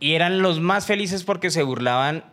Y 0.00 0.12
eran 0.12 0.42
los 0.42 0.60
más 0.60 0.86
felices 0.86 1.24
porque 1.24 1.50
se 1.50 1.62
burlaban, 1.62 2.24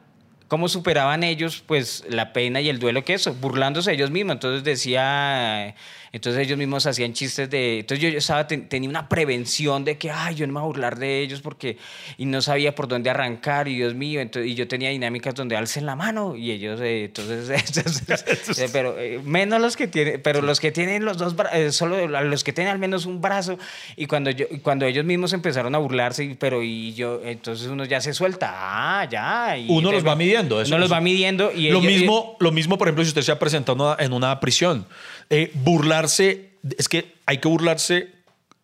cómo 0.52 0.68
superaban 0.68 1.24
ellos 1.24 1.64
pues 1.66 2.04
la 2.10 2.34
pena 2.34 2.60
y 2.60 2.68
el 2.68 2.78
duelo 2.78 3.06
que 3.06 3.14
eso, 3.14 3.34
burlándose 3.36 3.93
ellos 3.93 4.12
mismos. 4.12 4.34
Entonces 4.34 4.66
decía, 4.66 5.74
entonces 6.12 6.45
ellos 6.45 6.58
mismos 6.58 6.86
hacían 6.88 7.14
chistes 7.14 7.49
de, 7.49 7.80
entonces 7.80 8.04
yo, 8.04 8.10
yo 8.10 8.18
estaba, 8.18 8.45
ten- 8.47 8.68
tenía 8.68 8.89
una 8.89 9.08
prevención 9.08 9.86
de 9.86 9.97
que, 9.97 10.12
ay, 10.12 10.36
yo 10.36 10.45
no 10.47 10.52
me 10.52 10.60
voy 10.60 10.66
a 10.66 10.68
burlar 10.68 10.99
de 10.99 11.22
ellos 11.22 11.39
porque, 11.39 11.78
y 12.18 12.26
no 12.26 12.41
sabía 12.41 12.76
por 12.76 12.89
dónde 12.89 13.10
arrancar, 13.10 13.70
y 13.70 13.76
Dios 13.78 13.93
mío, 13.93 14.20
entonces, 14.20 14.52
y 14.52 14.56
yo 14.56 14.68
tenía 14.68 14.89
dinámicas 14.89 15.36
donde 15.36 15.56
alcen 15.56 15.86
la 15.86 15.95
mano, 15.95 16.36
y 16.36 16.52
ellos, 16.52 16.82
eh, 16.82 17.06
entonces, 17.06 17.49
entonces, 17.78 18.60
eh, 18.60 18.68
pero 18.74 18.99
eh, 18.99 19.22
menos 19.24 19.62
los 19.62 19.78
que 19.78 19.88
tienen, 19.88 20.22
pero 20.22 20.41
los 20.41 20.60
que 20.60 20.74
tienen 20.74 21.06
los 21.06 21.18
dos, 21.18 21.34
eh, 21.54 21.72
solo 21.72 22.06
los 22.10 22.43
que 22.43 22.52
tienen 22.52 22.74
al 22.74 22.80
menos 22.80 23.06
un 23.06 23.22
brazo, 23.22 23.58
y 23.95 24.06
cuando 24.08 24.32
yo, 24.32 24.47
cuando 24.64 24.86
ellos 24.86 25.06
mismos 25.06 25.32
empezaron 25.32 25.74
a 25.76 25.78
burlarse, 25.78 26.36
pero 26.38 26.62
y 26.62 26.93
yo, 26.93 27.22
entonces 27.24 27.68
uno 27.68 27.86
ya 27.86 28.02
se 28.02 28.12
suelta, 28.14 28.52
ah, 28.54 29.08
ya. 29.10 29.58
y 29.58 29.68
Uno 29.70 29.93
los 29.93 30.06
va 30.06 30.18
midiendo, 30.18 30.41
eso- 30.42 30.70
Uno 30.70 30.78
los 30.80 30.86
eso- 30.88 30.94
va 30.96 31.02
midiendo, 31.02 31.52
y 31.52 31.70
lo, 31.70 31.80
ellos- 31.80 31.84
mismo, 31.92 32.38
lo 32.39 32.52
mismo, 32.52 32.78
por 32.78 32.88
ejemplo, 32.88 33.04
si 33.04 33.10
usted 33.10 33.22
se 33.22 33.32
ha 33.32 33.39
presentado 33.39 33.98
en 34.00 34.14
una 34.14 34.39
prisión. 34.39 34.86
Eh, 35.30 35.52
burlarse, 35.54 36.50
es 36.78 36.89
que 36.89 37.14
hay 37.26 37.38
que 37.39 37.48
burlarse 37.48 38.10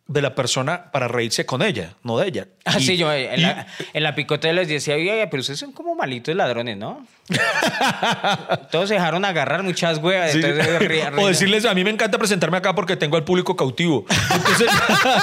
de 0.07 0.21
la 0.21 0.36
persona 0.36 0.91
para 0.91 1.07
reírse 1.07 1.45
con 1.45 1.61
ella, 1.61 1.93
no 2.03 2.17
de 2.17 2.28
ella. 2.28 2.47
Ah, 2.65 2.78
Y- 2.80 2.84
sí, 2.84 2.97
yo 2.97 3.11
en, 3.13 3.39
y- 3.39 3.43
la, 3.43 3.67
en 3.93 4.03
la 4.03 4.15
picota 4.15 4.51
les 4.53 4.67
decía, 4.67 4.95
oye, 4.95 5.28
pero 5.30 5.41
ustedes 5.41 5.59
son 5.59 5.71
como 5.73 5.95
malitos 5.95 6.34
ladrones, 6.36 6.78
¿no? 6.78 7.05
Todos 8.71 8.88
se 8.89 8.95
dejaron 8.95 9.25
agarrar 9.25 9.63
muchas 9.63 9.97
huevas. 9.99 10.32
Sí. 10.32 10.39
entonces, 10.43 10.80
ri- 10.82 10.88
ri- 11.11 11.21
o 11.21 11.28
decirles, 11.28 11.65
a 11.65 11.73
mí 11.73 11.84
me 11.84 11.89
encanta 11.89 12.17
presentarme 12.17 12.57
acá 12.57 12.73
porque 12.75 12.95
tengo 12.95 13.17
al 13.17 13.23
público 13.23 13.55
cautivo. 13.55 14.05
Entonces, 14.34 14.67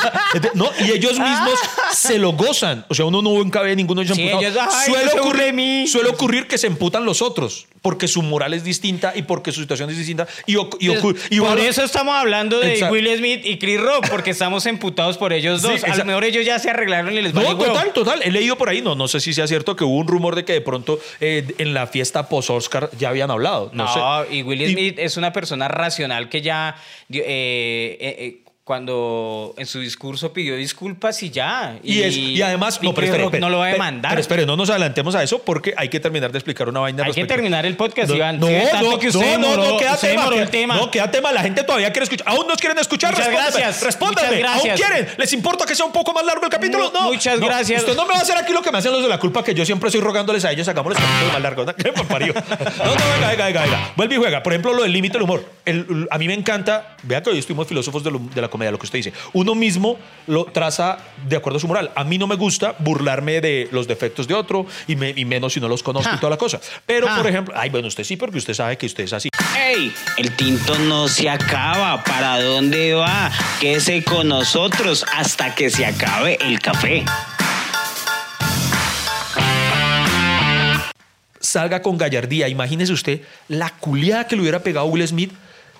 no, 0.54 0.68
y 0.80 0.90
ellos 0.92 1.18
mismos 1.18 1.58
se 1.92 2.18
lo 2.18 2.32
gozan. 2.32 2.84
O 2.88 2.94
sea, 2.94 3.04
uno 3.06 3.22
no 3.22 3.30
nunca 3.30 3.60
ve 3.62 3.74
ninguno 3.76 4.00
de 4.00 4.04
ellos 4.06 4.16
Sí, 4.16 4.28
ellos, 4.28 4.56
"Ay, 4.70 4.86
suele, 4.92 5.20
ocurrir, 5.20 5.42
de 5.44 5.52
mí". 5.52 5.86
suele 5.88 6.08
ocurrir 6.10 6.46
que 6.46 6.58
se 6.58 6.66
emputan 6.66 7.04
los 7.04 7.22
otros 7.22 7.66
porque 7.84 8.08
su 8.08 8.22
moral 8.22 8.54
es 8.54 8.64
distinta 8.64 9.12
y 9.14 9.22
porque 9.24 9.52
su 9.52 9.60
situación 9.60 9.90
es 9.90 9.98
distinta. 9.98 10.26
Y, 10.46 10.56
y 10.56 11.38
por 11.40 11.60
eso 11.60 11.84
estamos 11.84 12.14
hablando 12.14 12.58
de 12.58 12.72
Exacto. 12.72 12.94
Will 12.94 13.14
Smith 13.18 13.42
y 13.44 13.58
Chris 13.58 13.78
Rock, 13.78 14.08
porque 14.08 14.30
estamos 14.30 14.64
emputados 14.64 15.18
por 15.18 15.34
ellos 15.34 15.60
Sí, 15.60 15.68
dos. 15.68 15.84
a 15.84 15.94
lo 15.96 16.04
mejor 16.06 16.24
ellos 16.24 16.46
ya 16.46 16.58
se 16.58 16.70
arreglaron 16.70 17.12
y 17.12 17.20
les 17.20 17.34
vale 17.34 17.46
No, 17.50 17.54
huevo. 17.56 17.74
total, 17.74 17.92
total. 17.92 18.20
He 18.24 18.30
leído 18.30 18.56
por 18.56 18.70
ahí, 18.70 18.80
no, 18.80 18.94
no 18.94 19.06
sé 19.06 19.20
si 19.20 19.34
sea 19.34 19.46
cierto 19.46 19.76
que 19.76 19.84
hubo 19.84 19.98
un 19.98 20.06
rumor 20.08 20.34
de 20.34 20.46
que 20.46 20.54
de 20.54 20.60
pronto 20.62 20.98
eh, 21.20 21.46
en 21.58 21.74
la 21.74 21.86
fiesta 21.86 22.26
post-Oscar 22.26 22.88
ya 22.98 23.10
habían 23.10 23.30
hablado. 23.30 23.68
No, 23.74 23.84
No, 23.84 24.24
sé. 24.24 24.34
y 24.34 24.42
Will 24.42 24.66
Smith 24.72 24.98
es 24.98 25.18
una 25.18 25.34
persona 25.34 25.68
racional 25.68 26.30
que 26.30 26.40
ya 26.40 26.76
eh, 27.10 27.96
eh, 28.00 28.40
cuando 28.64 29.54
en 29.58 29.66
su 29.66 29.78
discurso 29.80 30.32
pidió 30.32 30.56
disculpas 30.56 31.22
y 31.22 31.28
ya. 31.30 31.78
Y, 31.82 32.00
es- 32.00 32.16
y 32.16 32.40
además, 32.40 32.78
y 32.80 32.86
no, 32.86 32.94
pero 32.94 33.06
espere, 33.08 33.24
espere, 33.24 33.40
no 33.40 33.50
lo 33.50 33.58
va 33.58 33.66
a 33.66 33.68
demandar. 33.68 34.10
Pero 34.12 34.20
espere, 34.22 34.46
no 34.46 34.56
nos 34.56 34.70
adelantemos 34.70 35.14
a 35.14 35.22
eso 35.22 35.38
porque 35.42 35.74
hay 35.76 35.90
que 35.90 36.00
terminar 36.00 36.32
de 36.32 36.38
explicar 36.38 36.68
una 36.68 36.80
vaina. 36.80 37.02
Hay 37.02 37.12
que 37.12 37.20
respecto- 37.20 37.34
terminar 37.34 37.66
el 37.66 37.76
podcast, 37.76 38.08
no, 38.08 38.16
Iván. 38.16 38.40
No, 38.40 38.46
Sí, 38.46 38.52
no, 38.82 38.98
que 38.98 39.08
usted 39.08 39.20
no, 39.38 39.38
no, 39.38 39.48
demoró- 39.56 39.70
no, 39.72 39.76
queda 39.78 39.96
tema. 39.98 40.30
queda- 40.30 40.46
tema. 40.46 40.76
No, 40.76 40.90
queda 40.90 41.10
tema. 41.10 41.30
La 41.32 41.42
gente 41.42 41.62
todavía 41.62 41.92
quiere 41.92 42.04
escuchar. 42.04 42.26
¿Aún 42.28 42.46
nos 42.48 42.56
quieren 42.56 42.78
escuchar? 42.78 43.10
Muchas 43.12 43.26
Respóndame, 43.26 43.58
gracias. 43.60 43.82
Respóndame. 43.82 44.28
Muchas 44.28 44.40
gracias. 44.40 44.80
¿Aún 44.80 44.90
quieren? 44.96 45.14
¿Les 45.18 45.32
importa 45.34 45.66
que 45.66 45.74
sea 45.74 45.84
un 45.84 45.92
poco 45.92 46.12
más 46.14 46.24
largo 46.24 46.44
el 46.44 46.50
capítulo? 46.50 46.90
No. 46.94 47.12
muchas 47.12 47.38
gracias. 47.38 47.82
Usted 47.82 47.94
no 47.96 48.06
me 48.06 48.14
va 48.14 48.18
a 48.20 48.22
hacer 48.22 48.36
aquí 48.38 48.52
lo 48.54 48.62
que 48.62 48.72
me 48.72 48.78
hacen 48.78 48.92
los 48.92 49.02
de 49.02 49.08
la 49.08 49.18
culpa, 49.18 49.44
que 49.44 49.54
yo 49.54 49.66
siempre 49.66 49.88
estoy 49.88 50.00
rogándoles 50.00 50.42
a 50.46 50.52
ellos, 50.52 50.66
hagamos 50.68 50.94
los 50.94 51.02
capítulos 51.02 51.32
más 51.34 51.42
largos. 51.42 51.66
¿Qué 51.76 51.92
parido? 52.08 52.32
No, 52.34 52.84
no, 52.86 52.94
venga, 53.14 53.28
venga, 53.28 53.44
venga, 53.46 53.60
venga. 53.62 53.92
Vuelve 53.96 54.14
y 54.14 54.18
juega. 54.18 54.42
Por 54.42 54.54
ejemplo, 54.54 54.72
lo 54.72 54.82
del 54.84 54.92
límite 54.92 55.12
del 55.14 55.22
humor. 55.24 55.44
El- 55.66 56.08
a 56.10 56.16
mí 56.18 56.26
me 56.26 56.34
encanta, 56.34 56.96
vea 57.02 57.22
que 57.22 57.28
hoy 57.30 57.38
estuvimos 57.38 57.66
filósofos 57.68 58.02
de, 58.02 58.10
lo- 58.10 58.20
de 58.34 58.40
la 58.40 58.48
comedia, 58.54 58.70
lo 58.70 58.78
que 58.78 58.86
usted 58.86 59.00
dice. 59.00 59.12
Uno 59.32 59.56
mismo 59.56 59.98
lo 60.28 60.44
traza 60.44 60.98
de 61.28 61.34
acuerdo 61.36 61.56
a 61.56 61.60
su 61.60 61.66
moral. 61.66 61.90
A 61.96 62.04
mí 62.04 62.18
no 62.18 62.28
me 62.28 62.36
gusta 62.36 62.76
burlarme 62.78 63.40
de 63.40 63.68
los 63.72 63.88
defectos 63.88 64.28
de 64.28 64.34
otro 64.34 64.64
y, 64.86 64.94
me- 64.94 65.12
y 65.16 65.24
menos 65.24 65.52
si 65.54 65.60
no 65.60 65.66
los 65.66 65.82
conozco 65.82 66.10
y 66.10 66.14
Ja. 66.14 66.20
toda 66.20 66.30
la 66.30 66.36
cosa. 66.36 66.60
Pero, 66.86 67.08
Ja. 67.08 67.16
por 67.16 67.26
ejemplo, 67.26 67.52
ay, 67.56 67.68
bueno, 67.70 67.88
usted 67.88 68.04
sí, 68.04 68.16
porque 68.16 68.38
usted 68.38 68.54
sabe 68.54 68.78
que 68.78 68.86
usted 68.86 69.02
es 69.04 69.12
así. 69.12 69.28
¡Ey! 69.58 69.92
El 70.18 70.30
tinto 70.36 70.78
no 70.78 71.08
se 71.08 71.28
acaba. 71.28 72.04
¿Para 72.04 72.40
dónde 72.40 72.94
va? 72.94 73.32
Quédese 73.60 74.04
con 74.04 74.28
nosotros 74.28 75.04
hasta 75.12 75.52
que 75.56 75.68
se 75.70 75.84
acabe 75.84 76.38
el 76.40 76.60
café. 76.60 77.04
salga 81.40 81.82
con 81.82 81.96
gallardía. 81.98 82.48
Imagínese 82.48 82.92
usted 82.92 83.20
la 83.48 83.70
culiada 83.70 84.26
que 84.26 84.34
le 84.34 84.42
hubiera 84.42 84.60
pegado 84.62 84.86
Will 84.86 85.06
Smith 85.06 85.30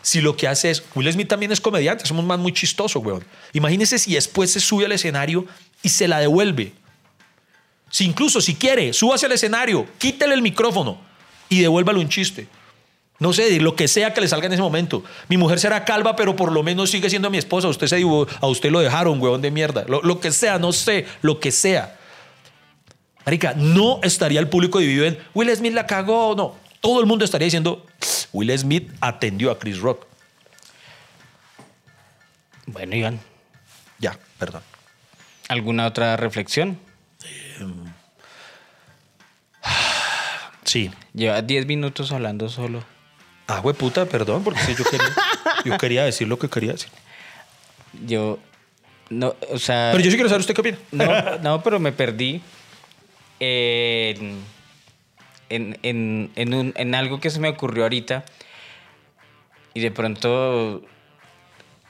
si 0.05 0.21
lo 0.21 0.37
que 0.37 0.47
hace 0.47 0.71
es. 0.71 0.85
Will 0.95 1.11
Smith 1.11 1.29
también 1.29 1.51
es 1.51 1.61
comediante, 1.61 2.05
somos 2.05 2.25
más 2.27 2.39
muy 2.39 2.53
chistoso, 2.53 3.01
weón. 3.01 3.25
Imagínese 3.55 3.99
si 3.99 4.13
después 4.13 4.53
se 4.53 4.61
sube 4.61 4.85
al 4.85 4.93
escenario 4.93 5.47
y 5.83 5.89
se 5.89 6.07
la 6.07 6.21
devuelve. 6.21 6.75
Si 7.91 8.05
incluso, 8.05 8.43
si 8.43 8.55
quiere, 8.55 8.93
súbase 8.93 9.25
al 9.25 9.33
escenario, 9.33 9.87
quítele 9.97 10.35
el 10.35 10.43
micrófono 10.43 10.99
y 11.49 11.61
devuélvale 11.61 11.99
un 11.99 12.11
chiste. 12.11 12.47
No 13.19 13.33
sé, 13.33 13.59
lo 13.61 13.75
que 13.77 13.89
sea 13.89 14.13
que 14.13 14.21
le 14.21 14.29
salga 14.29 14.47
en 14.47 14.53
ese 14.53 14.61
momento. 14.61 15.03
Mi 15.29 15.39
mujer 15.39 15.59
será 15.59 15.87
calva, 15.87 16.17
pero 16.17 16.37
por 16.37 16.53
lo 16.53 16.63
menos 16.63 16.91
sigue 16.91 17.09
siendo 17.09 17.31
mi 17.31 17.39
esposa. 17.39 17.69
Usted 17.69 17.87
se 17.87 18.03
a 18.03 18.47
usted 18.47 18.71
lo 18.71 18.81
dejaron, 18.81 19.19
huevón 19.23 19.41
de 19.41 19.51
mierda. 19.51 19.87
Lo, 19.89 20.03
lo 20.03 20.21
que 20.21 20.33
sea, 20.33 20.59
no 20.59 20.73
sé, 20.73 21.07
lo 21.23 21.41
que 21.41 21.51
sea. 21.51 21.99
Marica, 23.25 23.55
no 23.57 24.01
estaría 24.03 24.41
el 24.41 24.49
público 24.49 24.81
dividido 24.81 25.07
en 25.07 25.19
Will 25.33 25.55
Smith 25.57 25.73
la 25.73 25.87
cagó. 25.87 26.35
No, 26.37 26.57
todo 26.81 27.01
el 27.01 27.07
mundo 27.07 27.25
estaría 27.25 27.47
diciendo 27.47 27.87
Will 28.33 28.57
Smith 28.59 28.91
atendió 29.01 29.51
a 29.51 29.59
Chris 29.59 29.79
Rock. 29.81 30.07
Bueno, 32.67 32.97
Iván, 32.97 33.21
Ya, 33.99 34.19
perdón. 34.39 34.63
¿alguna 35.49 35.87
otra 35.87 36.17
reflexión? 36.17 36.79
Sí. 40.65 40.91
Lleva 41.13 41.43
10 41.43 41.67
minutos 41.67 42.11
hablando 42.11 42.49
solo. 42.49 42.83
Ah, 43.47 43.63
puta, 43.63 44.07
perdón, 44.07 44.43
porque 44.43 44.61
sí, 44.61 44.75
yo 44.75 44.85
quería, 44.85 45.09
yo 45.65 45.79
quería 45.79 46.05
decir 46.05 46.27
lo 46.27 46.39
que 46.39 46.49
quería 46.49 46.73
decir. 46.73 46.89
Yo. 48.07 48.39
No, 49.11 49.37
o 49.51 49.59
sea. 49.59 49.91
Pero 49.93 50.03
yo 50.03 50.11
sí 50.11 50.17
quiero 50.17 50.31
saber 50.31 50.41
usted 50.41 50.55
qué 50.55 50.61
opina. 50.63 50.79
No, 50.91 51.39
no, 51.39 51.63
pero 51.63 51.79
me 51.79 51.93
perdí 51.93 52.41
en, 53.39 54.43
en, 55.55 55.79
en, 55.83 56.31
en 56.37 56.55
un- 56.55 56.73
en 56.77 56.95
algo 56.95 57.21
que 57.21 57.31
se 57.31 57.41
me 57.41 57.49
ocurrió 57.49 57.85
ahorita. 57.85 58.25
Y 59.75 59.81
de 59.81 59.91
pronto, 59.91 60.83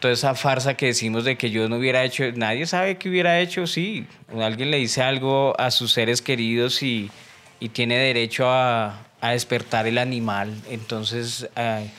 toda 0.01 0.15
esa 0.15 0.35
farsa 0.35 0.75
que 0.75 0.87
decimos 0.87 1.25
de 1.25 1.37
que 1.37 1.51
yo 1.51 1.69
no 1.69 1.77
hubiera 1.77 2.03
hecho, 2.05 2.25
nadie 2.35 2.67
sabe 2.67 2.97
qué 2.97 3.09
hubiera 3.09 3.41
hecho, 3.41 3.67
sí. 3.67 4.07
Alguien 4.41 4.71
le 4.71 4.79
dice 4.79 5.03
algo 5.03 5.59
a 5.61 5.71
sus 5.71 5.93
seres 5.93 6.23
queridos 6.23 6.83
y, 6.83 7.11
y 7.61 7.69
tiene 7.71 7.99
derecho 7.99 8.49
a, 8.49 9.01
a 9.21 9.31
despertar 9.33 9.87
el 9.87 9.99
animal. 9.99 10.55
Entonces, 10.71 11.49
ay, 11.55 11.91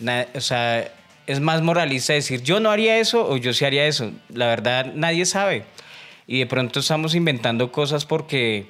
na- 0.00 0.26
o 0.34 0.40
sea, 0.40 0.92
es 1.26 1.40
más 1.40 1.62
moralista 1.62 2.12
decir 2.12 2.42
yo 2.42 2.58
no 2.60 2.70
haría 2.70 2.98
eso 2.98 3.26
o 3.26 3.36
yo 3.36 3.52
sí 3.54 3.64
haría 3.64 3.86
eso. 3.86 4.12
La 4.28 4.46
verdad, 4.48 4.92
nadie 4.94 5.24
sabe. 5.24 5.64
Y 6.26 6.40
de 6.40 6.46
pronto 6.46 6.80
estamos 6.80 7.14
inventando 7.14 7.72
cosas 7.72 8.04
porque 8.04 8.66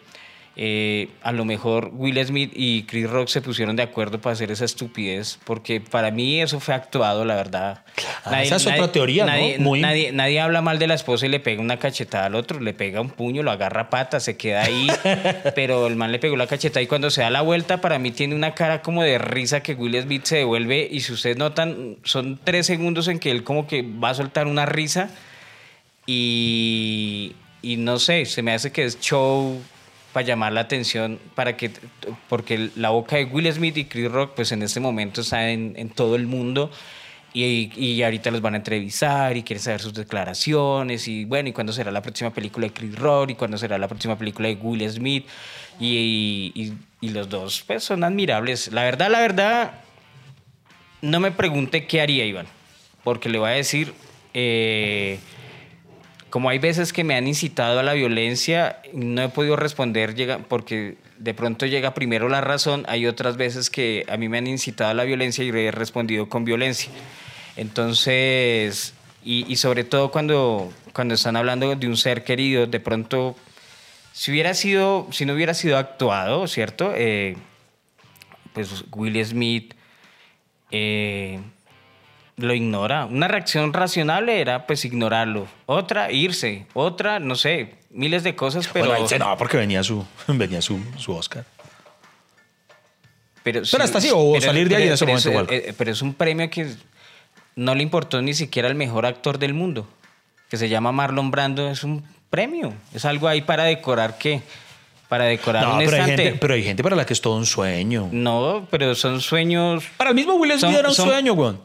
eh, 0.55 1.09
a 1.23 1.33
lo 1.33 1.45
mejor 1.47 1.91
Will 1.95 2.23
Smith 2.27 2.53
y 2.55 2.83
Chris 2.83 3.09
Rock 3.09 3.29
se 3.29 3.41
pusieron 3.41 3.75
de 3.75 3.83
acuerdo 3.83 4.21
para 4.21 4.35
hacer 4.35 4.51
esa 4.51 4.67
estupidez, 4.67 5.39
porque 5.45 5.81
para 5.81 6.11
mí 6.11 6.41
eso 6.43 6.61
fue 6.61 6.75
actuado, 6.75 7.25
la 7.25 7.35
verdad. 7.37 7.85
Ah, 8.25 8.43
esa 8.43 8.57
es 8.57 8.67
otra 8.67 8.93
teoría, 8.93 9.25
¿no? 9.25 9.31
nadie, 9.33 9.59
Muy- 9.59 9.81
nadie, 9.81 10.13
nadie 10.13 10.41
habla 10.41 10.61
mal 10.61 10.79
de 10.79 10.87
la 10.87 10.95
esposa 10.95 11.25
y 11.25 11.31
le 11.31 11.41
pega 11.41 11.63
una 11.63 11.79
cachetada 11.79 12.27
al 12.27 12.35
otro, 12.35 12.61
le 12.61 12.75
pega 12.75 13.01
un 13.01 13.09
puño, 13.11 13.43
lo 13.43 13.51
agarra 13.51 13.83
a 13.83 13.91
pata, 13.91 14.21
se 14.21 14.37
queda 14.37 14.63
ahí, 14.65 14.89
pero 15.55 15.87
el 15.87 15.97
man 15.97 16.13
le 16.13 16.19
pegó 16.19 16.37
la 16.37 16.47
cachetada 16.47 16.83
y 16.83 16.87
cuando 16.87 17.09
se 17.11 17.23
da 17.23 17.31
la 17.31 17.41
vuelta, 17.41 17.81
para 17.81 17.99
mí 17.99 18.11
tiene 18.11 18.35
una 18.35 18.55
cara 18.55 18.83
como 18.83 19.03
de 19.03 19.17
risa 19.19 19.63
que 19.63 19.73
Will 19.75 20.01
Smith 20.03 20.25
se 20.25 20.37
devuelve 20.37 20.87
y 20.91 21.01
si 21.01 21.13
ustedes 21.15 21.39
notan, 21.39 21.97
son 22.05 22.39
tres 22.45 22.67
segundos 22.67 23.09
en 23.09 23.19
que 23.19 23.31
él 23.31 23.43
como 23.43 23.67
que 23.67 23.83
va 23.83 24.11
a 24.11 24.15
soltar 24.15 24.47
una 24.47 24.67
risa 24.67 25.09
Y, 26.07 27.33
y 27.63 27.77
no 27.77 27.99
sé, 27.99 28.27
se 28.27 28.43
me 28.43 28.53
hace 28.53 28.73
que 28.73 28.85
es 28.85 29.01
show 29.01 29.61
para 30.13 30.27
llamar 30.27 30.53
la 30.53 30.61
atención, 30.63 31.19
para 31.35 31.57
que, 31.57 31.71
porque 32.29 32.71
la 32.77 32.91
boca 32.91 33.17
de 33.17 33.25
Will 33.25 33.51
Smith 33.53 33.77
y 33.79 33.85
Chris 33.87 34.11
Rock, 34.11 34.33
pues 34.37 34.53
en 34.53 34.63
este 34.63 34.79
momento 34.81 35.23
está 35.23 35.51
en, 35.51 35.73
en 35.77 35.89
todo 35.91 36.17
el 36.17 36.27
mundo 36.27 36.71
y, 37.35 37.71
y 37.77 38.03
ahorita 38.03 38.31
los 38.31 38.43
van 38.43 38.55
a 38.55 38.57
entrevistar 38.59 39.35
y 39.37 39.43
quieren 39.43 39.63
saber 39.63 39.81
sus 39.81 39.95
declaraciones 39.95 41.09
y 41.09 41.25
bueno, 41.25 41.49
y 41.49 41.53
cuándo 41.53 41.73
será 41.73 41.91
la 41.91 42.03
próxima 42.03 42.31
película 42.35 42.67
de 42.67 42.73
Chris 42.75 42.95
Rock 42.99 43.31
y 43.31 43.35
cuándo 43.37 43.57
será 43.57 43.79
la 43.79 43.89
próxima 43.89 44.19
película 44.19 44.49
de 44.49 44.55
Will 44.57 44.89
Smith 44.91 45.27
y, 45.81 46.53
y- 46.55 46.73
y 47.01 47.09
los 47.09 47.29
dos 47.29 47.65
pues 47.67 47.83
son 47.83 48.05
admirables. 48.05 48.71
La 48.71 48.83
verdad, 48.85 49.11
la 49.11 49.21
verdad, 49.21 49.73
no 51.01 51.19
me 51.21 51.31
pregunte 51.33 51.87
qué 51.87 52.01
haría 52.01 52.25
Iván, 52.27 52.47
porque 53.03 53.29
le 53.29 53.39
voy 53.39 53.49
a 53.49 53.53
decir... 53.55 53.93
eh, 54.35 55.19
como 56.33 56.49
hay 56.49 56.59
veces 56.59 56.95
que 56.95 57.05
me 57.05 57.14
han 57.14 57.28
incitado 57.28 57.78
a 57.78 57.83
la 57.83 57.93
violencia, 57.93 58.80
no 58.95 59.22
he 59.22 59.28
podido 59.28 59.55
responder 59.55 60.14
llega, 60.14 60.39
porque 60.39 60.97
de 61.18 61.35
pronto 61.35 61.66
llega 61.66 61.93
primero 61.93 62.30
la 62.30 62.41
razón, 62.41 62.87
hay 62.89 63.07
otras 63.07 63.37
veces 63.37 63.68
que 63.68 64.07
a 64.09 64.16
mí 64.16 64.30
me 64.30 64.39
han 64.39 64.47
incitado 64.47 64.89
a 64.93 64.95
la 64.95 65.05
violencia 65.05 65.45
y 65.45 65.51
he 65.51 65.70
respondido 65.70 66.30
con 66.30 66.47
violencia. 66.47 66.91
Entonces, 67.55 68.95
y, 69.22 69.45
y 69.47 69.57
sobre 69.57 69.85
todo 69.85 70.11
cuando, 70.11 70.72
cuando 70.95 71.12
están 71.12 71.37
hablando 71.37 71.76
de 71.76 71.87
un 71.87 71.99
ser 71.99 72.24
querido, 72.24 72.66
de 72.66 72.80
pronto, 72.80 73.37
si 74.14 74.30
hubiera 74.30 74.55
sido, 74.55 75.09
si 75.11 75.26
no 75.26 75.35
hubiera 75.35 75.53
sido 75.53 75.76
actuado, 75.76 76.49
¿cierto? 76.49 76.95
Eh, 76.97 77.37
pues 78.55 78.87
Will 78.93 79.22
Smith 79.22 79.74
eh, 80.70 81.41
lo 82.37 82.55
ignora. 82.55 83.07
Una 83.07 83.28
reacción 83.28 83.72
razonable 83.72 84.41
era 84.41 84.66
pues 84.66 84.85
ignorarlo. 84.85 85.47
Otra, 85.66 86.11
irse. 86.11 86.66
Otra, 86.74 87.18
no 87.20 87.35
sé, 87.37 87.74
miles 87.91 88.22
de 88.24 88.35
cosas, 88.35 88.68
pero... 88.72 88.87
Bueno, 88.87 89.07
se 89.09 89.18
no, 89.18 89.37
porque 89.37 89.57
venía 89.57 89.83
su, 89.83 90.05
venía 90.28 90.62
su, 90.62 90.80
su 90.99 91.12
Oscar. 91.14 91.45
Pero, 93.43 93.62
Pero 93.68 93.83
hasta 93.85 93.99
así, 93.99 94.09
o 94.14 94.41
salir 94.41 94.68
de 94.68 94.76
ahí 94.76 94.87
en 94.87 94.93
ese 94.93 95.05
momento 95.05 95.28
es, 95.28 95.33
igual. 95.33 95.47
eh, 95.51 95.74
pero 95.76 95.91
es 95.91 96.01
un 96.01 96.14
premio 96.14 96.49
que 96.49 96.68
no 97.57 97.74
le 97.74 97.83
importó 97.83 98.22
ni 98.22 98.35
siquiera 98.35 98.68
al 98.68 98.76
mejor 98.76 99.05
actor 99.05 99.39
del 99.39 99.53
mundo, 99.53 99.87
que 100.49 100.57
se 100.57 100.68
llama 100.68 100.93
Marlon 100.93 101.30
Brando. 101.33 101.68
Es 101.68 101.83
un 101.83 102.05
premio. 102.30 102.72
Es 102.95 103.05
algo 103.05 103.26
ahí 103.26 103.43
para 103.43 103.64
decorar 103.64 104.16
qué? 104.16 104.43
Para 105.09 105.24
decorar 105.24 105.64
No, 105.64 105.72
un 105.72 105.78
pero 105.80 105.91
hay, 105.91 106.01
estante. 106.03 106.22
gente, 106.22 106.39
pero 106.41 106.55
hay 106.55 106.62
gente 106.62 106.83
para 106.85 106.95
la 106.97 107.05
que 107.05 107.12
es 107.12 107.20
todo 107.20 107.37
un 107.37 107.45
sueño. 107.45 108.09
No, 108.12 108.66
pero 108.70 108.95
son 108.95 109.20
sueños... 109.20 109.85
Para 109.97 110.11
el 110.11 110.16
mismo 110.16 110.35
Will 110.35 110.59
Smith 110.59 110.76
era 110.78 110.89
un 110.89 110.95
son- 110.95 111.09
sueño, 111.09 111.33
weón. 111.35 111.61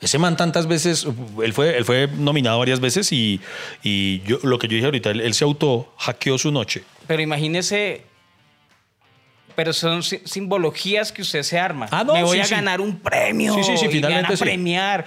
Ese 0.00 0.18
man 0.18 0.36
tantas 0.36 0.66
veces, 0.66 1.06
él 1.42 1.52
fue, 1.54 1.76
él 1.76 1.84
fue 1.84 2.06
nominado 2.06 2.58
varias 2.58 2.80
veces 2.80 3.10
y, 3.12 3.40
y 3.82 4.20
yo, 4.22 4.38
lo 4.42 4.58
que 4.58 4.68
yo 4.68 4.74
dije 4.74 4.84
ahorita, 4.84 5.10
él, 5.10 5.20
él 5.22 5.32
se 5.34 5.44
auto 5.44 5.92
hackeó 5.98 6.36
su 6.36 6.52
noche. 6.52 6.82
Pero 7.06 7.22
imagínese. 7.22 8.02
Pero 9.54 9.72
son 9.72 10.02
si- 10.02 10.20
simbologías 10.24 11.12
que 11.12 11.22
usted 11.22 11.42
se 11.42 11.58
arma. 11.58 11.88
Ah, 11.90 12.04
no, 12.04 12.12
Me 12.12 12.22
voy 12.22 12.36
sí, 12.36 12.42
a 12.42 12.44
sí. 12.44 12.50
ganar 12.54 12.80
un 12.82 12.98
premio. 12.98 13.54
Sí, 13.54 13.62
sí, 13.64 13.76
sí, 13.78 13.84
y 13.84 13.88
me 13.88 13.94
finalmente 13.94 14.22
van 14.24 14.32
a 14.34 14.36
sí. 14.36 14.44
premiar. 14.44 15.06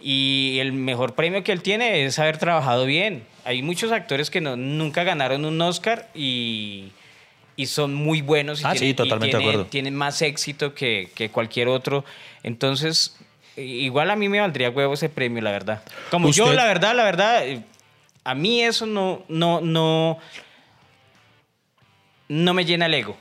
Y 0.00 0.56
el 0.60 0.72
mejor 0.72 1.14
premio 1.14 1.44
que 1.44 1.52
él 1.52 1.60
tiene 1.60 2.06
es 2.06 2.18
haber 2.18 2.38
trabajado 2.38 2.86
bien. 2.86 3.24
Hay 3.44 3.60
muchos 3.62 3.92
actores 3.92 4.30
que 4.30 4.40
no, 4.40 4.56
nunca 4.56 5.04
ganaron 5.04 5.44
un 5.44 5.60
Oscar 5.60 6.08
y, 6.14 6.92
y 7.56 7.66
son 7.66 7.92
muy 7.94 8.22
buenos. 8.22 8.62
Y 8.62 8.64
Ah, 8.64 8.72
sí, 8.72 8.78
tienen- 8.78 8.90
y 8.92 8.94
totalmente 8.94 9.36
de 9.36 9.40
tienen- 9.42 9.48
acuerdo. 9.50 9.70
Tienen 9.70 9.94
más 9.94 10.22
éxito 10.22 10.72
que, 10.74 11.10
que 11.14 11.28
cualquier 11.28 11.68
otro. 11.68 12.06
Entonces, 12.42 13.18
igual 13.62 14.10
a 14.10 14.16
mí 14.16 14.28
me 14.28 14.40
valdría 14.40 14.70
huevo 14.70 14.94
ese 14.94 15.08
premio, 15.08 15.42
la 15.42 15.50
verdad. 15.50 15.82
Como 16.10 16.30
yo, 16.30 16.52
la 16.52 16.64
verdad, 16.64 16.94
la 16.94 17.04
verdad, 17.04 17.46
eh, 17.46 17.62
a 18.24 18.34
mí 18.34 18.62
eso 18.62 18.86
no, 18.86 19.24
no, 19.28 19.60
no, 19.60 20.18
no 22.28 22.54
me 22.54 22.64
llena 22.64 22.86
el 22.86 22.94
ego, 22.94 23.16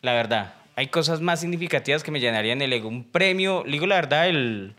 la 0.00 0.12
verdad. 0.12 0.54
Hay 0.76 0.88
cosas 0.88 1.20
más 1.20 1.40
significativas 1.40 2.02
que 2.02 2.10
me 2.10 2.20
llenarían 2.20 2.62
el 2.62 2.72
ego. 2.72 2.88
Un 2.88 3.04
premio, 3.04 3.64
digo 3.66 3.86
la 3.86 3.96
verdad, 3.96 4.28
el, 4.28 4.74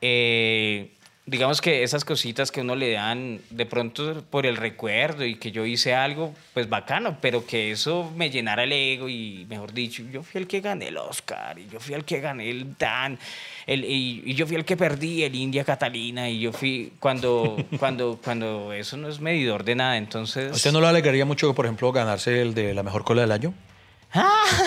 eh, 0.00 0.93
digamos 1.26 1.62
que 1.62 1.82
esas 1.82 2.04
cositas 2.04 2.52
que 2.52 2.60
uno 2.60 2.76
le 2.76 2.92
dan 2.92 3.40
de 3.48 3.64
pronto 3.64 4.22
por 4.30 4.44
el 4.44 4.56
recuerdo 4.56 5.24
y 5.24 5.36
que 5.36 5.52
yo 5.52 5.64
hice 5.64 5.94
algo, 5.94 6.34
pues 6.52 6.68
bacano, 6.68 7.16
pero 7.20 7.46
que 7.46 7.70
eso 7.70 8.12
me 8.14 8.28
llenara 8.28 8.64
el 8.64 8.72
ego 8.72 9.08
y, 9.08 9.46
mejor 9.48 9.72
dicho, 9.72 10.02
yo 10.12 10.22
fui 10.22 10.42
el 10.42 10.46
que 10.46 10.60
gané 10.60 10.88
el 10.88 10.98
Oscar 10.98 11.58
y 11.58 11.66
yo 11.68 11.80
fui 11.80 11.94
el 11.94 12.04
que 12.04 12.20
gané 12.20 12.50
el 12.50 12.76
Dan 12.76 13.18
el, 13.66 13.84
y, 13.84 14.22
y 14.26 14.34
yo 14.34 14.46
fui 14.46 14.56
el 14.56 14.66
que 14.66 14.76
perdí 14.76 15.22
el 15.22 15.34
India 15.34 15.64
Catalina 15.64 16.28
y 16.28 16.40
yo 16.40 16.52
fui 16.52 16.92
cuando, 17.00 17.56
cuando, 17.78 18.20
cuando 18.22 18.74
eso 18.74 18.98
no 18.98 19.08
es 19.08 19.20
medidor 19.20 19.64
de 19.64 19.76
nada, 19.76 19.96
entonces... 19.96 20.52
¿A 20.52 20.54
usted 20.54 20.72
no 20.72 20.80
le 20.82 20.88
alegraría 20.88 21.24
mucho, 21.24 21.54
por 21.54 21.64
ejemplo, 21.64 21.90
ganarse 21.90 22.42
el 22.42 22.52
de 22.52 22.74
la 22.74 22.82
mejor 22.82 23.04
cola 23.04 23.22
del 23.22 23.32
año? 23.32 23.54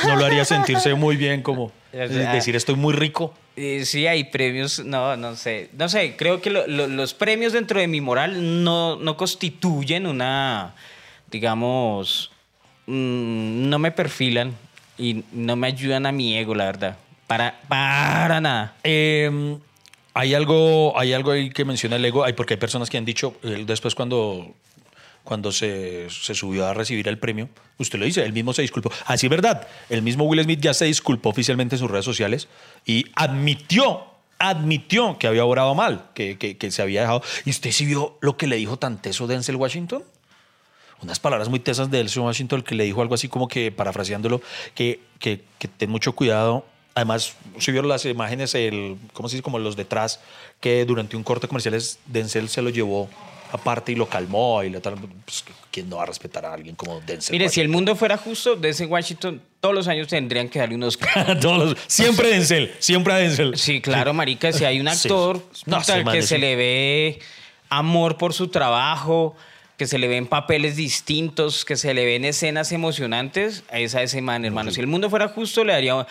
¿No 0.05 0.15
lo 0.15 0.25
haría 0.25 0.43
sentirse 0.43 0.93
muy 0.95 1.15
bien 1.15 1.41
como 1.41 1.71
decir 1.91 2.55
estoy 2.55 2.75
muy 2.75 2.93
rico? 2.93 3.33
Eh, 3.59 3.85
sí, 3.85 4.05
hay 4.05 4.25
premios, 4.25 4.85
no, 4.85 5.17
no 5.17 5.35
sé. 5.35 5.69
No 5.75 5.89
sé, 5.89 6.15
creo 6.15 6.41
que 6.41 6.51
lo- 6.51 6.67
lo- 6.67 6.85
los 6.87 7.15
premios 7.15 7.53
dentro 7.53 7.79
de 7.79 7.87
mi 7.87 8.01
moral 8.01 8.63
no, 8.63 8.97
no 8.97 9.17
constituyen 9.17 10.05
una, 10.05 10.75
digamos, 11.31 12.29
mm, 12.85 13.67
no 13.67 13.79
me 13.79 13.91
perfilan 13.91 14.53
y 14.97 15.23
no 15.31 15.55
me 15.55 15.67
ayudan 15.67 16.05
a 16.05 16.11
mi 16.11 16.37
ego, 16.37 16.53
la 16.53 16.65
verdad. 16.65 16.97
Para, 17.25 17.59
para 17.67 18.39
nada. 18.39 18.75
Eh, 18.83 19.57
hay 20.13 20.33
algo, 20.35 20.97
hay 20.99 21.13
algo 21.13 21.31
ahí 21.31 21.49
que 21.49 21.65
menciona 21.65 21.95
el 21.95 22.05
ego, 22.05 22.23
hay, 22.23 22.33
porque 22.33 22.53
hay 22.53 22.59
personas 22.59 22.89
que 22.91 22.97
han 22.99 23.05
dicho, 23.05 23.35
él 23.41 23.65
después 23.65 23.95
cuando, 23.95 24.53
cuando 25.28 25.51
se, 25.51 26.09
se 26.09 26.34
subió 26.34 26.65
a 26.65 26.73
recibir 26.73 27.09
el 27.09 27.17
premio, 27.17 27.49
usted 27.78 27.99
lo 27.99 28.05
dice, 28.05 28.23
él 28.23 28.32
mismo 28.32 28.53
se 28.53 28.61
disculpó. 28.61 28.89
Así 29.05 29.25
es 29.25 29.30
verdad, 29.30 29.67
el 29.89 30.01
mismo 30.01 30.23
Will 30.23 30.41
Smith 30.41 30.61
ya 30.61 30.73
se 30.73 30.86
disculpó 30.86 31.28
oficialmente 31.28 31.75
en 31.75 31.80
sus 31.80 31.91
redes 31.91 32.05
sociales 32.05 32.47
y 32.86 33.07
admitió, 33.13 34.05
admitió 34.39 35.17
que 35.17 35.28
había 35.28 35.43
obrado 35.43 35.75
mal, 35.75 36.05
que, 36.13 36.38
que, 36.38 36.55
que 36.55 36.71
se 36.71 36.82
había 36.82 37.01
dejado. 37.01 37.21
¿Y 37.43 37.49
usted 37.49 37.71
sí 37.71 37.86
vio 37.86 38.17
lo 38.21 38.38
que 38.38 38.47
le 38.47 38.55
dijo 38.55 38.80
tan 38.80 39.01
teso 39.01 39.28
Denzel 39.28 39.57
Washington? 39.57 40.01
unas 41.03 41.19
palabras 41.19 41.49
muy 41.49 41.59
tesas 41.59 41.91
de 41.91 41.97
Denzel 41.97 42.23
Washington 42.23 42.61
que 42.61 42.73
le 42.73 42.86
dijo 42.86 43.01
algo 43.01 43.13
así 43.13 43.28
como 43.28 43.49
que, 43.49 43.69
parafraseándolo, 43.71 44.41
que, 44.75 45.01
que, 45.19 45.43
que 45.59 45.67
ten 45.67 45.89
mucho 45.89 46.13
cuidado. 46.13 46.65
Además, 46.95 47.36
si 47.59 47.71
vieron 47.71 47.89
las 47.89 48.05
imágenes, 48.05 48.55
el, 48.55 48.97
¿cómo 49.11 49.28
se 49.30 49.36
dice? 49.36 49.43
Como 49.43 49.59
los 49.59 49.75
detrás, 49.75 50.21
que 50.61 50.86
durante 50.86 51.17
un 51.17 51.23
corte 51.23 51.47
comercial 51.47 51.78
Denzel 52.07 52.49
se 52.49 52.61
lo 52.61 52.69
llevó 52.69 53.09
aparte 53.51 53.91
y 53.91 53.95
lo 53.95 54.07
calmó 54.07 54.63
y 54.63 54.69
le 54.69 54.79
tal. 54.79 54.95
Pues, 55.25 55.43
¿Quién 55.71 55.89
no 55.89 55.97
va 55.97 56.03
a 56.03 56.05
respetar 56.07 56.45
a 56.45 56.53
alguien 56.53 56.75
como 56.75 56.99
Denzel? 57.01 57.33
Mire, 57.33 57.49
si 57.49 57.61
el 57.61 57.69
mundo 57.69 57.95
fuera 57.95 58.17
justo, 58.17 58.55
desde 58.55 58.85
Washington 58.85 59.41
todos 59.59 59.75
los 59.75 59.87
años 59.87 60.07
tendrían 60.07 60.49
que 60.49 60.59
darle 60.59 60.75
un 60.75 60.83
Oscar. 60.83 61.39
Todos 61.41 61.57
los- 61.71 61.77
siempre 61.87 62.29
Denzel, 62.29 62.73
siempre 62.79 63.13
a 63.13 63.17
Denzel. 63.17 63.57
Sí, 63.57 63.81
claro, 63.81 64.13
marica, 64.13 64.51
si 64.51 64.65
hay 64.65 64.79
un 64.79 64.87
Sí. 64.91 65.07
actor 65.07 65.37
No, 65.65 65.77
puta, 65.79 65.93
ese 65.95 66.03
man 66.03 66.13
que 66.13 66.19
es 66.19 66.27
se 66.27 66.37
le 66.37 66.55
ve 66.55 67.19
amor 67.69 68.17
por 68.17 68.33
su 68.33 68.47
trabajo, 68.47 69.35
que 69.77 69.85
se 69.85 69.99
le 69.99 70.07
ven 70.07 70.25
papeles 70.25 70.75
distintos, 70.75 71.63
que 71.65 71.75
se 71.75 71.93
le 71.93 72.05
ven 72.05 72.25
escenas 72.25 72.71
emocionantes, 72.71 73.63
a 73.71 73.77
esa 73.79 74.01
ese 74.01 74.21
man, 74.21 74.43
hermano. 74.45 74.71
Si 74.71 74.79
el 74.79 74.87
mundo 74.87 75.09
fuera 75.09 75.27
justo, 75.27 75.63
le 75.63 75.73
daría 75.73 76.07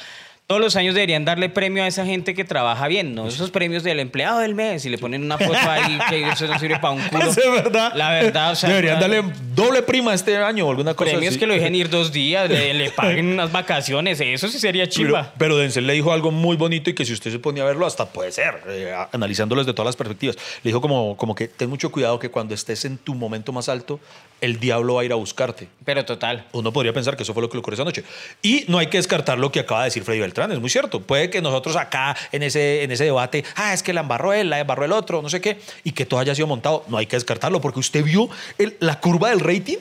todos 0.46 0.60
los 0.60 0.76
años 0.76 0.94
deberían 0.94 1.24
darle 1.24 1.48
premio 1.48 1.82
a 1.82 1.88
esa 1.88 2.06
gente 2.06 2.32
que 2.32 2.44
trabaja 2.44 2.86
bien, 2.86 3.16
¿no? 3.16 3.26
Esos 3.26 3.50
premios 3.50 3.82
del 3.82 3.98
empleado 3.98 4.38
del 4.38 4.54
mes 4.54 4.84
y 4.84 4.90
le 4.90 4.96
ponen 4.96 5.24
una 5.24 5.36
foto 5.38 5.58
ahí 5.68 5.98
que 6.08 6.28
eso 6.28 6.46
no 6.46 6.56
sirve 6.58 6.78
para 6.78 6.90
un 6.94 7.02
culo. 7.08 7.24
Es 7.24 7.34
verdad. 7.36 7.92
La 7.96 8.10
verdad, 8.10 8.52
o 8.52 8.54
sea, 8.54 8.68
Deberían 8.68 9.00
darle 9.00 9.24
doble 9.56 9.82
prima 9.82 10.14
este 10.14 10.36
año 10.36 10.66
o 10.66 10.70
alguna 10.70 10.94
cosa 10.94 11.10
premios 11.10 11.32
así. 11.32 11.40
que 11.40 11.48
lo 11.48 11.54
dejen 11.54 11.74
ir 11.74 11.90
dos 11.90 12.12
días, 12.12 12.48
le, 12.48 12.74
le 12.74 12.90
paguen 12.92 13.26
unas 13.26 13.50
vacaciones, 13.50 14.20
eso 14.20 14.46
sí 14.46 14.60
sería 14.60 14.84
Pero, 14.84 14.92
chimba. 14.94 15.32
pero 15.36 15.56
Denzel 15.56 15.84
le 15.84 15.94
dijo 15.94 16.12
algo 16.12 16.30
muy 16.30 16.56
bonito 16.56 16.90
y 16.90 16.94
que 16.94 17.04
si 17.04 17.12
usted 17.12 17.32
se 17.32 17.40
ponía 17.40 17.64
a 17.64 17.66
verlo, 17.66 17.84
hasta 17.84 18.06
puede 18.06 18.30
ser, 18.30 18.62
eh, 18.68 18.94
analizándolo 19.12 19.62
desde 19.62 19.72
todas 19.74 19.86
las 19.86 19.96
perspectivas. 19.96 20.36
Le 20.62 20.68
dijo 20.68 20.80
como, 20.80 21.16
como 21.16 21.34
que 21.34 21.48
ten 21.48 21.68
mucho 21.68 21.90
cuidado 21.90 22.20
que 22.20 22.30
cuando 22.30 22.54
estés 22.54 22.84
en 22.84 22.98
tu 22.98 23.16
momento 23.16 23.50
más 23.52 23.68
alto, 23.68 23.98
el 24.40 24.60
diablo 24.60 24.94
va 24.94 25.00
a 25.00 25.04
ir 25.04 25.12
a 25.12 25.16
buscarte. 25.16 25.66
Pero 25.84 26.04
total. 26.04 26.44
Uno 26.52 26.72
podría 26.72 26.92
pensar 26.92 27.16
que 27.16 27.22
eso 27.24 27.32
fue 27.32 27.42
lo 27.42 27.48
que 27.48 27.56
le 27.56 27.60
ocurrió 27.60 27.74
esa 27.74 27.84
noche. 27.84 28.04
Y 28.42 28.64
no 28.68 28.78
hay 28.78 28.86
que 28.88 28.98
descartar 28.98 29.38
lo 29.38 29.50
que 29.50 29.60
acaba 29.60 29.80
de 29.80 29.86
decir 29.86 30.04
Freddy 30.04 30.20
Beltrán, 30.20 30.35
es 30.44 30.60
muy 30.60 30.70
cierto. 30.70 31.00
Puede 31.00 31.30
que 31.30 31.40
nosotros 31.40 31.76
acá 31.76 32.16
en 32.32 32.42
ese, 32.42 32.82
en 32.82 32.90
ese 32.90 33.04
debate, 33.04 33.44
ah, 33.56 33.72
es 33.72 33.82
que 33.82 33.92
la 33.92 34.02
embarró 34.02 34.32
él, 34.32 34.50
la 34.50 34.60
embarró 34.60 34.84
el 34.84 34.92
otro, 34.92 35.22
no 35.22 35.28
sé 35.28 35.40
qué, 35.40 35.58
y 35.84 35.92
que 35.92 36.06
todo 36.06 36.20
haya 36.20 36.34
sido 36.34 36.46
montado, 36.46 36.84
no 36.88 36.98
hay 36.98 37.06
que 37.06 37.16
descartarlo, 37.16 37.60
porque 37.60 37.80
usted 37.80 38.04
vio 38.04 38.28
la 38.80 39.00
curva 39.00 39.30
del 39.30 39.40
rating. 39.40 39.78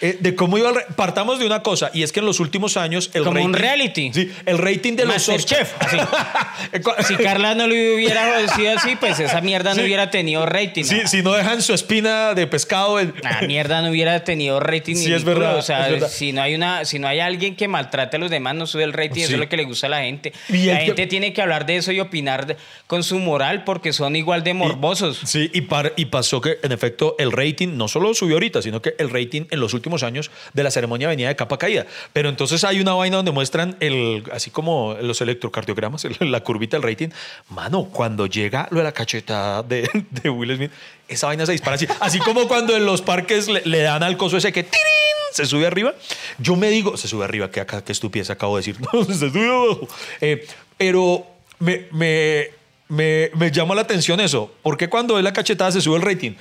Eh, 0.00 0.16
de 0.20 0.34
cómo 0.34 0.58
iba 0.58 0.70
el 0.70 0.94
partamos 0.94 1.38
de 1.38 1.46
una 1.46 1.62
cosa 1.62 1.90
y 1.92 2.02
es 2.02 2.12
que 2.12 2.20
en 2.20 2.26
los 2.26 2.40
últimos 2.40 2.76
años 2.76 3.10
el 3.14 3.24
Como 3.24 3.42
un 3.44 3.52
reality. 3.54 4.12
sí 4.12 4.30
el 4.46 4.58
rating 4.58 4.94
de 4.96 5.04
los 5.04 5.14
Masterchef, 5.14 5.74
Oscar- 5.80 6.08
Eh, 6.72 6.80
Si 7.06 7.14
Carla 7.16 7.54
no 7.54 7.66
lo 7.66 7.74
hubiera 7.74 8.46
sido 8.48 8.76
así, 8.76 8.96
pues 8.96 9.18
esa 9.20 9.40
mierda 9.40 9.70
no 9.70 9.76
Sí. 9.80 9.82
hubiera 9.86 10.10
tenido 10.10 10.44
rating. 10.46 10.84
Sí, 10.84 11.00
si 11.06 11.22
no 11.22 11.32
dejan 11.32 11.62
su 11.62 11.72
espina 11.72 12.34
de 12.34 12.46
pescado 12.46 12.98
La 13.22 13.40
mierda 13.46 13.80
no 13.82 13.90
hubiera 13.90 14.24
tenido 14.24 14.60
rating. 14.60 14.96
Sí, 14.96 15.12
es 15.12 15.24
verdad, 15.24 15.56
O 15.56 15.62
sea, 15.62 15.86
es 15.86 15.92
verdad. 15.92 16.08
si 16.08 16.32
no 16.32 16.42
hay 16.42 16.54
una, 16.54 16.84
si 16.84 16.98
no 16.98 17.08
hay 17.08 17.20
alguien 17.20 17.56
que 17.56 17.68
maltrate 17.68 18.16
a 18.16 18.20
los 18.20 18.30
demás, 18.30 18.54
no 18.54 18.66
sube 18.66 18.84
el 18.84 18.92
rating. 18.92 19.22
Eso 19.22 19.32
es 19.34 19.38
lo 19.38 19.48
que 19.48 19.56
le 19.56 19.64
gusta 19.64 19.86
a 19.86 19.90
la 19.90 20.00
gente. 20.02 20.32
Y 20.48 20.66
la 20.66 20.78
que- 20.80 20.86
gente 20.86 21.06
tiene 21.06 21.32
que 21.32 21.42
hablar 21.42 21.64
de 21.66 21.76
eso 21.76 21.92
y 21.92 22.00
opinar 22.00 22.46
de- 22.46 22.56
con 22.86 23.02
su 23.02 23.18
moral 23.18 23.64
porque 23.64 23.92
son 23.92 24.16
igual 24.16 24.42
de 24.44 24.54
morbosos. 24.54 25.20
Sí, 25.24 25.50
y, 25.52 25.62
par- 25.62 25.92
y 25.96 26.06
pasó 26.06 26.40
que 26.40 26.58
en 26.62 26.72
efecto 26.72 27.14
el 27.18 27.32
rating 27.32 27.76
no 27.76 27.88
solo 27.88 28.12
subió 28.14 28.34
ahorita, 28.36 28.62
sino 28.62 28.82
que 28.82 28.94
el 28.98 29.10
rating 29.10 29.42
en 29.50 29.60
los 29.60 29.74
últimos 29.74 29.87
años 30.02 30.30
de 30.52 30.62
la 30.62 30.70
ceremonia 30.70 31.08
venía 31.08 31.28
de 31.28 31.36
capa 31.36 31.58
caída. 31.58 31.86
Pero 32.12 32.28
entonces 32.28 32.64
hay 32.64 32.80
una 32.80 32.94
vaina 32.94 33.16
donde 33.16 33.30
muestran 33.32 33.76
el, 33.80 34.24
así 34.32 34.50
como 34.50 34.96
los 35.00 35.20
electrocardiogramas, 35.20 36.04
el- 36.04 36.16
la 36.20 36.40
curvita 36.40 36.76
del 36.76 36.82
rating. 36.88 37.08
Mano, 37.48 37.84
cuando 37.84 38.26
llega 38.26 38.68
lo 38.70 38.78
de 38.78 38.84
la 38.84 38.92
cachetada 38.92 39.62
de, 39.62 39.88
de 40.10 40.30
Will 40.30 40.54
Smith, 40.56 40.70
esa 41.08 41.26
vaina 41.28 41.46
se 41.46 41.52
dispara 41.52 41.76
así. 41.76 41.86
Así 42.00 42.18
como 42.18 42.46
cuando 42.48 42.76
en 42.76 42.84
los 42.84 43.02
parques 43.02 43.48
le, 43.48 43.62
le 43.64 43.78
dan 43.80 44.02
al 44.02 44.16
coso 44.16 44.36
ese 44.36 44.52
que 44.52 44.62
¡tirín! 44.62 44.82
se 45.32 45.46
sube 45.46 45.66
arriba. 45.66 45.94
Yo 46.38 46.56
me 46.56 46.68
digo, 46.70 46.96
se 46.96 47.06
sube 47.08 47.24
arriba, 47.24 47.50
que 47.50 47.60
acá, 47.60 47.82
qué 47.84 47.92
estupidez 47.92 48.30
acabo 48.30 48.56
de 48.56 48.60
decir. 48.60 48.76
No, 48.92 49.04
se 49.04 49.14
sube 49.30 49.46
abajo. 49.48 49.88
Eh, 50.20 50.46
pero 50.76 51.26
me, 51.58 51.86
me, 51.92 52.48
me, 52.88 53.30
me 53.34 53.50
llama 53.50 53.74
la 53.74 53.82
atención 53.82 54.20
eso. 54.20 54.52
¿Por 54.62 54.76
qué 54.76 54.88
cuando 54.88 55.18
es 55.18 55.24
la 55.24 55.32
cachetada 55.32 55.70
se 55.72 55.80
sube 55.80 55.96
el 55.96 56.02
rating? 56.02 56.32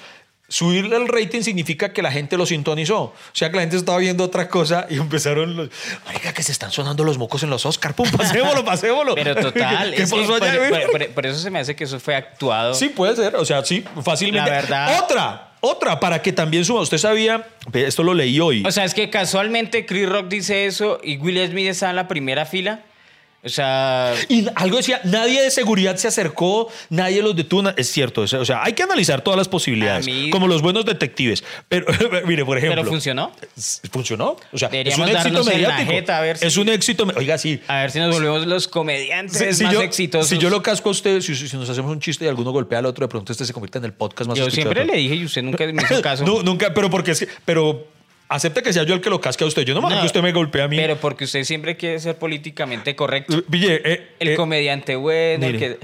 Subirle 0.49 0.95
el 0.95 1.09
rating 1.09 1.41
significa 1.41 1.91
que 1.91 2.01
la 2.01 2.09
gente 2.09 2.37
lo 2.37 2.45
sintonizó. 2.45 3.01
O 3.01 3.13
sea, 3.33 3.49
que 3.49 3.57
la 3.57 3.63
gente 3.63 3.75
estaba 3.75 3.97
viendo 3.97 4.23
otra 4.23 4.47
cosa 4.47 4.87
y 4.89 4.95
empezaron 4.95 5.57
los. 5.57 5.69
Marica, 6.05 6.33
que 6.33 6.41
se 6.41 6.53
están 6.53 6.71
sonando 6.71 7.03
los 7.03 7.17
mocos 7.17 7.43
en 7.43 7.49
los 7.49 7.65
Oscar. 7.65 7.93
Pum, 7.93 8.09
pasémoslo, 8.11 8.63
pasémoslo. 8.63 9.15
Pero 9.15 9.35
total, 9.41 9.93
¿Qué 9.93 10.03
es 10.03 10.09
pasó 10.09 10.25
por, 10.25 10.43
allá? 10.43 10.69
por- 10.69 10.91
por- 10.91 11.07
por 11.09 11.25
eso 11.25 11.37
se 11.39 11.49
me 11.51 11.59
hace 11.59 11.75
que 11.75 11.83
eso 11.83 11.99
fue 11.99 12.15
actuado. 12.15 12.73
Sí, 12.73 12.87
puede 12.87 13.15
ser. 13.17 13.35
O 13.35 13.43
sea, 13.43 13.65
sí, 13.65 13.83
fácilmente. 14.05 14.49
La 14.49 14.55
verdad. 14.55 15.03
Otra, 15.03 15.51
otra, 15.59 15.99
para 15.99 16.21
que 16.21 16.31
también 16.31 16.63
suba. 16.63 16.79
Usted 16.79 16.97
sabía, 16.97 17.45
esto 17.73 18.03
lo 18.03 18.13
leí 18.13 18.39
hoy. 18.39 18.63
O 18.65 18.71
sea, 18.71 18.85
es 18.85 18.93
que 18.93 19.09
casualmente 19.09 19.85
Chris 19.85 20.07
Rock 20.07 20.29
dice 20.29 20.65
eso 20.65 21.01
y 21.03 21.17
Will 21.17 21.45
Smith 21.49 21.67
está 21.67 21.89
en 21.89 21.97
la 21.97 22.07
primera 22.07 22.45
fila. 22.45 22.83
O 23.47 23.49
sea, 23.49 24.13
Y 24.29 24.45
algo 24.55 24.77
decía, 24.77 25.01
nadie 25.03 25.41
de 25.41 25.49
seguridad 25.51 25.95
se 25.97 26.07
acercó, 26.07 26.69
nadie 26.89 27.21
los 27.21 27.35
detuvo. 27.35 27.69
Es 27.75 27.89
cierto, 27.91 28.21
o 28.21 28.27
sea, 28.45 28.63
hay 28.63 28.73
que 28.73 28.83
analizar 28.83 29.21
todas 29.21 29.37
las 29.37 29.47
posibilidades, 29.47 30.05
A 30.05 30.09
mí- 30.09 30.29
como 30.29 30.47
los 30.47 30.61
buenos 30.61 30.85
detectives. 30.85 31.43
Pero, 31.67 31.85
mire, 32.27 32.45
por 32.45 32.57
ejemplo. 32.57 32.81
pero 32.81 32.89
funcionó. 32.89 33.31
¿Funcionó? 33.91 34.35
O 34.51 34.57
sea, 34.57 34.69
Deberíamos 34.69 35.07
es 35.07 35.15
un 35.15 35.17
éxito 35.19 35.43
mediático. 35.43 35.91
jeta, 35.91 36.17
a 36.17 36.21
ver 36.21 36.37
si- 36.37 36.45
Es 36.45 36.57
un 36.57 36.69
éxito. 36.69 37.07
Oiga, 37.15 37.37
sí. 37.37 37.59
A 37.67 37.81
ver 37.81 37.91
si 37.91 37.99
nos 37.99 38.13
volvemos 38.13 38.45
los 38.45 38.67
comediantes 38.67 39.37
Si, 39.37 39.53
si 39.53 39.63
más 39.63 39.73
yo, 39.73 39.81
exitosos. 39.81 40.27
si 40.29 40.37
yo 40.37 40.49
lo 40.49 40.61
casco 40.61 40.89
a 40.89 40.91
usted, 40.91 41.21
si, 41.21 41.35
si 41.35 41.57
nos 41.57 41.69
hacemos 41.69 41.91
un 41.91 41.99
chiste 41.99 42.25
y 42.25 42.27
alguno 42.27 42.51
golpea 42.51 42.79
al 42.79 42.85
otro, 42.85 43.05
de 43.05 43.09
pronto 43.09 43.31
este 43.31 43.45
se 43.45 43.53
convierte 43.53 43.77
en 43.79 43.85
el 43.85 43.93
podcast 43.93 44.27
más 44.29 44.37
Yo 44.37 44.45
escuchado. 44.47 44.73
siempre 44.73 44.85
le 44.93 45.01
dije 45.01 45.15
y 45.15 45.25
usted 45.25 45.41
nunca 45.41 45.65
me 45.65 45.81
hizo 45.81 46.01
caso. 46.01 46.25
No, 46.25 46.43
nunca, 46.43 46.73
pero 46.73 46.89
porque 46.89 47.11
es 47.11 47.19
que, 47.21 47.27
pero 47.45 47.87
acepte 48.29 48.61
que 48.63 48.73
sea 48.73 48.83
yo 48.83 48.93
el 48.95 49.01
que 49.01 49.09
lo 49.09 49.19
casque 49.21 49.43
a 49.43 49.47
usted. 49.47 49.63
Yo 49.63 49.73
no 49.73 49.81
me 49.81 49.89
No, 49.93 49.99
que 50.01 50.05
usted 50.07 50.21
me 50.21 50.31
golpee 50.31 50.61
a 50.61 50.67
mí. 50.67 50.77
Pero 50.77 50.97
porque 50.97 51.23
usted 51.25 51.43
siempre 51.43 51.77
quiere 51.77 51.99
ser 51.99 52.17
políticamente 52.17 52.95
correcto. 52.95 53.43
Pille, 53.49 53.81
eh, 53.83 54.07
El 54.19 54.29
eh, 54.29 54.35
comediante 54.35 54.95
bueno, 54.95 55.45
el 55.45 55.53
Mire, 55.53 55.59
que... 55.59 55.77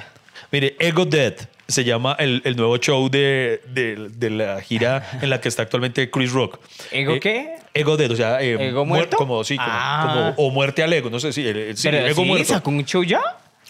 mire, 0.52 0.76
Ego 0.80 1.06
Dead 1.06 1.34
se 1.68 1.84
llama 1.86 2.16
el, 2.20 2.42
el 2.44 2.56
nuevo 2.58 2.78
show 2.78 3.10
de, 3.10 3.62
de- 3.68 4.10
de 4.10 4.30
la 4.30 4.62
gira 4.62 5.10
en 5.22 5.30
la 5.30 5.40
que 5.40 5.48
está 5.48 5.64
actualmente 5.64 6.10
Chris 6.10 6.32
Rock. 6.32 6.60
¿Ego 6.92 7.14
Eh, 7.14 7.20
qué? 7.20 7.56
Ego 7.74 7.96
Dead, 7.98 8.12
o 8.12 8.16
sea, 8.16 8.42
¿Ego 8.42 8.84
muer- 8.84 8.86
muerto? 8.86 9.18
Como, 9.18 9.44
sí, 9.46 9.56
como, 9.56 9.70
Ah. 9.72 10.34
como- 10.36 10.48
o 10.48 10.52
muerte 10.52 10.84
al 10.84 10.92
ego, 10.92 11.10
no 11.10 11.20
sé 11.20 11.32
si, 11.32 11.42
sí, 11.44 11.88
Pero 11.90 11.98
Ego 12.06 12.22
sí, 12.22 12.28
muerto. 12.28 12.54
sacó 12.54 12.70
un 12.70 12.84
show 12.86 13.04
ya. 13.04 13.22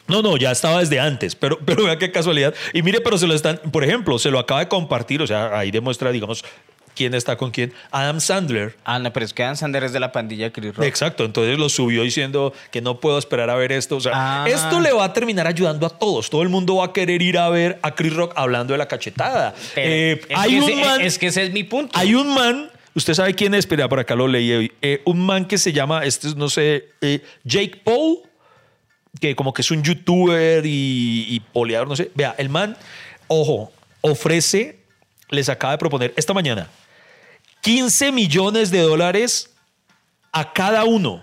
No, 0.07 0.21
no, 0.21 0.35
ya 0.35 0.51
estaba 0.51 0.79
desde 0.79 0.99
antes, 0.99 1.33
pero, 1.35 1.57
pero 1.63 1.85
vea 1.85 1.97
qué 1.97 2.11
casualidad. 2.11 2.53
Y 2.73 2.81
mire, 2.81 2.99
pero 2.99 3.17
se 3.17 3.25
lo 3.25 3.33
están, 3.35 3.57
por 3.71 3.85
ejemplo, 3.85 4.19
se 4.19 4.31
lo 4.31 4.39
acaba 4.39 4.59
de 4.59 4.67
compartir, 4.67 5.21
o 5.21 5.27
sea, 5.27 5.57
ahí 5.57 5.71
demuestra, 5.71 6.11
digamos, 6.11 6.43
quién 6.95 7.13
está 7.13 7.35
con 7.37 7.51
quién. 7.51 7.73
Adam 7.91 8.19
Sandler. 8.19 8.75
Ah, 8.85 8.99
no, 8.99 9.11
pero 9.13 9.25
es 9.25 9.33
que 9.33 9.43
Dan 9.43 9.57
Sanders 9.57 9.87
es 9.87 9.93
de 9.93 9.99
la 9.99 10.11
pandilla 10.11 10.51
Chris 10.51 10.75
Rock. 10.75 10.85
Exacto, 10.85 11.25
entonces 11.25 11.57
lo 11.57 11.69
subió 11.69 12.03
diciendo 12.03 12.53
que 12.71 12.81
no 12.81 12.99
puedo 12.99 13.17
esperar 13.17 13.49
a 13.49 13.55
ver 13.55 13.71
esto. 13.71 13.97
O 13.97 13.99
sea, 14.01 14.11
Ah. 14.15 14.45
esto 14.47 14.79
le 14.79 14.91
va 14.93 15.05
a 15.05 15.13
terminar 15.13 15.47
ayudando 15.47 15.85
a 15.85 15.89
todos. 15.89 16.29
Todo 16.29 16.41
el 16.43 16.49
mundo 16.49 16.75
va 16.77 16.85
a 16.85 16.93
querer 16.93 17.21
ir 17.21 17.37
a 17.37 17.49
ver 17.49 17.79
a 17.81 17.95
Chris 17.95 18.13
Rock 18.13 18.33
hablando 18.35 18.73
de 18.73 18.77
la 18.77 18.87
cachetada. 18.87 19.53
Pero 19.75 19.89
Eh, 19.89 20.21
es, 20.29 20.37
hay 20.37 20.49
que 20.51 20.57
un 20.61 20.69
ese, 20.69 20.81
man, 20.81 21.01
es 21.01 21.17
que 21.19 21.27
ese 21.27 21.43
es 21.43 21.51
mi 21.53 21.63
punto. 21.63 21.97
hay 21.97 22.13
un 22.15 22.33
man, 22.33 22.69
usted 22.95 23.13
sabe 23.13 23.33
quién 23.33 23.53
es, 23.53 23.59
espera, 23.59 23.89
por 23.89 23.99
acá 23.99 24.15
lo 24.15 24.27
leí 24.27 24.51
hoy. 24.51 24.71
Eh, 24.81 25.01
un 25.05 25.25
man 25.25 25.45
que 25.45 25.57
se 25.57 25.73
llama, 25.73 26.03
este 26.05 26.27
es, 26.27 26.35
no 26.35 26.49
sé, 26.49 26.89
eh, 27.01 27.21
Jake 27.43 27.81
Paul, 27.83 28.19
que 29.19 29.35
como 29.35 29.53
que 29.53 29.61
es 29.61 29.71
un 29.71 29.83
youtuber 29.83 30.65
y, 30.65 31.27
y 31.29 31.39
poleador, 31.39 31.87
no 31.87 31.95
sé. 31.95 32.11
Vea, 32.15 32.35
el 32.37 32.49
man, 32.49 32.75
ojo, 33.27 33.71
ofrece, 34.01 34.79
les 35.29 35.49
acaba 35.49 35.73
de 35.73 35.77
proponer 35.77 36.13
esta 36.15 36.33
mañana 36.33 36.67
15 37.63 38.11
millones 38.11 38.71
de 38.71 38.81
dólares 38.81 39.49
a 40.31 40.53
cada 40.53 40.83
uno. 40.83 41.21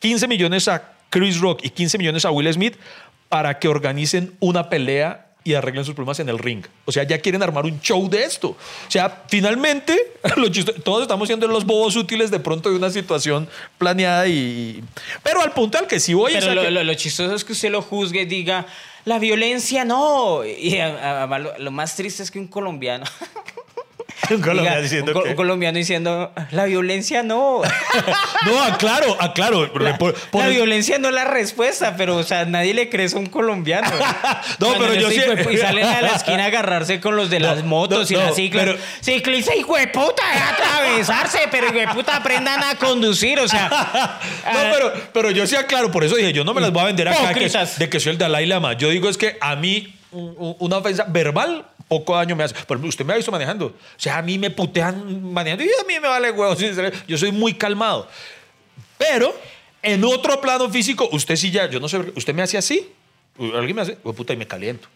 15 0.00 0.28
millones 0.28 0.68
a 0.68 0.92
Chris 1.10 1.40
Rock 1.40 1.60
y 1.62 1.70
15 1.70 1.98
millones 1.98 2.24
a 2.24 2.30
Will 2.30 2.52
Smith 2.52 2.76
para 3.28 3.58
que 3.58 3.68
organicen 3.68 4.34
una 4.40 4.68
pelea 4.68 5.26
y 5.42 5.54
arreglen 5.54 5.84
sus 5.86 5.94
problemas 5.94 6.20
en 6.20 6.28
el 6.28 6.38
ring. 6.38 6.64
O 6.84 6.92
sea, 6.92 7.02
ya 7.04 7.18
quieren 7.18 7.42
armar 7.42 7.64
un 7.64 7.80
show 7.80 8.08
de 8.10 8.24
esto. 8.24 8.48
O 8.50 8.90
sea, 8.90 9.24
finalmente, 9.28 10.12
todos 10.84 11.02
estamos 11.02 11.28
siendo 11.28 11.46
los 11.48 11.64
bobos 11.64 11.96
útiles 11.96 12.30
de 12.30 12.40
pronto 12.40 12.68
de 12.70 12.76
una 12.76 12.90
situación 12.90 13.48
planeada 13.78 14.28
y... 14.28 14.84
Pero 15.22 15.40
al 15.40 15.52
punto 15.52 15.78
al 15.78 15.86
que 15.86 15.98
sí 15.98 16.12
voy 16.12 16.32
Pero 16.34 16.50
a 16.50 16.54
lo, 16.54 16.62
que- 16.62 16.70
lo- 16.70 16.84
lo 16.84 16.94
chistoso 16.94 17.34
es 17.34 17.44
que 17.44 17.52
usted 17.54 17.70
lo 17.70 17.80
juzgue 17.80 18.22
y 18.22 18.26
diga, 18.26 18.66
la 19.06 19.18
violencia 19.18 19.86
no. 19.86 20.44
Y 20.44 20.76
a- 20.76 21.22
a- 21.22 21.24
a- 21.24 21.38
lo, 21.38 21.58
lo 21.58 21.70
más 21.70 21.96
triste 21.96 22.22
es 22.22 22.30
que 22.30 22.38
un 22.38 22.46
colombiano. 22.48 23.06
Un 24.30 24.40
colombiano 24.40 24.76
diga, 24.76 24.80
diciendo 24.82 25.12
un, 25.12 25.16
co- 25.18 25.22
que- 25.24 25.30
un 25.30 25.34
colombiano 25.36 25.78
diciendo, 25.78 26.32
la 26.50 26.64
violencia 26.66 27.22
no. 27.22 27.62
No, 28.46 28.62
aclaro, 28.62 29.16
aclaro. 29.20 29.70
La, 29.78 29.98
Por- 29.98 30.14
por- 30.14 30.42
la 30.42 30.48
violencia 30.48 30.98
no 30.98 31.08
es 31.08 31.14
la 31.14 31.24
respuesta, 31.24 31.94
pero 31.96 32.16
o 32.16 32.22
sea, 32.22 32.44
nadie 32.44 32.72
le 32.74 32.88
cree 32.88 33.08
a 33.12 33.16
un 33.16 33.26
colombiano. 33.26 33.88
No, 34.58 34.68
Cuando 34.68 34.88
pero 34.88 34.94
yo 35.00 35.10
sí- 35.10 35.20
Y 35.50 35.56
salen 35.56 35.84
a 35.86 36.00
la 36.02 36.08
esquina 36.16 36.44
a 36.44 36.46
agarrarse 36.46 37.00
con 37.00 37.16
los 37.16 37.30
de 37.30 37.38
No, 37.40 37.46
las 37.54 37.64
motos 37.64 38.10
no, 38.10 38.16
y 38.16 38.20
no, 38.20 38.26
las 38.26 38.36
ciclas. 38.36 38.64
pero- 38.64 38.78
Ciclista, 39.00 39.54
hijo 39.54 39.76
de 39.76 39.88
puta, 39.88 40.22
atravesarse, 40.50 41.40
pero 41.50 41.66
hijo 41.68 41.78
de 41.78 41.88
puta, 41.88 42.16
aprendan 42.16 42.62
a 42.62 42.74
conducir, 42.76 43.38
o 43.40 43.48
sea. 43.48 44.18
No, 44.52 44.58
pero, 44.72 44.92
pero 45.12 45.30
yo 45.30 45.46
sí 45.46 45.56
aclaro, 45.56 45.90
por 45.90 46.04
eso 46.04 46.16
dije, 46.16 46.32
yo 46.32 46.44
no 46.44 46.54
me 46.54 46.60
las 46.60 46.72
voy 46.72 46.82
a 46.82 46.86
vender 46.86 47.08
acá 47.08 47.32
que- 47.34 47.48
de 47.78 47.88
que 47.88 48.00
soy 48.00 48.12
el 48.12 48.18
Dalai 48.18 48.46
Lama. 48.46 48.74
Yo 48.74 48.88
digo 48.90 49.08
es 49.08 49.16
que 49.16 49.36
a 49.40 49.56
mí 49.56 49.94
un- 50.12 50.34
un- 50.38 50.56
una 50.58 50.78
ofensa 50.78 51.04
verbal 51.08 51.64
poco 51.90 52.14
daño 52.14 52.36
me 52.36 52.44
hace. 52.44 52.54
Por 52.54 52.82
usted 52.84 53.04
me 53.04 53.12
ha 53.12 53.16
visto 53.16 53.32
manejando. 53.32 53.66
O 53.66 53.74
sea, 53.96 54.18
a 54.18 54.22
mí 54.22 54.38
me 54.38 54.48
putean 54.50 55.32
manejando 55.32 55.64
y 55.64 55.68
a 55.68 55.84
mí 55.88 55.94
me 56.00 56.06
vale 56.06 56.30
huevo. 56.30 56.54
Yo 57.08 57.18
soy 57.18 57.32
muy 57.32 57.54
calmado. 57.54 58.08
Pero 58.96 59.34
en 59.82 60.04
otro 60.04 60.40
plano 60.40 60.70
físico, 60.70 61.08
usted 61.10 61.34
sí 61.34 61.50
ya, 61.50 61.68
yo 61.68 61.80
no 61.80 61.88
sé, 61.88 61.98
usted 62.14 62.32
me 62.32 62.42
hace 62.42 62.56
así. 62.58 62.88
Alguien 63.38 63.74
me 63.74 63.82
hace, 63.82 63.98
"Hue 64.04 64.12
puta, 64.12 64.32
y 64.32 64.36
me 64.36 64.46
caliento. 64.46 64.88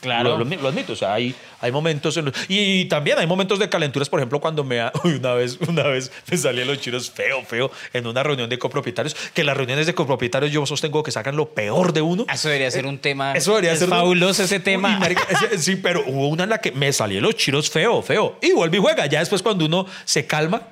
Claro. 0.00 0.36
Lo, 0.38 0.44
lo- 0.44 0.56
lo 0.62 0.68
admito, 0.68 0.92
o 0.92 0.96
sea, 0.96 1.14
hay, 1.14 1.34
hay 1.60 1.72
momentos 1.72 2.16
en 2.16 2.26
los- 2.26 2.34
y, 2.48 2.84
también 2.86 3.18
hay 3.18 3.26
momentos 3.26 3.58
de 3.58 3.68
calenturas, 3.68 4.08
por 4.08 4.20
ejemplo, 4.20 4.40
cuando 4.40 4.62
me 4.64 4.80
ha- 4.80 4.92
uy, 5.04 5.14
una 5.14 5.34
vez, 5.34 5.58
una 5.66 5.84
vez 5.84 6.12
me 6.30 6.36
salí 6.36 6.64
los 6.64 6.78
chiros 6.80 7.10
feo, 7.10 7.42
feo, 7.44 7.70
en 7.92 8.06
una 8.06 8.22
reunión 8.22 8.48
de 8.50 8.58
copropietarios, 8.58 9.14
que 9.32 9.44
las 9.44 9.56
reuniones 9.56 9.86
de 9.86 9.94
copropietarios 9.94 10.52
yo 10.52 10.64
sostengo 10.66 11.02
que 11.02 11.10
sacan 11.10 11.36
lo 11.36 11.50
peor 11.50 11.92
de 11.92 12.02
uno. 12.02 12.26
Eso 12.32 12.48
debería 12.48 12.70
ser 12.70 12.86
un 12.86 12.98
tema. 12.98 13.32
Eso 13.32 13.52
debería 13.52 13.72
es 13.72 13.78
ser 13.78 13.88
fabuloso 13.88 14.42
ese 14.42 14.56
Uy, 14.56 14.62
tema. 14.62 14.98
marica, 14.98 15.26
es- 15.52 15.64
sí, 15.64 15.76
pero 15.76 16.04
hubo 16.06 16.28
una 16.28 16.44
en 16.44 16.50
la 16.50 16.60
que 16.60 16.72
me 16.72 16.92
salí 16.92 17.18
los 17.20 17.34
chiros 17.36 17.70
feo, 17.70 18.02
feo. 18.02 18.38
Y 18.42 18.52
vuelve 18.52 18.76
y 18.76 18.80
juega. 18.80 19.06
Ya 19.06 19.20
después, 19.20 19.42
cuando 19.42 19.64
uno 19.64 19.86
se 20.04 20.26
calma, 20.26 20.62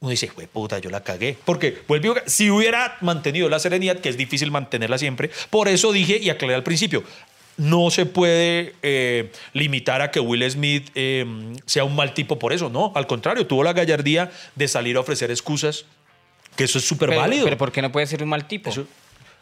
uno 0.00 0.10
dice, 0.10 0.28
güey, 0.34 0.46
puta, 0.46 0.78
yo 0.78 0.90
la 0.90 1.02
cagué. 1.02 1.36
Porque 1.44 1.82
juega. 1.86 2.22
Si 2.26 2.50
hubiera 2.50 2.96
mantenido 3.00 3.48
la 3.48 3.58
serenidad, 3.58 3.96
que 3.98 4.08
es 4.10 4.16
difícil 4.16 4.50
mantenerla 4.50 4.98
siempre, 4.98 5.30
por 5.50 5.68
eso 5.68 5.90
dije 5.92 6.18
y 6.22 6.30
aclaré 6.30 6.54
al 6.54 6.62
principio. 6.62 7.02
No 7.58 7.90
se 7.90 8.06
puede 8.06 8.74
eh, 8.82 9.30
limitar 9.52 10.00
a 10.00 10.10
que 10.10 10.20
Will 10.20 10.48
Smith 10.50 10.88
eh, 10.94 11.26
sea 11.66 11.84
un 11.84 11.94
mal 11.94 12.14
tipo 12.14 12.38
por 12.38 12.52
eso, 12.52 12.70
no. 12.70 12.92
Al 12.94 13.06
contrario, 13.06 13.46
tuvo 13.46 13.62
la 13.64 13.72
gallardía 13.72 14.30
de 14.54 14.68
salir 14.68 14.96
a 14.96 15.00
ofrecer 15.00 15.30
excusas, 15.30 15.84
que 16.56 16.64
eso 16.64 16.78
es 16.78 16.86
súper 16.86 17.14
válido. 17.14 17.44
pero 17.44 17.58
¿por 17.58 17.70
qué 17.72 17.82
no 17.82 17.92
puede 17.92 18.06
ser 18.06 18.22
un 18.22 18.28
mal 18.30 18.46
tipo? 18.48 18.70
Eso- 18.70 18.86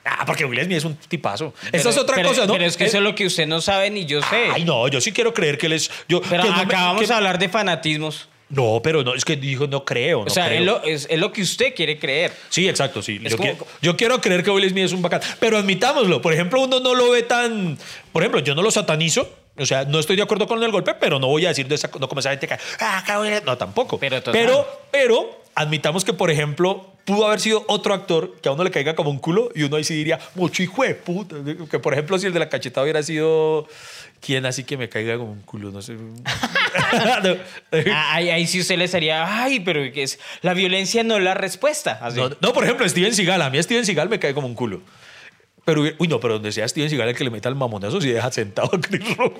Ah, 0.09 0.25
porque 0.25 0.45
Will 0.45 0.63
Smith 0.63 0.77
es 0.79 0.85
un 0.85 0.95
tipazo. 0.97 1.53
Pero- 1.65 1.77
Esa 1.79 1.91
es 1.91 1.99
otra 1.99 2.15
pero- 2.15 2.29
cosa, 2.29 2.47
¿no? 2.47 2.53
Pero 2.53 2.65
es 2.65 2.77
que 2.77 2.85
eso 2.85 2.99
es 2.99 3.03
lo 3.03 3.15
que 3.17 3.27
usted 3.27 3.45
no 3.47 3.61
sabe 3.61 3.91
ni 3.91 4.07
yo 4.07 4.23
sé. 4.23 4.51
Ay, 4.53 4.65
no, 4.65 4.87
yo 4.87 5.01
sí 5.01 5.11
quiero 5.11 5.35
creer 5.35 5.59
que 5.59 5.67
él 5.67 5.73
es. 5.73 5.91
Yo, 6.09 6.21
pero 6.23 6.45
que 6.45 6.49
no 6.51 6.57
me- 6.59 6.63
acabamos 6.63 7.11
a 7.11 7.17
hablar 7.17 7.39
de 7.41 7.49
fanatismos. 7.49 8.29
No, 8.49 8.81
pero 8.83 9.03
no, 9.03 9.15
es 9.15 9.25
que 9.25 9.35
dijo, 9.37 9.67
no 9.67 9.85
creo. 9.85 10.21
No 10.21 10.27
o 10.27 10.31
sea, 10.31 10.47
creo. 10.47 10.61
es 10.61 10.65
lo, 10.67 10.83
es, 10.85 11.07
es 11.11 11.19
lo 11.19 11.33
que 11.33 11.43
usted 11.43 11.75
quiere 11.75 11.99
creer. 11.99 12.33
Sí, 12.49 12.69
exacto, 12.69 13.03
sí. 13.03 13.19
Yo, 13.23 13.37
como- 13.37 13.51
quiero, 13.51 13.67
yo 13.83 13.97
quiero 13.97 14.21
creer 14.21 14.45
que 14.45 14.51
Will 14.51 14.69
Smith 14.71 14.85
es 14.85 14.93
un 14.93 15.03
bacán. 15.03 15.21
Pero 15.41 15.59
admitámoslo. 15.59 16.23
Por 16.23 16.33
ejemplo, 16.33 16.61
uno 16.63 16.79
no 16.81 16.95
lo 16.95 17.11
ve 17.11 17.23
tan. 17.25 17.77
Por 18.13 18.23
ejemplo, 18.23 18.41
yo 18.41 18.55
no 18.55 18.63
lo 18.63 18.71
satanizo. 18.71 19.29
O 19.59 19.67
sea, 19.67 19.85
no 19.85 19.99
estoy 19.99 20.17
de 20.17 20.23
acuerdo 20.23 20.47
con 20.47 20.63
el 20.63 20.71
golpe, 20.71 20.95
pero 20.95 21.19
no 21.19 21.29
voy 21.29 21.47
a 21.47 21.49
decir 21.49 21.67
de 21.67 21.75
esa, 21.75 21.91
no 21.99 22.09
como 22.09 22.21
esa 22.21 22.31
gente 22.31 22.47
que. 22.47 22.55
Ah, 22.79 22.99
acá 22.99 23.19
Will-". 23.21 23.43
No, 23.45 23.57
tampoco. 23.57 23.99
Pero, 23.99 24.67
pero 24.93 25.41
admitamos 25.55 26.05
que, 26.05 26.13
por 26.13 26.31
ejemplo, 26.31 26.93
pudo 27.07 27.27
haber 27.27 27.41
sido 27.41 27.65
otro 27.69 27.95
actor 27.95 28.37
que 28.43 28.49
a 28.51 28.53
uno 28.53 28.63
le 28.65 28.71
caiga 28.71 28.95
como 28.95 29.09
un 29.09 29.19
culo 29.19 29.49
y 29.55 29.63
uno 29.63 29.77
ahí 29.77 29.85
sí 29.85 29.95
diría, 29.95 30.19
mucho 30.35 30.63
hijo 30.63 30.83
de 30.83 30.95
puta. 30.95 31.37
Que, 31.71 31.79
por 31.79 31.95
ejemplo, 31.95 32.19
si 32.19 32.27
el 32.27 32.35
de 32.35 32.41
la 32.41 32.51
cachetada 32.51 32.83
hubiera 32.85 33.03
sido. 33.03 33.67
¿Quién 34.21 34.45
así 34.47 34.65
que 34.65 34.77
me 34.79 34.89
caiga 34.89 35.17
como 35.19 35.33
un 35.33 35.43
culo? 35.43 35.71
No 35.71 35.81
sé. 35.81 35.95
No. 37.23 37.37
Ah, 37.93 38.15
Ahí, 38.15 38.29
ahí 38.31 38.47
sí 38.47 38.61
usted 38.61 38.77
le 38.77 38.89
sería, 38.89 39.43
ay, 39.43 39.61
pero 39.61 39.81
que 39.93 40.03
es, 40.03 40.19
la 40.43 40.53
violencia 40.55 41.03
no 41.05 41.17
es 41.17 41.23
la 41.23 41.35
respuesta. 41.35 41.99
Así. 42.03 42.19
No, 42.21 42.31
no, 42.41 42.53
por 42.53 42.65
ejemplo, 42.65 42.87
Steven 42.89 43.15
Seagal. 43.15 43.41
A 43.43 43.51
mí 43.51 43.63
Steven 43.63 43.85
Seagal 43.87 44.09
me 44.09 44.19
cae 44.19 44.35
como 44.35 44.47
un 44.47 44.55
culo. 44.55 44.83
Pero, 45.65 45.83
uy, 45.99 46.09
no, 46.09 46.21
pero 46.21 46.35
donde 46.35 46.53
sea 46.53 46.69
Steven 46.69 46.89
Seagal 46.89 47.09
el 47.09 47.17
que 47.17 47.25
le 47.25 47.31
meta 47.31 47.49
el 47.49 47.55
mamonazo 47.57 48.01
si 48.01 48.11
deja 48.11 48.31
sentado 48.31 48.71
a 48.73 48.81
Chris 48.81 49.17
Rock. 49.17 49.39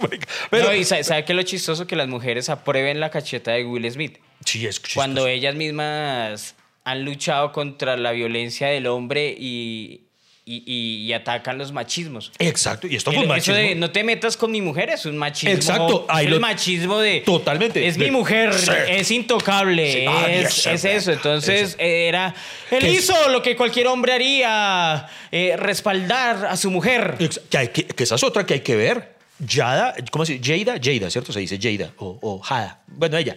Pero, 0.51 0.67
No, 0.67 0.75
y 0.75 0.85
sa- 0.85 1.03
sabe 1.05 1.25
qué 1.25 1.33
es 1.33 1.37
lo 1.37 1.43
chistoso 1.43 1.87
que 1.87 1.95
las 1.97 2.09
mujeres 2.09 2.49
aprueben 2.49 2.99
la 3.01 3.11
cacheta 3.11 3.53
de 3.53 3.65
Will 3.65 3.91
Smith. 3.91 4.19
sí, 4.45 4.67
es 4.67 4.77
chistoso. 4.77 4.95
Cuando 4.97 5.27
ellas 5.27 5.55
mismas 5.55 6.55
han 6.87 7.05
luchado 7.05 7.51
contra 7.53 7.97
la 7.97 8.13
violencia 8.13 8.69
del 8.69 8.87
hombre 8.87 9.35
y, 9.37 10.03
y, 10.45 10.63
y- 10.65 11.03
y 11.05 11.13
atacan 11.13 11.59
los 11.59 11.73
machismos. 11.73 12.31
Exacto, 12.39 12.87
y 12.87 12.95
esto 12.95 13.11
fue 13.11 13.23
un 13.23 13.29
machismo. 13.29 13.55
de 13.57 13.75
no 13.75 13.91
te 13.91 14.05
metas 14.05 14.37
con 14.37 14.53
mi 14.53 14.63
mujer 14.63 14.91
es 14.91 15.05
un 15.05 15.19
machismo. 15.19 15.53
Exacto, 15.53 16.07
ahí 16.09 16.27
es 16.27 16.33
el 16.33 16.39
machismo 16.39 17.01
de. 17.01 17.23
Totalmente. 17.23 17.85
Es 17.89 17.99
De- 17.99 18.05
mi 18.05 18.13
mujer, 18.13 18.55
Sí. 18.55 18.71
es 18.89 19.11
intocable, 19.11 19.93
Sí. 19.93 20.05
Ah, 20.09 20.27
es, 20.31 20.85
eso. 20.85 21.11
Entonces, 21.13 21.75
era. 21.81 22.33
Él 22.71 22.79
Que 22.79 22.91
es- 22.93 22.99
hizo 23.03 23.29
lo 23.31 23.43
que 23.43 23.57
cualquier 23.57 23.89
hombre 23.89 24.13
haría: 24.13 25.09
eh, 25.33 25.57
respaldar 25.57 26.47
a 26.47 26.57
su 26.57 26.71
mujer. 26.71 27.17
Ex- 27.19 27.41
Que, 27.51 27.59
hay 27.59 27.69
que, 27.69 27.83
que 27.85 28.05
esa 28.05 28.15
es 28.15 28.23
otra 28.23 28.47
que 28.47 28.55
hay 28.55 28.61
que 28.61 28.77
ver. 28.77 29.16
Jada, 29.47 29.95
¿cómo 30.11 30.25
se 30.25 30.39
dice? 30.39 30.65
Jada, 30.65 30.79
Jada, 30.83 31.11
¿cierto? 31.11 31.33
Se 31.33 31.41
dice 31.41 31.59
Jada 31.61 31.93
o, 31.99 32.19
o 32.23 32.39
Jada. 32.41 32.81
Bueno, 32.87 33.17
ella. 33.19 33.37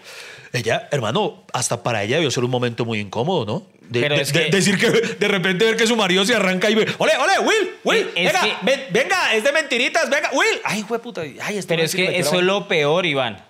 Ella, 0.53 0.87
hermano, 0.91 1.43
hasta 1.53 1.83
para 1.83 2.03
ella 2.03 2.15
debió 2.15 2.31
ser 2.31 2.43
un 2.43 2.51
momento 2.51 2.85
muy 2.85 2.99
incómodo, 2.99 3.45
¿no? 3.45 3.67
De, 3.89 4.01
Pero 4.01 4.15
de- 4.15 4.21
es 4.21 4.31
de- 4.33 4.45
que- 4.45 4.51
decir 4.51 4.77
que 4.77 4.89
de 4.91 5.27
repente 5.27 5.65
ver 5.65 5.75
que 5.75 5.85
su 5.87 5.95
marido 5.95 6.23
se 6.25 6.33
arranca 6.35 6.69
y 6.69 6.75
ve, 6.75 6.87
ole, 6.99 7.11
ole, 7.17 7.39
Will, 7.39 7.69
Will, 7.83 8.07
Es 8.15 8.31
venga, 8.33 8.41
que- 8.41 8.53
ven- 8.65 8.85
venga, 8.91 9.33
es 9.35 9.43
de 9.43 9.51
mentiritas, 9.51 10.09
venga, 10.09 10.29
Will. 10.31 10.59
Ay, 10.63 10.83
fue 10.87 10.99
puta, 10.99 11.21
ay, 11.21 11.57
este 11.57 11.73
Pero 11.75 11.83
es 11.83 11.93
que 11.95 12.17
eso 12.17 12.35
es 12.39 12.43
lo 12.45 12.67
peor, 12.67 13.05
Iván. 13.05 13.43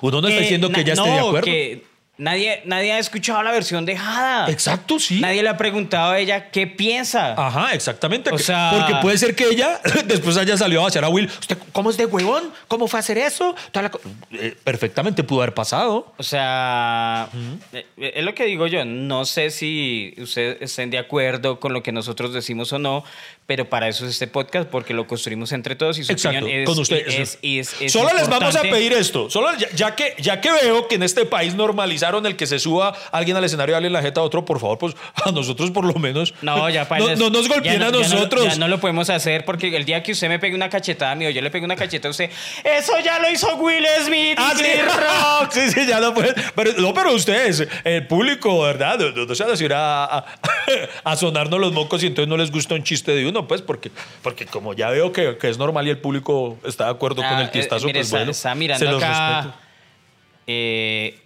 Uno 0.00 0.20
no 0.20 0.26
está 0.28 0.36
Que 0.38 0.42
diciendo 0.42 0.70
que 0.70 0.80
ella 0.80 0.94
esté 0.94 1.08
de 1.08 1.18
acuerdo. 1.18 1.44
que 1.44 1.85
nadie, 2.18 2.62
nadie 2.64 2.92
ha 2.92 2.98
escuchado 2.98 3.42
la 3.42 3.52
versión 3.52 3.84
de 3.86 3.96
Jada. 3.96 4.50
Exacto, 4.50 4.98
sí. 4.98 5.20
Nadie 5.20 5.42
le 5.42 5.48
ha 5.48 5.56
preguntado 5.56 6.12
a 6.12 6.18
ella 6.18 6.50
qué 6.50 6.66
piensa. 6.66 7.34
Ajá, 7.36 7.72
exactamente. 7.74 8.30
O 8.30 8.38
sea- 8.38 8.72
Porque 8.74 8.94
puede 9.02 9.18
ser 9.18 9.34
que 9.34 9.44
ella 9.48 9.80
después 10.06 10.36
haya 10.36 10.56
salido 10.56 10.80
a 10.80 10.84
vaciar 10.84 11.04
a 11.04 11.08
Will. 11.08 11.26
¿Usted 11.26 11.58
cómo 11.72 11.90
es 11.90 11.96
de 11.96 12.06
huevón? 12.06 12.52
¿Cómo 12.68 12.88
fue 12.88 12.98
a 12.98 13.00
hacer 13.00 13.18
eso? 13.18 13.54
La 13.72 13.90
Eh, 14.32 14.56
perfectamente 14.64 15.22
pudo 15.24 15.42
haber 15.42 15.54
pasado. 15.54 16.12
O 16.16 16.22
sea, 16.22 17.28
eh, 17.72 17.86
es 17.96 18.24
lo 18.24 18.34
que 18.34 18.44
digo 18.44 18.66
yo. 18.66 18.84
No 18.84 19.24
sé 19.24 19.50
si 19.50 20.14
ustedes 20.18 20.58
estén 20.60 20.90
de 20.90 20.98
acuerdo 20.98 21.60
con 21.60 21.72
lo 21.72 21.82
que 21.82 21.92
nosotros 21.92 22.32
decimos 22.32 22.72
o 22.72 22.78
no, 22.78 23.04
pero 23.46 23.68
para 23.70 23.86
eso 23.88 24.04
es 24.04 24.10
este 24.12 24.26
podcast, 24.26 24.68
porque 24.68 24.92
lo 24.92 25.06
construimos 25.06 25.52
entre 25.52 25.76
todos 25.76 25.98
y 25.98 26.04
su 26.04 26.10
Exacto, 26.12 26.38
opinión 26.40 26.60
es, 26.62 26.66
con 26.68 26.78
ustedes. 26.78 27.14
es- 27.14 27.38
es- 27.42 27.80
es 27.80 27.92
Solo 27.92 28.10
les 28.14 28.28
vamos 28.28 28.56
a 28.56 28.62
pedir 28.62 28.92
esto. 28.92 29.30
Solo 29.30 29.48
ya, 29.56 29.68
ya 29.74 29.94
que, 29.94 30.14
ya 30.18 30.40
que 30.40 30.50
veo 30.50 30.88
que 30.88 30.96
en 30.96 31.04
este 31.04 31.24
país 31.26 31.54
normalizaron 31.54 32.26
el 32.26 32.34
que 32.36 32.46
se 32.46 32.58
suba 32.58 32.94
alguien 33.12 33.36
al 33.36 33.44
escenario 33.44 33.72
y 33.72 33.74
darle 33.76 33.90
la 33.90 34.02
jeta 34.02 34.20
a 34.20 34.24
otro, 34.24 34.44
por 34.44 34.58
favor, 34.58 34.78
pues 34.78 34.94
a 35.24 35.30
nosotros 35.30 35.70
por 35.70 35.84
lo 35.84 35.94
menos. 35.94 36.34
No, 36.42 36.68
ya 36.70 36.88
para 36.88 37.04
no, 37.04 37.14
no 37.16 37.30
nos 37.30 37.48
golpeen 37.48 37.82
a 37.82 37.90
no- 37.90 38.00
ya 38.02 38.08
no- 38.08 38.14
nosotros. 38.14 38.44
Ya 38.44 38.56
no, 38.56 38.68
lo 38.68 38.80
podemos 38.80 39.10
hacer 39.10 39.44
porque 39.44 39.74
el 39.76 39.84
día 39.84 40.02
que 40.02 40.12
usted 40.12 40.28
me 40.28 40.38
pegue 40.38 40.54
una 40.56 40.68
cachetada 40.68 41.12
a 41.12 41.14
mí 41.14 41.26
o 41.26 41.30
yo 41.30 41.40
le 41.40 41.50
pegue 41.50 41.64
una 41.64 41.76
cachetada 41.76 42.08
a 42.08 42.10
usted, 42.10 42.30
eso 42.64 42.92
ya 43.04 43.18
lo 43.20 43.30
hizo 43.30 43.54
Will 43.56 43.86
Smith. 44.04 44.36
Ah, 44.38 44.54
sí, 44.56 44.64
Rock". 44.82 45.50
sí, 45.52 45.70
sí, 45.70 45.86
ya 45.86 46.00
no 46.00 46.12
pueden. 46.14 46.34
Pero, 46.54 46.72
no, 46.78 46.92
pero 46.92 47.12
ustedes, 47.14 47.66
el 47.84 48.06
público, 48.08 48.60
¿verdad? 48.62 48.98
No, 49.14 49.34
se 49.34 49.44
van 49.44 49.72
a, 49.72 50.24
a 51.04 51.16
sonarnos 51.16 51.60
los 51.60 51.72
mocos 51.72 52.02
y 52.02 52.06
entonces 52.06 52.28
no 52.28 52.36
les 52.36 52.50
gusta 52.50 52.74
un 52.74 52.82
chiste 52.82 53.12
de 53.12 53.26
uno, 53.26 53.35
pues, 53.48 53.62
porque, 53.62 53.90
porque 54.22 54.46
como 54.46 54.72
ya 54.74 54.90
veo 54.90 55.12
que, 55.12 55.36
que 55.38 55.48
es 55.48 55.58
normal 55.58 55.86
y 55.86 55.90
el 55.90 55.98
público 55.98 56.58
está 56.64 56.84
de 56.84 56.90
acuerdo 56.92 57.16
con 57.16 57.26
Ah, 57.26 57.42
el 57.42 57.50
tiestazo, 57.50 57.84
eh, 57.84 57.88
mire, 57.88 57.98
pues 58.00 58.06
está, 58.06 58.16
bueno. 58.54 58.72
está 58.72 58.78
se 58.78 58.84
los 58.84 59.02
acá 59.02 59.36
respeto. 59.42 59.58
eh, 60.46 61.18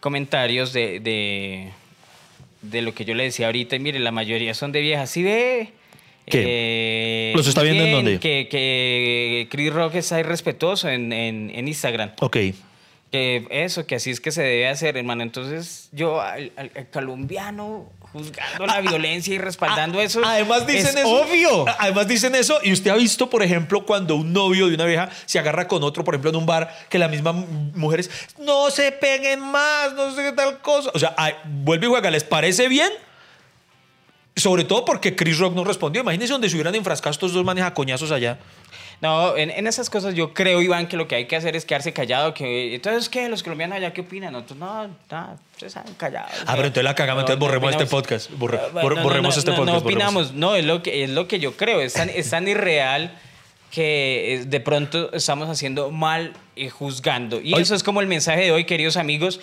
comentarios 0.00 0.72
de, 0.72 1.00
de, 1.00 1.70
de 2.62 2.82
lo 2.82 2.94
que 2.94 3.04
yo 3.04 3.14
le 3.14 3.24
decía 3.24 3.46
ahorita 3.46 3.76
y 3.76 3.78
mire, 3.80 3.98
la 3.98 4.12
mayoría 4.12 4.54
son 4.54 4.72
de 4.72 4.80
viejas. 4.80 5.10
¿Sí 5.10 5.22
ve? 5.22 5.72
¿Qué? 6.26 6.42
Eh, 6.46 7.32
¿Los 7.34 7.46
está 7.48 7.62
viendo 7.62 7.84
en 7.84 7.92
dónde? 7.92 8.20
Que, 8.20 8.48
que 8.50 9.48
Chris 9.50 9.72
Rock 9.72 9.94
está 9.96 10.20
irrespetuoso 10.20 10.88
en, 10.88 11.12
en, 11.12 11.50
en 11.54 11.68
Instagram. 11.68 12.12
Ok. 12.20 12.36
Que 13.10 13.46
eso, 13.50 13.86
que 13.86 13.94
así 13.94 14.10
es 14.10 14.20
que 14.20 14.30
se 14.30 14.42
debe 14.42 14.68
hacer, 14.68 14.98
hermano. 14.98 15.22
Entonces, 15.22 15.88
yo 15.92 16.20
al, 16.20 16.52
al- 16.56 16.70
al 16.76 16.90
colombiano 16.90 17.90
juzgando 18.12 18.66
la 18.66 18.80
violencia 18.80 19.34
y 19.34 19.38
respaldando 19.38 20.00
eso. 20.00 20.20
Ah, 20.24 20.32
Además 20.32 20.66
dicen 20.66 20.86
es 20.88 20.96
eso. 20.96 21.08
obvio. 21.08 21.64
Además 21.78 22.08
dicen 22.08 22.34
eso. 22.34 22.58
Y 22.62 22.72
usted 22.72 22.90
ha 22.90 22.96
visto, 22.96 23.28
por 23.30 23.42
ejemplo, 23.42 23.84
cuando 23.84 24.16
un 24.16 24.32
novio 24.32 24.68
de 24.68 24.74
una 24.74 24.84
vieja 24.86 25.08
se 25.26 25.38
agarra 25.38 25.68
con 25.68 25.82
otro, 25.82 26.04
por 26.04 26.14
ejemplo, 26.14 26.30
en 26.30 26.36
un 26.36 26.46
bar, 26.46 26.74
que 26.88 26.98
la 26.98 27.08
misma 27.08 27.30
m- 27.30 27.46
mujer 27.74 28.00
es, 28.00 28.10
no 28.38 28.70
se 28.70 28.92
peguen 28.92 29.40
más, 29.40 29.92
no 29.94 30.14
sé 30.14 30.22
qué 30.22 30.32
tal 30.32 30.58
cosa. 30.60 30.90
O 30.94 30.98
sea, 30.98 31.14
ay, 31.16 31.34
vuelve 31.44 31.86
y 31.86 31.88
juega, 31.90 32.10
¿les 32.10 32.24
parece 32.24 32.68
bien? 32.68 32.90
Sobre 34.36 34.62
todo 34.64 34.84
porque 34.84 35.16
Chris 35.16 35.38
Rock 35.38 35.54
no 35.54 35.64
respondió. 35.64 36.00
Imagínense 36.02 36.32
donde 36.32 36.48
se 36.48 36.54
hubieran 36.54 36.74
enfrascado 36.74 37.10
estos 37.10 37.32
dos 37.32 37.44
manes 37.44 37.64
a 37.64 37.74
coñazos 37.74 38.12
allá. 38.12 38.38
No, 39.00 39.36
en, 39.36 39.50
en 39.50 39.66
esas 39.68 39.88
cosas 39.90 40.14
yo 40.14 40.34
creo, 40.34 40.60
Iván, 40.60 40.88
que 40.88 40.96
lo 40.96 41.06
que 41.06 41.14
hay 41.14 41.26
que 41.26 41.36
hacer 41.36 41.54
es 41.54 41.64
quedarse 41.64 41.92
callado. 41.92 42.34
Que, 42.34 42.74
entonces, 42.74 43.08
¿qué? 43.08 43.28
¿Los 43.28 43.44
colombianos 43.44 43.76
allá 43.76 43.92
qué 43.92 44.00
opinan? 44.00 44.32
Nosotros, 44.32 44.58
no, 44.58 44.88
no, 44.88 45.38
ustedes 45.52 45.72
saben 45.72 45.94
callados. 45.94 46.32
Ah, 46.46 46.54
pero 46.56 46.66
entonces 46.66 46.82
la 46.82 46.94
cagamos, 46.96 47.20
entonces 47.22 47.38
borremos 47.38 47.70
este 47.70 47.86
podcast. 47.86 48.30
Borre- 48.32 48.58
Ah, 48.60 48.68
borre- 48.72 48.96
no, 48.96 49.02
no, 49.02 49.02
borremos 49.04 49.36
no, 49.36 49.38
este 49.38 49.50
no, 49.52 49.56
podcast, 49.56 49.74
No 49.76 49.80
borremos. 49.82 49.82
opinamos, 50.12 50.32
no, 50.34 50.56
es 50.56 50.64
lo 50.64 50.82
que, 50.82 51.04
es 51.04 51.10
lo 51.10 51.28
que 51.28 51.38
yo 51.38 51.56
creo. 51.56 51.80
Es 51.80 51.92
tan, 51.92 52.08
es 52.10 52.28
tan 52.30 52.48
irreal 52.48 53.12
que 53.70 54.34
eh, 54.34 54.44
de 54.46 54.60
pronto 54.60 55.12
estamos 55.12 55.48
haciendo 55.48 55.90
mal 55.92 56.32
y 56.56 56.68
juzgando. 56.68 57.40
Y 57.40 57.54
Oye. 57.54 57.62
eso 57.62 57.74
es 57.76 57.84
como 57.84 58.00
el 58.00 58.06
mensaje 58.08 58.40
de 58.40 58.50
hoy, 58.52 58.64
queridos 58.64 58.96
amigos. 58.96 59.40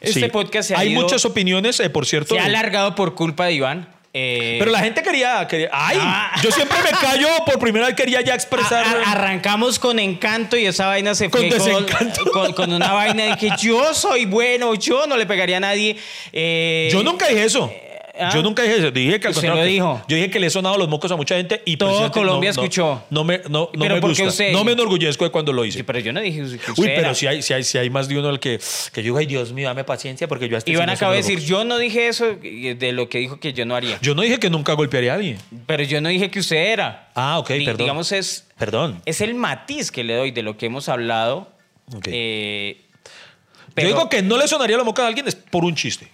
Este 0.00 0.20
Sí. 0.20 0.28
podcast 0.28 0.68
se 0.68 0.74
ha 0.76 0.78
Hay 0.78 0.92
ido- 0.92 1.02
muchas 1.02 1.24
opiniones, 1.24 1.78
eh, 1.80 1.90
por 1.90 2.06
cierto. 2.06 2.36
se 2.36 2.40
ha 2.40 2.44
alargado 2.44 2.94
por 2.94 3.14
culpa 3.14 3.46
de 3.46 3.52
Iván. 3.54 3.88
Eh, 4.14 4.56
Pero 4.58 4.70
la 4.70 4.80
gente 4.80 5.02
quería, 5.02 5.46
quería- 5.46 5.68
ay, 5.70 5.98
Ah. 6.00 6.32
yo 6.42 6.50
siempre 6.50 6.78
me 6.82 6.90
callo, 6.90 7.28
por 7.44 7.58
primera 7.58 7.86
vez 7.86 7.94
quería 7.94 8.20
ya 8.22 8.34
expresar. 8.34 8.84
A- 8.84 9.02
a- 9.08 9.12
arrancamos 9.12 9.78
con 9.78 9.98
encanto 9.98 10.56
y 10.56 10.64
esa 10.66 10.86
vaina 10.86 11.14
se 11.14 11.28
Con 11.30 11.42
fue 11.50 11.84
con, 11.84 12.30
con- 12.32 12.52
con 12.54 12.72
una 12.72 12.92
vaina 12.92 13.24
de 13.24 13.36
que 13.36 13.50
yo 13.60 13.92
soy 13.94 14.24
bueno, 14.24 14.74
yo 14.74 15.06
no 15.06 15.16
le 15.16 15.26
pegaría 15.26 15.58
a 15.58 15.60
nadie. 15.60 15.96
Eh, 16.32 16.88
Yo 16.90 17.02
nunca 17.02 17.26
dije 17.28 17.44
eso. 17.44 17.72
¿Ah? 18.20 18.30
Yo 18.34 18.42
nunca 18.42 18.62
dije 18.62 18.76
eso. 18.78 18.90
Dije 18.90 19.20
que 19.20 19.28
al 19.28 19.34
Usted 19.34 19.48
lo 19.48 19.62
dijo. 19.64 20.02
Yo 20.08 20.16
dije 20.16 20.30
que 20.30 20.40
le 20.40 20.46
he 20.48 20.50
sonado 20.50 20.76
los 20.76 20.88
mocos 20.88 21.10
a 21.12 21.16
mucha 21.16 21.36
gente 21.36 21.62
y 21.64 21.76
Todo 21.76 22.10
Colombia 22.10 22.50
no- 22.50 22.56
no- 22.56 22.62
escuchó. 22.62 23.02
No, 23.10 23.24
me, 23.24 23.38
no, 23.48 23.70
no 23.72 23.84
me 23.84 23.88
¿por 24.00 24.14
qué 24.14 24.22
gusta. 24.24 24.24
usted? 24.28 24.52
No 24.52 24.64
me 24.64 24.72
enorgullezco 24.72 25.24
de 25.24 25.30
cuando 25.30 25.52
lo 25.52 25.64
hice. 25.64 25.78
Sí, 25.78 25.82
pero 25.82 25.98
yo 25.98 26.12
no 26.12 26.20
dije 26.20 26.38
que 26.38 26.44
usted 26.72 26.72
Uy, 26.76 26.86
pero 26.94 27.14
si 27.14 27.26
hay, 27.26 27.42
si, 27.42 27.54
hay, 27.54 27.64
si 27.64 27.78
hay 27.78 27.90
más 27.90 28.08
de 28.08 28.18
uno 28.18 28.28
al 28.28 28.40
que, 28.40 28.58
que 28.92 29.02
yo 29.02 29.16
ay 29.16 29.26
Dios 29.26 29.52
mío, 29.52 29.68
dame 29.68 29.84
paciencia 29.84 30.28
porque 30.28 30.48
yo 30.48 30.56
a 30.56 30.58
este 30.58 30.70
sí 30.70 30.74
Iván 30.74 30.86
no 30.86 30.92
acaba 30.92 31.12
de 31.12 31.18
decir, 31.18 31.40
yo 31.40 31.64
no 31.64 31.78
dije 31.78 32.08
eso 32.08 32.26
eh, 32.42 32.74
de 32.78 32.92
lo 32.92 33.08
que 33.08 33.18
dijo 33.18 33.40
que 33.40 33.52
yo 33.52 33.64
no 33.66 33.74
haría. 33.76 33.98
Yo 34.02 34.14
no 34.14 34.22
dije 34.22 34.38
que 34.38 34.50
nunca 34.50 34.72
golpearía 34.74 35.12
a 35.12 35.16
alguien. 35.16 35.38
Pero 35.66 35.82
yo 35.82 36.00
no 36.00 36.08
dije 36.08 36.30
que 36.30 36.40
usted 36.40 36.56
era. 36.72 37.10
Ah, 37.14 37.38
ok, 37.38 37.50
Di- 37.50 37.64
perdón. 37.64 37.78
Digamos, 37.78 38.12
es, 38.12 38.46
Perdón. 38.58 39.00
es 39.06 39.20
el 39.20 39.34
matiz 39.34 39.90
que 39.90 40.04
le 40.04 40.14
doy 40.14 40.30
de 40.30 40.42
lo 40.42 40.56
que 40.56 40.66
hemos 40.66 40.88
hablado. 40.88 41.50
Ok. 41.94 42.08
Eh, 42.10 42.76
Yo 42.80 43.72
pero- 43.74 43.88
digo 43.88 44.08
que 44.08 44.22
no 44.22 44.36
le 44.36 44.48
sonaría 44.48 44.76
la 44.76 44.84
moca 44.84 45.04
a 45.04 45.06
alguien 45.06 45.26
es 45.28 45.34
por 45.34 45.64
un 45.64 45.74
chiste. 45.74 46.08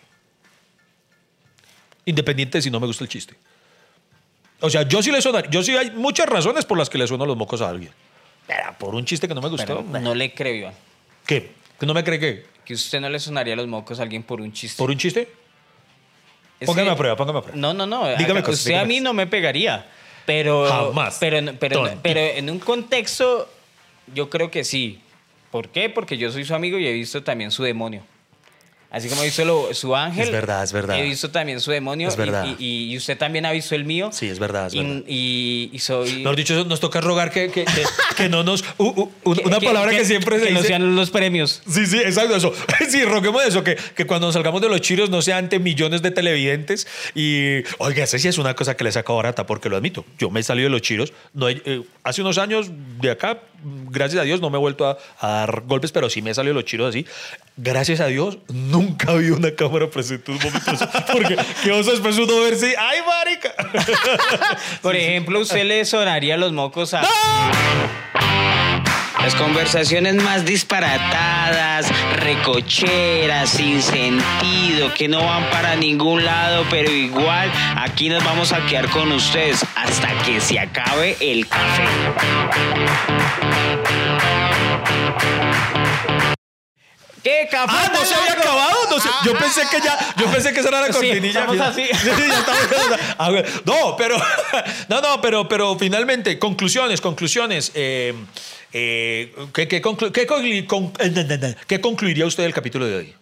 Independiente 2.06 2.58
de 2.58 2.62
si 2.62 2.70
no 2.70 2.80
me 2.80 2.86
gusta 2.86 3.04
el 3.04 3.08
chiste. 3.10 3.34
O 4.60 4.70
sea, 4.70 4.82
yo 4.82 5.02
sí 5.02 5.10
le 5.10 5.20
sonaría. 5.22 5.50
Yo 5.50 5.62
sí 5.62 5.76
hay 5.76 5.90
muchas 5.90 6.26
razones 6.28 6.64
por 6.64 6.78
las 6.78 6.88
que 6.90 6.98
le 6.98 7.06
sueno 7.06 7.26
los 7.26 7.36
mocos 7.36 7.60
a 7.60 7.68
alguien. 7.68 7.92
Pero 8.46 8.74
por 8.78 8.94
un 8.94 9.04
chiste 9.04 9.26
que 9.28 9.34
no 9.34 9.40
me 9.40 9.48
gustó. 9.48 9.84
pero 9.84 10.00
no 10.00 10.14
le 10.14 10.32
creo, 10.34 10.54
Iván. 10.54 10.74
¿Qué? 11.26 11.52
¿Que 11.78 11.86
no 11.86 11.94
me 11.94 12.04
cree 12.04 12.18
que? 12.18 12.46
Que 12.64 12.74
usted 12.74 13.00
no 13.00 13.08
le 13.08 13.18
sonaría 13.18 13.56
los 13.56 13.66
mocos 13.66 13.98
a 14.00 14.02
alguien 14.02 14.22
por 14.22 14.40
un 14.40 14.52
chiste. 14.52 14.78
¿Por 14.78 14.90
un 14.90 14.98
chiste? 14.98 15.28
Es 16.60 16.66
Póngame 16.66 16.86
que- 16.88 16.92
a 16.92 16.96
prueba, 16.96 17.16
póngame 17.16 17.38
a 17.38 17.42
prueba. 17.42 17.58
No, 17.58 17.74
no, 17.74 17.86
no. 17.86 18.06
Dígame 18.16 18.40
Acá- 18.40 18.46
cosas, 18.46 18.60
usted 18.60 18.70
dígame 18.72 18.84
a 18.84 18.88
mí 18.88 19.00
no 19.00 19.12
me 19.12 19.26
pegaría. 19.26 19.86
Pero, 20.26 20.66
Jamás. 20.68 21.18
Pero, 21.20 21.38
pero, 21.58 21.90
pero 22.02 22.20
en 22.20 22.48
un 22.48 22.58
contexto, 22.58 23.48
yo 24.14 24.30
creo 24.30 24.50
que 24.50 24.64
sí. 24.64 25.00
¿Por 25.50 25.68
qué? 25.68 25.90
Porque 25.90 26.16
yo 26.16 26.30
soy 26.32 26.44
su 26.44 26.54
amigo 26.54 26.78
y 26.78 26.86
he 26.86 26.92
visto 26.92 27.22
también 27.22 27.50
su 27.50 27.62
demonio. 27.62 28.02
Así 28.94 29.08
como 29.08 29.22
he 29.22 29.26
visto 29.26 29.44
lo- 29.44 29.74
su 29.74 29.94
ángel. 29.96 30.24
Es 30.26 30.30
verdad, 30.30 30.62
es 30.62 30.72
verdad. 30.72 30.98
He 30.98 31.02
visto 31.02 31.30
también 31.30 31.60
su 31.60 31.70
demonio. 31.72 32.08
Es 32.08 32.14
y- 32.14 32.18
verdad. 32.18 32.46
Y, 32.58 32.92
y 32.92 32.96
usted 32.96 33.18
también 33.18 33.44
ha 33.44 33.50
visto 33.52 33.74
el 33.74 33.84
mío. 33.84 34.10
Sí, 34.12 34.28
es 34.28 34.38
verdad, 34.38 34.68
es 34.68 34.74
y, 34.74 34.78
verdad. 34.78 35.02
Y, 35.08 35.70
y 35.72 35.78
soy. 35.80 36.18
Mejor 36.18 36.36
dicho, 36.36 36.64
nos 36.64 36.78
toca 36.78 37.00
rogar 37.00 37.30
que, 37.32 37.50
que, 37.50 37.64
que, 37.64 37.82
que 38.16 38.28
no 38.28 38.44
nos... 38.44 38.62
u- 38.78 38.84
u- 38.84 39.12
un- 39.24 39.34
que- 39.36 39.42
una 39.44 39.58
palabra 39.60 39.90
que, 39.90 40.04
siempre 40.04 40.38
se 40.38 40.46
que 40.46 40.52
no 40.52 40.58
dice... 40.58 40.68
sean 40.68 40.94
los 40.94 41.10
premios. 41.10 41.60
Sí, 41.68 41.86
sí, 41.86 41.98
exacto, 41.98 42.36
eso. 42.36 42.52
Sí, 42.88 43.04
roguemos 43.04 43.44
eso, 43.44 43.64
que, 43.64 43.76
que 43.96 44.06
cuando 44.06 44.28
nos 44.28 44.34
salgamos 44.34 44.60
de 44.62 44.68
los 44.68 44.80
chiros 44.80 45.10
no 45.10 45.20
sea 45.22 45.38
ante 45.38 45.58
millones 45.58 46.00
de 46.02 46.12
televidentes. 46.12 46.86
Y, 47.14 47.62
oiga, 47.78 48.04
esa 48.04 48.18
sí 48.18 48.28
es 48.28 48.38
una 48.38 48.54
cosa 48.54 48.76
que 48.76 48.84
le 48.84 48.92
saca 48.92 49.12
barata, 49.12 49.46
porque 49.46 49.68
lo 49.68 49.76
admito. 49.76 50.04
Yo 50.18 50.30
me 50.30 50.40
he 50.40 50.42
salido 50.44 50.66
de 50.66 50.70
los 50.70 50.82
chiros. 50.82 51.12
No, 51.32 51.48
eh, 51.48 51.82
hace 52.04 52.20
unos 52.22 52.38
años 52.38 52.70
de 53.00 53.10
acá 53.10 53.40
gracias 53.64 54.20
a 54.20 54.24
Dios 54.24 54.40
no 54.40 54.50
me 54.50 54.56
he 54.56 54.60
vuelto 54.60 54.86
a, 54.86 54.98
a 55.20 55.28
dar 55.28 55.62
golpes, 55.62 55.92
pero 55.92 56.10
sí 56.10 56.22
me 56.22 56.30
he 56.30 56.34
salido 56.34 56.54
los 56.54 56.64
chiros 56.64 56.90
así. 56.90 57.06
Gracias 57.56 58.00
a 58.00 58.06
Dios 58.06 58.38
nunca 58.48 59.14
vi 59.14 59.30
una 59.30 59.54
cámara 59.54 59.88
presente 59.88 60.32
en 60.32 60.38
un 60.38 60.44
momento 60.44 60.70
así, 60.70 60.84
porque 61.12 61.36
qué 61.62 61.72
oso 61.72 61.92
después 61.92 62.18
uno 62.18 62.40
ver 62.40 62.56
si, 62.56 62.66
¡ay, 62.78 62.98
marica! 63.06 63.54
Por 64.82 64.96
ejemplo, 64.96 65.40
usted 65.40 65.64
le 65.64 65.84
sonaría 65.84 66.36
los 66.36 66.52
mocos 66.52 66.94
a. 66.94 67.02
Las 69.24 69.34
conversaciones 69.36 70.16
más 70.16 70.44
disparatadas, 70.44 71.86
recocheras, 72.18 73.48
sin 73.48 73.80
sentido, 73.80 74.92
que 74.92 75.08
no 75.08 75.24
van 75.24 75.48
para 75.50 75.76
ningún 75.76 76.26
lado, 76.26 76.66
pero 76.68 76.90
igual 76.92 77.50
aquí 77.76 78.10
nos 78.10 78.22
vamos 78.22 78.52
a 78.52 78.66
quedar 78.66 78.90
con 78.90 79.10
ustedes 79.12 79.64
hasta 79.76 80.08
que 80.24 80.42
se 80.42 80.58
acabe 80.60 81.16
el 81.20 81.48
café. 81.48 81.84
¿Qué 87.22 87.48
café? 87.50 87.72
¡Ah, 87.74 87.90
no 87.94 88.04
se 88.04 88.14
había 88.14 88.32
acabado! 88.34 88.76
No 88.90 89.00
sé, 89.00 89.08
yo 89.24 89.32
pensé 89.38 89.62
que 89.70 89.80
ya, 89.80 89.98
yo 90.18 90.26
pensé 90.30 90.52
que 90.52 90.60
esa 90.60 90.68
era 90.68 90.82
la 90.82 90.88
cortinilla. 90.90 91.46
así. 91.66 91.84
Sí, 91.94 92.10
ya 92.28 92.38
estamos- 92.38 93.00
Ah, 93.16 93.30
bueno. 93.30 93.48
no, 93.64 93.96
pero, 93.96 94.18
no, 94.90 95.00
no, 95.00 95.20
pero, 95.22 95.48
pero 95.48 95.78
finalmente, 95.78 96.38
conclusiones, 96.38 97.00
conclusiones. 97.00 97.72
Eh, 97.74 98.14
eh, 98.74 99.32
¿qué, 99.54 99.66
qué 99.68 99.80
conclu- 99.80 100.12
qué 100.12 100.26
con- 100.26 100.92
eh, 100.98 101.54
qué 101.66 101.80
concluiría 101.80 102.26
usted 102.26 102.42
del 102.42 102.52
capítulo 102.52 102.86
de 102.86 102.96
hoy? 102.96 103.14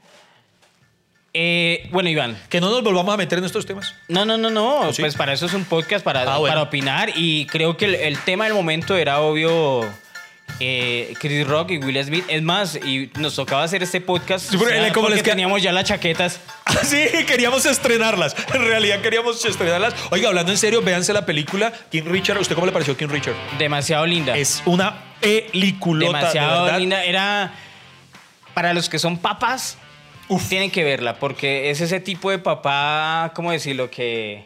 Eh, 1.35 1.89
bueno, 1.93 2.09
Iván. 2.11 2.37
Que 2.51 2.61
no 2.61 2.69
nos 2.71 2.83
volvamos 2.83 3.15
a 3.15 3.17
meter 3.17 3.39
en 3.39 3.45
estos 3.45 3.65
temas. 3.65 3.95
No, 4.09 4.25
no, 4.25 4.37
no, 4.37 4.51
no. 4.51 4.83
¿Ah, 4.83 4.93
sí? 4.93 5.01
Pues 5.01 5.15
para 5.15 5.33
eso 5.33 5.47
es 5.47 5.55
un 5.55 5.65
podcast, 5.65 6.05
para, 6.05 6.23
Ah, 6.23 6.39
bueno. 6.39 6.51
para 6.55 6.63
opinar. 6.63 7.11
Y 7.17 7.47
creo 7.47 7.77
que 7.77 7.87
el, 7.87 7.95
el 7.95 8.19
tema 8.19 8.45
del 8.45 8.53
momento 8.55 8.97
era 8.97 9.21
obvio. 9.21 9.83
Eh, 10.61 11.15
Chris 11.19 11.47
Rock 11.47 11.73
y 11.73 11.79
Will 11.79 12.03
Smith. 12.05 12.25
Es 12.29 12.43
más, 12.43 12.77
y 12.77 13.11
nos 13.19 13.35
tocaba 13.35 13.63
hacer 13.65 13.83
este 13.83 14.01
podcast. 14.01 14.51
Sí, 14.51 14.57
porque, 14.57 14.75
o 14.75 14.83
sea, 14.83 14.93
como 14.93 15.07
porque 15.07 15.17
les 15.17 15.25
teníamos 15.25 15.63
ya 15.63 15.73
las 15.73 15.85
chaquetas. 15.85 16.41
Sí, 16.85 17.05
queríamos 17.27 17.67
estrenarlas. 17.67 18.35
En 18.55 18.63
realidad 18.63 19.01
queríamos 19.01 19.45
estrenarlas. 19.45 19.95
Oiga, 20.11 20.29
hablando 20.29 20.53
en 20.53 20.59
serio, 20.59 20.83
véanse 20.83 21.13
la 21.13 21.25
película 21.27 21.73
King 21.91 22.05
Richard. 22.07 22.39
¿Usted 22.39 22.55
cómo 22.55 22.67
le 22.67 22.73
pareció 22.73 22.97
King 22.97 23.09
Richard? 23.09 23.35
Demasiado 23.59 24.07
linda. 24.07 24.37
Es 24.37 24.63
una 24.67 25.15
peliculota. 25.21 26.19
de 26.19 26.19
demasiado 26.19 26.65
verdad. 26.65 26.79
linda. 26.79 27.05
Era. 27.05 27.55
Para 28.55 28.75
los 28.75 28.89
que 28.91 28.99
son 28.99 29.17
papás, 29.17 29.79
tienen 30.49 30.71
que 30.71 30.85
verla, 30.85 31.19
porque 31.19 31.71
es 31.71 31.81
ese 31.81 32.01
tipo 32.01 32.31
de 32.31 32.39
papá, 32.39 33.33
¿cómo 33.35 33.53
decirlo? 33.53 33.91
Que. 33.91 34.45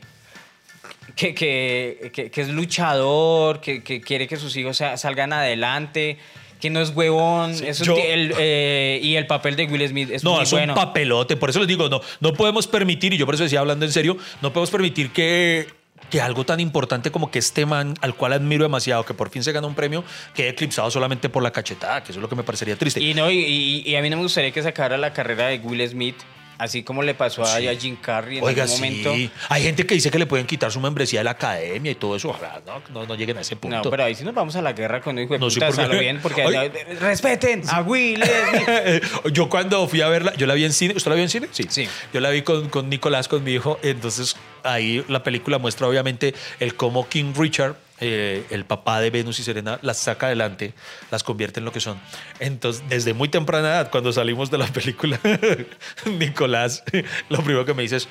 Que, 1.17 1.35
que, 1.35 2.11
que- 2.13 2.31
que 2.31 2.41
es 2.43 2.49
luchador, 2.51 3.61
que, 3.61 3.83
que 3.83 4.01
quiere 4.03 4.29
que 4.29 4.37
sus 4.37 4.55
hijos 4.57 4.77
sa- 4.77 4.97
salgan 4.99 5.33
adelante, 5.33 6.19
que 6.61 6.69
no 6.71 6.81
es 6.81 6.91
huevón. 6.95 7.53
Eso 7.53 7.85
yo- 7.85 7.95
ti- 7.95 8.03
el, 8.03 8.35
eh, 8.39 9.01
y 9.03 9.17
el 9.17 9.27
papel 9.27 9.57
de 9.57 9.65
Will 9.65 9.89
Smith 9.89 10.11
es 10.13 10.23
No, 10.23 10.35
muy 10.35 10.43
es 10.43 10.51
bueno. 10.51 10.75
un 10.75 10.77
papelote. 10.79 11.37
Por 11.37 11.49
eso 11.51 11.59
les 11.59 11.69
digo, 11.69 11.89
no, 11.89 12.03
no 12.21 12.35
podemos 12.35 12.67
permitir, 12.67 13.15
y 13.15 13.17
yo 13.17 13.25
por 13.25 13.35
eso 13.35 13.45
decía 13.45 13.61
hablando 13.61 13.87
en 13.87 13.93
serio, 13.93 14.19
no 14.43 14.53
podemos 14.53 14.71
permitir 14.71 15.11
que, 15.11 15.67
que 16.11 16.21
algo 16.21 16.45
tan 16.45 16.61
importante 16.61 17.11
como 17.11 17.31
que 17.31 17.39
este 17.39 17.65
man, 17.65 17.95
al 18.03 18.15
cual 18.15 18.35
admiro 18.35 18.65
demasiado, 18.65 19.05
que 19.07 19.15
por 19.15 19.31
fin 19.31 19.43
se 19.43 19.53
gana 19.53 19.67
un 19.67 19.75
premio, 19.75 20.05
quede 20.35 20.51
eclipsado 20.51 20.91
solamente 20.91 21.31
por 21.31 21.43
la 21.43 21.51
cachetada, 21.51 22.05
que 22.05 22.13
eso 22.13 22.21
es 22.21 22.23
lo 22.23 22.29
que 22.29 22.37
me 22.37 22.43
parecería 22.43 22.77
triste. 22.77 23.01
Y, 23.01 23.15
no, 23.15 23.31
y, 23.31 23.39
y- 23.39 23.83
y 23.91 23.97
a 23.97 24.03
mí 24.03 24.11
no 24.11 24.17
me 24.17 24.23
gustaría 24.25 24.51
que 24.51 24.63
sacara 24.63 24.99
la 24.99 25.15
carrera 25.15 25.47
de 25.47 25.59
Will 25.61 25.89
Smith, 25.89 26.17
así 26.59 26.83
como 26.83 27.03
le 27.03 27.15
pasó 27.15 27.43
a, 27.43 27.57
Sí. 27.59 27.69
a 27.69 27.75
Jim 27.79 27.97
Carrey 28.01 28.39
en 28.39 28.45
Oiga, 28.45 28.65
algún 28.65 28.79
momento. 28.79 29.15
sí. 29.15 29.31
Hay 29.49 29.63
gente 29.63 29.87
que 29.87 29.95
dice 29.95 30.11
que 30.11 30.19
le 30.19 30.27
pueden 30.27 30.47
quitar 30.47 30.71
su 30.73 30.81
membresía 30.81 31.21
de 31.21 31.25
la 31.25 31.33
academia 31.33 31.93
y 31.93 31.95
todo 31.95 32.17
eso. 32.17 32.31
Ojalá 32.31 32.61
no, 32.67 32.83
no, 32.93 33.07
no 33.07 33.15
lleguen 33.15 33.39
a 33.39 33.41
ese 33.43 33.57
punto. 33.57 33.77
No, 33.83 33.91
pero 33.91 34.05
ahí 34.05 34.15
sí 34.15 34.25
nos 34.25 34.35
vamos 34.35 34.57
a 34.57 34.63
la 34.63 34.73
guerra 34.73 35.01
con 35.01 35.19
hijo 35.19 35.33
de 35.35 35.39
No, 35.39 35.51
sí, 35.51 35.57
putas, 35.61 35.77
porque- 35.77 35.95
lo 35.95 36.01
bien, 36.01 36.21
porque 36.23 36.71
respeten 37.01 37.63
a 37.69 37.83
Will 37.83 38.23
yo 39.33 39.49
cuando 39.49 39.87
fui 39.89 40.01
a 40.01 40.09
verla, 40.09 40.35
yo 40.35 40.47
la 40.47 40.55
vi 40.55 40.65
en 40.65 40.73
cine. 40.73 40.95
¿Usted 40.97 41.11
la 41.11 41.15
vio 41.15 41.25
en 41.25 41.31
cine? 41.31 41.49
Sí. 41.53 41.67
Sí. 41.69 41.89
Yo 42.13 42.21
la 42.21 42.31
vi 42.31 42.43
con, 42.43 42.69
con 42.69 42.89
Nicolás, 42.89 43.29
con 43.29 43.43
mi 43.45 43.53
hijo. 43.53 43.79
Entonces 43.83 44.37
ahí 44.63 45.05
la 45.09 45.23
película 45.23 45.59
muestra 45.59 45.87
obviamente 45.87 46.35
el 46.61 46.75
cómo 46.75 47.09
King 47.09 47.33
Richard, 47.37 47.77
eh, 48.01 48.47
el 48.51 48.65
papá 48.65 49.01
de 49.01 49.11
Venus 49.11 49.39
y 49.41 49.43
Serena, 49.43 49.79
las 49.83 49.99
saca 49.99 50.27
adelante, 50.27 50.75
las 51.11 51.23
convierte 51.23 51.61
en 51.61 51.65
lo 51.65 51.73
que 51.73 51.81
son. 51.81 51.99
Entonces, 52.41 52.83
desde 52.89 53.15
muy 53.15 53.29
temprana 53.29 53.69
edad, 53.69 53.91
cuando 53.91 54.13
salimos 54.13 54.51
de 54.51 54.59
la 54.59 54.67
película, 54.67 55.19
Nicolás, 56.07 56.85
lo 57.29 57.39
primero 57.39 57.65
que 57.65 57.75
me 57.75 57.83
dice 57.83 57.97
es, 57.97 58.09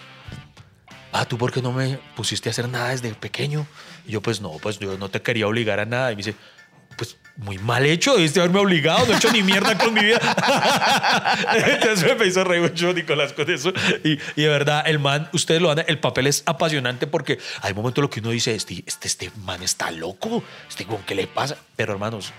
ah, 1.12 1.26
¿tú 1.26 1.38
por 1.38 1.52
qué 1.52 1.62
no 1.62 1.72
me 1.72 2.00
pusiste 2.16 2.50
a 2.50 2.52
hacer 2.52 2.68
nada 2.68 2.90
desde 2.90 3.14
pequeño? 3.14 3.68
Y 4.08 4.12
yo, 4.14 4.22
pues 4.22 4.42
no, 4.42 4.52
pues 4.54 4.80
yo 4.80 4.98
no 4.98 5.10
te 5.10 5.22
quería 5.22 5.48
obligar 5.48 5.80
a 5.80 5.86
nada. 5.86 6.12
Y 6.12 6.16
me 6.16 6.24
dice, 6.24 6.36
muy 7.38 7.58
mal 7.58 7.86
hecho, 7.86 8.16
debiste 8.16 8.40
haberme 8.40 8.60
obligado, 8.60 9.06
no 9.06 9.14
he 9.14 9.18
hecho 9.18 9.32
ni 9.32 9.44
mierda 9.44 9.78
con 9.78 9.94
mi 9.94 10.02
vida. 10.02 10.20
Entonces 11.54 12.18
me 12.18 12.28
hizo 12.28 12.44
reír 12.44 12.62
mucho 12.62 12.94
Nicolás 12.94 13.34
con 13.34 13.50
eso. 13.50 13.74
Y, 14.04 14.20
y 14.36 14.44
de 14.44 14.48
verdad, 14.48 14.84
el 14.88 15.00
man, 15.00 15.30
ustedes 15.34 15.62
lo 15.62 15.68
van 15.68 15.80
a, 15.80 15.82
el 15.84 16.00
papel 16.00 16.28
es 16.28 16.44
apasionante 16.46 17.08
porque 17.08 17.40
hay 17.62 17.74
momentos 17.74 18.00
en 18.00 18.04
lo 18.04 18.10
que 18.10 18.20
uno 18.22 18.30
dice, 18.30 18.56
este, 18.56 18.84
este, 18.86 19.08
este 19.08 19.32
man 19.44 19.62
está 19.64 19.92
loco, 19.92 20.44
este 20.70 20.86
con 20.86 21.04
qué 21.04 21.16
le 21.16 21.28
pasa. 21.28 21.58
Pero 21.76 21.94
hermanos, 21.94 22.32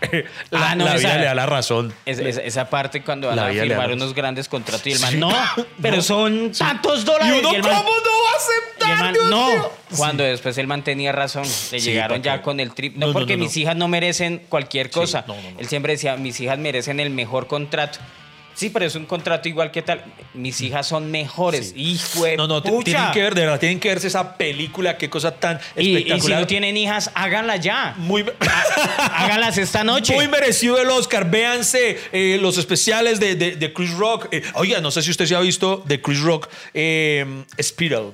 la, 0.50 0.70
Ah, 0.70 0.74
no, 0.74 0.84
la 0.84 0.96
vida 0.96 1.08
esa- 1.10 1.18
le 1.18 1.24
da 1.24 1.34
la 1.34 1.46
razón. 1.46 1.94
Es- 2.06 2.18
es- 2.18 2.36
esa 2.38 2.68
parte 2.70 3.02
cuando 3.02 3.28
van 3.28 3.36
La 3.36 3.46
a 3.46 3.48
vida 3.50 3.62
firmar 3.62 3.92
unos 3.92 4.14
grandes 4.14 4.48
contratos 4.48 4.86
y 4.86 4.92
el 4.92 5.00
man, 5.00 5.10
Sí. 5.12 5.16
no, 5.18 5.32
pero 5.80 6.02
son 6.02 6.52
tantos 6.52 7.04
dólares. 7.04 7.34
Y 7.36 7.38
uno, 7.40 7.50
el 7.54 7.62
man- 7.62 7.72
¿cómo 7.76 7.90
no 7.90 7.94
va 7.94 8.30
a 8.30 8.34
y 8.34 8.86
el 8.86 8.92
aceptar? 8.92 8.98
man, 8.98 9.12
Dios 9.14 9.30
no, 9.30 9.70
cuando 9.96 10.24
después 10.24 10.58
el 10.58 10.66
man 10.66 10.82
tenía 10.84 11.12
razón, 11.12 11.44
le 11.72 11.80
llegaron 11.80 12.20
¿para 12.22 12.36
ya 12.38 12.42
con 12.42 12.60
el 12.60 12.72
trip. 12.74 12.96
No, 12.96 13.12
porque 13.12 13.36
no, 13.36 13.44
mis 13.44 13.56
hijas 13.56 13.76
no 13.76 13.88
merecen 13.88 14.42
cualquier 14.48 14.90
cosa. 14.90 15.24
Él 15.58 15.68
siempre 15.68 15.92
decía, 15.94 16.16
mis 16.16 16.38
hijas 16.40 16.58
merecen 16.58 17.00
el 17.00 17.10
mejor 17.10 17.46
contrato. 17.46 17.98
Sí, 18.54 18.70
pero 18.70 18.84
es 18.84 18.94
un 18.94 19.04
contrato 19.06 19.48
igual 19.48 19.70
que 19.70 19.82
tal. 19.82 20.04
Mis 20.32 20.60
hijas 20.60 20.86
son 20.86 21.10
mejores. 21.10 21.72
Hijo 21.76 22.24
de 22.24 22.36
No, 22.36 22.46
no, 22.46 22.62
pucha. 22.62 22.84
tienen 22.84 23.12
que 23.12 23.22
ver, 23.22 23.34
de 23.34 23.40
verdad, 23.42 23.58
tienen 23.60 23.80
que 23.80 23.88
verse 23.88 24.06
esa 24.06 24.36
película, 24.36 24.96
qué 24.96 25.10
cosa 25.10 25.32
tan 25.34 25.58
Y, 25.76 25.80
y 25.80 25.84
si 25.84 25.96
espectacular. 25.96 26.40
no 26.40 26.46
tienen 26.46 26.76
hijas, 26.76 27.10
háganla 27.14 27.56
ya. 27.56 27.94
Muy, 27.98 28.24
Háganlas 28.98 29.58
esta 29.58 29.84
noche. 29.84 30.14
Muy 30.14 30.28
merecido 30.28 30.80
el 30.80 30.88
Oscar. 30.90 31.30
Véanse 31.30 31.98
eh, 32.12 32.38
los 32.40 32.58
especiales 32.58 33.20
de, 33.20 33.34
de- 33.34 33.56
de 33.56 33.72
Chris 33.72 33.92
Rock. 33.94 34.28
Eh, 34.30 34.42
oiga, 34.54 34.80
no 34.80 34.90
sé 34.90 35.02
si 35.02 35.10
usted 35.10 35.26
se 35.26 35.34
ha 35.34 35.40
visto 35.40 35.82
de 35.86 36.00
Chris 36.00 36.20
Rock, 36.20 36.48
eh, 36.74 37.44
Spiral. 37.60 38.12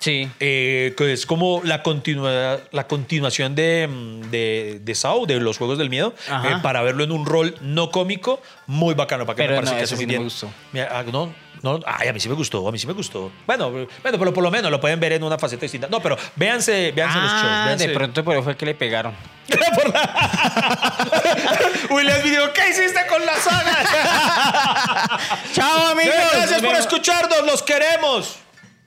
Sí. 0.00 0.28
eh, 0.38 0.94
que 0.96 1.12
es 1.12 1.26
como 1.26 1.60
la, 1.64 1.82
continua- 1.82 2.60
la 2.70 2.86
continuación 2.86 3.54
de, 3.56 3.88
mm, 3.88 4.30
de, 4.30 4.78
de 4.82 4.94
Saw, 4.94 5.26
de 5.26 5.40
los 5.40 5.58
Juegos 5.58 5.76
del 5.78 5.90
Miedo, 5.90 6.14
eh, 6.28 6.54
para 6.62 6.82
verlo 6.82 7.02
en 7.04 7.10
un 7.12 7.26
rol 7.26 7.56
no 7.60 7.90
cómico, 7.90 8.40
muy 8.66 8.94
bacano. 8.94 9.26
Para 9.26 9.36
que 9.36 9.42
Pero 9.42 9.54
me 9.54 9.56
parece 9.56 9.72
no, 9.72 9.78
que 9.78 9.84
hace 9.84 9.96
sí 9.96 9.96
muy 9.96 10.06
no 10.06 10.12
me 10.12 10.18
bien. 10.18 10.24
gustó. 10.24 10.48
Mira, 10.72 10.88
ah, 10.92 11.02
no, 11.10 11.34
no, 11.62 11.80
ay, 11.84 12.06
a 12.08 12.12
mí 12.12 12.20
sí 12.20 12.28
me 12.28 12.36
gustó, 12.36 12.66
a 12.68 12.70
mí 12.70 12.78
sí 12.78 12.86
me 12.86 12.92
gustó. 12.92 13.32
Bueno, 13.44 13.70
bueno, 13.72 13.88
pero 14.02 14.32
por 14.32 14.44
lo 14.44 14.50
menos 14.52 14.70
lo 14.70 14.80
pueden 14.80 15.00
ver 15.00 15.14
en 15.14 15.24
una 15.24 15.36
faceta 15.36 15.62
distinta. 15.62 15.88
No, 15.90 16.00
pero 16.00 16.16
véanse, 16.36 16.92
véanse 16.92 17.18
los 17.18 17.30
shows. 17.32 17.42
Ah, 17.44 17.66
véanse- 17.68 17.88
de 17.88 17.94
pronto 17.94 18.22
por 18.24 18.34
eso 18.34 18.44
fue 18.44 18.56
que 18.56 18.66
le 18.66 18.74
pegaron. 18.76 19.14
William 21.90 22.22
dijo, 22.22 22.52
¿qué 22.52 22.70
hiciste 22.70 23.00
con 23.08 23.24
la 23.24 23.36
saga? 23.36 25.18
Chao, 25.54 25.86
amigos. 25.88 26.14
Gracias 26.34 26.62
por 26.62 26.74
escucharnos, 26.76 27.46
los 27.46 27.62
queremos. 27.62 28.36